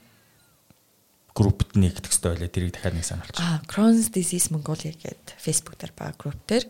группт 1.36 1.76
нэгдэх 1.76 2.08
хэрэгтэй 2.08 2.32
байлаа 2.32 2.48
тэрийг 2.48 2.72
дахиад 2.72 2.96
нэг 2.96 3.04
сануулчих. 3.04 3.44
Аа, 3.44 3.60
Crohn's 3.68 4.08
disease 4.08 4.48
Mongolia 4.48 4.96
гэдэг 4.96 5.36
Facebook 5.36 5.76
дээр 5.76 5.92
байгаа 5.92 6.16
групп 6.16 6.40
дээр 6.48 6.64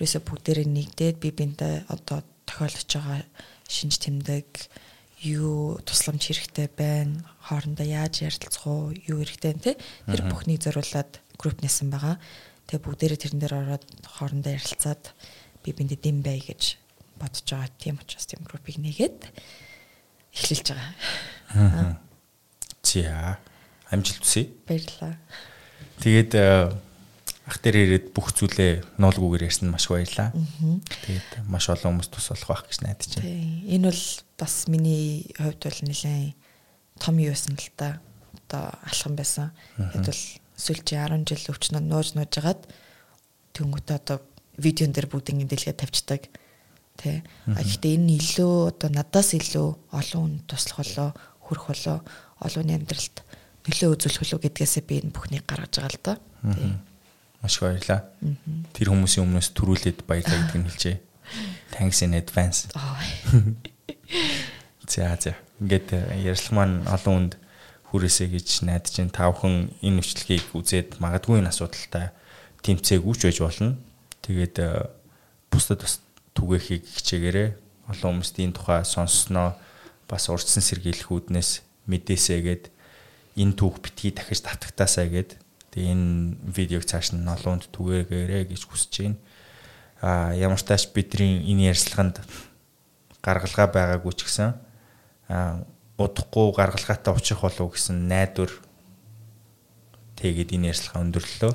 ерөөсө 0.00 0.24
бүгдээрээ 0.24 0.66
нэгдээд 0.72 1.16
би 1.20 1.28
бинтээ 1.36 1.84
одоо 1.92 2.24
тохиолдож 2.48 2.88
байгаа 2.88 3.20
шинж 3.68 4.00
тэмдэг 4.00 4.48
юу 5.28 5.76
тусламж 5.84 6.32
хэрэгтэй 6.32 6.68
байна, 6.72 7.20
хоорондоо 7.44 7.84
яаж 7.84 8.24
ярилцах 8.24 8.64
уу, 8.64 8.96
юу 9.04 9.20
хэрэгтэй 9.20 9.52
вэ 9.52 9.76
тэр 10.08 10.22
бүхнийг 10.32 10.64
зориулаад 10.64 11.20
групп 11.36 11.60
нээсэн 11.60 11.92
байгаа. 11.92 12.16
Тэгээ 12.72 12.84
бүгдээрээ 12.88 13.20
тэрэн 13.20 13.40
дээр 13.44 13.54
ороод 13.60 13.84
хоорондоо 14.16 14.52
ярилцаад 14.56 15.12
би 15.60 15.76
бинтээ 15.76 16.00
дэм 16.00 16.24
бай 16.24 16.40
гэж 16.40 16.80
бодож 17.20 17.44
байгаа. 17.44 17.68
Тийм 17.76 18.00
учраас 18.00 18.28
тийм 18.28 18.44
группийг 18.48 18.80
нэгээд 18.80 19.28
эхлүүлж 20.36 20.66
байгаа. 20.72 20.92
Аа. 21.52 22.00
За 22.86 23.40
амжилт 23.90 24.22
хүсье. 24.22 24.50
Баярлалаа. 24.66 25.14
Тэгээд 26.02 26.32
э, 26.34 26.72
ах 27.46 27.58
дээр 27.62 27.76
ирээд 27.86 28.06
бүх 28.10 28.34
зүйлээ 28.34 28.98
нуулгүйгээр 28.98 29.46
ярьсан 29.46 29.70
маш 29.70 29.86
баярлаа. 29.86 30.34
Тэгээд 31.06 31.46
маш 31.46 31.70
олон 31.70 32.02
хүмүүс 32.02 32.10
тус 32.10 32.34
болох 32.34 32.50
байх 32.50 32.64
гэж 32.66 32.78
найдаж 32.82 33.10
байна. 33.22 33.62
Энэ 33.70 33.86
бол 33.94 34.04
бас 34.34 34.54
миний 34.66 35.30
хувьд 35.38 35.62
бол 35.62 35.80
нэлээд 35.86 36.34
том 36.98 37.16
юу 37.22 37.30
байсан 37.30 37.54
л 37.54 37.70
та. 37.78 38.02
Одоо 38.50 38.74
алхам 38.82 39.14
байсан. 39.14 39.54
Хэд 39.78 40.10
бол 40.10 40.22
сүүлийн 40.58 41.22
10 41.22 41.30
жил 41.30 41.54
өвчнөө 41.54 41.82
нууж 41.86 42.08
нууж 42.18 42.34
агаад 42.34 42.62
тэнгуүтээ 43.54 43.96
одоо 44.02 44.18
видеон 44.58 44.92
дээр 44.92 45.06
бүгдийн 45.06 45.46
дэлгээ 45.46 45.76
тавьчихдаг. 45.76 46.26
Тэ. 46.96 47.22
Гэхдээ 47.46 47.94
энэ 48.00 48.16
илүү 48.16 48.72
одоо 48.72 48.90
надаас 48.90 49.36
илүү 49.36 49.68
олон 49.92 50.20
хүн 50.24 50.36
туслах 50.48 50.80
болоо, 50.80 51.08
хүрэх 51.44 51.64
болоо, 51.68 51.98
олон 52.40 52.72
амьдралд 52.72 53.16
нөлөө 53.66 53.98
үзүүлэх 53.98 54.34
үү 54.38 54.42
гэдгээсээ 54.46 54.84
би 54.86 54.94
энэ 55.02 55.14
бүхнийг 55.14 55.44
гаргаж 55.46 55.74
байгаа 55.74 55.90
л 55.90 56.00
да. 56.02 56.14
Тийм. 56.42 56.78
Маш 57.42 57.58
их 57.58 57.62
баярлаа. 57.66 58.00
Тэр 58.72 58.88
хүмүүсийн 58.94 59.26
өмнөөс 59.26 59.48
төрүүлээд 59.54 59.98
баярлаа 60.06 60.38
гэдгийг 60.46 60.62
нь 60.62 60.68
хэлжээ. 60.70 60.96
Thanks 61.74 62.02
in 62.02 62.14
advance. 62.14 62.70
За 64.86 65.18
за. 65.18 65.34
Ингээд 65.58 65.88
э, 65.92 66.30
ярилцлага 66.30 66.54
маань 66.54 66.86
олон 66.86 67.14
хүнд 67.14 67.34
хүрээсэй 67.90 68.28
гэж 68.30 68.48
найдаж 68.62 68.94
байна. 69.02 69.10
Та 69.10 69.26
бүхэн 69.34 69.74
энэ 69.82 69.98
үчлэгийг 69.98 70.54
үзээд 70.54 71.02
магадгүй 71.02 71.42
энэ 71.42 71.50
асуудалтай 71.50 72.14
тэмцээгүү 72.62 73.14
ч 73.18 73.20
байж 73.26 73.38
болно. 73.42 73.74
Тэгээд 74.22 74.56
э, 74.62 74.86
бусдад 75.50 75.82
бас 75.82 75.98
түгээхийг 76.38 76.86
хичээгээрэй. 76.86 77.48
Олон 77.90 78.22
хүмүүст 78.22 78.36
энэ 78.38 78.54
тухай 78.54 78.86
сонссноо 78.86 79.58
бас 80.06 80.30
урдсан 80.30 80.62
сэргийлэхүүднээс 80.62 81.50
мэдээсэй 81.90 82.40
гэдэг 82.46 82.75
энэ 83.36 83.54
түүх 83.54 83.84
битгий 83.84 84.10
дахиж 84.16 84.40
татагтаасаа 84.40 85.06
гээд 85.06 85.36
тэгээ 85.76 85.92
энэ 85.92 86.40
видеог 86.48 86.84
цааш 86.88 87.12
нь 87.12 87.28
олоонд 87.28 87.68
түгээгээрэй 87.68 88.48
гэж 88.48 88.64
хүсэж 88.64 88.92
байна. 89.04 89.20
А 90.00 90.32
ямар 90.32 90.60
тааш 90.60 90.88
бидний 90.96 91.44
энэ 91.44 91.72
ярилцлаганд 91.72 92.24
гаргалгаа 93.20 93.68
байгаагүй 93.68 94.12
ч 94.16 94.24
гэсэн 94.24 94.56
а 95.28 95.60
удахгүй 96.00 96.56
гаргалгаатай 96.56 97.12
очих 97.12 97.44
болов 97.44 97.76
гэсэн 97.76 98.08
найдвар 98.08 98.52
тэгээд 100.16 100.56
энэ 100.56 100.72
ярилцлага 100.72 101.04
өндөрлөлөө. 101.04 101.52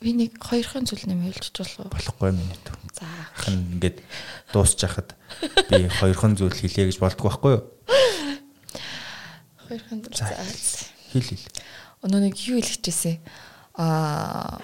Би 0.00 0.12
нэг 0.12 0.36
хоёрхан 0.36 0.84
зүйл 0.84 1.08
нэм 1.08 1.24
хэлчих 1.24 1.56
болов? 1.56 1.88
Болохгүй 1.88 2.32
минь 2.36 2.52
төв. 2.68 2.76
За. 2.92 3.08
Хэн 3.40 3.80
ингээд 3.80 4.04
дуусчихад 4.52 5.16
би 5.72 5.88
хоёрхан 5.88 6.36
зүйл 6.36 6.52
хэлье 6.52 6.92
гэж 6.92 7.00
болдгоо 7.00 7.32
байхгүй 7.32 7.52
юу? 7.56 7.64
Хоёр 9.66 9.82
хандал 9.88 10.14
за. 10.14 10.30
Хэл 11.12 11.26
хэл. 11.26 11.46
Өнөө 12.06 12.20
нэг 12.30 12.34
юу 12.38 12.62
хэлэх 12.62 12.80
гэжсэн. 12.86 13.18
Аа 13.74 14.62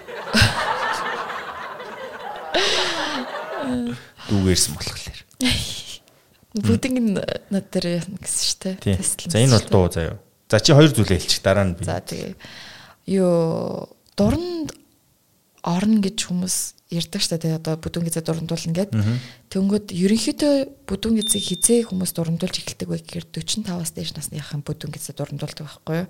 дүүгээрсэн 4.31 4.73
болохоор. 4.79 5.19
Бүгдийн 6.53 7.19
над 7.51 7.67
дээр 7.73 8.05
гэсэн 8.21 8.45
шүү 8.47 8.59
дээ. 8.85 9.01
За 9.33 9.41
энэ 9.41 9.57
бол 9.57 9.69
дуу 9.73 9.87
заяа. 9.89 10.21
За 10.49 10.61
чи 10.61 10.77
хоёр 10.77 10.93
зүйлээ 10.93 11.19
хэлчих 11.19 11.43
дараа 11.43 11.65
нь 11.65 11.75
би. 11.77 11.85
За 11.85 11.99
тэгээ. 12.01 12.37
Юу 13.09 13.89
дуранд 14.17 14.77
орно 15.65 15.99
гэж 16.05 16.19
хүмүүс 16.29 16.57
ярьдаг 16.93 17.21
штэ 17.25 17.41
тэгээ 17.41 17.59
одоо 17.59 17.75
бүдүүн 17.81 18.05
гизээ 18.07 18.25
дурандуулна 18.29 18.77
гэд. 18.77 18.93
Тэнгүүд 19.49 19.87
ерөнхийдөө 19.97 20.55
бүдүүн 20.85 21.17
гизээ 21.25 21.43
хизээ 21.43 21.81
хүмүүс 21.89 22.13
дурандуулж 22.13 22.57
эхэлдэг 22.61 22.89
вэ 22.93 23.01
гэхээр 23.01 23.27
45-аас 23.33 23.93
дээш 23.97 24.13
насныхан 24.13 24.61
бүдүүн 24.61 24.93
гизээ 24.93 25.17
дурандуулдаг 25.17 25.65
байхгүй 25.65 25.97
юу? 26.05 26.09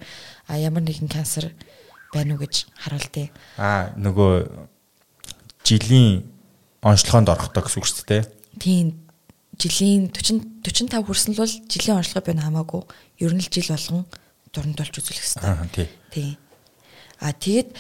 А 0.51 0.53
ямар 0.59 0.83
нэгэн 0.83 1.07
канцер 1.07 1.55
байна 2.11 2.35
уу 2.35 2.43
гэж 2.43 2.67
харуултыг. 2.75 3.31
А 3.57 3.95
нөгөө 3.97 4.69
жилийн 5.63 6.27
онцлогоонд 6.83 7.31
орохдоо 7.31 7.63
гэсэн 7.63 7.79
үг 7.79 7.87
шүү 7.87 8.07
дээ. 8.11 8.23
Тийм 8.59 8.87
жилийн 9.57 10.11
40 10.11 10.63
45 10.67 11.07
хүрсэн 11.07 11.33
л 11.35 11.43
бол 11.43 11.55
жилийн 11.71 11.99
онцлогоо 12.03 12.27
байна 12.27 12.47
хамаагүй 12.47 12.83
ер 13.23 13.33
нь 13.33 13.43
л 13.43 13.49
жил 13.49 13.71
болгон 13.71 14.05
дурандуулж 14.53 14.95
үзүүлэх 14.99 15.23
хэрэгтэй. 15.23 15.47
Аа 15.47 15.67
тий. 15.71 15.89
Тийм. 16.11 16.37
А 17.23 17.33
тэгээд 17.33 17.71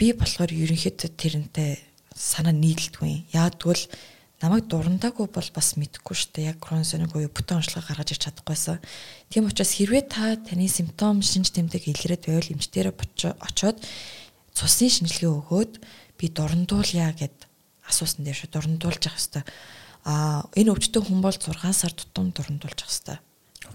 би 0.00 0.06
болохоор 0.16 0.50
ерөнхийдөө 0.50 1.10
тэрнтэй 1.12 1.85
санаа 2.16 2.56
нийлдэггүй. 2.56 3.28
Яагтвэл 3.36 3.84
намайг 4.40 4.68
дурандаагүй 4.72 5.28
бол 5.28 5.48
бас 5.52 5.76
мэдэхгүй 5.76 6.16
шүү 6.16 6.32
дээ. 6.32 6.50
Яг 6.56 6.58
кронсоныг 6.64 7.12
уу 7.12 7.28
бүтэн 7.28 7.60
онцлог 7.60 7.84
гаргаж 7.84 8.16
ирч 8.16 8.24
чадахгүйсэн. 8.24 8.80
Тийм 9.28 9.48
учраас 9.48 9.76
хэрвээ 9.76 10.04
та 10.08 10.36
таны 10.40 10.68
симптом 10.68 11.20
шинж 11.20 11.52
тэмдэг 11.52 11.88
илрээд 11.88 12.28
байвал 12.28 12.52
эмчтэрэ 12.52 12.92
очоод 12.92 13.80
цусны 14.56 14.88
шинжилгээ 14.88 15.32
өгөөд 15.32 15.72
би 16.16 16.26
дурандуулъя 16.32 17.12
гэд 17.12 17.36
асуусан 17.84 18.24
дээр 18.24 18.36
шүү 18.36 18.50
дурандуулж 18.52 19.02
явах 19.08 19.20
хэвээр. 19.20 19.44
А 20.08 20.44
энэ 20.56 20.72
өвчтөн 20.72 21.04
хүн 21.04 21.20
бол 21.20 21.36
6 21.36 21.52
сар 21.72 21.92
тутам 21.92 22.32
дурандуулж 22.32 22.80
явах 22.80 22.92
хэвээр. 22.96 23.20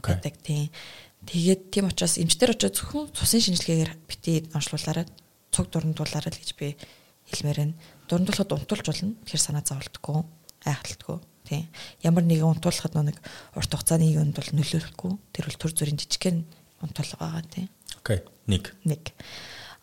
гэдэг 0.02 0.36
тийм. 0.42 0.70
Тэгээд 1.26 1.62
тийм 1.70 1.86
учраас 1.90 2.18
эмчтэр 2.18 2.58
очоод 2.58 2.74
зөвхөн 2.74 3.14
цусын 3.14 3.54
шинжилгээгээр 3.54 3.94
бити 4.10 4.50
онцлуулаарай 4.58 5.06
цуг 5.54 5.70
дурандуулаарай 5.70 6.34
л 6.34 6.42
гэж 6.42 6.52
би 6.58 6.74
хэлмээр 7.30 7.60
байна 7.62 7.76
дурандуулахад 8.12 8.52
унтуулж 8.52 8.84
болно. 8.84 9.16
Тэгэхээр 9.24 9.40
санаа 9.48 9.64
зовлтгүй, 9.64 10.20
айхталтгүй. 10.68 11.18
Тийм. 11.48 11.72
Ямар 12.04 12.28
нэгэн 12.28 12.60
унтуулахад 12.60 12.92
нэг 13.00 13.18
урт 13.56 13.72
хугацааны 13.72 14.12
юунд 14.12 14.36
бол 14.36 14.52
нөлөөлөхгүй. 14.52 15.12
Тэр 15.32 15.48
бол 15.48 15.60
төр 15.64 15.72
зүрийн 15.72 15.96
жижигхэн 15.96 16.44
унтуул 16.84 17.12
байгаа 17.16 17.48
тийм. 17.48 17.72
Окей. 18.04 18.20
Нэг. 18.52 18.76
Нэг. 18.84 19.16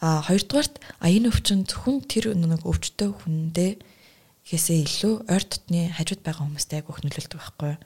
А 0.05 0.21
хоёрдугаарт 0.29 0.77
а 1.01 1.09
энэ 1.09 1.33
өвчин 1.33 1.65
зөвхөн 1.65 2.05
тэр 2.05 2.37
нэг 2.37 2.63
өвчтөй 2.63 3.11
хүндээ 3.11 3.81
гэсээ 4.47 4.79
илүү 4.85 5.15
ойр 5.27 5.45
дотны 5.49 5.91
хажууд 5.97 6.23
байгаа 6.23 6.47
хүмүүстэй 6.47 6.79
айгүйх 6.85 7.03
нөлөөлдөг 7.03 7.41
байхгүй 7.41 7.73
юу? 7.75 7.81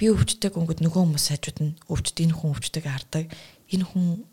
би 0.00 0.08
өвчтөг 0.08 0.56
өнгөд 0.56 0.80
нөгөө 0.80 1.02
хүмүүс 1.04 1.26
хажууд 1.28 1.58
нь 1.60 1.72
өвчт 1.92 2.16
энэ 2.24 2.32
хүн 2.32 2.56
өвчтөг 2.56 2.84
хардаг. 2.88 3.28
Энэ 3.68 3.84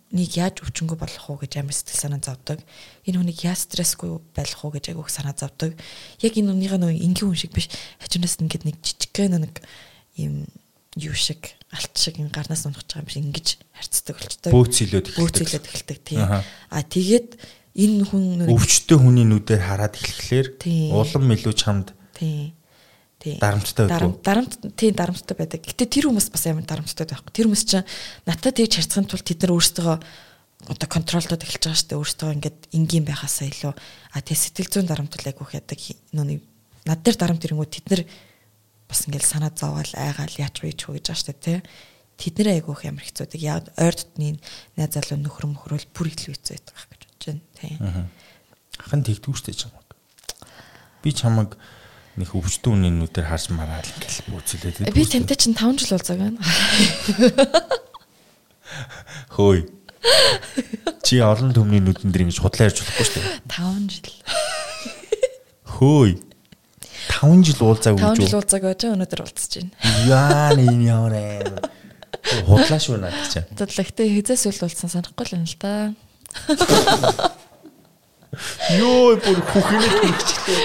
хүнийг 0.07 0.33
яаж 0.39 0.55
өвчнгөө 0.63 0.97
болох 0.97 1.25
уу 1.27 1.37
гэж 1.43 1.59
амар 1.59 1.75
сэтгэл 1.75 2.03
санаа 2.07 2.21
зовдөг. 2.23 2.63
Энэ 3.03 3.19
хүнийг 3.19 3.39
яаж 3.43 3.67
стрессгүй 3.67 4.17
байх 4.31 4.55
уу 4.63 4.71
гэж 4.71 4.95
айгүйх 4.95 5.11
санаа 5.11 5.35
зовдөг. 5.35 5.75
Яг 6.23 6.33
энэ 6.39 6.51
үнийгээ 6.55 6.79
нөгөө 6.79 7.03
энгийн 7.03 7.27
хүн 7.27 7.35
шиг 7.35 7.51
биш. 7.51 7.67
Хажуунаас 7.99 8.39
ингээд 8.39 8.63
нэг 8.63 8.77
жижигхэн 8.79 9.35
нэг 9.43 9.59
юм 10.15 10.47
юу 10.95 11.13
шиг 11.13 11.59
алт 11.75 11.93
шиг 11.99 12.23
ин 12.23 12.31
гарнаас 12.31 12.63
унах 12.65 12.87
байгаа 12.87 13.03
юм 13.03 13.11
шиг 13.11 13.23
ингэж 13.27 13.47
харцдаг 13.75 14.15
болчтой. 14.15 14.51
Бөөцөлөд 14.55 15.05
эхэлдэг. 15.11 15.19
Бөөцөлөд 15.19 15.65
эхэлдэг 15.67 15.99
тийм. 16.07 16.23
А 16.23 16.79
тэгээд 16.81 17.29
энэ 17.77 18.03
хүн 18.09 18.25
өвчтөе 18.49 18.97
хүний 18.97 19.27
нүдээр 19.27 19.61
хараад 19.61 19.93
эхлэхлээр 19.99 20.47
улам 20.97 21.29
илүү 21.35 21.53
чамд 21.53 21.93
тийм 22.17 22.56
тий. 23.19 23.37
Дарамттай 23.41 23.87
байдаг. 23.87 24.21
Дарамт 24.23 24.53
тий 24.77 24.91
дарамттай 24.91 25.35
байдаг. 25.37 25.61
Гэтэ 25.65 25.85
тэр 25.89 26.09
хүмүүс 26.09 26.29
бас 26.31 26.45
амар 26.47 26.65
дарамттай 26.65 27.07
байхгүй. 27.07 27.33
Тэр 27.33 27.47
хүмүүс 27.49 27.63
чинь 27.65 27.87
надад 28.29 28.55
тэгж 28.55 28.77
харьцахын 28.77 29.09
тулд 29.09 29.25
тэд 29.25 29.41
нар 29.43 29.53
өөрсдөө 29.57 29.93
одоо 30.67 30.89
контролдод 30.89 31.41
эхэлж 31.41 31.63
байгаа 31.65 31.77
шүү 31.77 31.89
дээ. 31.89 32.01
Өөрсдөө 32.01 32.29
ингээд 32.37 32.59
энгийн 32.73 33.05
байхасаа 33.05 33.47
илүү 33.49 33.73
а 33.73 34.19
тий 34.21 34.37
сэтгэл 34.37 34.71
зүйн 34.73 34.89
дарамт 34.89 35.13
л 35.17 35.29
айгүйх 35.29 35.53
ядаг. 35.57 35.79
Нүг 36.13 36.41
над 36.85 36.99
дээр 37.03 37.17
дарамт 37.17 37.45
ирэнгүү 37.45 37.67
тэд 37.67 37.85
нар 37.93 38.01
бас 38.87 39.05
ингээд 39.05 39.25
санаа 39.25 39.51
зовоол 39.53 39.91
айгаал 39.93 40.35
яач 40.37 40.55
вэ 40.63 40.73
ч 40.73 40.87
гэж 40.87 41.05
байгаа 41.09 41.17
шүү 41.17 41.29
дээ 41.29 41.45
тий. 41.45 41.59
Тэдний 42.17 42.57
айгүйх 42.57 42.81
ямар 42.87 43.05
хэцүүдэг. 43.05 43.41
Яг 43.45 43.69
ойр 43.77 43.93
дотны 43.93 44.41
найз 44.73 44.91
залуу 44.95 45.21
нөхөр 45.21 45.45
мөхрөл 45.53 45.85
бүр 45.93 46.09
л 46.09 46.17
хэцүү 46.17 46.33
байдаг 46.33 46.73
гэж 46.73 47.01
бодож 47.05 47.23
байна 47.27 47.43
тий. 47.61 47.73
Ахын 48.81 49.05
тэгдүү 49.05 49.33
шүү 49.37 49.53
дээ. 49.53 49.69
Би 51.05 51.13
чамаг 51.13 51.59
нэг 52.17 52.33
өвчтөн 52.33 52.73
үний 52.73 52.89
нүдээр 52.93 53.29
харж 53.29 53.53
мараад 53.53 53.85
ингээл 53.85 54.33
бүцэлээд 54.33 54.89
би 54.89 55.05
тантай 55.05 55.37
чинь 55.37 55.53
5 55.53 55.77
жил 55.77 55.93
болцоог 55.93 56.17
байна. 56.17 56.41
Хөөе. 59.37 59.69
Чи 61.05 61.21
олон 61.21 61.53
төмний 61.53 61.77
нүдэн 61.77 62.09
дээр 62.09 62.25
ингэж 62.25 62.41
худлаа 62.41 62.65
ярьж 62.67 62.81
болохгүй 62.81 63.05
шүү 63.05 63.21
дээ. 63.21 63.37
5 63.53 63.93
жил. 63.93 64.09
Хөөе. 65.77 66.17
5 67.21 67.45
жил 67.45 67.61
уулзаагүй 67.69 68.01
юу? 68.01 68.17
5 68.17 68.25
жил 68.25 68.41
уулзаагүй 68.41 68.73
ч 68.73 68.89
өнөөдөр 68.89 69.21
уулзаж 69.21 69.61
байна. 69.61 69.77
Яа 70.09 70.57
нэг 70.57 70.73
ямар 70.89 71.13
аа. 71.13 71.69
Худлаа 72.49 72.81
шүү 72.81 72.97
наад 72.97 73.13
чи. 73.29 73.45
Тэгэхдээ 73.53 74.09
хизээс 74.17 74.49
үл 74.49 74.65
уулзсан 74.65 74.89
санахгүй 74.89 75.21
л 75.29 75.37
юм 75.37 75.45
л 75.45 75.53
та. 75.61 75.93
Йоо 78.77 79.15
бүр 79.23 79.39
хүүхнээ 79.39 79.91
түрчтэй. 80.03 80.63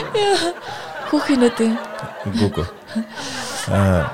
Хүүх 1.12 1.28
хийнэд 1.28 1.59
юм. 1.60 1.76
Үгүй. 2.40 2.64
Аа. 3.68 4.09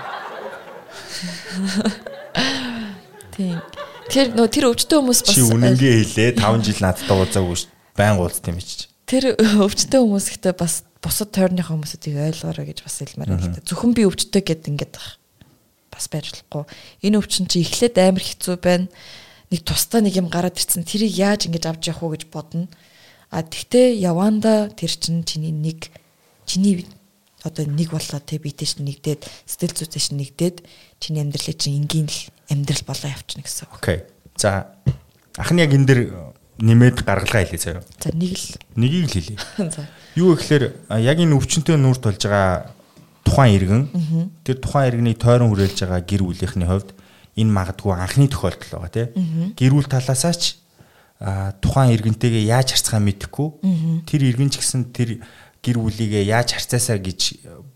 Тийм. 3.38 3.62
Тэр 4.10 4.34
нөө 4.34 4.50
тэр 4.50 4.66
өвчтөн 4.66 4.98
хүмүүс 5.06 5.20
бас 5.22 5.36
Чи 5.38 5.46
үнэнгээ 5.46 5.94
хэлээ 6.02 6.30
5 6.42 6.66
жил 6.66 6.82
надтай 6.82 7.14
уулзаагүй 7.14 7.54
ш. 7.54 7.70
Байн 7.94 8.18
уулзт 8.18 8.42
юм 8.50 8.58
чи. 8.58 8.90
Тэр 9.06 9.38
өвчтөн 9.38 10.02
хүмүүс 10.02 10.26
ихтэй 10.34 10.58
бас 10.58 10.82
бусад 10.98 11.30
тойрныхоо 11.30 11.78
хүмүүсүүдийг 11.78 12.18
ойлгоорой 12.18 12.66
гэж 12.66 12.82
бас 12.82 12.98
хэлмээр 12.98 13.30
байна 13.30 13.46
л 13.46 13.54
да. 13.54 13.62
Зөвхөн 13.62 13.94
би 13.94 14.02
өвчтөй 14.02 14.42
гэд 14.42 14.66
ингээд 14.66 14.98
бас 15.94 16.06
байж 16.10 16.34
болохгүй. 16.34 16.66
Энэ 17.06 17.22
өвчин 17.22 17.46
чи 17.46 17.62
эхлээд 17.62 17.94
амар 17.94 18.26
хэцүү 18.26 18.58
байна. 18.58 18.90
Нэг 19.54 19.62
тусдаа 19.62 20.02
нэг 20.02 20.18
юм 20.18 20.26
гараад 20.34 20.58
ирсэн. 20.58 20.82
Тэрийг 20.82 21.14
яаж 21.14 21.46
ингэж 21.46 21.70
авч 21.70 21.94
явах 21.94 22.02
уу 22.02 22.18
гэж 22.18 22.26
бодно. 22.26 22.66
А 23.30 23.46
тэгтээ 23.46 24.02
яванда 24.02 24.74
тэр 24.74 24.90
чин 24.98 25.22
чиний 25.22 25.54
нэг 25.54 25.94
чиний 26.48 26.88
одоо 27.44 27.68
нэг 27.68 27.92
болоо 27.92 28.18
те 28.24 28.40
битэш 28.40 28.80
нэгдээд 28.80 29.28
сэтгэл 29.44 29.76
зүйтэш 29.76 30.16
нэгдээд 30.16 30.56
чиний 30.98 31.22
амьдралыг 31.22 31.60
чинь 31.60 31.84
энгийн 31.84 32.08
л 32.08 32.20
амьдрал 32.48 32.82
болоо 32.88 33.12
явчихна 33.12 33.44
гэсэн. 33.44 33.68
Окей. 33.76 34.08
За 34.34 34.72
ахны 35.36 35.62
яг 35.62 35.76
энэ 35.76 35.86
дэр 35.86 36.00
нэмээд 36.58 37.06
гаргалгаа 37.06 37.46
хэлээ 37.46 37.60
заяа. 37.60 37.84
За 38.00 38.10
нэг 38.10 38.34
л 38.34 38.46
нэгийг 38.74 39.06
л 39.06 39.14
хэлье. 39.14 39.38
За. 39.76 39.86
Юу 40.16 40.34
гэхээр 40.34 40.90
яг 40.98 41.18
энэ 41.20 41.36
өвчнөд 41.36 41.78
нүүрт 41.78 42.02
болж 42.02 42.22
байгаа 42.26 42.74
тухайн 43.22 43.54
иргэн 43.54 43.82
тэр 44.42 44.56
тухайн 44.58 44.88
иргэний 44.90 45.14
тойрон 45.14 45.52
хүрээлж 45.52 45.78
байгаа 45.84 46.02
гэр 46.02 46.22
бүлийнхний 46.24 46.66
хувьд 46.66 46.90
энэ 47.36 47.52
магадгүй 47.52 47.92
анхны 47.94 48.26
тохиолдол 48.26 48.82
байгаа 48.82 48.90
тийм 48.90 49.54
гэр 49.54 49.72
бүл 49.76 49.86
талаасаа 49.86 50.34
ч 50.34 50.58
тухайн 51.60 51.94
иргэнтэйгээ 51.94 52.48
яаж 52.48 52.74
харьцахаа 52.74 53.02
мэдэхгүй 53.04 53.48
тэр 54.08 54.20
иргэн 54.26 54.50
ч 54.50 54.64
гэсэн 54.64 54.90
тэр 54.90 55.20
гэр 55.68 55.78
бүлийгээ 55.84 56.24
яаж 56.32 56.56
харьцаасаа 56.56 56.96
гэж 56.96 57.20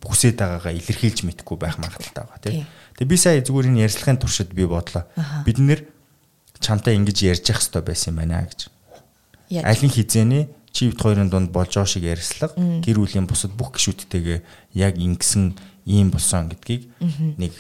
хүсэж 0.01 0.41
байгаагаа 0.41 0.73
илэрхийлж 0.73 1.29
мэдэхгүй 1.29 1.57
байх 1.61 1.77
магадaltaй 1.77 2.25
байгаа 2.25 2.41
тийм. 2.41 2.65
Тэгээ 2.97 3.13
би 3.13 3.17
сая 3.21 3.45
зүгээр 3.45 3.69
энэ 3.69 3.85
ярьцлагын 3.85 4.17
туршид 4.17 4.51
би 4.57 4.65
бодлоо. 4.65 5.05
Бид 5.45 5.61
нэр 5.61 5.85
чамтай 6.59 6.97
ингэж 6.97 7.19
ярьж 7.29 7.45
явах 7.53 7.61
хэрэгтэй 7.61 7.83
байсан 7.85 8.11
юм 8.17 8.19
байна 8.25 8.49
гэж. 8.49 8.61
Алин 9.61 9.93
хизээний 9.93 10.49
чи 10.73 10.89
бит 10.89 11.01
хоёрын 11.01 11.29
дунд 11.29 11.53
болж 11.53 11.77
байгаа 11.77 11.91
шиг 11.93 12.09
ярьслага 12.09 12.57
гэр 12.57 12.99
бүлийн 12.99 13.29
бусад 13.29 13.53
бүх 13.53 13.77
гишүүдтэйгээ 13.77 14.41
яг 14.81 14.97
ингэсэн 14.97 15.53
ийм 15.85 16.09
болсон 16.11 16.49
гэдгийг 16.49 16.89
нэг 17.37 17.53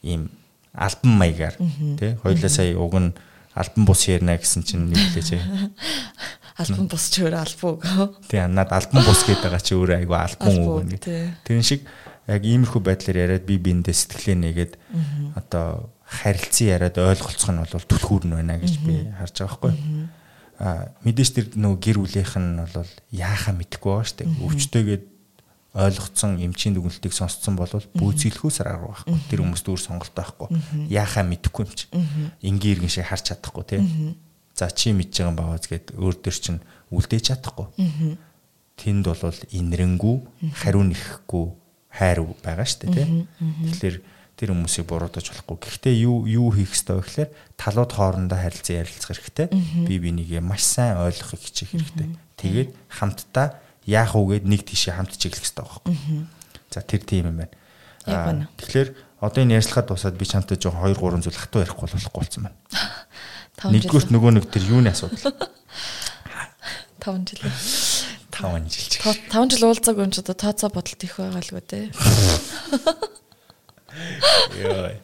ийм 0.00 0.32
альбан 0.72 1.12
маягаар 1.20 1.56
тий. 2.00 2.16
Хоёлаа 2.24 2.48
сая 2.48 2.72
уг 2.74 2.94
нь 2.96 3.12
альбан 3.52 3.84
бус 3.84 4.08
ярина 4.08 4.40
гэсэн 4.40 4.62
чинь 4.64 4.88
нэг 4.88 5.14
лээ 5.14 5.22
чи 5.22 5.36
альбом 6.54 6.86
бус 6.86 7.10
ч 7.10 7.26
өөр 7.26 7.34
альбом. 7.34 7.82
Тийм 8.30 8.54
над 8.54 8.70
альбом 8.70 9.02
бус 9.02 9.26
гэдэг 9.26 9.42
байгаа 9.50 9.62
чи 9.62 9.74
өөр 9.74 9.90
айгу 9.98 10.14
альбом 10.14 10.54
үг 10.62 10.86
нэг. 10.86 11.02
Тэрэн 11.42 11.66
шиг 11.66 11.82
яг 12.30 12.42
иймэрхүү 12.46 12.80
байдлаар 12.80 13.18
яриад 13.26 13.44
би 13.44 13.58
биэндээ 13.58 13.94
сэтгэлээ 13.94 14.38
нэгээд 14.38 14.72
одоо 15.34 15.90
харилцан 16.06 16.70
яриад 16.78 16.96
ойлголцох 16.98 17.50
нь 17.50 17.58
бол 17.58 17.90
түлхүүр 17.90 18.24
нь 18.30 18.36
байна 18.38 18.58
гэж 18.62 18.74
би 18.86 18.94
харж 19.18 19.34
байгаа 19.42 19.58
байхгүй. 19.58 19.72
А 20.62 20.94
мэдээж 21.02 21.30
тэр 21.34 21.46
нөгөө 21.58 21.78
гэр 21.82 21.98
бүлийнх 21.98 22.34
нь 22.38 22.62
бол 22.70 22.92
яахаа 23.10 23.54
мэдэхгүй 23.58 23.90
байгаа 23.90 24.06
шүү 24.06 24.18
дээ. 24.22 24.38
Өвчтөйгээд 24.46 25.04
ойлгоцсон 25.74 26.38
эмчийн 26.38 26.78
дүгнэлтийг 26.78 27.10
сонсцсон 27.10 27.58
бол 27.58 27.66
бүүцгэлхүүс 27.98 28.62
арга 28.62 28.94
байхгүй. 28.94 29.18
Тэр 29.26 29.42
хүмүүст 29.42 29.66
өөр 29.66 29.82
сонголт 29.82 30.14
байхгүй. 30.14 30.54
Яахаа 30.86 31.26
мэдэхгүй 31.26 31.66
юм 31.66 31.74
чи. 31.74 31.90
Энгийн 32.46 32.78
иргэн 32.78 32.94
шиг 32.94 33.10
харж 33.10 33.34
чадахгүй 33.34 33.64
тий 33.66 33.82
За 34.54 34.70
чи 34.70 34.94
мэдж 34.94 35.18
байгаа 35.18 35.34
бааз 35.34 35.66
гэд 35.66 35.98
өөр 35.98 36.16
төр 36.22 36.36
чин 36.38 36.62
үлдээж 36.94 37.34
чадахгүй. 37.34 37.66
Тэнд 38.78 39.04
бол 39.06 39.38
инэрэнгүү, 39.50 40.16
хариу 40.54 40.82
нэхэхгүй 40.86 41.46
хайр 41.94 42.18
байгаа 42.42 42.66
шүү 42.66 42.90
дээ 42.90 42.94
тийм. 42.94 43.26
Тэгэхээр 43.38 43.96
тэр 44.34 44.50
хүмүүсийг 44.50 44.86
буруутгаж 44.90 45.30
болохгүй. 45.30 45.56
Гэхдээ 45.62 45.94
юу 46.02 46.26
юу 46.26 46.50
хийх 46.50 46.74
ёстой 46.74 46.98
вэ 46.98 47.06
гэхээр 47.06 47.30
талууд 47.54 47.92
хоорондоо 47.94 48.38
харилцан 48.38 48.82
ярилцах 48.82 49.14
хэрэгтэй. 49.14 49.46
Би 49.86 49.94
бинийгээ 50.02 50.42
маш 50.42 50.66
сайн 50.66 50.98
ойлгохыг 50.98 51.38
хичээх 51.38 51.70
хэрэгтэй. 51.70 52.08
Тэгээд 52.34 52.70
хамтдаа 52.90 53.62
яах 53.86 54.18
уу 54.18 54.34
гэд 54.34 54.42
нэг 54.42 54.66
тийшээ 54.66 54.98
хамт 54.98 55.14
чиглэх 55.14 55.38
хэрэгтэй 55.38 55.62
байхгүй. 55.62 55.94
За 56.74 56.82
тэр 56.82 57.02
тийм 57.06 57.30
юм 57.30 57.46
байна. 57.46 58.50
Тэгэхээр 58.58 58.90
одоо 59.22 59.40
энэ 59.46 59.62
ярьцлагад 59.62 59.94
тусаад 59.94 60.18
би 60.18 60.26
чамтай 60.26 60.58
жоо 60.58 60.74
2 60.74 60.98
3 60.98 61.22
зүйл 61.22 61.38
хатуу 61.38 61.62
ярихгүй 61.62 61.88
болохгүй 61.94 62.20
болсон 62.26 62.42
байна. 62.50 62.58
Нэгдүгürt 63.62 64.10
нөгөө 64.10 64.30
нэг 64.38 64.50
тэр 64.50 64.64
юуны 64.66 64.90
асуудал. 64.90 65.34
5 67.04 67.28
жил. 67.28 67.40
5 68.32 68.72
жил 68.72 68.88
ч. 68.88 68.98
5 69.30 69.50
жил 69.52 69.68
уулзаагүй 69.68 70.04
юм 70.08 70.12
ч 70.12 70.24
одоо 70.24 70.34
тооцоо 70.34 70.70
бодолт 70.72 71.04
их 71.04 71.20
байгаа 71.20 71.40
л 71.44 71.52
гоо 71.52 71.60
те. 71.60 71.92
Яа. 74.56 74.96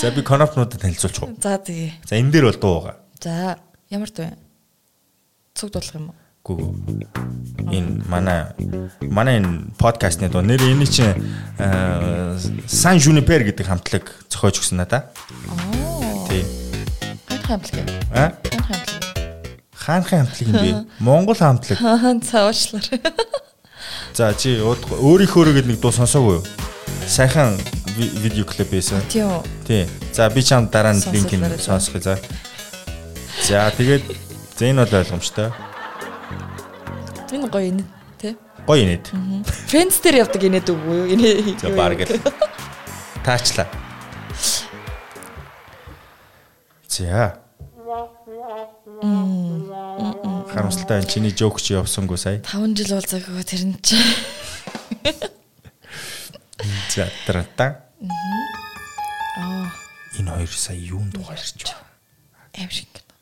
За 0.00 0.10
би 0.10 0.22
конопнуудад 0.22 0.80
танилцуулчих 0.80 1.22
уу? 1.22 1.36
За 1.40 1.58
тэгье. 1.58 1.92
За 2.08 2.16
энэ 2.16 2.32
дээр 2.32 2.48
бол 2.48 2.56
дуу 2.56 2.80
байгаа. 2.80 2.96
За 3.20 3.58
ямар 3.92 4.10
дуу 4.10 4.26
вэ? 4.26 4.36
Цуг 5.54 5.70
дуулах 5.70 5.94
юм 5.94 6.08
уу? 6.10 6.16
Гүү. 6.42 6.58
Энэ 7.68 8.02
манай 8.08 8.50
манай 9.04 9.38
энэ 9.44 9.76
подкастны 9.76 10.32
дуу 10.32 10.42
нэр 10.42 10.64
энэ 10.64 10.88
чинь 10.88 11.20
Сан 12.66 12.96
Juniper 12.96 13.44
гэдэг 13.44 13.68
хамтлаг 13.68 14.08
зохиож 14.32 14.58
өгсөн 14.58 14.80
надаа. 14.80 15.12
Аа. 15.52 16.61
Тий 17.42 17.48
хамтлаг. 17.48 17.90
Аа? 18.14 18.32
хамтлаг. 18.68 19.02
Хаанхын 19.74 20.26
хамтлаг 20.26 20.48
юм 20.48 20.52
бэ? 20.52 20.86
Монгол 21.00 21.34
хамтлаг. 21.34 21.78
За 22.30 22.46
уучлаар. 22.46 22.86
За 24.14 24.34
чи 24.34 24.60
өөрийнхөө 24.62 25.52
гээд 25.58 25.66
нэг 25.66 25.80
дуу 25.82 25.90
сонсоогүй 25.90 26.38
юу? 26.38 26.44
Сайхан 27.08 27.58
видео 27.98 28.44
клип 28.46 28.70
байсан. 28.70 29.02
Тийм. 29.10 29.42
Тий. 29.66 29.88
За 30.12 30.30
би 30.30 30.42
чам 30.42 30.68
дараа 30.70 30.94
нь 30.94 31.02
линкийг 31.02 31.58
сонсох 31.58 31.98
за. 31.98 32.18
За 33.42 33.72
тэгээд 33.74 34.06
за 34.54 34.70
энэ 34.70 34.86
бол 34.86 34.98
ойлгомжтой. 35.02 35.50
Энэ 37.32 37.48
гоё 37.50 37.68
инэт 37.74 37.88
тий. 38.22 38.36
Гоё 38.68 38.86
инэт. 38.86 39.10
Фэнс 39.66 39.98
дээр 39.98 40.22
явдаг 40.22 40.42
инэт 40.46 40.70
үгүй 40.70 40.94
юу? 40.94 41.06
Инээ. 41.10 41.58
За 41.58 41.74
баг 41.74 41.98
л. 42.06 42.20
Таачлаа. 43.26 43.66
За. 46.92 47.40
Харамсалтай 50.52 51.00
энэ 51.00 51.08
чиний 51.08 51.32
жоок 51.32 51.56
чи 51.56 51.72
явсангүй 51.72 52.20
сая. 52.20 52.44
5 52.44 52.76
жил 52.76 53.00
уулзаагүй 53.00 53.44
тэр 53.48 53.64
нь 53.64 53.80
чи. 53.80 53.96
За 56.92 57.08
тарата. 57.24 57.88
Аа 59.40 59.72
энэ 60.20 60.36
хоёр 60.36 60.52
сая 60.52 60.76
юунд 60.76 61.16
дугаарч 61.16 61.64
байна? 61.64 61.80
Аим 62.60 62.68
шиг 62.68 62.92
кино. 62.92 63.16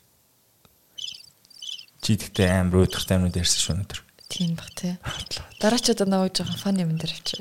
Чи 2.03 2.19
тэгтээ 2.19 2.51
амар 2.51 2.83
өдөрт 2.83 3.07
амнууд 3.07 3.39
ярьсан 3.39 3.55
шүү 3.63 3.73
өнөдөр. 3.79 3.99
Тийм 4.27 4.59
бах 4.59 4.67
тий. 4.75 4.99
Дараачудаа 5.63 6.11
наваа 6.11 6.27
жоохон 6.27 6.59
фан 6.59 6.75
юм 6.75 6.99
дээр 6.99 7.15
авчиг. 7.15 7.39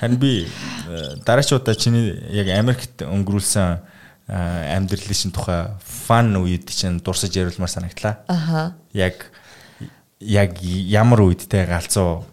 Харин 0.00 0.16
би 0.16 0.48
э, 0.88 1.20
дараачудаа 1.20 1.76
чиний 1.76 2.16
яг 2.32 2.48
Америкт 2.48 3.04
өнгөрүүлсэн 3.04 3.92
амьдралын 4.28 5.14
шин 5.14 5.30
тухай 5.30 5.70
фан 5.82 6.34
үед 6.36 6.66
чинь 6.70 6.98
дурсаж 7.00 7.30
яриулмаар 7.36 7.70
санагдлаа. 7.70 8.18
Аха. 8.26 8.74
Яг 8.92 9.30
яг 10.20 10.58
ямар 10.62 11.20
үед 11.22 11.46
те 11.46 11.62
галзуу 11.66 12.24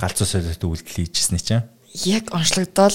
галзуу 0.00 0.26
солиот 0.28 0.60
үйлдэл 0.64 1.06
хийжсэн 1.08 1.38
чинь 1.40 1.64
Яг 2.04 2.28
онцлогдоод 2.36 2.92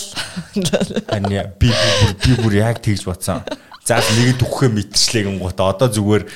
Харин 1.10 1.32
я- 1.34 1.49
би 1.58 1.74
би 2.22 2.32
бүр- 2.38 2.53
яг 2.62 2.82
тэгж 2.86 3.06
бодсон. 3.10 3.41
За 3.82 3.98
нэгэд 3.98 4.45
өгөхөө 4.45 4.70
мэдчихлээ 4.78 5.24
гингут 5.26 5.58
одоо 5.58 5.90
зүгээр 5.90 6.30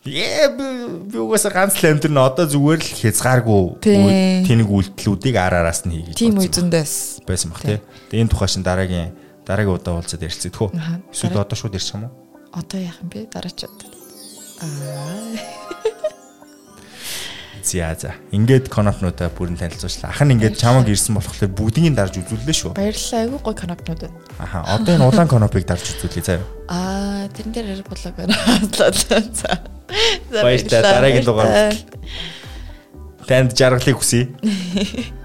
Ээ 0.00 0.48
би 1.12 1.18
угаасаа 1.20 1.52
ганц 1.54 1.76
л 1.78 1.86
амьдрын 1.92 2.18
одоо 2.18 2.48
зүгээр 2.50 2.80
л 2.82 2.90
хязгааргүй 2.98 3.84
тэнэг 3.84 4.66
үйлдэлүүдийг 4.66 5.36
ар 5.38 5.60
араас 5.60 5.84
нь 5.86 5.92
хийгээд 6.02 6.16
тийм 6.18 6.40
зөндөс. 6.40 7.20
байсан 7.28 7.52
баг 7.52 7.60
тий. 7.62 7.78
Тэгээ 8.10 8.24
энэ 8.24 8.32
тухай 8.32 8.48
шин 8.48 8.64
дараагийн 8.64 9.12
дараагийн 9.50 9.74
удаа 9.74 9.98
уулзаад 9.98 10.22
хөө. 10.22 10.70
Аха. 10.78 11.02
Эсвэл 11.10 11.42
одоо 11.42 11.58
шууд 11.58 11.74
ирчих 11.74 11.98
юм 11.98 12.06
уу? 12.06 12.14
Одоо 12.54 12.78
яах 12.78 13.02
юм 13.02 13.10
бэ? 13.10 13.26
Дараачууд. 13.34 13.82
Аа. 14.62 15.58
За 17.62 17.94
за. 17.94 18.14
Ингээд 18.32 18.72
конопнуудаа 18.72 19.28
бүрэн 19.28 19.58
танилцууллаа. 19.60 20.10
Ах 20.10 20.22
нь 20.24 20.32
ингээд 20.32 20.56
чамаг 20.56 20.88
ирсэн 20.88 21.12
болохоор 21.12 21.52
бүгдийг 21.52 21.92
дарж 21.92 22.16
үзүүллээ 22.24 22.56
шүү. 22.56 22.72
Баярлалаа. 22.72 23.20
Айгуу 23.20 23.40
гой 23.44 23.54
канапнууд 23.54 24.00
байна. 24.00 24.16
Аха. 24.40 24.64
Одоо 24.64 24.96
энэ 24.96 25.04
улаан 25.04 25.28
конопыг 25.28 25.68
дарж 25.68 25.84
үзүүлье 25.92 26.24
заяа. 26.24 26.46
Аа, 26.72 27.28
тэрэн 27.36 27.52
дээр 27.52 27.68
арай 27.76 27.84
болоог 27.84 28.16
байна. 28.16 28.32
За. 29.36 29.60
Баярлалаа. 30.32 30.82
Дараагийн 30.88 31.24
дугаар. 31.28 31.76
Танд 33.28 33.52
жаргалыг 33.52 34.00
хүсье. 34.00 34.32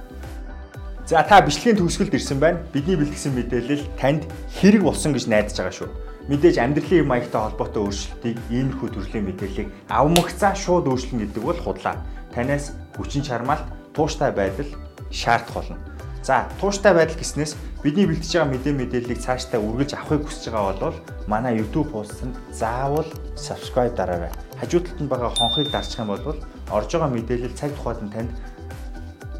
За 1.05 1.21
та 1.21 1.37
бичлэгийн 1.37 1.77
төгсгөлд 1.77 2.17
ирсэн 2.17 2.41
байна. 2.41 2.65
Бидний 2.73 2.97
бэлтгэсэн 2.97 3.37
мэдээлэл 3.37 3.85
танд 3.93 4.25
хэрэг 4.57 4.81
болсон 4.81 5.13
гэж 5.13 5.29
найдаж 5.29 5.53
байгаа 5.53 5.77
шүү. 5.77 5.89
Мэдээж 6.33 6.57
амьдралын 6.57 7.05
маягтай 7.05 7.41
холбоотой 7.45 7.85
өөрчлөлтийг 7.85 8.37
иймэрхүү 8.49 8.89
төрлийн 8.89 9.25
мэдээллийг 9.29 9.69
авмагцаа 9.85 10.57
шууд 10.57 10.89
өөрчлөн 10.89 11.21
гэдэг 11.29 11.43
бол 11.45 11.61
худлаа. 11.61 12.01
Танаас 12.33 12.73
хүчин 12.97 13.21
чармаалт, 13.21 13.69
тууштай 13.93 14.33
байдал 14.33 14.65
шаардах 15.13 15.53
болно. 15.53 15.77
За, 16.25 16.49
тууштай 16.57 16.97
байдал 16.97 17.21
гэснээс 17.21 17.53
бидний 17.85 18.09
бэлтэж 18.09 18.41
байгаа 18.41 18.49
мэдээ 18.57 18.73
мэдээллийг 18.73 19.21
цаашдаа 19.21 19.61
үргэлж 19.61 19.93
авахыг 19.93 20.25
хүсэж 20.25 20.49
байгаа 20.49 20.89
бол 20.89 20.97
манай 21.29 21.53
YouTube 21.61 21.93
хуудсанд 21.93 22.33
заавал 22.49 23.05
subscribe 23.37 23.93
дараарай. 23.93 24.33
Хажуу 24.57 24.81
талд 24.81 25.05
нь 25.05 25.11
байгаа 25.13 25.29
хонхыг 25.37 25.69
дарчих 25.69 26.01
юм 26.01 26.09
бол 26.09 26.41
орж 26.73 26.89
байгаа 26.89 27.13
мэдээлэл 27.13 27.53
цаг 27.53 27.77
тухайд 27.77 28.01
нь 28.01 28.09
танд 28.09 28.33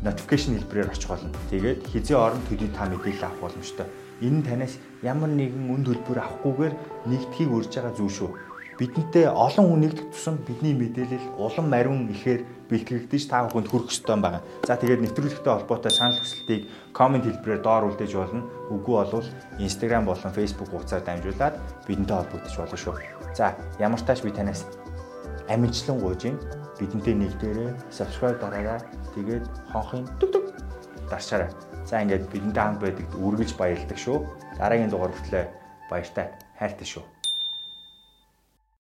notification 0.06 0.54
хэлбэрээр 0.56 0.94
очих 0.94 1.10
болно. 1.10 1.34
Тэгээд 1.50 1.90
хизээ 1.90 2.18
орон 2.18 2.42
төдий 2.46 2.70
та 2.70 2.86
мэдээлэл 2.86 3.26
авах 3.26 3.50
боломжтой. 3.50 3.90
Энэ 4.22 4.38
нь 4.40 4.46
танаас 4.46 4.78
ямар 5.02 5.34
нэгэн 5.34 5.66
үн 5.74 5.82
төлбөр 5.82 6.22
авахгүйгээр 6.22 6.74
нэгдхийг 7.10 7.50
урьж 7.52 7.74
байгаа 7.74 7.94
зүйл 7.98 8.14
шүү. 8.14 8.30
Бидэнтэй 8.76 9.28
олон 9.32 9.66
хүн 9.72 9.82
нэгдэх 9.88 10.12
тусам 10.12 10.36
бидний 10.44 10.76
мэдээлэл 10.76 11.40
улам 11.40 11.68
мариун 11.72 12.12
ихээр 12.12 12.44
бэлтгэгдэж 12.68 13.24
та 13.32 13.48
бүхэнд 13.48 13.72
хүрэх 13.72 13.88
ёстой 13.88 14.20
байгаа. 14.20 14.44
За 14.68 14.76
тэгээд 14.76 15.04
нэвтрүүлэгтэй 15.04 15.54
холбоотой 15.56 15.92
санал 15.96 16.20
хүсэлтийг 16.20 16.68
комент 16.92 17.24
хэлбэрээр 17.24 17.64
доор 17.64 17.88
үлдээж 17.88 18.14
болно. 18.20 18.44
Үгүй 18.72 18.96
болвол 19.00 19.28
Instagram 19.64 20.04
болон 20.04 20.32
Facebook 20.36 20.70
хуудасаар 20.76 21.08
дамжуулаад 21.08 21.56
бидэнтэй 21.88 22.16
холбогдож 22.20 22.56
болно 22.60 22.76
шүү. 22.76 22.96
За 23.32 23.56
ямар 23.80 24.02
тааш 24.04 24.20
би 24.28 24.32
танаас 24.36 24.68
амжилтлан 25.48 25.98
гуйжин 26.04 26.36
бидэнтэй 26.80 27.16
нэгдээрээ 27.16 27.72
subscribe 27.96 28.44
дараарай. 28.44 28.84
Тэгээд 29.16 29.46
хонхын 29.72 30.04
дүг 30.20 30.32
дүг 30.36 30.46
дарчаарай. 31.10 31.50
За 31.88 32.02
ингээд 32.04 32.30
бидэнтэй 32.30 32.64
хамт 32.64 32.82
байдаг 32.84 33.08
үргэлж 33.16 33.56
баярлдаг 33.56 33.98
шүү. 33.98 34.18
Дараагийн 34.60 34.92
дугаар 34.92 35.14
хүртлээр 35.16 35.48
баяртай 35.90 36.26
хайртай 36.60 36.88
шүү. 36.88 37.04